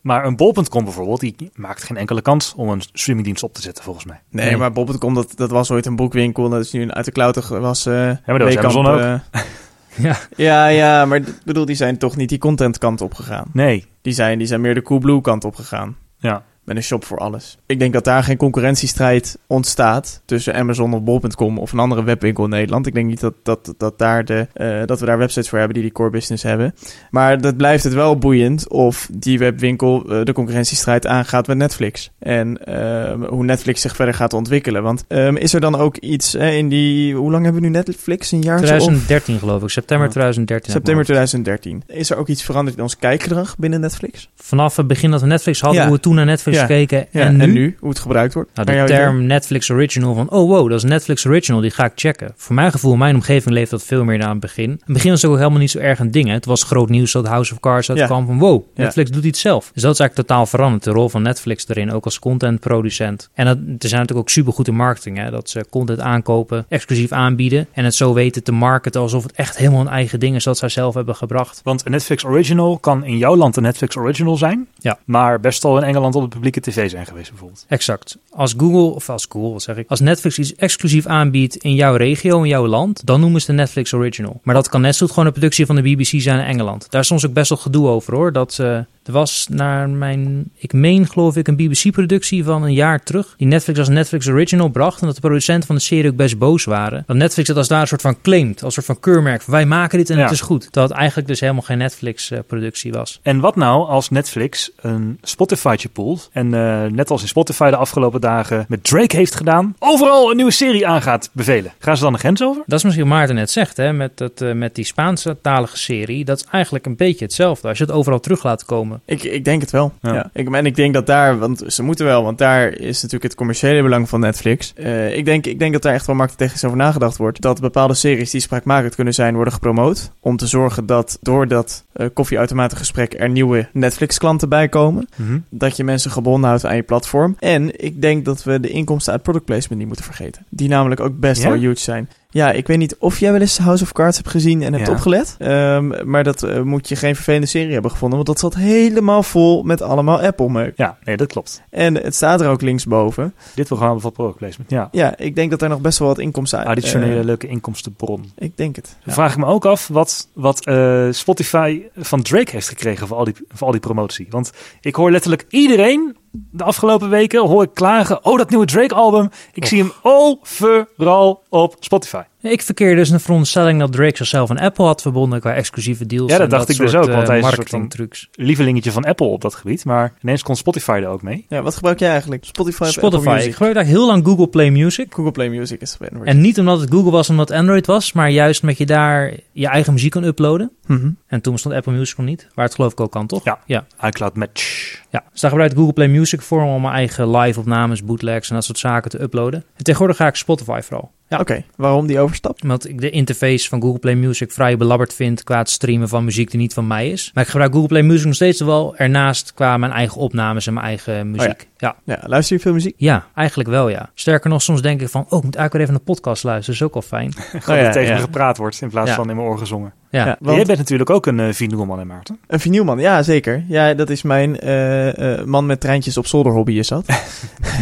Ja. 0.01 0.15
Maar 0.15 0.25
een 0.25 0.35
bol.com 0.35 0.83
bijvoorbeeld, 0.83 1.19
die 1.19 1.35
maakt 1.53 1.83
geen 1.83 1.97
enkele 1.97 2.21
kans 2.21 2.53
om 2.55 2.69
een 2.69 2.81
streamingdienst 2.93 3.43
op 3.43 3.53
te 3.53 3.61
zetten 3.61 3.83
volgens 3.83 4.05
mij. 4.05 4.21
Nee, 4.29 4.45
Nee. 4.45 4.57
maar 4.57 4.71
bol.com, 4.71 5.13
dat, 5.13 5.31
dat 5.35 5.49
was 5.49 5.71
ooit 5.71 5.85
een 5.85 5.95
boekwinkel. 5.95 6.45
en 6.45 6.51
Dat 6.51 6.61
is 6.61 6.71
nu 6.71 6.81
een 6.81 6.93
uit 6.93 7.05
de 7.05 7.11
klauter 7.11 7.59
was... 7.59 7.85
eh 7.85 7.93
maar 7.93 8.19
dat 8.25 8.37
was 8.41 8.53
Weekamp, 8.53 8.75
Amazon 8.75 8.85
ook. 8.93 8.99
eh, 9.31 9.41
Ja. 10.05 10.17
ja, 10.35 10.67
ja, 10.67 11.05
maar 11.05 11.17
ik 11.17 11.27
bedoel, 11.45 11.65
die 11.65 11.75
zijn 11.75 11.97
toch 11.97 12.15
niet 12.15 12.29
die 12.29 12.37
content 12.37 12.77
kant 12.77 13.01
op 13.01 13.13
gegaan. 13.13 13.45
Nee, 13.53 13.85
Die 14.01 14.13
zijn, 14.13 14.37
die 14.37 14.47
zijn 14.47 14.61
meer 14.61 14.73
de 14.73 14.81
Coolblue 14.81 15.21
kant 15.21 15.43
op 15.45 15.55
gegaan. 15.55 15.95
ja. 16.17 16.43
Met 16.69 16.77
een 16.77 16.83
shop 16.83 17.05
voor 17.05 17.17
alles. 17.17 17.57
Ik 17.65 17.79
denk 17.79 17.93
dat 17.93 18.03
daar 18.03 18.23
geen 18.23 18.37
concurrentiestrijd 18.37 19.37
ontstaat 19.47 20.21
tussen 20.25 20.55
Amazon 20.55 20.93
of 20.93 21.03
Bol.com 21.03 21.57
of 21.57 21.71
een 21.71 21.79
andere 21.79 22.03
webwinkel 22.03 22.43
in 22.43 22.49
Nederland. 22.49 22.87
Ik 22.87 22.93
denk 22.93 23.07
niet 23.07 23.19
dat, 23.19 23.33
dat, 23.43 23.73
dat, 23.77 23.97
daar 23.97 24.25
de, 24.25 24.47
uh, 24.55 24.85
dat 24.85 24.99
we 24.99 25.05
daar 25.05 25.17
websites 25.17 25.49
voor 25.49 25.57
hebben 25.57 25.75
die 25.75 25.83
die 25.83 25.93
core 25.93 26.09
business 26.09 26.43
hebben. 26.43 26.75
Maar 27.09 27.41
dat 27.41 27.57
blijft 27.57 27.83
het 27.83 27.93
wel 27.93 28.17
boeiend 28.17 28.67
of 28.67 29.09
die 29.11 29.39
webwinkel 29.39 30.03
uh, 30.05 30.23
de 30.25 30.33
concurrentiestrijd 30.33 31.07
aangaat 31.07 31.47
met 31.47 31.57
Netflix. 31.57 32.11
En 32.19 32.59
uh, 32.69 33.27
hoe 33.29 33.43
Netflix 33.43 33.81
zich 33.81 33.95
verder 33.95 34.13
gaat 34.13 34.33
ontwikkelen. 34.33 34.83
Want 34.83 35.05
um, 35.07 35.37
is 35.37 35.53
er 35.53 35.61
dan 35.61 35.75
ook 35.75 35.97
iets 35.97 36.33
hè, 36.33 36.49
in 36.49 36.69
die... 36.69 37.15
Hoe 37.15 37.31
lang 37.31 37.43
hebben 37.43 37.61
we 37.61 37.67
nu 37.67 37.73
Netflix? 37.73 38.31
Een 38.31 38.41
jaar 38.41 38.57
2013 38.57 39.33
of? 39.33 39.39
geloof 39.39 39.63
ik. 39.63 39.69
September 39.69 40.09
2013. 40.09 40.71
September 40.71 41.03
2013. 41.03 41.83
Is 41.87 42.09
er 42.09 42.17
ook 42.17 42.27
iets 42.27 42.43
veranderd 42.43 42.77
in 42.77 42.83
ons 42.83 42.97
kijkgedrag 42.97 43.57
binnen 43.57 43.79
Netflix? 43.79 44.29
Vanaf 44.35 44.75
het 44.75 44.87
begin 44.87 45.11
dat 45.11 45.21
we 45.21 45.27
Netflix 45.27 45.61
hadden, 45.61 45.79
Ja. 45.79 45.87
hoe 45.87 45.95
we 45.95 46.01
toen 46.01 46.15
naar 46.15 46.25
Netflix 46.25 46.58
Ja. 46.59 46.65
keken. 46.65 47.07
Ja, 47.11 47.25
en, 47.25 47.37
nu, 47.37 47.77
hoe 47.79 47.89
het 47.89 47.99
gebruikt 47.99 48.33
wordt? 48.33 48.49
Nou, 48.53 48.67
de 48.67 48.73
idee? 48.73 48.85
term 48.87 49.25
Netflix 49.25 49.69
Original 49.71 50.13
van, 50.13 50.29
oh 50.29 50.49
wow, 50.49 50.69
dat 50.69 50.77
is 50.77 50.89
Netflix 50.89 51.25
Original, 51.25 51.61
die 51.61 51.71
ga 51.71 51.85
ik 51.85 51.91
checken. 51.95 52.33
Voor 52.35 52.55
mijn 52.55 52.71
gevoel, 52.71 52.95
mijn 52.95 53.15
omgeving 53.15 53.53
leeft 53.55 53.71
dat 53.71 53.83
veel 53.83 54.03
meer 54.03 54.17
naar 54.17 54.29
het 54.29 54.39
begin. 54.39 54.63
In 54.69 54.79
het 54.83 54.93
begin 54.93 55.11
was 55.11 55.21
het 55.21 55.31
ook 55.31 55.37
helemaal 55.37 55.59
niet 55.59 55.71
zo 55.71 55.79
erg 55.79 55.99
een 55.99 56.11
ding. 56.11 56.27
Hè. 56.27 56.33
Het 56.33 56.45
was 56.45 56.63
groot 56.63 56.89
nieuws 56.89 57.11
dat 57.11 57.27
House 57.27 57.53
of 57.53 57.59
Cards 57.59 57.87
Ja. 57.87 57.93
uitkwam 57.93 58.25
van, 58.25 58.39
wow, 58.39 58.63
Ja. 58.73 58.83
Netflix 58.83 59.11
doet 59.11 59.23
iets 59.23 59.41
zelf. 59.41 59.71
Dus 59.73 59.83
dat 59.83 59.93
is 59.93 59.99
eigenlijk 59.99 60.29
totaal 60.29 60.45
veranderd, 60.45 60.83
de 60.83 60.91
rol 60.91 61.09
van 61.09 61.21
Netflix 61.21 61.67
erin, 61.67 61.91
ook 61.91 62.05
als 62.05 62.19
contentproducent. 62.19 63.29
En 63.33 63.45
dat, 63.45 63.57
ze 63.57 63.87
zijn 63.87 64.01
natuurlijk 64.01 64.19
ook 64.27 64.29
supergoed 64.29 64.67
in 64.67 64.75
marketing, 64.75 65.17
hè. 65.17 65.31
dat 65.31 65.49
ze 65.49 65.65
content 65.69 65.99
aankopen, 65.99 66.65
exclusief 66.69 67.11
aanbieden 67.11 67.67
en 67.71 67.83
het 67.83 67.95
zo 67.95 68.13
weten 68.13 68.43
te 68.43 68.51
marketen 68.51 69.01
alsof 69.01 69.23
het 69.23 69.31
echt 69.31 69.57
helemaal 69.57 69.81
een 69.81 69.87
eigen 69.87 70.19
ding 70.19 70.35
is 70.35 70.43
dat 70.43 70.57
zij 70.57 70.69
zelf 70.69 70.93
hebben 70.93 71.15
gebracht. 71.15 71.61
Want 71.63 71.85
een 71.85 71.91
Netflix 71.91 72.25
Original 72.25 72.77
kan 72.77 73.03
in 73.03 73.17
jouw 73.17 73.35
land 73.35 73.57
een 73.57 73.63
Netflix 73.63 73.97
Original 73.97 74.37
zijn. 74.37 74.67
Ja. 74.77 74.97
Maar 75.05 75.39
best 75.39 75.65
al 75.65 75.77
in 75.77 75.83
Engeland 75.83 76.15
op 76.15 76.21
de 76.21 76.29
publieke 76.51 76.81
tv 76.81 76.89
zijn 76.89 77.05
geweest 77.05 77.29
bijvoorbeeld. 77.29 77.65
Exact. 77.67 78.17
Als 78.29 78.53
Google, 78.57 78.95
of 78.95 79.09
als 79.09 79.25
Google, 79.29 79.59
zeg 79.59 79.77
ik, 79.77 79.89
als 79.89 79.99
Netflix 79.99 80.39
iets 80.39 80.55
exclusief 80.55 81.05
aanbiedt 81.05 81.55
in 81.55 81.73
jouw 81.75 81.95
regio, 81.95 82.41
in 82.41 82.47
jouw 82.49 82.67
land, 82.67 83.05
dan 83.05 83.19
noemen 83.19 83.41
ze 83.41 83.49
een 83.49 83.55
Netflix 83.55 83.93
Original. 83.93 84.39
Maar 84.43 84.55
dat 84.55 84.69
kan 84.69 84.81
net 84.81 84.95
zo 84.95 84.99
goed 84.99 85.09
gewoon 85.13 85.25
een 85.25 85.33
productie 85.33 85.65
van 85.65 85.75
de 85.75 85.81
BBC 85.81 86.21
zijn 86.21 86.39
in 86.39 86.45
Engeland. 86.45 86.85
Daar 86.89 87.01
is 87.01 87.07
soms 87.07 87.25
ook 87.25 87.33
best 87.33 87.49
wel 87.49 87.57
gedoe 87.57 87.87
over 87.87 88.13
hoor. 88.13 88.31
Dat 88.31 88.57
eh, 88.59 88.65
er 89.03 89.15
was 89.15 89.47
naar 89.49 89.89
mijn, 89.89 90.51
ik 90.55 90.73
meen 90.73 91.07
geloof 91.07 91.35
ik, 91.35 91.47
een 91.47 91.55
BBC-productie 91.55 92.43
van 92.43 92.63
een 92.63 92.73
jaar 92.73 93.03
terug, 93.03 93.33
die 93.37 93.47
Netflix 93.47 93.79
als 93.79 93.87
Netflix 93.89 94.27
Original 94.27 94.69
bracht. 94.69 94.99
En 95.01 95.05
dat 95.05 95.15
de 95.15 95.21
producenten 95.21 95.67
van 95.67 95.75
de 95.75 95.81
serie 95.81 96.09
ook 96.11 96.15
best 96.15 96.37
boos 96.37 96.63
waren. 96.63 97.03
Dat 97.07 97.15
Netflix 97.15 97.47
het 97.47 97.57
als 97.57 97.67
daar 97.67 97.81
een 97.81 97.87
soort 97.87 98.01
van 98.01 98.21
claimt, 98.21 98.63
als 98.63 98.77
een 98.77 98.83
soort 98.83 98.85
van 98.85 98.99
keurmerk. 98.99 99.41
Van, 99.41 99.53
wij 99.53 99.65
maken 99.65 99.97
dit 99.97 100.09
en 100.09 100.17
Ja. 100.17 100.23
het 100.23 100.31
is 100.31 100.41
goed. 100.41 100.67
Dat 100.71 100.89
het 100.89 100.97
eigenlijk 100.97 101.27
dus 101.27 101.39
helemaal 101.39 101.61
geen 101.61 101.77
Netflix-productie 101.77 102.91
was. 102.91 103.19
En 103.23 103.39
wat 103.39 103.55
nou 103.55 103.87
als 103.87 104.09
Netflix 104.09 104.71
een 104.81 105.17
Spotify'tje 105.21 105.89
poelt 105.89 106.28
en 106.31 106.53
eh, 106.53 106.91
net 106.91 107.09
als 107.09 107.21
in 107.21 107.27
Spotify 107.27 107.69
de 107.69 107.75
afgelopen 107.75 108.21
dagen 108.21 108.65
met 108.67 108.83
Drake 108.83 109.15
heeft 109.15 109.35
gedaan, 109.35 109.75
overal 109.79 110.29
een 110.29 110.35
nieuwe 110.35 110.51
serie 110.51 110.87
aan 110.87 111.01
gaat 111.01 111.29
bevelen. 111.33 111.71
Gaan 111.79 111.97
ze 111.97 112.03
dan 112.03 112.13
de 112.13 112.19
grens 112.19 112.43
over? 112.43 112.63
Dat 112.65 112.77
is 112.77 112.83
misschien 112.83 113.07
wat 113.07 113.13
Maarten 113.13 113.35
net 113.35 113.51
zegt, 113.51 113.77
hè, 113.77 113.93
met, 113.93 114.17
dat, 114.17 114.41
eh, 114.41 114.51
met 114.51 114.75
die 114.75 114.85
Spaanse 114.85 115.37
talige 115.41 115.77
serie. 115.77 116.25
Dat 116.25 116.37
is 116.37 116.45
eigenlijk 116.51 116.85
een 116.85 116.95
beetje 116.95 117.25
hetzelfde. 117.25 117.67
Als 117.67 117.77
je 117.77 117.83
het 117.83 117.93
overal 117.93 118.19
terug 118.19 118.43
laat 118.43 118.65
komen. 118.65 119.01
Ik, 119.05 119.23
ik 119.23 119.45
denk 119.45 119.61
het 119.61 119.71
wel. 119.71 119.93
Ja. 120.01 120.13
Ja. 120.13 120.29
Ik, 120.33 120.55
en 120.55 120.65
ik 120.65 120.75
denk 120.75 120.93
dat 120.93 121.05
daar, 121.05 121.39
want 121.39 121.63
ze 121.67 121.83
moeten 121.83 122.05
wel, 122.05 122.23
want 122.23 122.37
daar 122.37 122.67
is 122.67 122.95
natuurlijk 122.95 123.23
het 123.23 123.35
commerciële 123.35 123.81
belang 123.81 124.09
van 124.09 124.19
Netflix. 124.19 124.73
Eh, 124.75 125.17
ik, 125.17 125.25
denk, 125.25 125.45
ik 125.45 125.59
denk 125.59 125.73
dat 125.73 125.81
daar 125.81 125.93
echt 125.93 126.05
wel 126.05 126.15
marketingtechnisch 126.15 126.65
over 126.65 126.77
nagedacht 126.77 127.17
wordt. 127.17 127.41
Dat 127.41 127.61
bepaalde 127.61 127.93
series 127.93 128.31
die 128.31 128.41
spraakmakend 128.41 128.95
kunnen 128.95 129.13
zijn, 129.13 129.35
worden 129.35 129.53
gepromoot. 129.53 130.11
Om 130.19 130.37
te 130.37 130.47
zorgen 130.47 130.85
dat 130.85 131.17
door 131.21 131.47
dat 131.47 131.85
koffieautomatengesprek 132.13 133.13
er 133.17 133.29
nieuwe 133.29 133.67
Netflix-klanten 133.73 134.49
bij 134.49 134.69
komen. 134.69 135.07
Dat 135.49 135.77
je 135.77 135.83
mensen 135.83 136.11
gebonden 136.21 136.49
houdt 136.49 136.65
aan 136.65 136.75
je 136.75 136.83
platform. 136.83 137.35
En 137.39 137.83
ik 137.83 138.01
denk 138.01 138.25
dat 138.25 138.43
we 138.43 138.59
de 138.59 138.69
inkomsten 138.69 139.13
uit 139.13 139.21
product 139.23 139.45
placement 139.45 139.77
niet 139.79 139.87
moeten 139.87 140.05
vergeten. 140.05 140.45
Die 140.49 140.69
namelijk 140.69 141.01
ook 141.01 141.19
best 141.19 141.41
Ja? 141.41 141.49
wel 141.49 141.59
huge 141.59 141.79
zijn. 141.79 142.09
Ja, 142.31 142.51
ik 142.51 142.67
weet 142.67 142.77
niet 142.77 142.95
of 142.99 143.19
jij 143.19 143.31
wel 143.31 143.41
eens 143.41 143.57
House 143.57 143.83
of 143.83 143.91
Cards 143.91 144.17
hebt 144.17 144.29
gezien 144.29 144.61
en 144.61 144.73
hebt 144.73 144.87
Ja. 144.87 144.93
opgelet. 144.93 145.35
Ehm, 145.39 146.09
maar 146.09 146.23
dat 146.23 146.43
eh, 146.43 146.61
moet 146.61 146.89
je 146.89 146.95
geen 146.95 147.15
vervelende 147.15 147.47
serie 147.47 147.73
hebben 147.73 147.91
gevonden. 147.91 148.15
Want 148.17 148.27
dat 148.29 148.39
zat 148.39 148.55
helemaal 148.61 149.23
vol 149.23 149.63
met 149.63 149.81
allemaal 149.81 150.21
Apple-meuk. 150.21 150.73
Ja, 150.77 150.97
nee, 151.03 151.17
dat 151.17 151.27
klopt. 151.27 151.61
En 151.69 151.95
het 151.95 152.15
staat 152.15 152.41
er 152.41 152.49
ook 152.49 152.61
linksboven. 152.61 153.33
Dit 153.55 153.67
programma 153.67 153.93
bevat 153.95 154.13
product 154.13 154.37
placement. 154.37 154.69
Ja, 154.69 154.87
Ja, 154.91 155.17
ik 155.17 155.35
denk 155.35 155.49
dat 155.51 155.61
er 155.61 155.69
nog 155.69 155.81
best 155.81 155.99
wel 155.99 156.07
wat 156.07 156.19
inkomsten 156.19 156.59
uit. 156.59 156.67
additionele 156.67 157.19
eh, 157.19 157.25
leuke 157.25 157.47
inkomstenbron. 157.47 158.31
ik 158.37 158.57
denk 158.57 158.75
het. 158.75 158.85
Dan 158.85 158.95
Ja. 159.05 159.13
vraag 159.13 159.31
ik 159.31 159.37
me 159.37 159.45
ook 159.45 159.65
af 159.65 159.87
wat, 159.87 160.27
wat 160.33 160.65
eh, 160.65 161.07
Spotify 161.11 161.81
van 161.97 162.21
Drake 162.21 162.51
heeft 162.51 162.67
gekregen 162.67 163.07
voor 163.07 163.17
al, 163.17 163.23
die, 163.23 163.35
voor 163.49 163.65
al 163.67 163.71
die 163.73 163.81
promotie. 163.81 164.27
Want 164.29 164.51
ik 164.81 164.95
hoor 164.95 165.11
letterlijk 165.11 165.45
iedereen 165.49 166.15
de 166.31 166.63
afgelopen 166.63 167.09
weken 167.09 167.47
hoor 167.47 167.63
ik 167.63 167.73
klagen. 167.73 168.25
Oh, 168.25 168.37
dat 168.37 168.49
nieuwe 168.49 168.65
Drake-album. 168.65 169.29
Ik 169.53 169.65
zie 169.65 169.81
hem 169.81 169.91
overal 170.01 171.43
op 171.49 171.75
Spotify. 171.79 172.23
Ik 172.41 172.61
verkeer 172.61 172.95
dus 172.95 173.09
in 173.09 173.15
de 173.15 173.21
veronderstelling 173.21 173.79
dat 173.79 173.91
Drake 173.91 174.17
zichzelf 174.17 174.49
aan 174.49 174.59
Apple 174.59 174.85
had 174.85 175.01
verbonden 175.01 175.39
qua 175.39 175.53
exclusieve 175.53 176.05
deals. 176.05 176.31
Ja, 176.31 176.37
dat 176.37 176.45
en 176.45 176.57
dacht 176.57 176.69
ik 176.69 176.77
dus 176.77 176.95
ook, 176.95 177.05
want 177.05 177.21
eh, 177.21 177.27
hij 177.27 177.39
is 177.39 177.57
een 177.57 177.91
soort. 177.91 178.29
Lievelingetje 178.31 178.91
van 178.91 179.03
Apple 179.05 179.25
op 179.25 179.41
dat 179.41 179.55
gebied. 179.55 179.85
Maar 179.85 180.13
ineens 180.21 180.43
kon 180.43 180.55
Spotify 180.55 180.99
er 181.03 181.07
ook 181.07 181.21
mee. 181.21 181.45
Ja, 181.49 181.61
wat 181.61 181.75
gebruik 181.75 181.99
jij 181.99 182.09
eigenlijk? 182.09 182.45
Spotify 182.45 182.81
of 182.81 182.89
Spotify. 182.89 183.27
Apple 183.27 183.45
Ik 183.45 183.51
gebruik 183.51 183.75
eigenlijk 183.75 183.87
heel 183.87 184.07
lang 184.07 184.25
Google 184.25 184.47
Play 184.47 184.69
Music. 184.69 185.13
Google 185.13 185.31
Play 185.31 185.49
Music 185.49 185.81
is 185.81 185.97
het 185.99 186.09
En 186.23 186.41
niet 186.41 186.59
omdat 186.59 186.79
het 186.79 186.91
Google 186.91 187.11
was, 187.11 187.29
omdat 187.29 187.51
Android 187.51 187.85
was, 187.85 188.13
maar 188.13 188.29
juist 188.29 188.61
omdat 188.61 188.77
je 188.77 188.85
daar 188.85 189.33
je 189.51 189.67
eigen 189.67 189.93
muziek 189.93 190.11
kan 190.11 190.23
uploaden. 190.23 190.71
Mhm. 190.85 191.09
En 191.27 191.41
toen 191.41 191.57
stond 191.57 191.75
Apple 191.75 191.93
Music 191.93 192.17
nog 192.17 192.25
niet, 192.25 192.47
waar 192.53 192.65
het 192.65 192.75
geloof 192.75 192.91
ik 192.91 192.99
ook 192.99 193.11
kan, 193.11 193.27
toch? 193.27 193.43
Ja. 193.43 193.59
ja. 193.65 193.85
iCloud 194.03 194.35
Match. 194.35 194.97
Ja, 195.09 195.23
dus 195.31 195.41
daar 195.41 195.49
gebruik 195.49 195.71
ik 195.71 195.77
Google 195.77 195.93
Play 195.93 196.07
Music 196.07 196.41
voor 196.41 196.63
om 196.63 196.81
mijn 196.81 196.93
eigen 196.93 197.37
live-opnames, 197.37 198.03
bootlegs 198.03 198.49
en 198.49 198.55
dat 198.55 198.63
soort 198.63 198.77
zaken 198.77 199.09
te 199.09 199.21
uploaden. 199.21 199.63
En 199.75 199.83
tegenwoordig 199.83 200.17
ga 200.17 200.27
ik 200.27 200.35
Spotify 200.35 200.79
vooral. 200.83 201.11
Ja. 201.29 201.39
Oké, 201.39 201.63
waarom 201.75 202.07
die 202.07 202.19
overstap? 202.19 202.59
Omdat 202.63 202.87
ik 202.87 203.01
de 203.01 203.09
interface 203.09 203.69
van 203.69 203.81
Google 203.81 203.99
Play 203.99 204.15
Music 204.15 204.51
vrij 204.51 204.77
belabberd 204.77 205.13
vind 205.13 205.43
qua 205.43 205.57
het 205.57 205.69
streamen 205.69 206.09
van 206.09 206.23
muziek 206.23 206.51
die 206.51 206.59
niet 206.59 206.73
van 206.73 206.87
mij 206.87 207.09
is. 207.09 207.31
Maar 207.33 207.43
ik 207.43 207.49
gebruik 207.49 207.71
Google 207.71 207.87
Play 207.87 208.01
Music 208.01 208.25
nog 208.25 208.35
steeds 208.35 208.61
wel 208.61 208.95
ernaast 208.95 209.53
qua 209.53 209.77
mijn 209.77 209.91
eigen 209.91 210.17
opnames 210.21 210.67
en 210.67 210.73
mijn 210.73 210.85
eigen 210.85 211.31
muziek. 211.31 211.67
ja. 211.77 211.95
Ja, 212.03 212.19
luister 212.25 212.55
je 212.55 212.61
veel 212.61 212.73
muziek? 212.73 212.93
Ja, 212.97 213.25
eigenlijk 213.35 213.69
wel 213.69 213.89
ja. 213.89 214.09
Sterker 214.13 214.49
nog, 214.49 214.61
soms 214.61 214.81
denk 214.81 215.01
ik 215.01 215.09
van, 215.09 215.21
oh, 215.29 215.37
ik 215.37 215.43
moet 215.43 215.55
eigenlijk 215.55 215.73
weer 215.73 215.81
even 215.81 215.93
een 215.93 216.13
podcast 216.15 216.43
luisteren. 216.43 216.79
Dat 216.79 216.87
is 216.89 216.95
ook 216.95 217.03
al 217.03 217.09
fijn. 217.17 217.33
Gewoon 217.37 217.61
Oh 217.69 217.75
ja, 217.75 217.83
dat 217.83 217.93
tegen 217.93 218.09
ja. 218.09 218.15
me 218.15 218.21
gepraat 218.21 218.57
wordt 218.57 218.81
in 218.81 218.89
plaats 218.89 219.09
Ja. 219.09 219.15
van 219.15 219.29
in 219.29 219.35
mijn 219.35 219.47
oor 219.47 219.57
gezongen. 219.57 219.93
Ja. 220.11 220.25
Ja. 220.25 220.37
Want- 220.39 220.55
Jij 220.55 220.65
bent 220.65 220.77
natuurlijk 220.77 221.09
ook 221.09 221.25
een 221.25 221.39
uh, 221.39 221.53
vinylman, 221.53 221.99
hè 221.99 222.05
Maarten? 222.05 222.39
Een 222.47 222.59
vinylman, 222.59 222.99
ja 222.99 223.23
zeker. 223.23 223.63
Ja, 223.67 223.93
dat 223.93 224.09
is 224.09 224.21
mijn 224.21 224.59
eh, 224.59 225.33
eh, 225.39 225.45
man 225.45 225.65
met 225.65 225.79
treintjes 225.79 226.17
op 226.17 226.27
zolder 226.27 226.51
hobby 226.51 226.73
is 226.73 226.87
dat. 226.87 227.05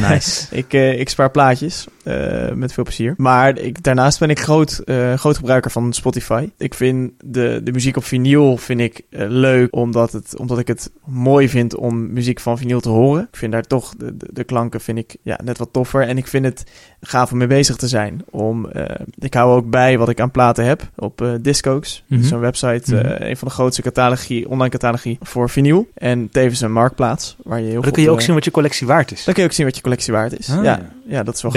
Nice. 0.10 0.46
ik, 0.56 0.74
eh, 0.74 1.00
ik 1.00 1.10
spaar 1.10 1.32
plaatjes 1.32 1.88
eh, 2.08 2.52
met 2.54 2.74
veel 2.74 2.84
plezier. 2.84 3.14
Maar 3.18 3.58
ik, 3.60 3.84
daarnaast 3.84 4.20
ben 4.20 4.30
ik 4.30 4.40
groot, 4.40 4.78
eh, 4.86 5.14
groot 5.14 5.36
gebruiker 5.38 5.72
van 5.72 5.94
Spotify. 5.94 6.50
Ik 6.58 6.74
vind 6.74 7.12
de, 7.26 7.62
de 7.64 7.72
muziek 7.72 7.98
op 7.98 8.04
vinyl 8.04 8.58
vind 8.58 8.80
ik 8.80 9.02
eh, 9.10 9.26
leuk 9.30 9.76
omdat, 9.76 10.12
het, 10.12 10.38
omdat 10.38 10.60
ik 10.60 10.68
het 10.68 10.92
mooi 11.06 11.50
vind 11.50 11.76
om 11.76 12.14
muziek 12.14 12.40
van 12.40 12.58
vinyl 12.58 12.80
te 12.80 12.90
horen. 12.90 13.28
Ik 13.32 13.38
vind 13.38 13.52
daar 13.52 13.64
toch 13.64 13.94
de, 13.98 14.18
de, 14.18 14.28
de 14.34 14.44
klanken 14.44 14.82
vind 14.82 14.98
ik, 14.98 15.16
ja, 15.22 15.40
net 15.44 15.58
wat 15.58 15.70
toffer. 15.72 16.02
En 16.02 16.18
ik 16.18 16.28
vind 16.28 16.46
het 16.46 16.64
gaaf 17.02 17.32
om 17.32 17.38
mee 17.38 17.48
bezig 17.48 17.76
te 17.76 17.88
zijn. 17.88 18.24
Om, 18.30 18.70
eh, 18.70 18.96
ik 19.20 19.34
hou 19.34 19.56
ook 19.56 19.70
bij 19.70 19.98
wat 19.98 20.10
ik 20.10 20.20
aan 20.20 20.32
platen 20.32 20.66
heb 20.66 20.90
op 20.96 21.22
eh 21.22 21.32
Discogs. 21.42 22.04
Mhm. 22.08 22.24
Zo'n 22.24 22.40
website, 22.40 22.96
Mhm. 22.96 23.06
eh, 23.06 23.30
een 23.30 23.38
van 23.38 23.48
de 23.48 23.54
grootste 23.54 23.82
catalogie, 23.82 24.50
online 24.50 24.70
catalogie 24.70 25.18
voor 25.22 25.50
vinyl. 25.50 25.88
En 25.94 26.30
tevens 26.32 26.62
een 26.62 26.72
marktplaats 26.72 27.36
waar 27.44 27.58
je 27.60 27.64
heel 27.66 27.74
Dan 27.74 27.84
veel 27.84 27.92
kun 27.92 28.02
je 28.04 28.10
ook 28.10 28.22
zien 28.22 28.34
wat 28.36 28.46
je 28.46 28.52
collectie 28.52 28.88
waard 28.88 29.12
is. 29.12 29.24
dan 29.24 29.34
kun 29.34 29.44
je 29.44 29.50
ook 29.50 29.56
zien 29.56 29.66
wat 29.66 29.76
je 29.76 29.82
collectie 29.82 30.14
waard 30.14 30.40
is. 30.40 30.50
Ah, 30.50 30.56
ja, 30.56 30.64
ja. 30.64 30.92
ja, 31.08 31.24
dat 31.24 31.36
is 31.36 31.42
wel 31.42 31.52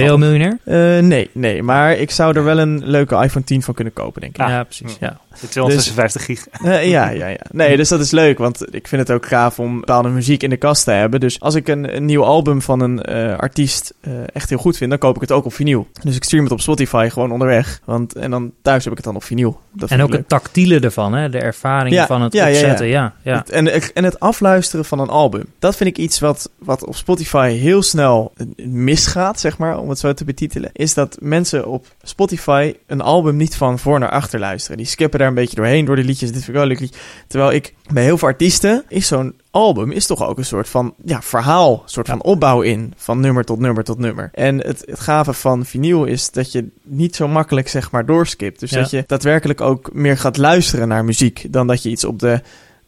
Miljonair? 0.49 0.97
Eh, 0.99 1.03
nee, 1.05 1.31
nee, 1.33 1.63
maar 1.63 1.93
ik 1.97 2.11
zou 2.11 2.37
er 2.37 2.45
wel 2.45 2.59
een 2.59 2.83
leuke 2.85 3.15
iPhone 3.23 3.45
10 3.45 3.63
van 3.63 3.75
kunnen 3.75 3.93
kopen, 3.93 4.21
denk 4.21 4.35
ik. 4.37 4.43
Ah. 4.43 4.49
ja, 4.49 4.63
precies. 4.65 4.97
Ja. 5.01 5.19
De 5.41 5.49
256 5.49 6.25
gig. 6.25 6.47
Eh, 6.49 6.89
ja, 6.91 7.09
ja, 7.11 7.27
ja. 7.27 7.37
Nee, 7.51 7.77
dus 7.77 7.89
dat 7.89 8.01
is 8.01 8.11
leuk, 8.11 8.39
want 8.39 8.75
ik 8.75 8.89
vind 8.89 9.09
het 9.09 9.17
ook 9.17 9.27
gaaf 9.27 9.59
om 9.59 9.81
bepaalde 9.81 10.09
muziek 10.09 10.43
in 10.43 10.51
de 10.51 10.57
kast 10.57 10.85
te 10.85 10.91
hebben. 10.91 11.21
Dus 11.21 11.41
als 11.41 11.55
ik 11.55 11.69
een, 11.69 11.97
een 11.97 12.05
nieuw 12.05 12.25
album 12.25 12.63
van 12.63 12.81
een 12.81 13.03
eh, 13.03 13.37
artiest 13.39 13.95
eh, 14.01 14.13
echt 14.33 14.49
heel 14.49 14.59
goed 14.59 14.77
vind, 14.77 14.91
dan 14.91 14.99
koop 14.99 15.15
ik 15.15 15.21
het 15.21 15.33
ook 15.33 15.45
op 15.45 15.53
vinyl. 15.55 15.89
Dus 16.03 16.17
ik 16.17 16.25
stream 16.25 16.43
het 16.45 16.53
op 16.53 16.61
Spotify 16.61 17.09
gewoon 17.13 17.33
onderweg. 17.33 17.81
Want, 17.85 18.15
en 18.15 18.31
dan 18.31 18.53
thuis 18.63 18.83
heb 18.85 18.91
ik 18.93 18.99
het 18.99 19.07
dan 19.07 19.17
op 19.17 19.25
vinyl. 19.25 19.61
Dat 19.73 19.91
En 19.91 20.03
ook 20.03 20.09
leuk. 20.09 20.19
het 20.19 20.29
tactiele 20.29 20.81
ervan, 20.81 21.13
hè? 21.13 21.29
de 21.29 21.39
ervaring 21.39 21.95
Ja, 21.95 22.07
van 22.07 22.23
het 22.23 22.33
ja, 22.33 22.47
ja, 22.47 22.49
ja. 22.49 22.61
opzetten. 22.61 22.87
Ja, 22.87 23.15
ja. 23.23 23.37
Het- 23.37 23.51
En, 23.51 23.83
en 23.95 24.05
het 24.05 24.21
afluisteren 24.21 24.85
van 24.85 24.99
een 24.99 25.09
album. 25.09 25.45
Dat 25.59 25.77
vind 25.77 25.91
ik 25.91 25.99
iets 25.99 26.21
wat, 26.21 26.51
wat 26.59 26.85
op 26.87 26.97
Spotify 26.97 27.51
heel 27.53 27.83
snel 27.83 28.33
misgaat, 28.57 29.41
zeg 29.41 29.59
maar, 29.59 29.79
om 29.79 29.89
het 29.89 29.99
zo 29.99 30.13
te 30.15 30.25
betitelen. 30.35 30.71
Is 30.73 30.95
dat 30.95 31.17
mensen 31.21 31.67
op 31.67 31.87
Spotify 32.03 32.75
een 32.87 33.01
album 33.01 33.37
niet 33.37 33.57
van 33.57 33.79
voor 33.79 33.99
naar 33.99 34.11
achter 34.11 34.39
luisteren. 34.41 34.77
Die 34.77 34.87
skippen 34.87 35.19
daar 35.19 35.29
een 35.29 35.35
beetje 35.35 35.57
doorheen 35.57 35.85
door 35.85 35.97
de 35.97 36.05
liedjes. 36.05 36.33
Dit 36.33 36.39
vind 36.45 36.49
ik 36.49 36.55
wel 36.55 36.67
leuk 36.67 36.81
liedje. 36.81 37.01
Terwijl 37.27 37.53
ik 37.53 37.75
bij 37.93 38.03
heel 38.05 38.19
veel 38.19 38.29
artiesten 38.29 38.85
is 38.89 39.07
zo'n 39.07 39.35
album 39.51 39.91
is 39.91 40.07
toch 40.07 40.27
ook 40.27 40.39
een 40.39 40.45
soort 40.45 40.69
van 40.69 40.95
ja, 41.05 41.23
verhaal, 41.23 41.73
een 41.73 41.89
soort 41.89 42.09
van 42.09 42.23
opbouw 42.23 42.61
in. 42.61 42.93
Van 42.97 43.21
nummer 43.21 43.45
tot 43.45 43.59
nummer 43.59 43.85
tot 43.85 43.99
nummer. 43.99 44.31
En 44.33 44.59
het, 44.59 44.83
het 44.87 45.01
gave 45.01 45.33
van 45.33 45.65
vinyl 45.65 46.05
is 46.05 46.31
dat 46.31 46.53
je 46.53 46.69
niet 46.83 47.17
zo 47.17 47.29
makkelijk 47.29 47.69
zeg 47.69 47.91
maar 47.91 48.07
doorskipt. 48.07 48.61
Dus 48.61 48.71
Ja. 48.71 48.81
dat 48.81 48.91
je 48.91 49.05
daadwerkelijk 49.07 49.61
ook 49.61 49.93
meer 49.93 50.19
gaat 50.19 50.37
luisteren 50.37 50.89
naar 50.89 51.05
muziek 51.05 51.47
dan 51.51 51.67
dat 51.67 51.83
je 51.83 51.89
iets 51.91 52.05
op 52.05 52.19
de 52.19 52.41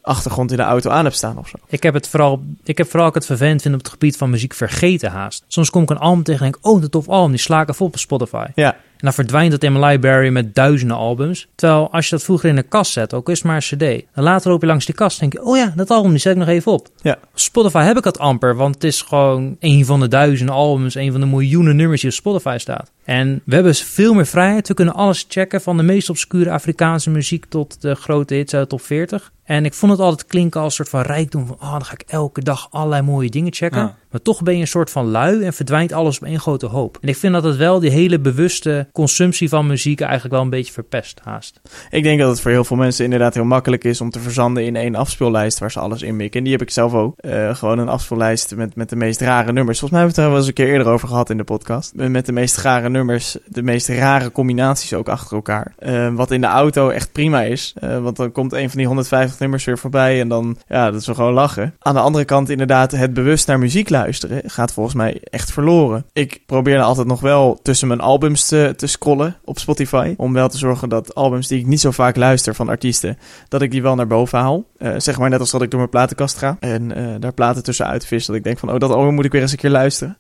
achtergrond 0.03 0.51
in 0.51 0.57
de 0.57 0.63
auto 0.63 0.91
aan 0.91 1.05
hebt 1.05 1.17
staan 1.17 1.39
of 1.39 1.49
zo. 1.49 1.57
Ik 1.67 1.83
heb 1.83 1.95
het 1.95 2.09
vooral, 2.09 2.43
ik 2.65 2.79
heb 2.79 2.91
vooral 2.91 3.09
ook 3.09 3.15
het 3.15 3.27
vervelend 3.27 3.63
vinden 3.63 3.81
op 3.81 3.87
het 3.87 3.95
gebied 3.95 4.17
van 4.17 4.31
muziek 4.31 4.55
vergeten 4.55 5.11
haast. 5.11 5.45
Soms 5.47 5.71
kom 5.71 5.83
ik 5.83 5.91
een 5.91 5.99
album 5.99 6.23
tegen 6.23 6.47
en 6.47 6.53
denk, 6.53 6.67
oh, 6.67 6.81
dat 6.81 6.91
tof 6.91 7.09
album, 7.09 7.31
die 7.31 7.41
sla 7.41 7.61
ik 7.61 7.69
even 7.69 7.87
op 7.87 7.93
op 7.93 7.99
Spotify. 7.99 8.47
Ja, 8.55 8.73
En 8.75 9.09
dan 9.09 9.13
verdwijnt 9.13 9.53
het 9.53 9.65
in 9.65 9.73
mijn 9.73 9.85
library 9.85 10.29
met 10.29 10.55
duizenden 10.55 10.97
albums. 10.97 11.49
Terwijl 11.55 11.93
als 11.93 12.09
je 12.09 12.11
dat 12.11 12.25
vroeger 12.25 12.49
in 12.49 12.57
een 12.57 12.69
kast 12.69 12.93
zet, 12.93 13.15
ook 13.15 13.29
is 13.29 13.39
het 13.39 13.47
maar 13.47 13.57
een 13.57 13.79
cd. 14.01 14.05
Dan 14.15 14.25
later 14.25 14.51
loop 14.51 14.61
je 14.61 14.67
langs 14.67 14.87
die 14.87 14.95
kast 14.95 15.21
en 15.21 15.29
denk 15.29 15.43
je, 15.43 15.51
oh 15.51 15.57
ja, 15.57 15.73
dat 15.77 15.91
album, 15.91 16.11
die 16.11 16.21
zet 16.21 16.33
ik 16.33 16.39
nog 16.39 16.49
even 16.49 16.73
op. 16.73 16.89
Ja. 17.03 17.19
Spotify 17.35 17.83
heb 17.83 17.97
ik 17.97 18.03
dat 18.03 18.19
amper, 18.19 18.57
want 18.57 18.75
het 18.75 18.85
is 18.85 19.03
gewoon 19.03 19.57
een 19.61 19.85
van 19.85 20.01
de 20.01 20.09
duizenden 20.09 20.55
albums, 20.55 20.95
een 20.95 21.13
van 21.13 21.21
de 21.21 21.27
miljoenen 21.27 21.77
nummers 21.77 22.01
die 22.01 22.11
op 22.11 22.17
Spotify 22.17 22.57
staat. 22.59 22.91
En 23.05 23.43
we 23.45 23.55
hebben 23.55 23.75
veel 23.75 24.15
meer 24.15 24.27
vrijheid. 24.27 24.69
We 24.69 24.75
kunnen 24.75 24.95
alles 24.95 25.25
checken, 25.29 25.61
van 25.61 25.77
de 25.77 25.83
meest 25.83 26.11
obscure 26.11 26.51
Afrikaanse 26.51 27.11
muziek 27.11 27.45
tot 27.45 27.81
de 27.81 27.95
grote 27.95 28.35
hits 28.35 28.55
uit 28.55 28.63
de 28.63 28.69
top 28.69 28.81
40. 28.87 29.33
En 29.45 29.65
ik 29.65 29.75
vond 29.75 29.93
het 29.93 30.01
altijd 30.01 30.29
klinken 30.29 30.61
als 30.61 30.79
een 30.79 30.85
soort 30.85 31.05
van 31.05 31.15
rijkdom 31.15 31.47
van, 31.47 31.57
oh, 31.61 31.73
dan 31.73 31.85
ga 31.85 31.93
ik 31.93 32.05
elke 32.07 32.43
dag 32.43 32.69
allerlei 32.71 33.03
mooie 33.03 33.31
dingen 33.31 33.53
checken. 33.53 33.81
Ja. 33.81 33.97
Maar 34.11 34.23
toch 34.23 34.43
ben 34.43 34.55
je 34.55 34.61
een 34.61 34.67
soort 34.67 34.91
van 34.91 35.11
lui 35.11 35.43
en 35.43 35.53
verdwijnt 35.53 35.93
alles 35.93 36.17
op 36.17 36.25
één 36.25 36.41
grote 36.41 36.67
hoop. 36.67 36.99
En 37.01 37.09
ik 37.09 37.17
vind 37.17 37.33
dat 37.33 37.45
het 37.45 37.57
wel 37.57 37.81
die 37.81 37.91
hele 37.91 38.19
bewuste 38.19 38.89
consumptie 38.93 39.49
van 39.49 39.67
muziek 39.67 40.01
eigenlijk 40.01 40.33
wel 40.35 40.43
een 40.43 40.51
beetje 40.51 40.73
verpest 40.73 41.21
haast. 41.25 41.61
ik 41.91 42.03
denk 42.03 42.21
dat 42.21 42.31
het 42.31 42.41
voor 42.41 42.51
heel 42.51 42.65
veel 42.65 42.77
mensen 42.77 43.05
inderdaad 43.05 43.35
heel 43.35 43.45
makkelijk 43.45 43.85
is 43.85 44.01
om 44.01 44.11
te 44.11 44.21
verzanden 44.21 44.65
in 44.65 44.77
één 44.77 44.95
afspeellijst 44.95 45.59
waar 45.59 45.71
ze 45.71 45.81
alles 45.81 46.03
in 46.03 46.17
mikken. 46.17 46.39
En 46.39 46.45
die 46.45 46.53
heb 46.53 46.63
ik 46.63 46.71
zelf 46.71 46.95
ook. 46.95 47.19
Eh, 47.19 47.55
gewoon 47.55 47.79
een 47.79 47.89
afspeellijst 47.89 48.57
met, 48.57 48.75
met 48.75 48.89
de 48.89 48.97
meest 48.97 49.21
rare 49.21 49.53
nummers. 49.53 49.79
Volgens 49.79 49.91
mij 49.91 50.01
hebben 50.01 50.17
we 50.17 50.23
het 50.23 50.25
er 50.25 50.29
wel 50.29 50.39
eens 50.39 50.47
een 50.47 50.65
keer 50.67 50.79
eerder 50.79 50.93
over 50.93 51.09
gehad 51.09 51.31
in 51.31 51.37
de 51.37 51.45
podcast. 51.45 51.95
Met 51.95 52.27
de 52.27 52.33
meest 52.33 52.57
rare 52.57 52.89
nummers, 52.93 53.37
de 53.47 53.63
meest 53.63 53.89
rare 53.89 54.33
combinaties 54.33 54.95
ook 54.95 55.09
achter 55.09 55.37
elkaar. 55.37 55.75
Eh, 55.79 56.15
wat 56.15 56.31
in 56.31 56.41
de 56.41 56.47
auto 56.47 56.89
echt 56.89 57.13
prima 57.13 57.43
is. 57.43 57.75
Eh, 57.81 58.03
want 58.03 58.17
dan 58.17 58.33
komt 58.33 58.53
een 58.53 58.69
van 58.69 58.79
die 58.79 58.87
150 58.87 59.39
nummers 59.39 59.65
weer 59.65 59.79
voorbij 59.79 60.21
en 60.21 60.29
dan, 60.29 60.57
ja, 60.69 60.91
dat 60.91 61.01
is 61.01 61.07
gewoon 61.07 61.33
lachen. 61.33 61.75
Aan 61.79 61.95
de 61.95 62.01
andere 62.01 62.25
kant 62.25 62.49
inderdaad, 62.49 62.91
het 62.91 63.15
bewust 63.15 63.47
naar 63.47 63.59
muziek 63.59 63.89
luisteren 63.91 64.43
gaat 64.47 64.73
volgens 64.73 64.95
mij 64.95 65.21
echt 65.31 65.53
verloren. 65.53 66.05
Ik 66.13 66.41
probeer 66.47 66.81
altijd 66.81 67.07
nog 67.07 67.21
wel 67.21 67.59
tussen 67.63 67.89
mijn 67.89 68.01
albums 68.01 68.49
te, 68.49 68.75
te 68.77 68.87
scrollen 68.87 69.37
op 69.45 69.59
Spotify. 69.59 70.15
Om 70.17 70.33
wel 70.33 70.49
te 70.49 70.59
zorgen 70.59 70.89
dat 70.89 71.15
albums 71.15 71.49
die 71.49 71.59
ik 71.59 71.67
niet 71.67 71.81
zo 71.81 71.91
vaak 71.91 72.17
luister 72.17 72.55
van 72.55 72.69
artiesten, 72.69 73.19
dat 73.49 73.63
ik 73.63 73.71
die 73.71 73.83
wel 73.83 73.95
naar 73.95 74.07
boven 74.07 74.39
haal. 74.39 74.65
Eh, 74.79 74.95
zeg 74.97 75.19
maar 75.19 75.31
net 75.31 75.41
als 75.41 75.51
dat 75.51 75.63
ik 75.63 75.71
door 75.71 75.79
mijn 75.79 75.91
platenkast 75.91 76.39
ga 76.39 76.57
en 76.61 76.93
daar 77.21 77.33
platen 77.33 77.63
tussen 77.63 77.87
uitvis. 77.87 78.27
Dat 78.27 78.37
ik 78.37 78.45
denk 78.45 78.59
van, 78.59 78.73
oh, 78.73 78.79
dat 78.79 78.91
album 78.91 79.15
moet 79.15 79.25
ik 79.25 79.33
weer 79.33 79.43
eens 79.43 79.53
een 79.53 79.59
keer 79.59 79.71
luisteren. 79.71 80.17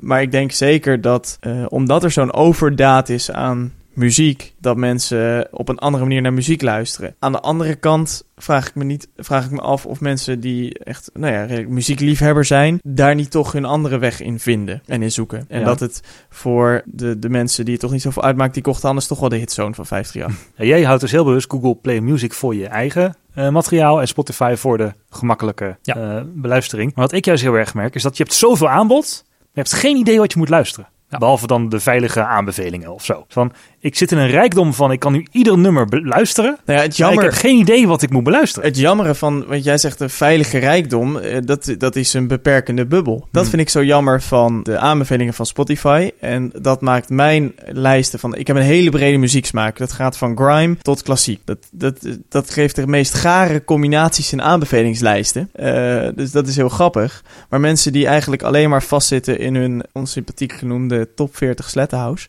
Maar 0.00 0.22
ik 0.22 0.30
denk 0.30 0.52
zeker 0.52 1.00
dat, 1.00 1.36
eh, 1.40 1.64
omdat 2.02 2.16
er 2.16 2.22
zo'n 2.22 2.32
overdaad 2.32 3.08
is 3.08 3.30
aan 3.30 3.72
muziek, 3.90 4.54
dat 4.58 4.76
mensen 4.76 5.48
op 5.50 5.68
een 5.68 5.78
andere 5.78 6.04
manier 6.04 6.22
naar 6.22 6.32
muziek 6.32 6.62
luisteren. 6.62 7.14
Aan 7.18 7.32
de 7.32 7.40
andere 7.40 7.74
kant 7.74 8.24
vraag 8.36 8.68
ik 8.68 8.74
me, 8.74 8.84
niet, 8.84 9.08
vraag 9.16 9.44
ik 9.44 9.50
me 9.50 9.60
af 9.60 9.86
of 9.86 10.00
mensen 10.00 10.40
die 10.40 10.78
echt 10.78 11.10
nou 11.14 11.32
ja, 11.32 11.68
muziekliefhebber 11.68 12.44
zijn, 12.44 12.78
daar 12.82 13.14
niet 13.14 13.30
toch 13.30 13.52
hun 13.52 13.64
andere 13.64 13.98
weg 13.98 14.20
in 14.20 14.38
vinden 14.38 14.82
en 14.86 15.02
in 15.02 15.12
zoeken. 15.12 15.44
En 15.48 15.58
Ja. 15.58 15.64
dat 15.64 15.80
het 15.80 16.02
voor 16.30 16.82
de, 16.84 17.18
de 17.18 17.28
mensen 17.28 17.64
die 17.64 17.72
het 17.72 17.82
toch 17.82 17.92
niet 17.92 18.02
zoveel 18.02 18.22
uitmaakt, 18.22 18.54
die 18.54 18.62
kochten 18.62 18.88
anders 18.88 19.06
toch 19.06 19.20
wel 19.20 19.28
de 19.28 19.36
hitzone 19.36 19.74
van 19.74 19.86
538. 19.86 20.48
Ja, 20.56 20.64
jij 20.64 20.82
houdt 20.82 21.00
dus 21.00 21.10
heel 21.10 21.24
bewust 21.24 21.50
Google 21.50 21.74
Play 21.74 22.00
Music 22.00 22.32
voor 22.32 22.54
je 22.54 22.66
eigen 22.66 23.16
eh, 23.34 23.48
materiaal 23.48 24.00
en 24.00 24.08
Spotify 24.08 24.54
voor 24.56 24.78
de 24.78 24.92
gemakkelijke 25.10 25.76
Ja. 25.82 25.94
eh, 25.96 26.22
beluistering. 26.34 26.92
Maar 26.94 27.04
wat 27.04 27.14
ik 27.14 27.24
juist 27.24 27.42
heel 27.42 27.54
erg 27.54 27.74
merk 27.74 27.94
is 27.94 28.02
dat 28.02 28.16
je 28.16 28.22
hebt 28.22 28.34
zoveel 28.34 28.68
aanbod, 28.68 29.24
maar 29.38 29.48
je 29.52 29.60
hebt 29.60 29.72
geen 29.72 29.96
idee 29.96 30.18
wat 30.18 30.32
je 30.32 30.38
moet 30.38 30.48
luisteren. 30.48 30.88
Ja. 31.10 31.18
Behalve 31.18 31.46
dan 31.46 31.68
de 31.68 31.80
veilige 31.80 32.24
aanbevelingen 32.24 32.92
of 32.94 33.04
zo. 33.04 33.24
Van, 33.28 33.52
ik 33.80 33.96
zit 33.96 34.12
in 34.12 34.18
een 34.18 34.28
rijkdom 34.30 34.74
van, 34.74 34.92
ik 34.92 34.98
kan 34.98 35.12
nu 35.12 35.26
ieder 35.30 35.58
nummer 35.58 35.86
beluisteren. 35.86 36.58
Nou 36.64 36.78
ja, 36.78 36.84
het 36.84 36.98
Maar 36.98 37.08
ik 37.08 37.14
jammer, 37.14 37.24
heb 37.24 37.32
geen 37.32 37.58
idee 37.58 37.86
wat 37.86 38.02
ik 38.02 38.10
moet 38.10 38.24
beluisteren. 38.24 38.68
Het 38.68 38.78
jammere 38.78 39.14
van, 39.14 39.46
wat 39.46 39.64
jij 39.64 39.78
zegt, 39.78 40.00
een 40.00 40.10
veilige 40.10 40.58
rijkdom, 40.58 41.16
eh, 41.16 41.38
dat, 41.44 41.74
dat 41.78 41.96
is 41.96 42.14
een 42.14 42.26
beperkende 42.26 42.86
bubbel. 42.86 43.28
Dat 43.30 43.42
Hmm. 43.42 43.50
vind 43.50 43.62
ik 43.62 43.68
zo 43.68 43.84
jammer 43.84 44.22
van 44.22 44.62
de 44.62 44.78
aanbevelingen 44.78 45.34
van 45.34 45.46
Spotify. 45.46 46.10
En 46.20 46.52
dat 46.60 46.80
maakt 46.80 47.08
mijn 47.08 47.52
lijsten 47.66 48.18
van, 48.18 48.34
ik 48.34 48.46
heb 48.46 48.56
een 48.56 48.62
hele 48.62 48.90
brede 48.90 49.16
muzieksmaak. 49.18 49.78
Dat 49.78 49.92
gaat 49.92 50.16
van 50.16 50.36
grime 50.36 50.76
tot 50.82 51.02
klassiek. 51.02 51.40
Dat, 51.44 51.58
dat, 51.70 51.98
dat 52.28 52.50
geeft 52.50 52.76
de 52.76 52.86
meest 52.86 53.14
gare 53.14 53.64
combinaties 53.64 54.32
in 54.32 54.42
aanbevelingslijsten. 54.42 55.48
Eh, 55.52 56.08
dus 56.14 56.30
dat 56.30 56.46
is 56.48 56.56
heel 56.56 56.68
grappig. 56.68 57.22
Maar 57.48 57.60
mensen 57.60 57.92
die 57.92 58.06
eigenlijk 58.06 58.42
alleen 58.42 58.70
maar 58.70 58.82
vastzitten 58.82 59.38
in 59.38 59.54
hun 59.54 59.82
onsympathiek 59.92 60.52
genoemde 60.52 60.99
top 61.14 61.36
40 61.36 61.68
Slettenhouse. 61.68 62.26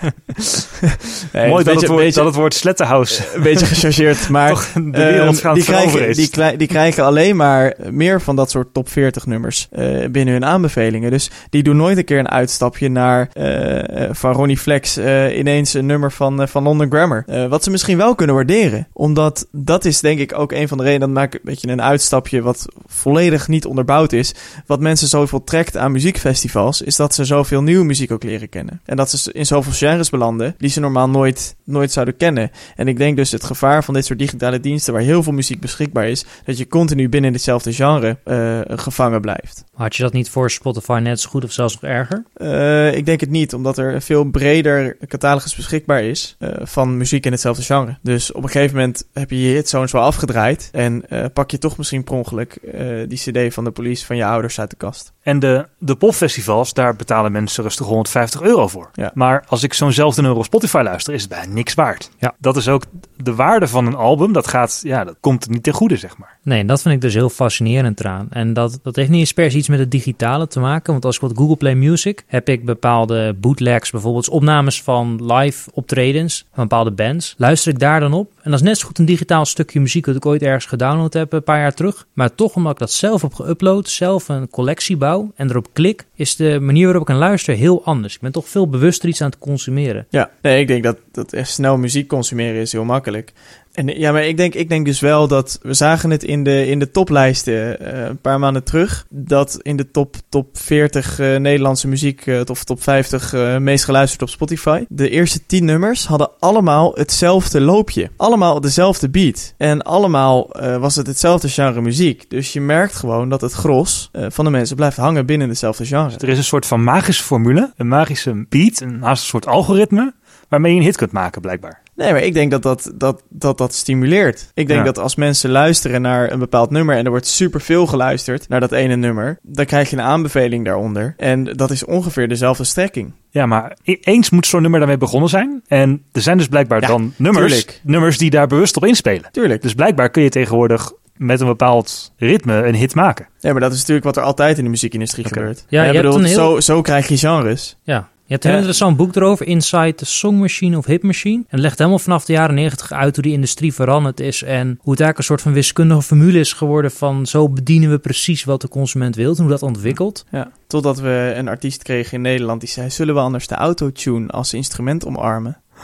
Nee, 1.32 1.50
Mooi 1.50 1.64
dat, 1.64 1.74
beetje- 1.74 1.80
het 1.80 1.88
woord, 1.88 2.02
beetje- 2.04 2.14
dat 2.20 2.26
het 2.26 2.36
woord 2.36 2.54
Slettenhouse 2.54 3.24
een 3.34 3.42
beetje 3.42 3.66
gechargeerd, 3.66 4.30
maar 4.36 4.50
toch 4.50 4.68
de 4.74 4.80
Ehm, 4.80 4.92
wereld 4.92 5.40
gaat 5.40 5.56
die, 5.56 5.64
krijgen, 5.64 6.08
is. 6.08 6.16
die, 6.32 6.58
die 6.58 6.68
krijgen 6.68 7.04
alleen 7.04 7.36
maar 7.36 7.74
meer 7.90 8.22
van 8.22 8.36
dat 8.36 8.50
soort 8.52 8.74
top 8.74 8.90
40 8.90 9.26
nummers 9.26 9.68
eh, 9.72 10.08
binnen 10.10 10.34
hun 10.34 10.46
aanbevelingen. 10.46 11.12
Dus 11.12 11.30
die 11.50 11.64
doen 11.64 11.76
nooit 11.78 11.98
een 11.98 12.06
keer 12.06 12.20
een 12.20 12.30
uitstapje 12.30 12.90
naar 12.90 13.30
eh, 13.34 14.04
eh, 14.04 14.10
van 14.14 14.32
Ronnie 14.34 14.58
Flex 14.58 14.98
ineens 14.98 15.74
een 15.74 15.86
nummer 15.86 16.12
van, 16.12 16.48
van 16.48 16.64
London 16.64 16.88
Grammar. 16.92 17.26
Wat 17.50 17.64
ze 17.64 17.70
misschien 17.72 17.98
wel 17.98 18.16
kunnen 18.16 18.36
waarderen. 18.36 18.88
Omdat 18.94 19.48
dat 19.52 19.86
is 19.86 20.00
denk 20.00 20.20
ik 20.20 20.38
ook 20.40 20.52
een 20.52 20.68
van 20.68 20.78
de 20.78 20.84
redenen. 20.84 21.08
Dat 21.08 21.18
maak 21.18 21.34
ik 21.34 21.40
een 21.44 21.50
beetje 21.52 21.68
een 21.68 21.82
uitstapje 21.82 22.42
wat 22.42 22.66
volledig 22.86 23.48
niet 23.48 23.66
onderbouwd 23.66 24.12
is. 24.14 24.34
Wat 24.66 24.80
mensen 24.80 25.08
zoveel 25.08 25.44
trekt 25.44 25.78
aan 25.78 25.92
muziekfestivals. 25.92 26.82
Is 26.82 26.96
dat 26.96 27.05
ze 27.14 27.26
zoveel 27.26 27.64
nieuwe 27.64 27.86
muziek 27.86 28.12
ook 28.12 28.24
leren 28.24 28.50
kennen. 28.50 28.82
En 28.86 28.98
dat 28.98 29.10
ze 29.10 29.34
in 29.34 29.46
zoveel 29.46 29.72
genres 29.72 30.10
belanden 30.10 30.56
die 30.58 30.70
ze 30.70 30.80
normaal 30.80 31.10
nooit, 31.10 31.56
nooit 31.64 31.92
zouden 31.92 32.18
kennen. 32.18 32.52
En 32.76 32.88
ik 32.88 32.98
denk 32.98 33.16
dus 33.16 33.32
het 33.32 33.44
gevaar 33.44 33.84
van 33.84 33.94
dit 33.94 34.06
soort 34.06 34.20
digitale 34.20 34.60
diensten 34.60 34.94
waar 34.94 35.02
heel 35.02 35.24
veel 35.24 35.34
muziek 35.34 35.60
beschikbaar 35.60 36.08
is, 36.08 36.26
dat 36.46 36.58
je 36.58 36.68
continu 36.68 37.10
binnen 37.10 37.32
ditzelfde 37.32 37.74
genre 37.74 38.18
eh, 38.24 38.60
gevangen 38.66 39.22
blijft. 39.22 39.64
Had 39.74 39.96
je 39.96 40.04
dat 40.04 40.14
niet 40.14 40.30
voor 40.30 40.52
Spotify 40.52 41.00
net 41.04 41.20
zo 41.20 41.30
goed 41.30 41.44
of 41.44 41.52
zelfs 41.52 41.74
nog 41.74 41.92
erger? 41.92 42.24
Eh, 42.34 42.96
ik 42.96 43.06
denk 43.06 43.20
het 43.20 43.30
niet, 43.30 43.54
omdat 43.54 43.78
er 43.78 44.02
veel 44.02 44.24
breder 44.24 44.98
catalogus 45.08 45.56
beschikbaar 45.56 46.04
is 46.04 46.36
eh, 46.40 46.50
van 46.62 46.98
muziek 46.98 47.26
in 47.26 47.32
hetzelfde 47.32 47.64
genre. 47.64 47.98
Dus 48.02 48.32
op 48.32 48.44
een 48.44 48.50
gegeven 48.50 48.76
moment 48.76 49.08
heb 49.14 49.30
je 49.30 49.42
je 49.42 49.56
hitzones 49.56 49.92
wel 49.92 50.02
afgedraaid 50.02 50.70
en 50.72 51.04
pak 51.34 51.52
je 51.52 51.58
toch 51.58 51.78
misschien 51.78 52.04
per 52.04 52.14
ongeluk 52.14 52.60
die 53.08 53.18
cd 53.18 53.54
van 53.54 53.64
de 53.64 53.72
police 53.72 54.06
van 54.06 54.16
je 54.16 54.26
ouders 54.26 54.60
uit 54.60 54.70
de 54.70 54.76
kast. 54.76 55.14
En 55.26 55.40
de, 55.40 55.68
de 55.78 55.96
popfestivals, 55.96 56.74
daar 56.74 56.96
betalen 56.96 57.32
mensen 57.32 57.64
rustig 57.64 57.86
150 57.86 58.42
euro 58.42 58.68
voor. 58.68 58.90
Ja. 58.94 59.12
Maar 59.14 59.44
als 59.48 59.64
ik 59.64 59.74
zo'nzelfde 59.74 60.34
op 60.34 60.44
Spotify 60.44 60.82
luister, 60.84 61.14
is 61.14 61.22
het 61.22 61.30
bijna 61.30 61.54
niks 61.54 61.74
waard. 61.74 62.12
Ja. 62.20 62.36
Dat 62.40 62.58
is 62.58 62.68
ook 62.68 62.84
de 63.18 63.36
waarde 63.36 63.68
van 63.68 63.86
een 63.86 63.96
album. 63.96 64.34
Dat 64.34 64.48
gaat, 64.48 64.80
ja, 64.84 65.04
dat 65.04 65.16
komt 65.20 65.50
niet 65.50 65.64
ten 65.64 65.74
goede, 65.74 65.96
zeg 65.98 66.18
maar. 66.18 66.38
Nee, 66.42 66.66
dat 66.66 66.82
vind 66.82 66.96
ik 66.96 67.02
dus 67.02 67.14
heel 67.14 67.30
fascinerend 67.30 68.00
eraan. 68.00 68.28
En 68.30 68.54
dat, 68.54 68.80
dat 68.84 68.96
heeft 68.96 69.10
niet 69.10 69.20
eens 69.20 69.34
per 69.34 69.52
se 69.52 69.58
iets 69.58 69.68
met 69.68 69.80
het 69.80 69.92
digitale 69.92 70.48
te 70.48 70.60
maken. 70.60 70.92
Want 70.92 71.06
als 71.06 71.16
ik 71.16 71.22
wat 71.22 71.38
Google 71.38 71.56
Play 71.56 71.76
Music 71.76 72.24
heb 72.28 72.50
ik 72.50 72.66
bepaalde 72.66 73.36
bootlegs, 73.40 73.92
bijvoorbeeld 73.92 74.30
opnames 74.30 74.84
van 74.84 75.34
live 75.34 75.70
optredens 75.74 76.46
van 76.54 76.68
bepaalde 76.68 76.92
bands. 76.92 77.36
Luister 77.38 77.72
ik 77.72 77.80
daar 77.80 78.00
dan 78.00 78.14
op. 78.14 78.32
En 78.42 78.52
dat 78.52 78.60
is 78.60 78.66
net 78.66 78.78
zo 78.78 78.88
goed 78.88 79.00
een 79.00 79.06
digitaal 79.06 79.46
stukje 79.46 79.80
muziek 79.80 80.06
dat 80.06 80.16
ik 80.16 80.26
ooit 80.26 80.42
ergens 80.42 80.66
gedownload 80.66 81.14
heb 81.14 81.34
een 81.34 81.44
paar 81.44 81.60
jaar 81.60 81.74
terug. 81.74 82.08
Maar 82.14 82.36
toch 82.36 82.56
omdat 82.56 82.72
ik 82.72 82.80
dat 82.80 82.92
zelf 82.92 83.22
heb 83.22 83.34
geüpload, 83.34 83.88
zelf 83.88 84.28
een 84.28 84.50
collectie 84.50 84.98
bouw 84.98 85.15
en 85.36 85.50
erop 85.50 85.68
klik, 85.74 86.06
is 86.16 86.36
de 86.36 86.60
manier 86.60 86.84
waarop 86.84 87.02
ik 87.02 87.10
aan 87.10 87.18
luister 87.18 87.56
heel 87.56 87.84
anders. 87.84 88.16
Ik 88.16 88.22
ben 88.22 88.32
toch 88.32 88.50
veel 88.50 88.70
bewuster 88.70 89.10
iets 89.10 89.22
aan 89.22 89.30
het 89.30 89.40
consumeren. 89.40 90.08
Ja, 90.10 90.30
nee, 90.42 90.60
ik 90.60 90.68
denk 90.68 90.84
dat, 90.84 90.98
dat 91.12 91.34
echt 91.34 91.50
snel 91.50 91.78
muziek 91.78 92.08
consumeren 92.08 92.62
is 92.62 92.72
heel 92.72 92.84
makkelijk. 92.84 93.34
En 93.76 93.88
ja, 93.88 94.12
maar 94.12 94.26
ik 94.26 94.38
denk, 94.38 94.54
ik 94.54 94.70
denk 94.70 94.86
dus 94.86 95.00
wel 95.00 95.28
dat 95.28 95.60
we 95.62 95.74
zagen 95.74 96.10
het 96.10 96.24
in 96.24 96.44
de, 96.44 96.68
in 96.68 96.80
de 96.80 96.92
toplijsten 96.92 97.80
eh, 97.80 98.06
een 98.06 98.22
paar 98.22 98.40
maanden 98.40 98.64
terug. 98.64 99.06
Dat 99.10 99.60
in 99.62 99.76
de 99.78 99.92
top, 99.92 100.16
top 100.30 100.58
40 100.58 101.20
eh, 101.20 101.36
Nederlandse 101.36 101.88
muziek, 101.88 102.26
eh, 102.26 102.42
of 102.46 102.64
top 102.64 102.84
50 102.84 103.34
eh, 103.34 103.58
meest 103.58 103.86
geluisterd 103.86 104.22
op 104.22 104.30
Spotify. 104.30 104.86
De 104.90 105.10
eerste 105.10 105.46
10 105.46 105.66
nummers 105.66 106.06
hadden 106.06 106.30
allemaal 106.40 106.92
hetzelfde 106.94 107.62
loopje. 107.62 108.10
Allemaal 108.18 108.62
dezelfde 108.62 109.10
beat. 109.10 109.54
En 109.58 109.82
allemaal 109.82 110.50
was 110.80 110.96
het 110.96 111.08
hetzelfde 111.08 111.50
genre 111.50 111.82
muziek. 111.82 112.30
Dus 112.30 112.54
je 112.54 112.62
merkt 112.62 112.96
gewoon 112.96 113.30
dat 113.30 113.42
het 113.42 113.54
gros 113.54 114.10
van 114.14 114.46
de 114.46 114.52
mensen 114.52 114.76
blijft 114.76 114.98
hangen 114.98 115.26
binnen 115.26 115.50
hetzelfde 115.50 115.86
genre. 115.86 116.18
Er 116.18 116.30
is 116.30 116.38
een 116.38 116.44
soort 116.44 116.66
van 116.66 116.84
magische 116.84 117.24
formule, 117.24 117.74
een 117.78 117.88
magische 117.88 118.46
beat, 118.50 118.80
een 118.80 119.04
een 119.04 119.18
soort 119.18 119.48
algoritme, 119.48 120.14
waarmee 120.50 120.74
je 120.74 120.80
een 120.80 120.86
hit 120.86 120.98
kunt 120.98 121.12
maken, 121.12 121.42
blijkbaar. 121.42 121.85
Nee, 121.96 122.12
maar 122.12 122.22
ik 122.22 122.34
denk 122.34 122.52
dat 122.52 122.62
dat, 122.64 122.92
dat, 122.96 123.24
dat, 123.30 123.58
dat 123.58 123.74
stimuleert. 123.74 124.52
Ik 124.54 124.68
denk 124.68 124.80
Ja. 124.80 124.86
dat 124.86 124.98
als 125.00 125.16
mensen 125.16 125.50
luisteren 125.50 126.02
naar 126.02 126.32
een 126.32 126.40
bepaald 126.40 126.70
nummer 126.70 126.96
en 126.96 127.04
er 127.06 127.10
wordt 127.10 127.28
superveel 127.28 127.88
geluisterd 127.88 128.48
naar 128.50 128.60
dat 128.60 128.72
ene 128.72 128.96
nummer, 128.96 129.40
dan 129.42 129.66
krijg 129.66 129.90
je 129.90 129.96
een 129.96 130.02
aanbeveling 130.02 130.66
daaronder. 130.66 131.14
En 131.18 131.44
dat 131.44 131.72
is 131.72 131.86
ongeveer 131.86 132.28
dezelfde 132.28 132.64
strekking. 132.64 133.14
Ja, 133.30 133.46
maar 133.46 133.78
e- 133.84 133.98
eens 134.02 134.30
moet 134.30 134.48
zo'n 134.48 134.62
nummer 134.62 134.80
daarmee 134.80 134.98
begonnen 134.98 135.30
zijn. 135.30 135.62
En 135.68 136.04
er 136.12 136.22
zijn 136.22 136.38
dus 136.38 136.48
blijkbaar 136.48 136.82
Ja, 136.82 136.88
dan 136.88 137.14
nummers, 137.16 137.46
tuurlijk. 137.54 137.82
nummers 137.84 138.18
die 138.18 138.30
daar 138.30 138.48
bewust 138.48 138.78
op 138.78 138.86
inspelen. 138.86 139.30
Tuurlijk. 139.32 139.62
Dus 139.62 139.74
blijkbaar 139.74 140.10
kun 140.10 140.24
je 140.24 140.30
tegenwoordig 140.30 140.92
met 141.18 141.40
een 141.40 141.48
bepaald 141.48 142.14
ritme 142.18 142.64
een 142.66 142.76
hit 142.76 142.96
maken. 142.96 143.28
Ja, 143.40 143.52
maar 143.52 143.62
dat 143.62 143.72
is 143.72 143.78
natuurlijk 143.80 144.06
wat 144.06 144.18
er 144.18 144.24
altijd 144.24 144.58
in 144.58 144.64
de 144.64 144.70
muziekindustrie 144.70 145.26
gebeurt. 145.28 145.66
Ja, 145.68 145.84
je 145.84 145.92
hebt 145.92 146.02
bedoel, 146.02 146.20
een 146.20 146.26
heel- 146.26 146.36
zo, 146.36 146.60
zo 146.60 146.82
krijg 146.82 147.08
je 147.08 147.18
genres. 147.18 147.78
Ja, 147.84 148.10
Je 148.28 148.32
hebt 148.34 148.44
een 148.44 148.50
heel 148.50 148.60
interessant 148.60 148.98
boek 148.98 149.16
erover, 149.16 149.48
Inside 149.48 149.96
the 149.96 150.06
Song 150.06 150.38
Machine 150.40 150.78
of 150.78 150.86
Hit 150.86 151.04
Machine. 151.04 151.36
En 151.38 151.46
het 151.50 151.60
legt 151.60 151.78
helemaal 151.78 152.00
vanaf 152.00 152.26
de 152.26 152.34
jaren 152.34 152.56
90 152.56 152.92
uit 152.92 153.16
hoe 153.16 153.24
die 153.24 153.34
industrie 153.34 153.74
veranderd 153.74 154.20
is 154.20 154.44
en 154.44 154.66
hoe 154.82 154.92
het 154.92 155.00
eigenlijk 155.02 155.18
een 155.18 155.24
soort 155.24 155.42
van 155.42 155.54
wiskundige 155.54 156.02
formule 156.02 156.40
is 156.40 156.54
geworden 156.54 156.92
van 156.92 157.26
zo 157.26 157.50
bedienen 157.50 157.90
we 157.90 157.98
precies 158.00 158.44
wat 158.44 158.62
de 158.62 158.68
consument 158.68 159.16
wil 159.16 159.32
en 159.36 159.42
hoe 159.42 159.50
dat 159.50 159.62
ontwikkelt. 159.64 160.26
Ja, 160.32 160.52
totdat 160.68 161.00
we 161.00 161.34
een 161.36 161.48
artiest 161.48 161.84
kregen 161.84 162.14
in 162.14 162.22
Nederland 162.22 162.60
die 162.60 162.70
zei, 162.70 162.90
zullen 162.90 163.14
we 163.16 163.20
anders 163.22 163.48
de 163.48 163.56
autotune 163.56 164.28
als 164.28 164.54
instrument 164.54 165.06
omarmen? 165.06 165.58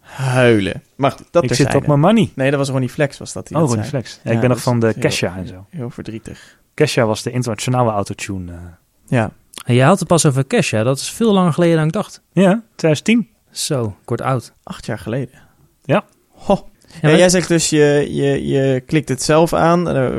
Huilen. 0.00 0.82
Maar 0.96 1.10
goed, 1.10 1.26
dat 1.30 1.44
ik 1.44 1.54
zit 1.54 1.74
op 1.74 1.86
mijn 1.86 2.00
money. 2.00 2.30
Nee, 2.34 2.50
dat 2.50 2.58
was 2.58 2.68
Ronnie 2.68 2.88
Flex 2.88 3.18
was 3.18 3.32
dat 3.32 3.46
die 3.48 3.56
Oh, 3.56 3.62
dat 3.62 3.70
Ronnie 3.72 3.88
zei. 3.90 4.02
Flex. 4.02 4.20
Ja, 4.22 4.30
Ja, 4.30 4.34
ik 4.34 4.40
ben 4.40 4.50
nog 4.50 4.60
van 4.62 4.80
de 4.80 4.86
heel- 4.86 4.98
Kesha 4.98 5.36
en 5.36 5.46
zo. 5.46 5.66
Heel 5.70 5.90
verdrietig. 5.90 6.58
Kesha 6.74 7.04
was 7.06 7.22
de 7.22 7.30
internationale 7.30 7.90
autotune. 7.90 8.52
eh. 8.52 8.58
Ja, 9.06 9.30
En 9.68 9.74
je 9.74 9.82
had 9.82 9.98
het 9.98 10.08
pas 10.08 10.26
over 10.26 10.44
Kesha, 10.44 10.82
dat 10.82 10.98
is 10.98 11.10
veel 11.10 11.32
langer 11.32 11.52
geleden 11.52 11.76
dan 11.76 11.86
ik 11.86 11.92
dacht. 11.92 12.22
Ja, 12.32 12.62
2010. 12.76 13.28
Zo, 13.50 13.96
ik 14.02 14.08
word 14.08 14.20
oud. 14.20 14.52
acht 14.62 14.86
jaar 14.86 14.98
geleden. 14.98 15.42
Ja. 15.82 16.04
Ho. 16.28 16.68
Ja, 17.02 17.16
jij 17.16 17.28
zegt 17.28 17.48
dus, 17.48 17.70
je, 17.70 18.08
je, 18.10 18.46
je 18.46 18.80
klikt 18.86 19.08
het 19.08 19.22
zelf 19.22 19.52
aan. 19.52 19.88
Eh, 19.88 20.16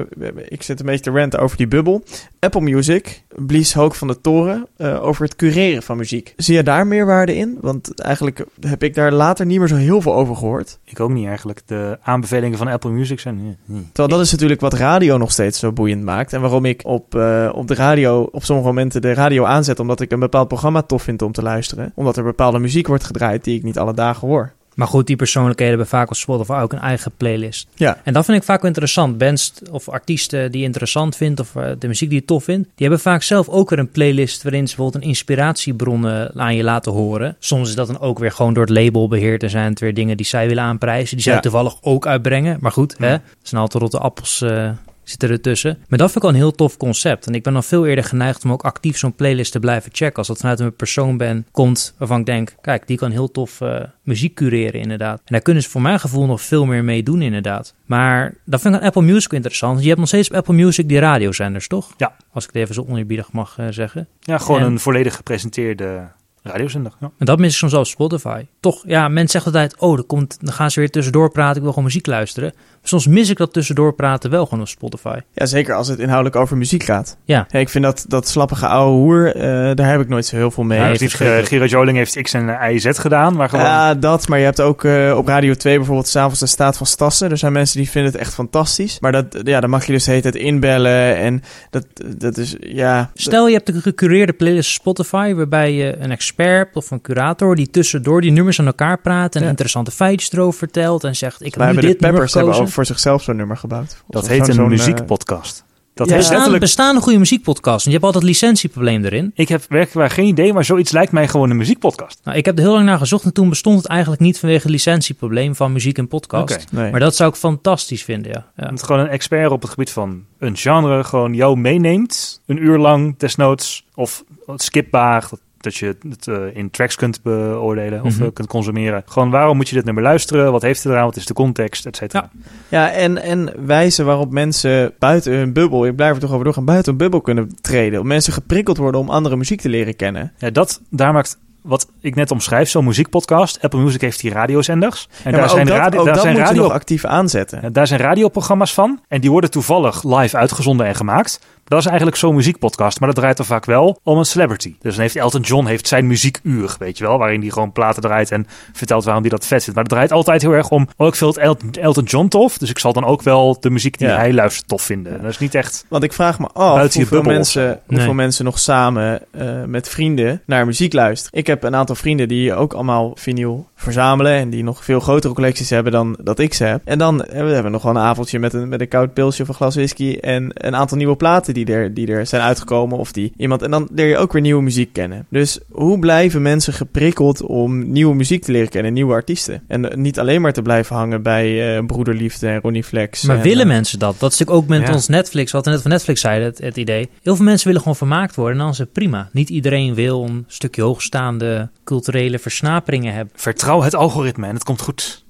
ik 0.47 0.63
zit 0.63 0.79
een 0.79 0.85
beetje 0.85 1.11
te 1.11 1.11
ranten 1.11 1.39
over 1.39 1.57
die 1.57 1.67
bubbel. 1.67 2.03
Apple 2.39 2.61
Music 2.61 3.23
blies 3.35 3.73
hoog 3.73 3.97
van 3.97 4.07
de 4.07 4.21
toren 4.21 4.67
eh, 4.77 5.03
over 5.03 5.23
het 5.23 5.35
cureren 5.35 5.83
van 5.83 5.97
muziek. 5.97 6.33
Zie 6.37 6.55
je 6.55 6.63
daar 6.63 6.87
meerwaarde 6.87 7.35
in? 7.35 7.57
Want 7.61 8.01
eigenlijk 8.01 8.45
heb 8.61 8.83
ik 8.83 8.93
daar 8.93 9.11
later 9.11 9.45
niet 9.45 9.59
meer 9.59 9.67
zo 9.67 9.75
heel 9.75 10.01
veel 10.01 10.13
over 10.13 10.35
gehoord. 10.35 10.79
Ik 10.83 10.99
ook 10.99 11.09
niet 11.09 11.27
eigenlijk. 11.27 11.61
De 11.65 11.97
aanbevelingen 12.01 12.57
van 12.57 12.67
Apple 12.67 12.91
Music 12.91 13.19
zijn... 13.19 13.57
eh. 13.67 13.75
Terwijl 13.91 14.07
dat 14.17 14.25
is 14.25 14.31
natuurlijk 14.31 14.61
wat 14.61 14.73
radio 14.73 15.17
nog 15.17 15.31
steeds 15.31 15.59
zo 15.59 15.71
boeiend 15.71 16.03
maakt. 16.03 16.33
En 16.33 16.41
waarom 16.41 16.65
ik 16.65 16.81
op, 16.85 17.15
eh, 17.15 17.49
op 17.53 17.67
de 17.67 17.75
radio 17.75 18.29
op 18.31 18.43
sommige 18.43 18.67
momenten 18.67 19.01
de 19.01 19.13
radio 19.13 19.45
aanzet. 19.45 19.79
Omdat 19.79 20.01
ik 20.01 20.11
een 20.11 20.19
bepaald 20.19 20.47
programma 20.47 20.81
tof 20.81 21.03
vind 21.03 21.21
om 21.21 21.31
te 21.31 21.41
luisteren. 21.41 21.91
Omdat 21.95 22.17
er 22.17 22.23
bepaalde 22.23 22.59
muziek 22.59 22.87
wordt 22.87 23.03
gedraaid 23.03 23.43
die 23.43 23.57
ik 23.57 23.63
niet 23.63 23.77
alle 23.77 23.93
dagen 23.93 24.27
hoor. 24.27 24.53
Maar 24.79 24.87
goed, 24.87 25.07
die 25.07 25.15
persoonlijkheden 25.15 25.73
hebben 25.73 25.89
vaak 25.97 26.09
op 26.09 26.15
Spotify 26.15 26.59
ook 26.61 26.73
een 26.73 26.79
eigen 26.79 27.11
playlist. 27.17 27.67
Ja. 27.75 27.97
En 28.03 28.13
dat 28.13 28.25
vind 28.25 28.37
ik 28.37 28.43
vaak 28.43 28.57
wel 28.59 28.67
interessant. 28.67 29.17
Bands 29.17 29.53
of 29.71 29.89
artiesten 29.89 30.51
die 30.51 30.59
je 30.59 30.65
interessant 30.65 31.15
vindt 31.15 31.39
of 31.39 31.55
eh, 31.55 31.69
de 31.79 31.87
muziek 31.87 32.09
die 32.09 32.19
je 32.19 32.25
tof 32.25 32.43
vindt, 32.43 32.63
die 32.75 32.87
hebben 32.87 32.99
vaak 32.99 33.23
zelf 33.23 33.49
ook 33.49 33.69
weer 33.69 33.79
een 33.79 33.91
playlist 33.91 34.43
waarin 34.43 34.67
ze 34.67 34.75
bijvoorbeeld 34.75 35.03
een 35.03 35.09
inspiratiebron 35.09 36.07
eh, 36.07 36.25
aan 36.35 36.55
je 36.55 36.63
laten 36.63 36.91
horen. 36.91 37.35
Soms 37.39 37.69
is 37.69 37.75
dat 37.75 37.87
dan 37.87 37.99
ook 37.99 38.19
weer 38.19 38.31
gewoon 38.31 38.53
door 38.53 38.65
het 38.65 38.77
label 38.77 39.07
beheerd 39.07 39.43
en 39.43 39.49
zijn 39.49 39.69
het 39.69 39.79
weer 39.79 39.93
dingen 39.93 40.17
die 40.17 40.25
zij 40.25 40.47
willen 40.47 40.63
aanprijzen, 40.63 41.15
die 41.15 41.25
zij 41.25 41.33
Ja. 41.33 41.39
toevallig 41.39 41.75
ook 41.81 42.07
uitbrengen. 42.07 42.57
Maar 42.59 42.71
goed, 42.71 42.95
Ja. 42.97 43.05
hè, 43.05 43.11
er 43.13 43.21
zijn 43.41 43.61
altijd 43.61 43.81
rotte 43.83 43.99
appels 43.99 44.41
eh, 44.41 44.69
zitten 45.09 45.29
ertussen. 45.29 45.77
Maar 45.87 45.99
dat 45.99 46.11
vind 46.11 46.23
ik 46.23 46.23
al 46.23 46.29
een 46.35 46.41
heel 46.41 46.51
tof 46.51 46.77
concept. 46.77 47.27
En 47.27 47.33
ik 47.33 47.43
ben 47.43 47.53
dan 47.53 47.63
veel 47.63 47.85
eerder 47.85 48.03
geneigd 48.03 48.43
om 48.43 48.51
ook 48.51 48.61
actief 48.63 48.97
zo'n 48.97 49.15
playlist 49.15 49.51
te 49.51 49.59
blijven 49.59 49.91
checken. 49.93 50.15
Als 50.17 50.27
dat 50.27 50.37
vanuit 50.37 50.59
een 50.59 50.75
persoon 50.75 51.17
ben, 51.17 51.45
komt 51.51 51.93
waarvan 51.97 52.19
ik 52.19 52.25
denk, 52.25 52.55
kijk, 52.61 52.87
die 52.87 52.97
kan 52.97 53.11
heel 53.11 53.31
tof 53.31 53.61
eh, 53.61 53.81
muziek 54.03 54.35
cureren 54.35 54.79
inderdaad. 54.81 55.17
En 55.17 55.25
daar 55.25 55.41
kunnen 55.41 55.63
ze 55.63 55.69
voor 55.69 55.81
mijn 55.81 55.99
gevoel 55.99 56.25
nog 56.25 56.41
veel 56.41 56.65
meer 56.65 56.83
mee 56.83 57.03
doen 57.03 57.21
inderdaad. 57.21 57.73
Maar 57.85 58.33
dat 58.45 58.61
vind 58.61 58.73
ik 58.75 58.79
aan 58.81 58.85
Apple 58.87 59.01
Music 59.01 59.31
interessant. 59.33 59.81
Je 59.81 59.87
hebt 59.87 59.99
nog 59.99 60.07
steeds 60.07 60.29
op 60.29 60.35
Apple 60.35 60.53
Music 60.53 60.87
die 60.89 60.99
radiozenders, 60.99 61.67
toch? 61.67 61.93
Ja. 61.97 62.15
Als 62.33 62.43
ik 62.43 62.49
het 62.53 62.61
even 62.61 62.75
zo 62.75 62.85
oneerbiedig 62.89 63.31
mag 63.31 63.55
eh, 63.57 63.65
zeggen. 63.69 64.07
Ja, 64.19 64.37
gewoon 64.37 64.59
En- 64.61 64.65
een 64.65 64.79
volledig 64.79 65.15
gepresenteerde 65.15 66.07
radiozender. 66.43 66.91
Ja. 66.99 67.11
En 67.17 67.25
dat 67.25 67.39
mis 67.39 67.51
ik 67.51 67.57
soms 67.57 67.73
op 67.73 67.85
Spotify. 67.85 68.43
Toch, 68.59 68.83
ja, 68.87 69.07
mensen 69.07 69.29
zeggen 69.41 69.53
altijd, 69.53 69.79
oh, 69.79 69.97
er 69.97 70.03
komt, 70.03 70.37
dan 70.41 70.53
gaan 70.53 70.71
ze 70.71 70.79
weer 70.79 70.89
tussendoor 70.89 71.31
praten, 71.31 71.55
ik 71.55 71.61
wil 71.61 71.69
gewoon 71.69 71.83
muziek 71.83 72.05
luisteren. 72.07 72.51
Maar 72.55 72.87
soms 72.89 73.07
mis 73.07 73.29
ik 73.29 73.37
dat 73.37 73.53
tussendoor 73.53 73.93
praten 73.93 74.29
wel 74.29 74.43
gewoon 74.45 74.59
op 74.59 74.67
Spotify. 74.67 75.19
Ja, 75.33 75.45
zeker 75.45 75.75
als 75.75 75.87
het 75.87 75.99
inhoudelijk 75.99 76.35
over 76.35 76.57
muziek 76.57 76.83
gaat. 76.83 77.17
Ja. 77.23 77.47
ik 77.51 77.69
vind 77.69 77.83
dat, 77.83 78.05
dat 78.07 78.27
slappige 78.27 78.67
oude 78.67 78.91
hoer, 78.97 79.35
eh, 79.35 79.41
daar 79.75 79.89
heb 79.89 80.01
ik 80.01 80.07
nooit 80.07 80.25
zo 80.25 80.35
heel 80.35 80.51
veel 80.51 80.63
mee. 80.63 80.79
Ja, 80.79 80.87
verschrikkelijk. 80.95 81.41
eh, 81.41 81.47
Gerard 81.47 81.69
Joling 81.69 81.97
heeft 81.97 82.21
X 82.21 82.33
en 82.33 82.73
Y 82.73 82.79
Z 82.79 82.89
gedaan, 82.91 83.35
maar 83.35 83.49
gewoon... 83.49 83.65
Ja, 83.65 83.95
dat. 83.95 84.27
Maar 84.27 84.39
je 84.39 84.45
hebt 84.45 84.61
ook 84.61 84.83
eh, 84.83 85.13
op 85.17 85.27
Radio 85.27 85.53
2 85.53 85.77
bijvoorbeeld 85.77 86.07
s'avonds 86.07 86.39
de 86.39 86.45
staat 86.45 86.77
van 86.77 86.85
Stassen. 86.85 87.31
Er 87.31 87.37
zijn 87.37 87.51
mensen 87.53 87.77
die 87.77 87.89
vinden 87.89 88.11
het 88.11 88.21
echt 88.21 88.33
fantastisch. 88.33 88.99
Maar 88.99 89.11
dat, 89.11 89.25
ja, 89.43 89.59
dan 89.59 89.69
mag 89.69 89.85
je 89.85 89.91
dus 89.91 90.03
de 90.03 90.09
hele 90.09 90.21
tijd 90.23 90.35
inbellen. 90.35 91.17
En 91.17 91.43
dat, 91.69 91.85
dat 92.17 92.37
is, 92.37 92.55
ja... 92.59 93.11
Stel 93.13 93.47
je 93.47 93.53
hebt 93.53 93.69
een 93.69 93.81
gecureerde 93.81 94.33
playlist 94.33 94.71
Spotify 94.71 95.33
waarbij 95.33 95.73
je 95.73 95.95
een 95.99 96.11
expert 96.11 96.75
of 96.75 96.91
een 96.91 97.01
curator 97.01 97.55
die 97.55 97.69
tussendoor 97.69 98.21
die 98.21 98.31
nummers 98.31 98.48
aan 98.57 98.65
elkaar 98.65 99.01
praat 99.01 99.35
en 99.35 99.41
Ja. 99.41 99.49
interessante 99.49 99.91
feitjes 99.91 100.31
erover 100.31 100.57
vertelt 100.59 101.03
en 101.03 101.15
zegt 101.15 101.45
ik 101.45 101.55
heb 101.55 101.67
nu 101.67 101.75
de 101.75 101.81
dit 101.81 101.99
nummer 101.99 102.09
Peppers 102.11 102.33
hebben 102.33 102.55
ook 102.55 102.69
voor 102.69 102.85
zichzelf 102.85 103.23
zo'n 103.23 103.35
nummer 103.35 103.57
gebouwd. 103.57 104.03
dat 104.07 104.27
heet 104.27 104.47
een 104.47 104.59
eh, 104.59 104.65
muziekpodcast. 104.65 105.63
Dat 105.93 106.07
ja. 106.07 106.13
heet 106.13 106.21
Bestaan, 106.21 106.35
letterlijk... 106.35 106.63
bestaan 106.63 106.95
een 106.95 107.01
goede 107.01 107.17
muziekpodcast? 107.17 107.85
Want 107.85 107.85
je 107.85 107.91
hebt 107.91 108.03
altijd 108.03 108.23
het 108.23 108.31
licentieprobleem 108.31 109.05
erin. 109.05 109.31
Ik 109.35 109.49
heb 109.49 109.59
werkelijk 109.59 109.93
waar 109.93 110.09
geen 110.09 110.27
idee, 110.27 110.53
maar 110.53 110.65
zoiets 110.65 110.91
lijkt 110.91 111.11
mij 111.11 111.27
gewoon 111.27 111.49
een 111.49 111.57
muziekpodcast. 111.57 112.19
Nou, 112.23 112.37
ik 112.37 112.45
heb 112.45 112.57
er 112.57 112.63
heel 112.63 112.73
lang 112.73 112.85
naar 112.85 112.97
gezocht 112.97 113.23
en 113.23 113.33
toen 113.33 113.49
bestond 113.49 113.77
het 113.77 113.87
eigenlijk 113.87 114.21
niet 114.21 114.39
vanwege 114.39 114.61
het 114.61 114.71
licentieprobleem 114.71 115.55
van 115.55 115.71
muziek 115.71 115.97
en 115.97 116.07
podcast. 116.07 116.55
Oké. 116.55 116.75
Nee. 116.75 116.91
Maar 116.91 116.99
dat 116.99 117.15
zou 117.15 117.29
ik 117.29 117.35
fantastisch 117.35 118.03
vinden, 118.03 118.31
ja. 118.31 118.45
ja. 118.55 118.69
Dat 118.69 118.83
gewoon 118.83 119.01
een 119.01 119.07
expert 119.09 119.51
op 119.51 119.61
het 119.61 119.71
gebied 119.71 119.91
van 119.91 120.23
een 120.39 120.57
genre 120.57 121.03
gewoon 121.03 121.33
jou 121.33 121.57
meeneemt. 121.57 122.41
Een 122.45 122.63
uur 122.63 122.77
lang, 122.77 123.17
desnoods. 123.17 123.85
Of 123.95 124.23
skipbaar, 124.55 125.27
dat, 125.29 125.39
dat 125.63 125.75
je 125.75 125.95
het 126.09 126.27
eh, 126.27 126.35
in 126.53 126.69
tracks 126.71 126.95
kunt 126.95 127.21
beoordelen 127.21 128.03
of 128.03 128.15
Mhm. 128.15 128.23
eh, 128.23 128.29
kunt 128.33 128.47
consumeren. 128.47 129.03
Gewoon 129.05 129.29
waarom 129.29 129.55
moet 129.57 129.69
je 129.69 129.75
dit 129.75 129.85
nummer 129.85 130.03
luisteren? 130.03 130.51
Wat 130.51 130.61
heeft 130.61 130.83
het 130.83 130.91
eraan? 130.91 131.05
Wat 131.05 131.15
is 131.15 131.25
de 131.25 131.33
context? 131.33 131.85
Et 131.85 131.95
cetera. 131.95 132.29
Ja, 132.67 132.91
en, 132.91 133.21
en 133.21 133.53
wijzen 133.65 134.05
waarop 134.05 134.31
mensen 134.31 134.93
buiten 134.99 135.33
hun 135.33 135.53
bubbel, 135.53 135.85
ik 135.85 135.95
blijf 135.95 136.13
er 136.13 136.19
toch 136.19 136.31
over 136.31 136.43
doorgaan, 136.43 136.65
buiten 136.65 136.89
hun 136.89 136.97
bubbel 137.01 137.21
kunnen 137.21 137.55
treden. 137.61 137.99
Om 137.99 138.07
mensen 138.07 138.33
geprikkeld 138.33 138.77
worden 138.77 139.01
om 139.01 139.09
andere 139.09 139.35
muziek 139.35 139.61
te 139.61 139.69
leren 139.69 139.95
kennen. 139.95 140.31
Ja, 140.37 140.49
dat, 140.49 140.81
daar 140.89 141.13
maakt 141.13 141.37
wat 141.61 141.87
ik 142.01 142.15
net 142.15 142.31
omschrijf, 142.31 142.69
zo'n 142.69 142.85
muziekpodcast. 142.85 143.61
Apple 143.61 143.79
Music 143.79 144.01
heeft 144.01 144.21
die 144.21 144.31
radiozenders. 144.31 145.07
En 145.23 145.31
Ja, 145.31 145.37
daar 145.37 145.49
zijn, 145.49 145.65
dat, 145.65 145.77
radio, 145.77 146.03
daar 146.03 146.19
zijn 146.19 146.37
radio, 146.37 146.67
actief 146.67 147.05
aanzetten. 147.05 147.59
ja, 147.61 147.69
daar 147.69 147.87
zijn 147.87 147.99
radioprogramma's 147.99 148.73
van. 148.73 148.99
En 149.07 149.21
die 149.21 149.31
worden 149.31 149.51
toevallig 149.51 150.03
live 150.03 150.37
uitgezonden 150.37 150.85
en 150.85 150.95
gemaakt. 150.95 151.39
Dat 151.69 151.79
is 151.79 151.85
eigenlijk 151.85 152.17
zo'n 152.17 152.35
muziekpodcast. 152.35 152.99
Maar 152.99 153.09
dat 153.09 153.17
draait 153.17 153.37
dan 153.37 153.45
vaak 153.45 153.65
wel 153.65 153.99
om 154.03 154.17
een 154.17 154.25
celebrity. 154.25 154.75
Dus 154.81 154.93
dan 154.93 155.01
heeft 155.01 155.15
Elton 155.15 155.41
John 155.41 155.65
heeft 155.65 155.87
zijn 155.87 156.07
muziekuur, 156.07 156.75
weet 156.79 156.97
je 156.97 157.03
wel. 157.03 157.17
Waarin 157.17 157.41
hij 157.41 157.49
gewoon 157.49 157.71
platen 157.71 158.01
draait 158.01 158.31
en 158.31 158.47
vertelt 158.73 159.03
waarom 159.03 159.21
hij 159.21 159.31
dat 159.31 159.45
vet 159.45 159.63
vindt. 159.63 159.73
Maar 159.75 159.83
het 159.83 159.93
draait 159.93 160.11
altijd 160.11 160.41
heel 160.41 160.51
erg 160.51 160.69
om... 160.69 160.87
Oh, 160.97 161.07
ik 161.07 161.15
vind 161.15 161.37
Elton, 161.37 161.71
Elton 161.71 162.03
John 162.03 162.27
tof. 162.27 162.57
Dus 162.57 162.69
ik 162.69 162.79
zal 162.79 162.93
dan 162.93 163.05
ook 163.05 163.21
wel 163.21 163.57
de 163.59 163.69
muziek 163.69 163.97
die 163.97 164.07
Ja. 164.07 164.15
hij 164.17 164.33
luistert 164.33 164.67
tof 164.67 164.81
vinden. 164.81 165.21
Dat 165.21 165.31
is 165.31 165.37
niet 165.39 165.55
echt... 165.55 165.85
Want 165.87 166.03
ik 166.03 166.13
vraag 166.13 166.39
me 166.39 166.47
af 166.47 166.93
hoeveel, 166.93 167.21
mensen, 167.21 167.67
Nee. 167.67 167.79
hoeveel 167.97 168.13
mensen 168.13 168.45
nog 168.45 168.59
samen 168.59 169.21
eh, 169.31 169.63
met 169.65 169.89
vrienden 169.89 170.41
naar 170.45 170.65
muziek 170.65 170.93
luisteren. 170.93 171.39
Ik 171.39 171.47
heb 171.47 171.63
een 171.63 171.75
aantal 171.75 171.95
vrienden 171.95 172.27
die 172.27 172.53
ook 172.53 172.73
allemaal 172.73 173.11
vinyl 173.15 173.67
verzamelen 173.75 174.31
en 174.31 174.49
die 174.49 174.63
nog 174.63 174.83
veel 174.83 174.99
grotere 174.99 175.33
collecties 175.33 175.69
hebben 175.69 175.91
dan 175.91 176.17
dat 176.21 176.39
ik 176.39 176.53
ze 176.53 176.63
heb. 176.63 176.81
En 176.85 176.97
dan 176.97 177.25
hebben 177.31 177.63
we 177.63 177.69
nog 177.69 177.81
wel 177.83 177.91
een 177.95 178.01
avondje 178.01 178.39
met 178.39 178.53
een, 178.53 178.69
met 178.69 178.81
een 178.81 178.87
koud 178.87 179.13
pilsje 179.13 179.41
of 179.41 179.47
een 179.47 179.53
glas 179.53 179.75
whisky 179.75 180.17
en 180.21 180.51
een 180.53 180.75
aantal 180.75 180.97
nieuwe 180.97 181.15
platen 181.15 181.53
die 181.53 181.58
er, 181.65 181.93
die 181.93 182.07
er 182.07 182.25
zijn 182.25 182.41
uitgekomen 182.41 182.97
of 182.97 183.11
die 183.11 183.33
iemand... 183.37 183.61
En 183.61 183.71
dan 183.71 183.87
leer 183.91 184.07
je 184.07 184.17
ook 184.17 184.33
weer 184.33 184.41
nieuwe 184.41 184.61
muziek 184.61 184.93
kennen. 184.93 185.25
Dus 185.29 185.59
hoe 185.69 185.99
blijven 185.99 186.41
mensen 186.41 186.73
geprikkeld 186.73 187.41
om 187.41 187.91
nieuwe 187.91 188.15
muziek 188.15 188.43
te 188.43 188.51
leren 188.51 188.69
kennen, 188.69 188.93
nieuwe 188.93 189.13
artiesten? 189.13 189.63
En 189.67 189.91
eh, 189.91 189.97
niet 189.97 190.19
alleen 190.19 190.41
maar 190.41 190.53
te 190.53 190.61
blijven 190.61 190.95
hangen 190.95 191.23
bij 191.23 191.77
eh, 191.77 191.85
Broederliefde 191.85 192.47
en 192.47 192.59
Ronnie 192.61 192.83
Flex. 192.83 193.23
Maar 193.23 193.35
en, 193.35 193.41
willen 193.41 193.61
eh, 193.61 193.67
mensen 193.67 193.99
dat? 193.99 194.19
Dat 194.19 194.31
is 194.31 194.37
natuurlijk 194.39 194.63
ook 194.63 194.77
met 194.77 194.87
Ja. 194.87 194.93
ons 194.93 195.07
Netflix, 195.07 195.51
wat 195.51 195.65
we 195.65 195.71
net 195.71 195.81
van 195.81 195.91
Netflix 195.91 196.21
zeiden, 196.21 196.47
het, 196.47 196.57
het 196.57 196.77
idee. 196.77 197.09
Heel 197.23 197.35
veel 197.35 197.45
mensen 197.45 197.67
willen 197.67 197.81
gewoon 197.81 197.97
vermaakt 197.97 198.35
worden 198.35 198.53
en 198.57 198.61
dan 198.63 198.71
is 198.71 198.77
het 198.77 198.91
prima. 198.91 199.29
Niet 199.31 199.49
iedereen 199.49 199.93
wil 199.93 200.23
een 200.23 200.43
stukje 200.47 200.81
hoogstaande 200.81 201.69
culturele 201.83 202.39
versnaperingen 202.39 203.13
hebben. 203.13 203.33
Vertrouw 203.35 203.81
het 203.81 203.95
algoritme 203.95 204.47
en 204.47 204.53
het 204.53 204.63
komt 204.63 204.81
goed. 204.81 205.27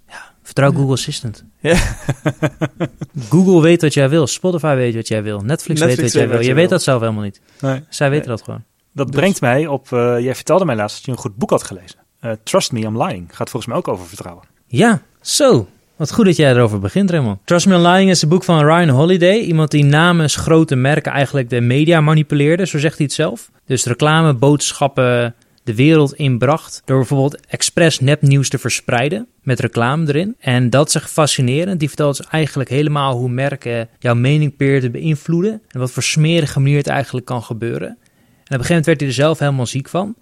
Vertrouw. 0.50 0.72
Google 0.72 0.92
Assistant. 0.94 1.44
Ja. 1.60 1.78
Google 3.30 3.62
weet 3.62 3.82
wat 3.82 3.94
jij 3.94 4.10
wil, 4.10 4.28
Spotify 4.28 4.76
weet 4.76 4.96
wat 4.96 5.08
jij 5.08 5.24
wil, 5.24 5.40
Netflix, 5.40 5.80
weet 5.82 6.02
wat 6.02 6.12
jij 6.12 6.28
wil. 6.30 6.40
Je 6.42 6.54
weet 6.54 6.70
dat 6.70 6.84
zelf 6.84 7.00
helemaal 7.02 7.24
niet. 7.24 7.42
Nee. 7.62 7.84
Zij 7.90 8.10
weten 8.10 8.28
Nee. 8.28 8.36
dat 8.38 8.46
gewoon. 8.46 8.64
Dat 8.94 9.08
Dus- 9.08 9.16
brengt 9.16 9.42
mij 9.42 9.68
op... 9.68 9.92
eh, 9.92 10.20
jij 10.20 10.36
vertelde 10.36 10.66
mij 10.66 10.76
laatst 10.76 10.96
dat 10.96 11.06
je 11.06 11.12
een 11.12 11.18
goed 11.18 11.36
boek 11.36 11.50
had 11.50 11.64
gelezen. 11.64 12.00
Eh, 12.20 12.32
Trust 12.44 12.72
Me, 12.72 12.80
I'm 12.80 13.04
Lying. 13.04 13.26
Gaat 13.36 13.50
volgens 13.50 13.66
mij 13.66 13.76
ook 13.78 13.88
over 13.88 14.06
vertrouwen. 14.08 14.44
Ja, 14.68 15.02
zo. 15.22 15.68
Wat 15.96 16.12
goed 16.14 16.26
dat 16.26 16.36
jij 16.36 16.52
erover 16.52 16.80
begint, 16.80 17.10
Raymond. 17.12 17.40
Trust 17.46 17.68
Me 17.68 17.76
on 17.76 17.82
Lying 17.82 18.10
is 18.10 18.22
een 18.22 18.30
boek 18.30 18.44
van 18.44 18.66
Ryan 18.66 18.90
Holiday. 18.90 19.38
Iemand 19.40 19.72
die 19.72 19.84
namens 19.84 20.36
grote 20.36 20.76
merken 20.76 21.12
eigenlijk 21.12 21.50
de 21.50 21.62
media 21.62 22.02
manipuleerde, 22.02 22.66
zo 22.68 22.78
zegt 22.80 22.98
hij 22.98 23.06
het 23.06 23.16
zelf. 23.16 23.50
Dus 23.66 23.86
reclameboodschappen 23.86 25.36
de 25.70 25.76
wereld 25.76 26.14
inbracht 26.14 26.82
door 26.86 26.98
bijvoorbeeld 26.98 27.46
expres 27.48 28.00
nepnieuws 28.00 28.50
te 28.50 28.58
verspreiden 28.58 29.28
met 29.42 29.60
reclame 29.60 30.08
erin. 30.08 30.36
En 30.40 30.70
dat 30.70 30.96
is 30.96 31.02
fascinerend. 31.02 31.80
Die 31.80 31.88
vertelt 31.88 32.18
dus 32.18 32.28
eigenlijk 32.28 32.70
helemaal 32.70 33.18
hoe 33.18 33.30
merken 33.30 33.90
jouw 34.00 34.16
mening 34.16 34.56
proberen 34.56 34.82
te 34.82 34.90
beïnvloeden 34.90 35.62
en 35.68 35.80
wat 35.80 35.92
voor 35.92 36.04
smerige 36.04 36.60
manier 36.60 36.78
het 36.78 36.88
eigenlijk 36.88 37.26
kan 37.26 37.44
gebeuren. 37.44 37.88
En 37.88 37.96
op 37.96 38.00
een 38.38 38.46
gegeven 38.50 38.68
moment 38.68 38.86
werd 38.86 39.00
hij 39.00 39.10
er 39.10 39.16
zelf 39.16 39.40
helemaal 39.40 39.66
ziek 39.66 39.90
van. 39.90 40.16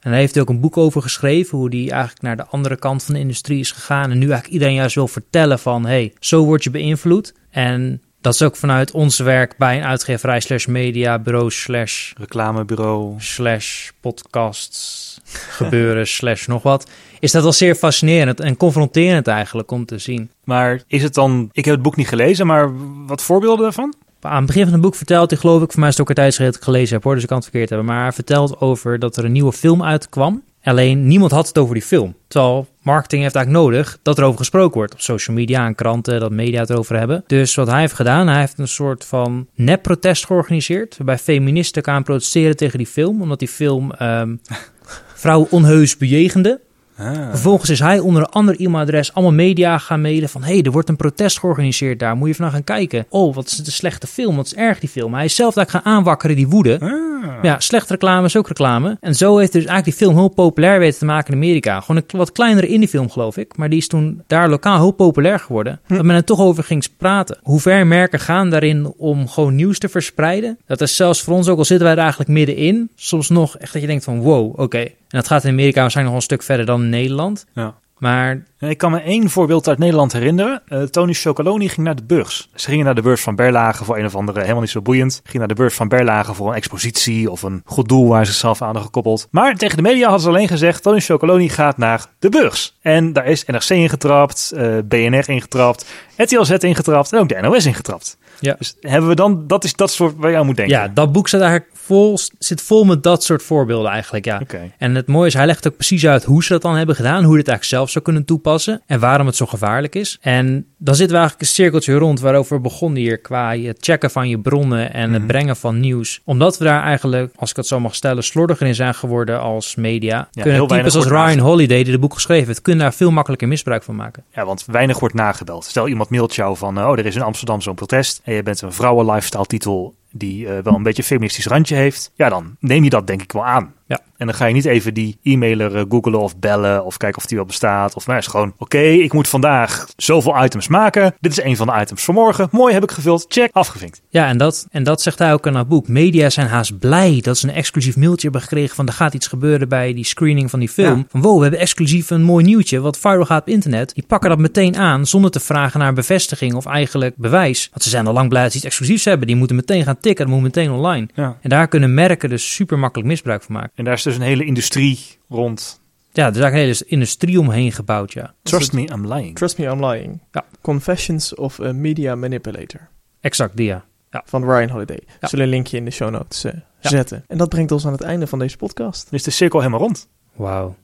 En 0.00 0.10
hij 0.10 0.20
heeft 0.20 0.40
ook 0.40 0.48
een 0.48 0.60
boek 0.60 0.76
over 0.76 1.02
geschreven, 1.02 1.58
hoe 1.58 1.68
hij 1.68 1.90
eigenlijk 1.90 2.22
naar 2.22 2.36
de 2.36 2.46
andere 2.46 2.76
kant 2.76 3.02
van 3.02 3.14
de 3.14 3.20
industrie 3.20 3.58
is 3.58 3.72
gegaan. 3.72 4.10
En 4.10 4.18
nu 4.18 4.26
eigenlijk 4.26 4.52
iedereen 4.52 4.74
juist 4.74 4.94
wil 4.94 5.08
vertellen 5.08 5.58
van, 5.58 5.86
hey, 5.86 6.12
zo 6.20 6.44
word 6.44 6.64
je 6.64 6.70
beïnvloed. 6.70 7.34
En 7.50 8.02
Dat 8.20 8.34
is 8.34 8.42
ook 8.42 8.56
vanuit 8.56 8.90
ons 8.90 9.18
werk 9.18 9.54
bij 9.56 9.76
een 9.76 9.84
uitgeverij 9.84 10.40
slash 10.40 10.66
media 10.66 11.18
bureau 11.18 11.50
slash 11.50 12.12
Reclamebureau. 12.16 13.14
slash 13.18 13.90
podcasts 14.00 15.20
gebeuren 15.58 16.06
slash 16.06 16.46
nog 16.46 16.62
wat. 16.62 16.90
Is 17.20 17.32
dat 17.32 17.42
wel 17.42 17.52
zeer 17.52 17.74
fascinerend 17.74 18.40
en 18.40 18.56
confronterend 18.56 19.26
eigenlijk 19.26 19.70
om 19.70 19.84
te 19.84 19.98
zien. 19.98 20.30
Maar 20.44 20.82
is 20.86 21.02
het 21.02 21.14
dan... 21.14 21.48
Ik 21.52 21.64
heb 21.64 21.74
het 21.74 21.82
boek 21.82 21.96
niet 21.96 22.08
gelezen, 22.08 22.46
maar 22.46 22.70
wat 23.06 23.22
voorbeelden 23.22 23.62
daarvan? 23.62 23.94
Aan 24.20 24.36
het 24.36 24.46
begin 24.46 24.62
van 24.62 24.72
het 24.72 24.80
boek 24.80 24.94
vertelt 24.94 25.30
hij, 25.30 25.38
geloof 25.38 25.62
ik, 25.62 25.70
voor 25.70 25.80
mij 25.80 25.88
is 25.88 25.94
het 25.94 26.02
ook 26.02 26.08
een 26.08 26.22
tijdschrift 26.22 26.62
gelezen 26.62 26.94
heb 26.94 27.04
hoor, 27.04 27.14
dus 27.14 27.22
ik 27.22 27.28
kan 27.28 27.36
het 27.36 27.46
verkeerd 27.46 27.68
hebben. 27.68 27.88
Maar 27.88 28.02
hij 28.02 28.12
vertelt 28.12 28.60
over 28.60 28.98
dat 28.98 29.16
er 29.16 29.24
een 29.24 29.32
nieuwe 29.32 29.52
film 29.52 29.82
uitkwam. 29.82 30.42
Alleen 30.68 31.06
niemand 31.06 31.30
had 31.30 31.48
het 31.48 31.58
over 31.58 31.74
die 31.74 31.82
film. 31.82 32.14
Terwijl 32.26 32.66
marketing 32.82 33.22
heeft 33.22 33.34
eigenlijk 33.34 33.64
nodig 33.64 33.98
dat 34.02 34.18
er 34.18 34.24
over 34.24 34.38
gesproken 34.38 34.76
wordt. 34.76 34.92
Op 34.92 35.00
social 35.00 35.36
media 35.36 35.66
en 35.66 35.74
kranten, 35.74 36.20
dat 36.20 36.30
media 36.30 36.60
het 36.60 36.70
erover 36.70 36.98
hebben. 36.98 37.24
Dus 37.26 37.54
wat 37.54 37.66
hij 37.66 37.80
heeft 37.80 37.92
gedaan, 37.92 38.28
hij 38.28 38.40
heeft 38.40 38.58
een 38.58 38.68
soort 38.68 39.04
van 39.04 39.46
nep-protest 39.54 40.26
georganiseerd. 40.26 40.96
Waarbij 40.96 41.18
feministen 41.18 41.84
gaan 41.84 42.02
protesteren 42.02 42.56
tegen 42.56 42.78
die 42.78 42.86
film. 42.86 43.22
Omdat 43.22 43.38
die 43.38 43.48
film 43.48 43.92
ehm 43.92 44.36
vrouwen 45.14 45.50
onheus 45.50 45.96
bejegende. 45.96 46.60
Ah. 46.98 47.28
Vervolgens 47.30 47.70
is 47.70 47.78
hij 47.78 47.98
onder 47.98 48.22
een 48.22 48.28
ander 48.28 48.60
e-mailadres 48.60 49.14
allemaal 49.14 49.32
media 49.32 49.78
gaan 49.78 50.00
mailen 50.00 50.28
van... 50.28 50.42
hé, 50.42 50.52
hey, 50.52 50.62
er 50.62 50.70
wordt 50.70 50.88
een 50.88 50.96
protest 50.96 51.38
georganiseerd 51.38 51.98
daar, 51.98 52.16
moet 52.16 52.28
je 52.28 52.34
vandaag 52.34 52.54
gaan 52.54 52.64
kijken. 52.64 53.06
Oh, 53.08 53.34
wat 53.34 53.46
is 53.46 53.56
het 53.56 53.66
een 53.66 53.72
slechte 53.72 54.06
film, 54.06 54.36
wat 54.36 54.46
is 54.46 54.54
erg 54.54 54.78
die 54.78 54.88
film. 54.88 55.14
Hij 55.14 55.24
is 55.24 55.34
zelf 55.34 55.54
daar 55.54 55.66
gaan 55.68 55.84
aanwakkeren, 55.84 56.36
die 56.36 56.48
woede. 56.48 56.80
Ah. 56.80 57.42
Ja, 57.42 57.60
slechte 57.60 57.92
reclame 57.92 58.26
is 58.26 58.36
ook 58.36 58.48
reclame. 58.48 58.96
En 59.00 59.14
zo 59.14 59.38
heeft 59.38 59.52
dus 59.52 59.64
eigenlijk 59.64 59.96
die 59.96 60.06
film 60.06 60.16
heel 60.18 60.28
populair 60.28 60.78
weten 60.78 60.98
te 60.98 61.04
maken 61.04 61.32
in 61.32 61.38
Amerika. 61.38 61.80
Gewoon 61.80 61.96
een 62.08 62.18
wat 62.18 62.32
kleinere 62.32 62.66
indiefilm, 62.66 63.10
geloof 63.10 63.36
ik. 63.36 63.56
Maar 63.56 63.68
die 63.68 63.78
is 63.78 63.88
toen 63.88 64.22
daar 64.26 64.48
lokaal 64.48 64.78
heel 64.78 64.90
populair 64.90 65.38
geworden. 65.38 65.80
Dat 65.86 66.04
men 66.04 66.16
er 66.16 66.24
toch 66.24 66.40
over 66.40 66.64
ging 66.64 66.86
praten. 66.96 67.38
Hoe 67.42 67.60
ver 67.60 67.86
merken 67.86 68.20
gaan 68.20 68.50
daarin 68.50 68.92
om 68.96 69.28
gewoon 69.28 69.54
nieuws 69.54 69.78
te 69.78 69.88
verspreiden? 69.88 70.58
Dat 70.66 70.80
is 70.80 70.96
zelfs 70.96 71.22
voor 71.22 71.34
ons, 71.34 71.48
ook 71.48 71.58
al 71.58 71.64
zitten 71.64 71.86
wij 71.86 71.96
er 71.96 72.02
eigenlijk 72.02 72.30
middenin, 72.30 72.90
soms 72.94 73.28
nog 73.28 73.58
echt 73.58 73.72
dat 73.72 73.82
je 73.82 73.88
denkt 73.88 74.04
van 74.04 74.20
wow, 74.20 74.58
oké. 74.60 74.86
En 75.08 75.18
dat 75.18 75.26
gaat 75.26 75.44
in 75.44 75.50
Amerika 75.50 75.80
waarschijnlijk 75.80 76.16
nog 76.16 76.24
een 76.24 76.30
stuk 76.36 76.46
verder 76.46 76.66
dan 76.66 76.82
in 76.82 76.88
Nederland. 76.88 77.46
Ja. 77.52 77.74
Maar 77.98 78.42
Ik 78.58 78.78
kan 78.78 78.90
me 78.90 79.00
één 79.00 79.30
voorbeeld 79.30 79.68
uit 79.68 79.78
Nederland 79.78 80.12
herinneren. 80.12 80.62
Eh, 80.68 80.82
Tony 80.82 81.12
Chocoloni 81.12 81.68
ging 81.68 81.86
naar 81.86 81.96
de 81.96 82.04
beurs. 82.04 82.50
Ze 82.54 82.68
gingen 82.68 82.84
naar 82.84 82.94
de 82.94 83.02
beurs 83.02 83.20
van 83.20 83.34
Berlage 83.36 83.84
voor 83.84 83.98
een 83.98 84.04
of 84.04 84.14
andere, 84.14 84.40
helemaal 84.40 84.60
niet 84.60 84.70
zo 84.70 84.82
boeiend. 84.82 85.20
Ging 85.24 85.38
naar 85.38 85.48
de 85.48 85.54
beurs 85.54 85.74
van 85.74 85.88
Berlage 85.88 86.34
voor 86.34 86.48
een 86.48 86.54
expositie 86.54 87.30
of 87.30 87.42
een 87.42 87.62
goed 87.64 87.88
doel 87.88 88.08
waar 88.08 88.24
ze 88.24 88.30
zichzelf 88.30 88.58
aan 88.60 88.66
hadden 88.66 88.84
gekoppeld. 88.84 89.28
Maar 89.30 89.54
tegen 89.54 89.76
de 89.76 89.82
media 89.82 90.02
hadden 90.02 90.20
ze 90.20 90.28
alleen 90.28 90.48
gezegd, 90.48 90.82
Tony 90.82 91.00
Chocoloni 91.00 91.48
gaat 91.48 91.76
naar 91.78 92.06
de 92.18 92.28
beurs. 92.28 92.76
En 92.82 93.12
daar 93.12 93.26
is 93.26 93.44
NRC 93.44 93.68
ingetrapt, 93.68 94.52
eh 94.56 94.76
BNR 94.84 95.28
ingetrapt, 95.28 95.86
RTLZ 96.16 96.50
ingetrapt 96.50 97.12
en 97.12 97.18
ook 97.18 97.28
de 97.28 97.40
NOS 97.40 97.66
ingetrapt. 97.66 98.18
Ja. 98.40 98.54
Dus 98.58 98.76
hebben 98.80 99.08
we 99.08 99.14
dan, 99.14 99.46
dat 99.46 99.64
is 99.64 99.74
dat 99.74 99.90
soort 99.90 100.14
waar 100.16 100.30
je 100.30 100.36
aan 100.36 100.46
moet 100.46 100.56
denken. 100.56 100.76
ja, 100.76 100.88
dat 100.88 101.12
boek 101.12 101.28
zit 101.28 101.40
eigenlijk 101.40 101.70
vol, 101.88 102.18
zit 102.38 102.62
vol 102.62 102.84
met 102.84 103.02
dat 103.02 103.24
soort 103.24 103.42
voorbeelden 103.42 103.90
eigenlijk, 103.90 104.24
ja. 104.24 104.40
En 104.78 104.94
het 104.94 105.06
mooie 105.06 105.26
is, 105.26 105.34
hij 105.34 105.46
legt 105.46 105.66
ook 105.66 105.74
precies 105.74 106.06
uit 106.06 106.24
hoe 106.24 106.44
ze 106.44 106.52
dat 106.52 106.62
dan 106.62 106.76
hebben 106.76 106.94
gedaan, 106.96 107.22
hoe 107.24 107.32
je 107.32 107.38
het 107.38 107.48
eigenlijk 107.48 107.64
zelf 107.78 107.90
zou 107.90 108.04
kunnen 108.04 108.24
toepassen 108.24 108.82
en 108.86 109.00
waarom 109.00 109.26
het 109.26 109.36
zo 109.36 109.46
gevaarlijk 109.46 109.94
is. 109.94 110.18
En 110.20 110.66
dan 110.78 110.94
zitten 110.94 111.12
we 111.14 111.20
eigenlijk 111.20 111.40
een 111.40 111.54
cirkeltje 111.54 111.94
rond 111.94 112.20
waarover 112.20 112.56
we 112.56 112.62
begonnen 112.62 113.02
hier 113.02 113.18
qua 113.18 113.56
het 113.56 113.76
checken 113.80 114.10
van 114.10 114.28
je 114.28 114.38
bronnen 114.38 114.92
en 114.92 115.10
het 115.12 115.18
Mhm. 115.18 115.26
brengen 115.26 115.56
van 115.56 115.80
nieuws. 115.80 116.20
Omdat 116.24 116.58
we 116.58 116.64
daar 116.64 116.82
eigenlijk, 116.82 117.32
als 117.36 117.50
ik 117.50 117.56
het 117.56 117.66
zo 117.66 117.80
mag 117.80 117.94
stellen, 117.94 118.22
slordiger 118.24 118.66
in 118.66 118.74
zijn 118.74 118.94
geworden 118.94 119.40
als 119.40 119.74
media, 119.74 120.28
kunnen 120.32 120.52
heel 120.54 120.66
types 120.66 120.94
als 120.96 121.06
Ryan 121.06 121.38
Holiday, 121.38 121.82
die 121.82 121.92
het 121.92 122.00
boek 122.00 122.14
geschreven 122.14 122.46
heeft, 122.46 122.62
kunnen 122.62 122.82
daar 122.82 122.94
veel 122.94 123.10
makkelijker 123.10 123.48
misbruik 123.48 123.82
van 123.82 123.96
maken. 123.96 124.24
Ja, 124.34 124.44
want 124.44 124.64
weinig 124.66 124.98
wordt 125.00 125.14
nagebeld. 125.14 125.64
Stel 125.64 125.88
iemand 125.88 126.10
mailt 126.10 126.34
jou 126.34 126.56
van, 126.56 126.78
oh, 126.78 126.98
er 126.98 127.06
is 127.06 127.16
in 127.16 127.22
Amsterdam 127.22 127.60
zo'n 127.60 127.74
protest 127.74 128.20
en 128.24 128.34
je 128.34 128.42
bent 128.42 128.60
een 128.60 128.72
vrouwen 128.72 129.06
lifestyle 129.06 129.46
titel 129.46 129.94
die 130.18 130.48
eh, 130.48 130.62
wel 130.62 130.74
een 130.74 130.82
beetje 130.82 131.02
een 131.02 131.08
feministisch 131.08 131.46
randje 131.46 131.74
heeft. 131.74 132.12
Ja, 132.14 132.28
dan 132.28 132.56
neem 132.60 132.84
je 132.84 132.90
dat 132.90 133.06
denk 133.06 133.22
ik 133.22 133.32
wel 133.32 133.44
aan. 133.44 133.74
Ja. 133.88 134.00
En 134.16 134.26
dan 134.26 134.34
ga 134.34 134.46
je 134.46 134.54
niet 134.54 134.64
even 134.64 134.94
die 134.94 135.18
e-mailer 135.22 135.76
eh, 135.76 135.84
googlen 135.88 136.20
of 136.20 136.38
bellen 136.38 136.84
of 136.84 136.96
kijken 136.96 137.18
of 137.18 137.26
die 137.26 137.36
wel 137.36 137.46
bestaat. 137.46 137.94
Of 137.94 138.06
het 138.06 138.18
is 138.18 138.26
gewoon, 138.26 138.54
oké, 138.58 138.78
ik 138.78 139.12
moet 139.12 139.28
vandaag 139.28 139.86
zoveel 139.96 140.44
items 140.44 140.68
maken. 140.68 141.14
Dit 141.20 141.32
is 141.32 141.42
een 141.42 141.56
van 141.56 141.66
de 141.66 141.80
items 141.80 142.04
van 142.04 142.14
morgen. 142.14 142.48
Mooi, 142.50 142.74
heb 142.74 142.82
ik 142.82 142.90
gevuld. 142.90 143.24
Check, 143.28 143.50
afgevinkt. 143.52 144.00
Ja, 144.08 144.26
en 144.26 144.38
dat, 144.38 144.66
en 144.70 144.82
dat 144.82 145.02
zegt 145.02 145.18
hij 145.18 145.32
ook 145.32 145.46
in 145.46 145.52
dat 145.52 145.68
boek. 145.68 145.88
Media 145.88 146.30
zijn 146.30 146.46
haast 146.46 146.78
blij 146.78 147.18
dat 147.20 147.38
ze 147.38 147.48
een 147.48 147.54
exclusief 147.54 147.96
mailtje 147.96 148.22
hebben 148.22 148.40
gekregen 148.40 148.74
van 148.76 148.86
er 148.86 148.92
gaat 148.92 149.14
iets 149.14 149.26
gebeuren 149.26 149.68
bij 149.68 149.94
die 149.94 150.04
screening 150.04 150.50
van 150.50 150.58
die 150.58 150.68
film. 150.68 150.98
Ja. 150.98 151.04
Van 151.08 151.20
wow, 151.20 151.36
we 151.36 151.42
hebben 151.42 151.60
exclusief 151.60 152.10
een 152.10 152.22
mooi 152.22 152.44
nieuwtje 152.44 152.80
wat 152.80 152.98
viral 152.98 153.24
gaat 153.24 153.40
op 153.40 153.48
internet. 153.48 153.94
Die 153.94 154.04
pakken 154.06 154.30
dat 154.30 154.38
meteen 154.38 154.76
aan 154.76 155.06
zonder 155.06 155.30
te 155.30 155.40
vragen 155.40 155.80
naar 155.80 155.92
bevestiging 155.92 156.54
of 156.54 156.66
eigenlijk 156.66 157.16
bewijs. 157.16 157.68
Want 157.70 157.82
ze 157.82 157.88
zijn 157.88 158.06
al 158.06 158.12
lang 158.12 158.28
blij 158.28 158.42
dat 158.42 158.50
ze 158.50 158.56
iets 158.56 158.66
exclusiefs 158.66 159.04
hebben. 159.04 159.26
Die 159.26 159.36
moeten 159.36 159.56
meteen 159.56 159.84
gaan 159.84 160.00
tikken, 160.00 160.24
dat 160.24 160.34
moet 160.34 160.42
meteen 160.42 160.70
online. 160.70 161.08
Ja. 161.14 161.36
En 161.40 161.48
daar 161.48 161.68
kunnen 161.68 161.94
merken 161.94 162.28
dus 162.28 162.54
super 162.54 162.78
makkelijk 162.78 163.08
misbruik 163.08 163.42
van 163.42 163.54
maken. 163.54 163.70
En 163.78 163.84
daar 163.84 163.94
is 163.94 164.02
dus 164.02 164.14
een 164.14 164.20
hele 164.22 164.44
industrie 164.44 164.98
rond. 165.28 165.80
Ja, 166.12 166.24
er 166.24 166.30
is 166.34 166.40
eigenlijk 166.40 166.54
een 166.54 166.60
hele 166.60 166.84
industrie 166.86 167.40
omheen 167.40 167.72
gebouwd, 167.72 168.12
ja. 168.12 168.34
Trust 168.42 168.72
me, 168.72 168.80
I'm 168.80 169.12
lying. 169.12 169.36
Trust 169.36 169.58
me, 169.58 169.64
I'm 169.64 169.84
lying. 169.86 170.22
Ja. 170.32 170.44
Confessions 170.60 171.34
of 171.34 171.60
a 171.60 171.72
Media 171.72 172.14
Manipulator. 172.14 172.88
Exact, 173.20 173.56
die 173.56 173.66
ja. 173.66 173.84
Van 174.24 174.44
Ryan 174.44 174.68
Holiday. 174.68 175.00
Ja. 175.20 175.28
Zullen 175.28 175.44
een 175.44 175.50
linkje 175.50 175.76
in 175.76 175.84
de 175.84 175.90
show 175.90 176.10
notes 176.10 176.44
eh, 176.44 176.52
Ja. 176.80 176.88
zetten. 176.88 177.24
En 177.28 177.38
dat 177.38 177.48
brengt 177.48 177.72
ons 177.72 177.86
aan 177.86 177.92
het 177.92 178.00
einde 178.00 178.26
van 178.26 178.38
deze 178.38 178.56
podcast. 178.56 179.08
Is 179.10 179.22
de 179.22 179.30
cirkel 179.30 179.58
helemaal 179.58 179.80
rond. 179.80 180.08
Wauw. 180.34 180.76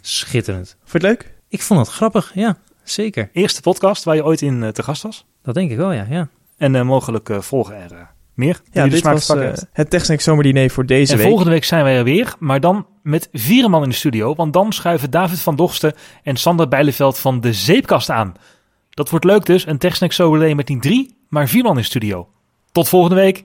Schitterend. 0.00 0.76
Vond 0.84 1.02
je 1.02 1.08
het 1.08 1.18
leuk? 1.18 1.34
Ik 1.48 1.62
vond 1.62 1.80
het 1.80 1.88
grappig, 1.88 2.34
ja. 2.34 2.56
Zeker. 2.82 3.30
Eerste 3.32 3.60
podcast 3.60 4.04
waar 4.04 4.14
je 4.14 4.24
ooit 4.24 4.42
in 4.42 4.62
eh, 4.62 4.68
te 4.68 4.82
gast 4.82 5.02
was. 5.02 5.26
Dat 5.42 5.54
denk 5.54 5.70
ik 5.70 5.76
wel, 5.76 5.92
ja. 5.92 6.06
ja. 6.10 6.28
En 6.56 6.74
eh, 6.74 6.82
mogelijk 6.82 7.28
eh, 7.28 7.40
volgen 7.40 7.76
er 7.76 8.16
meer. 8.38 8.60
Ja, 8.72 8.86
dit 8.86 9.02
was 9.02 9.28
eh, 9.28 9.52
het 9.72 9.90
Techsnack 9.90 10.20
Zomerdiner 10.20 10.70
voor 10.70 10.86
deze 10.86 11.12
En 11.12 11.18
week. 11.18 11.26
volgende 11.26 11.50
week 11.50 11.64
zijn 11.64 11.84
wij 11.84 11.96
er 11.96 12.04
weer, 12.04 12.34
maar 12.38 12.60
dan 12.60 12.86
met 13.02 13.28
vier 13.32 13.70
man 13.70 13.82
in 13.82 13.88
de 13.88 13.94
studio. 13.94 14.34
Want 14.34 14.52
dan 14.52 14.72
schuiven 14.72 15.10
David 15.10 15.40
van 15.40 15.56
Dochten 15.56 15.94
en 16.22 16.36
Sander 16.36 16.68
Bijleveld 16.68 17.18
van 17.18 17.40
de 17.40 17.52
Zeepkast 17.52 18.10
aan. 18.10 18.34
Dat 18.90 19.10
wordt 19.10 19.24
leuk 19.24 19.46
dus, 19.46 19.66
een 19.66 19.78
TechSnack 19.78 20.12
Soberlay 20.12 20.54
met 20.54 20.68
niet 20.68 20.82
drie, 20.82 21.16
maar 21.28 21.48
vier 21.48 21.62
man 21.62 21.72
in 21.72 21.78
de 21.78 21.84
studio. 21.84 22.28
Tot 22.72 22.88
volgende 22.88 23.16
week. 23.16 23.42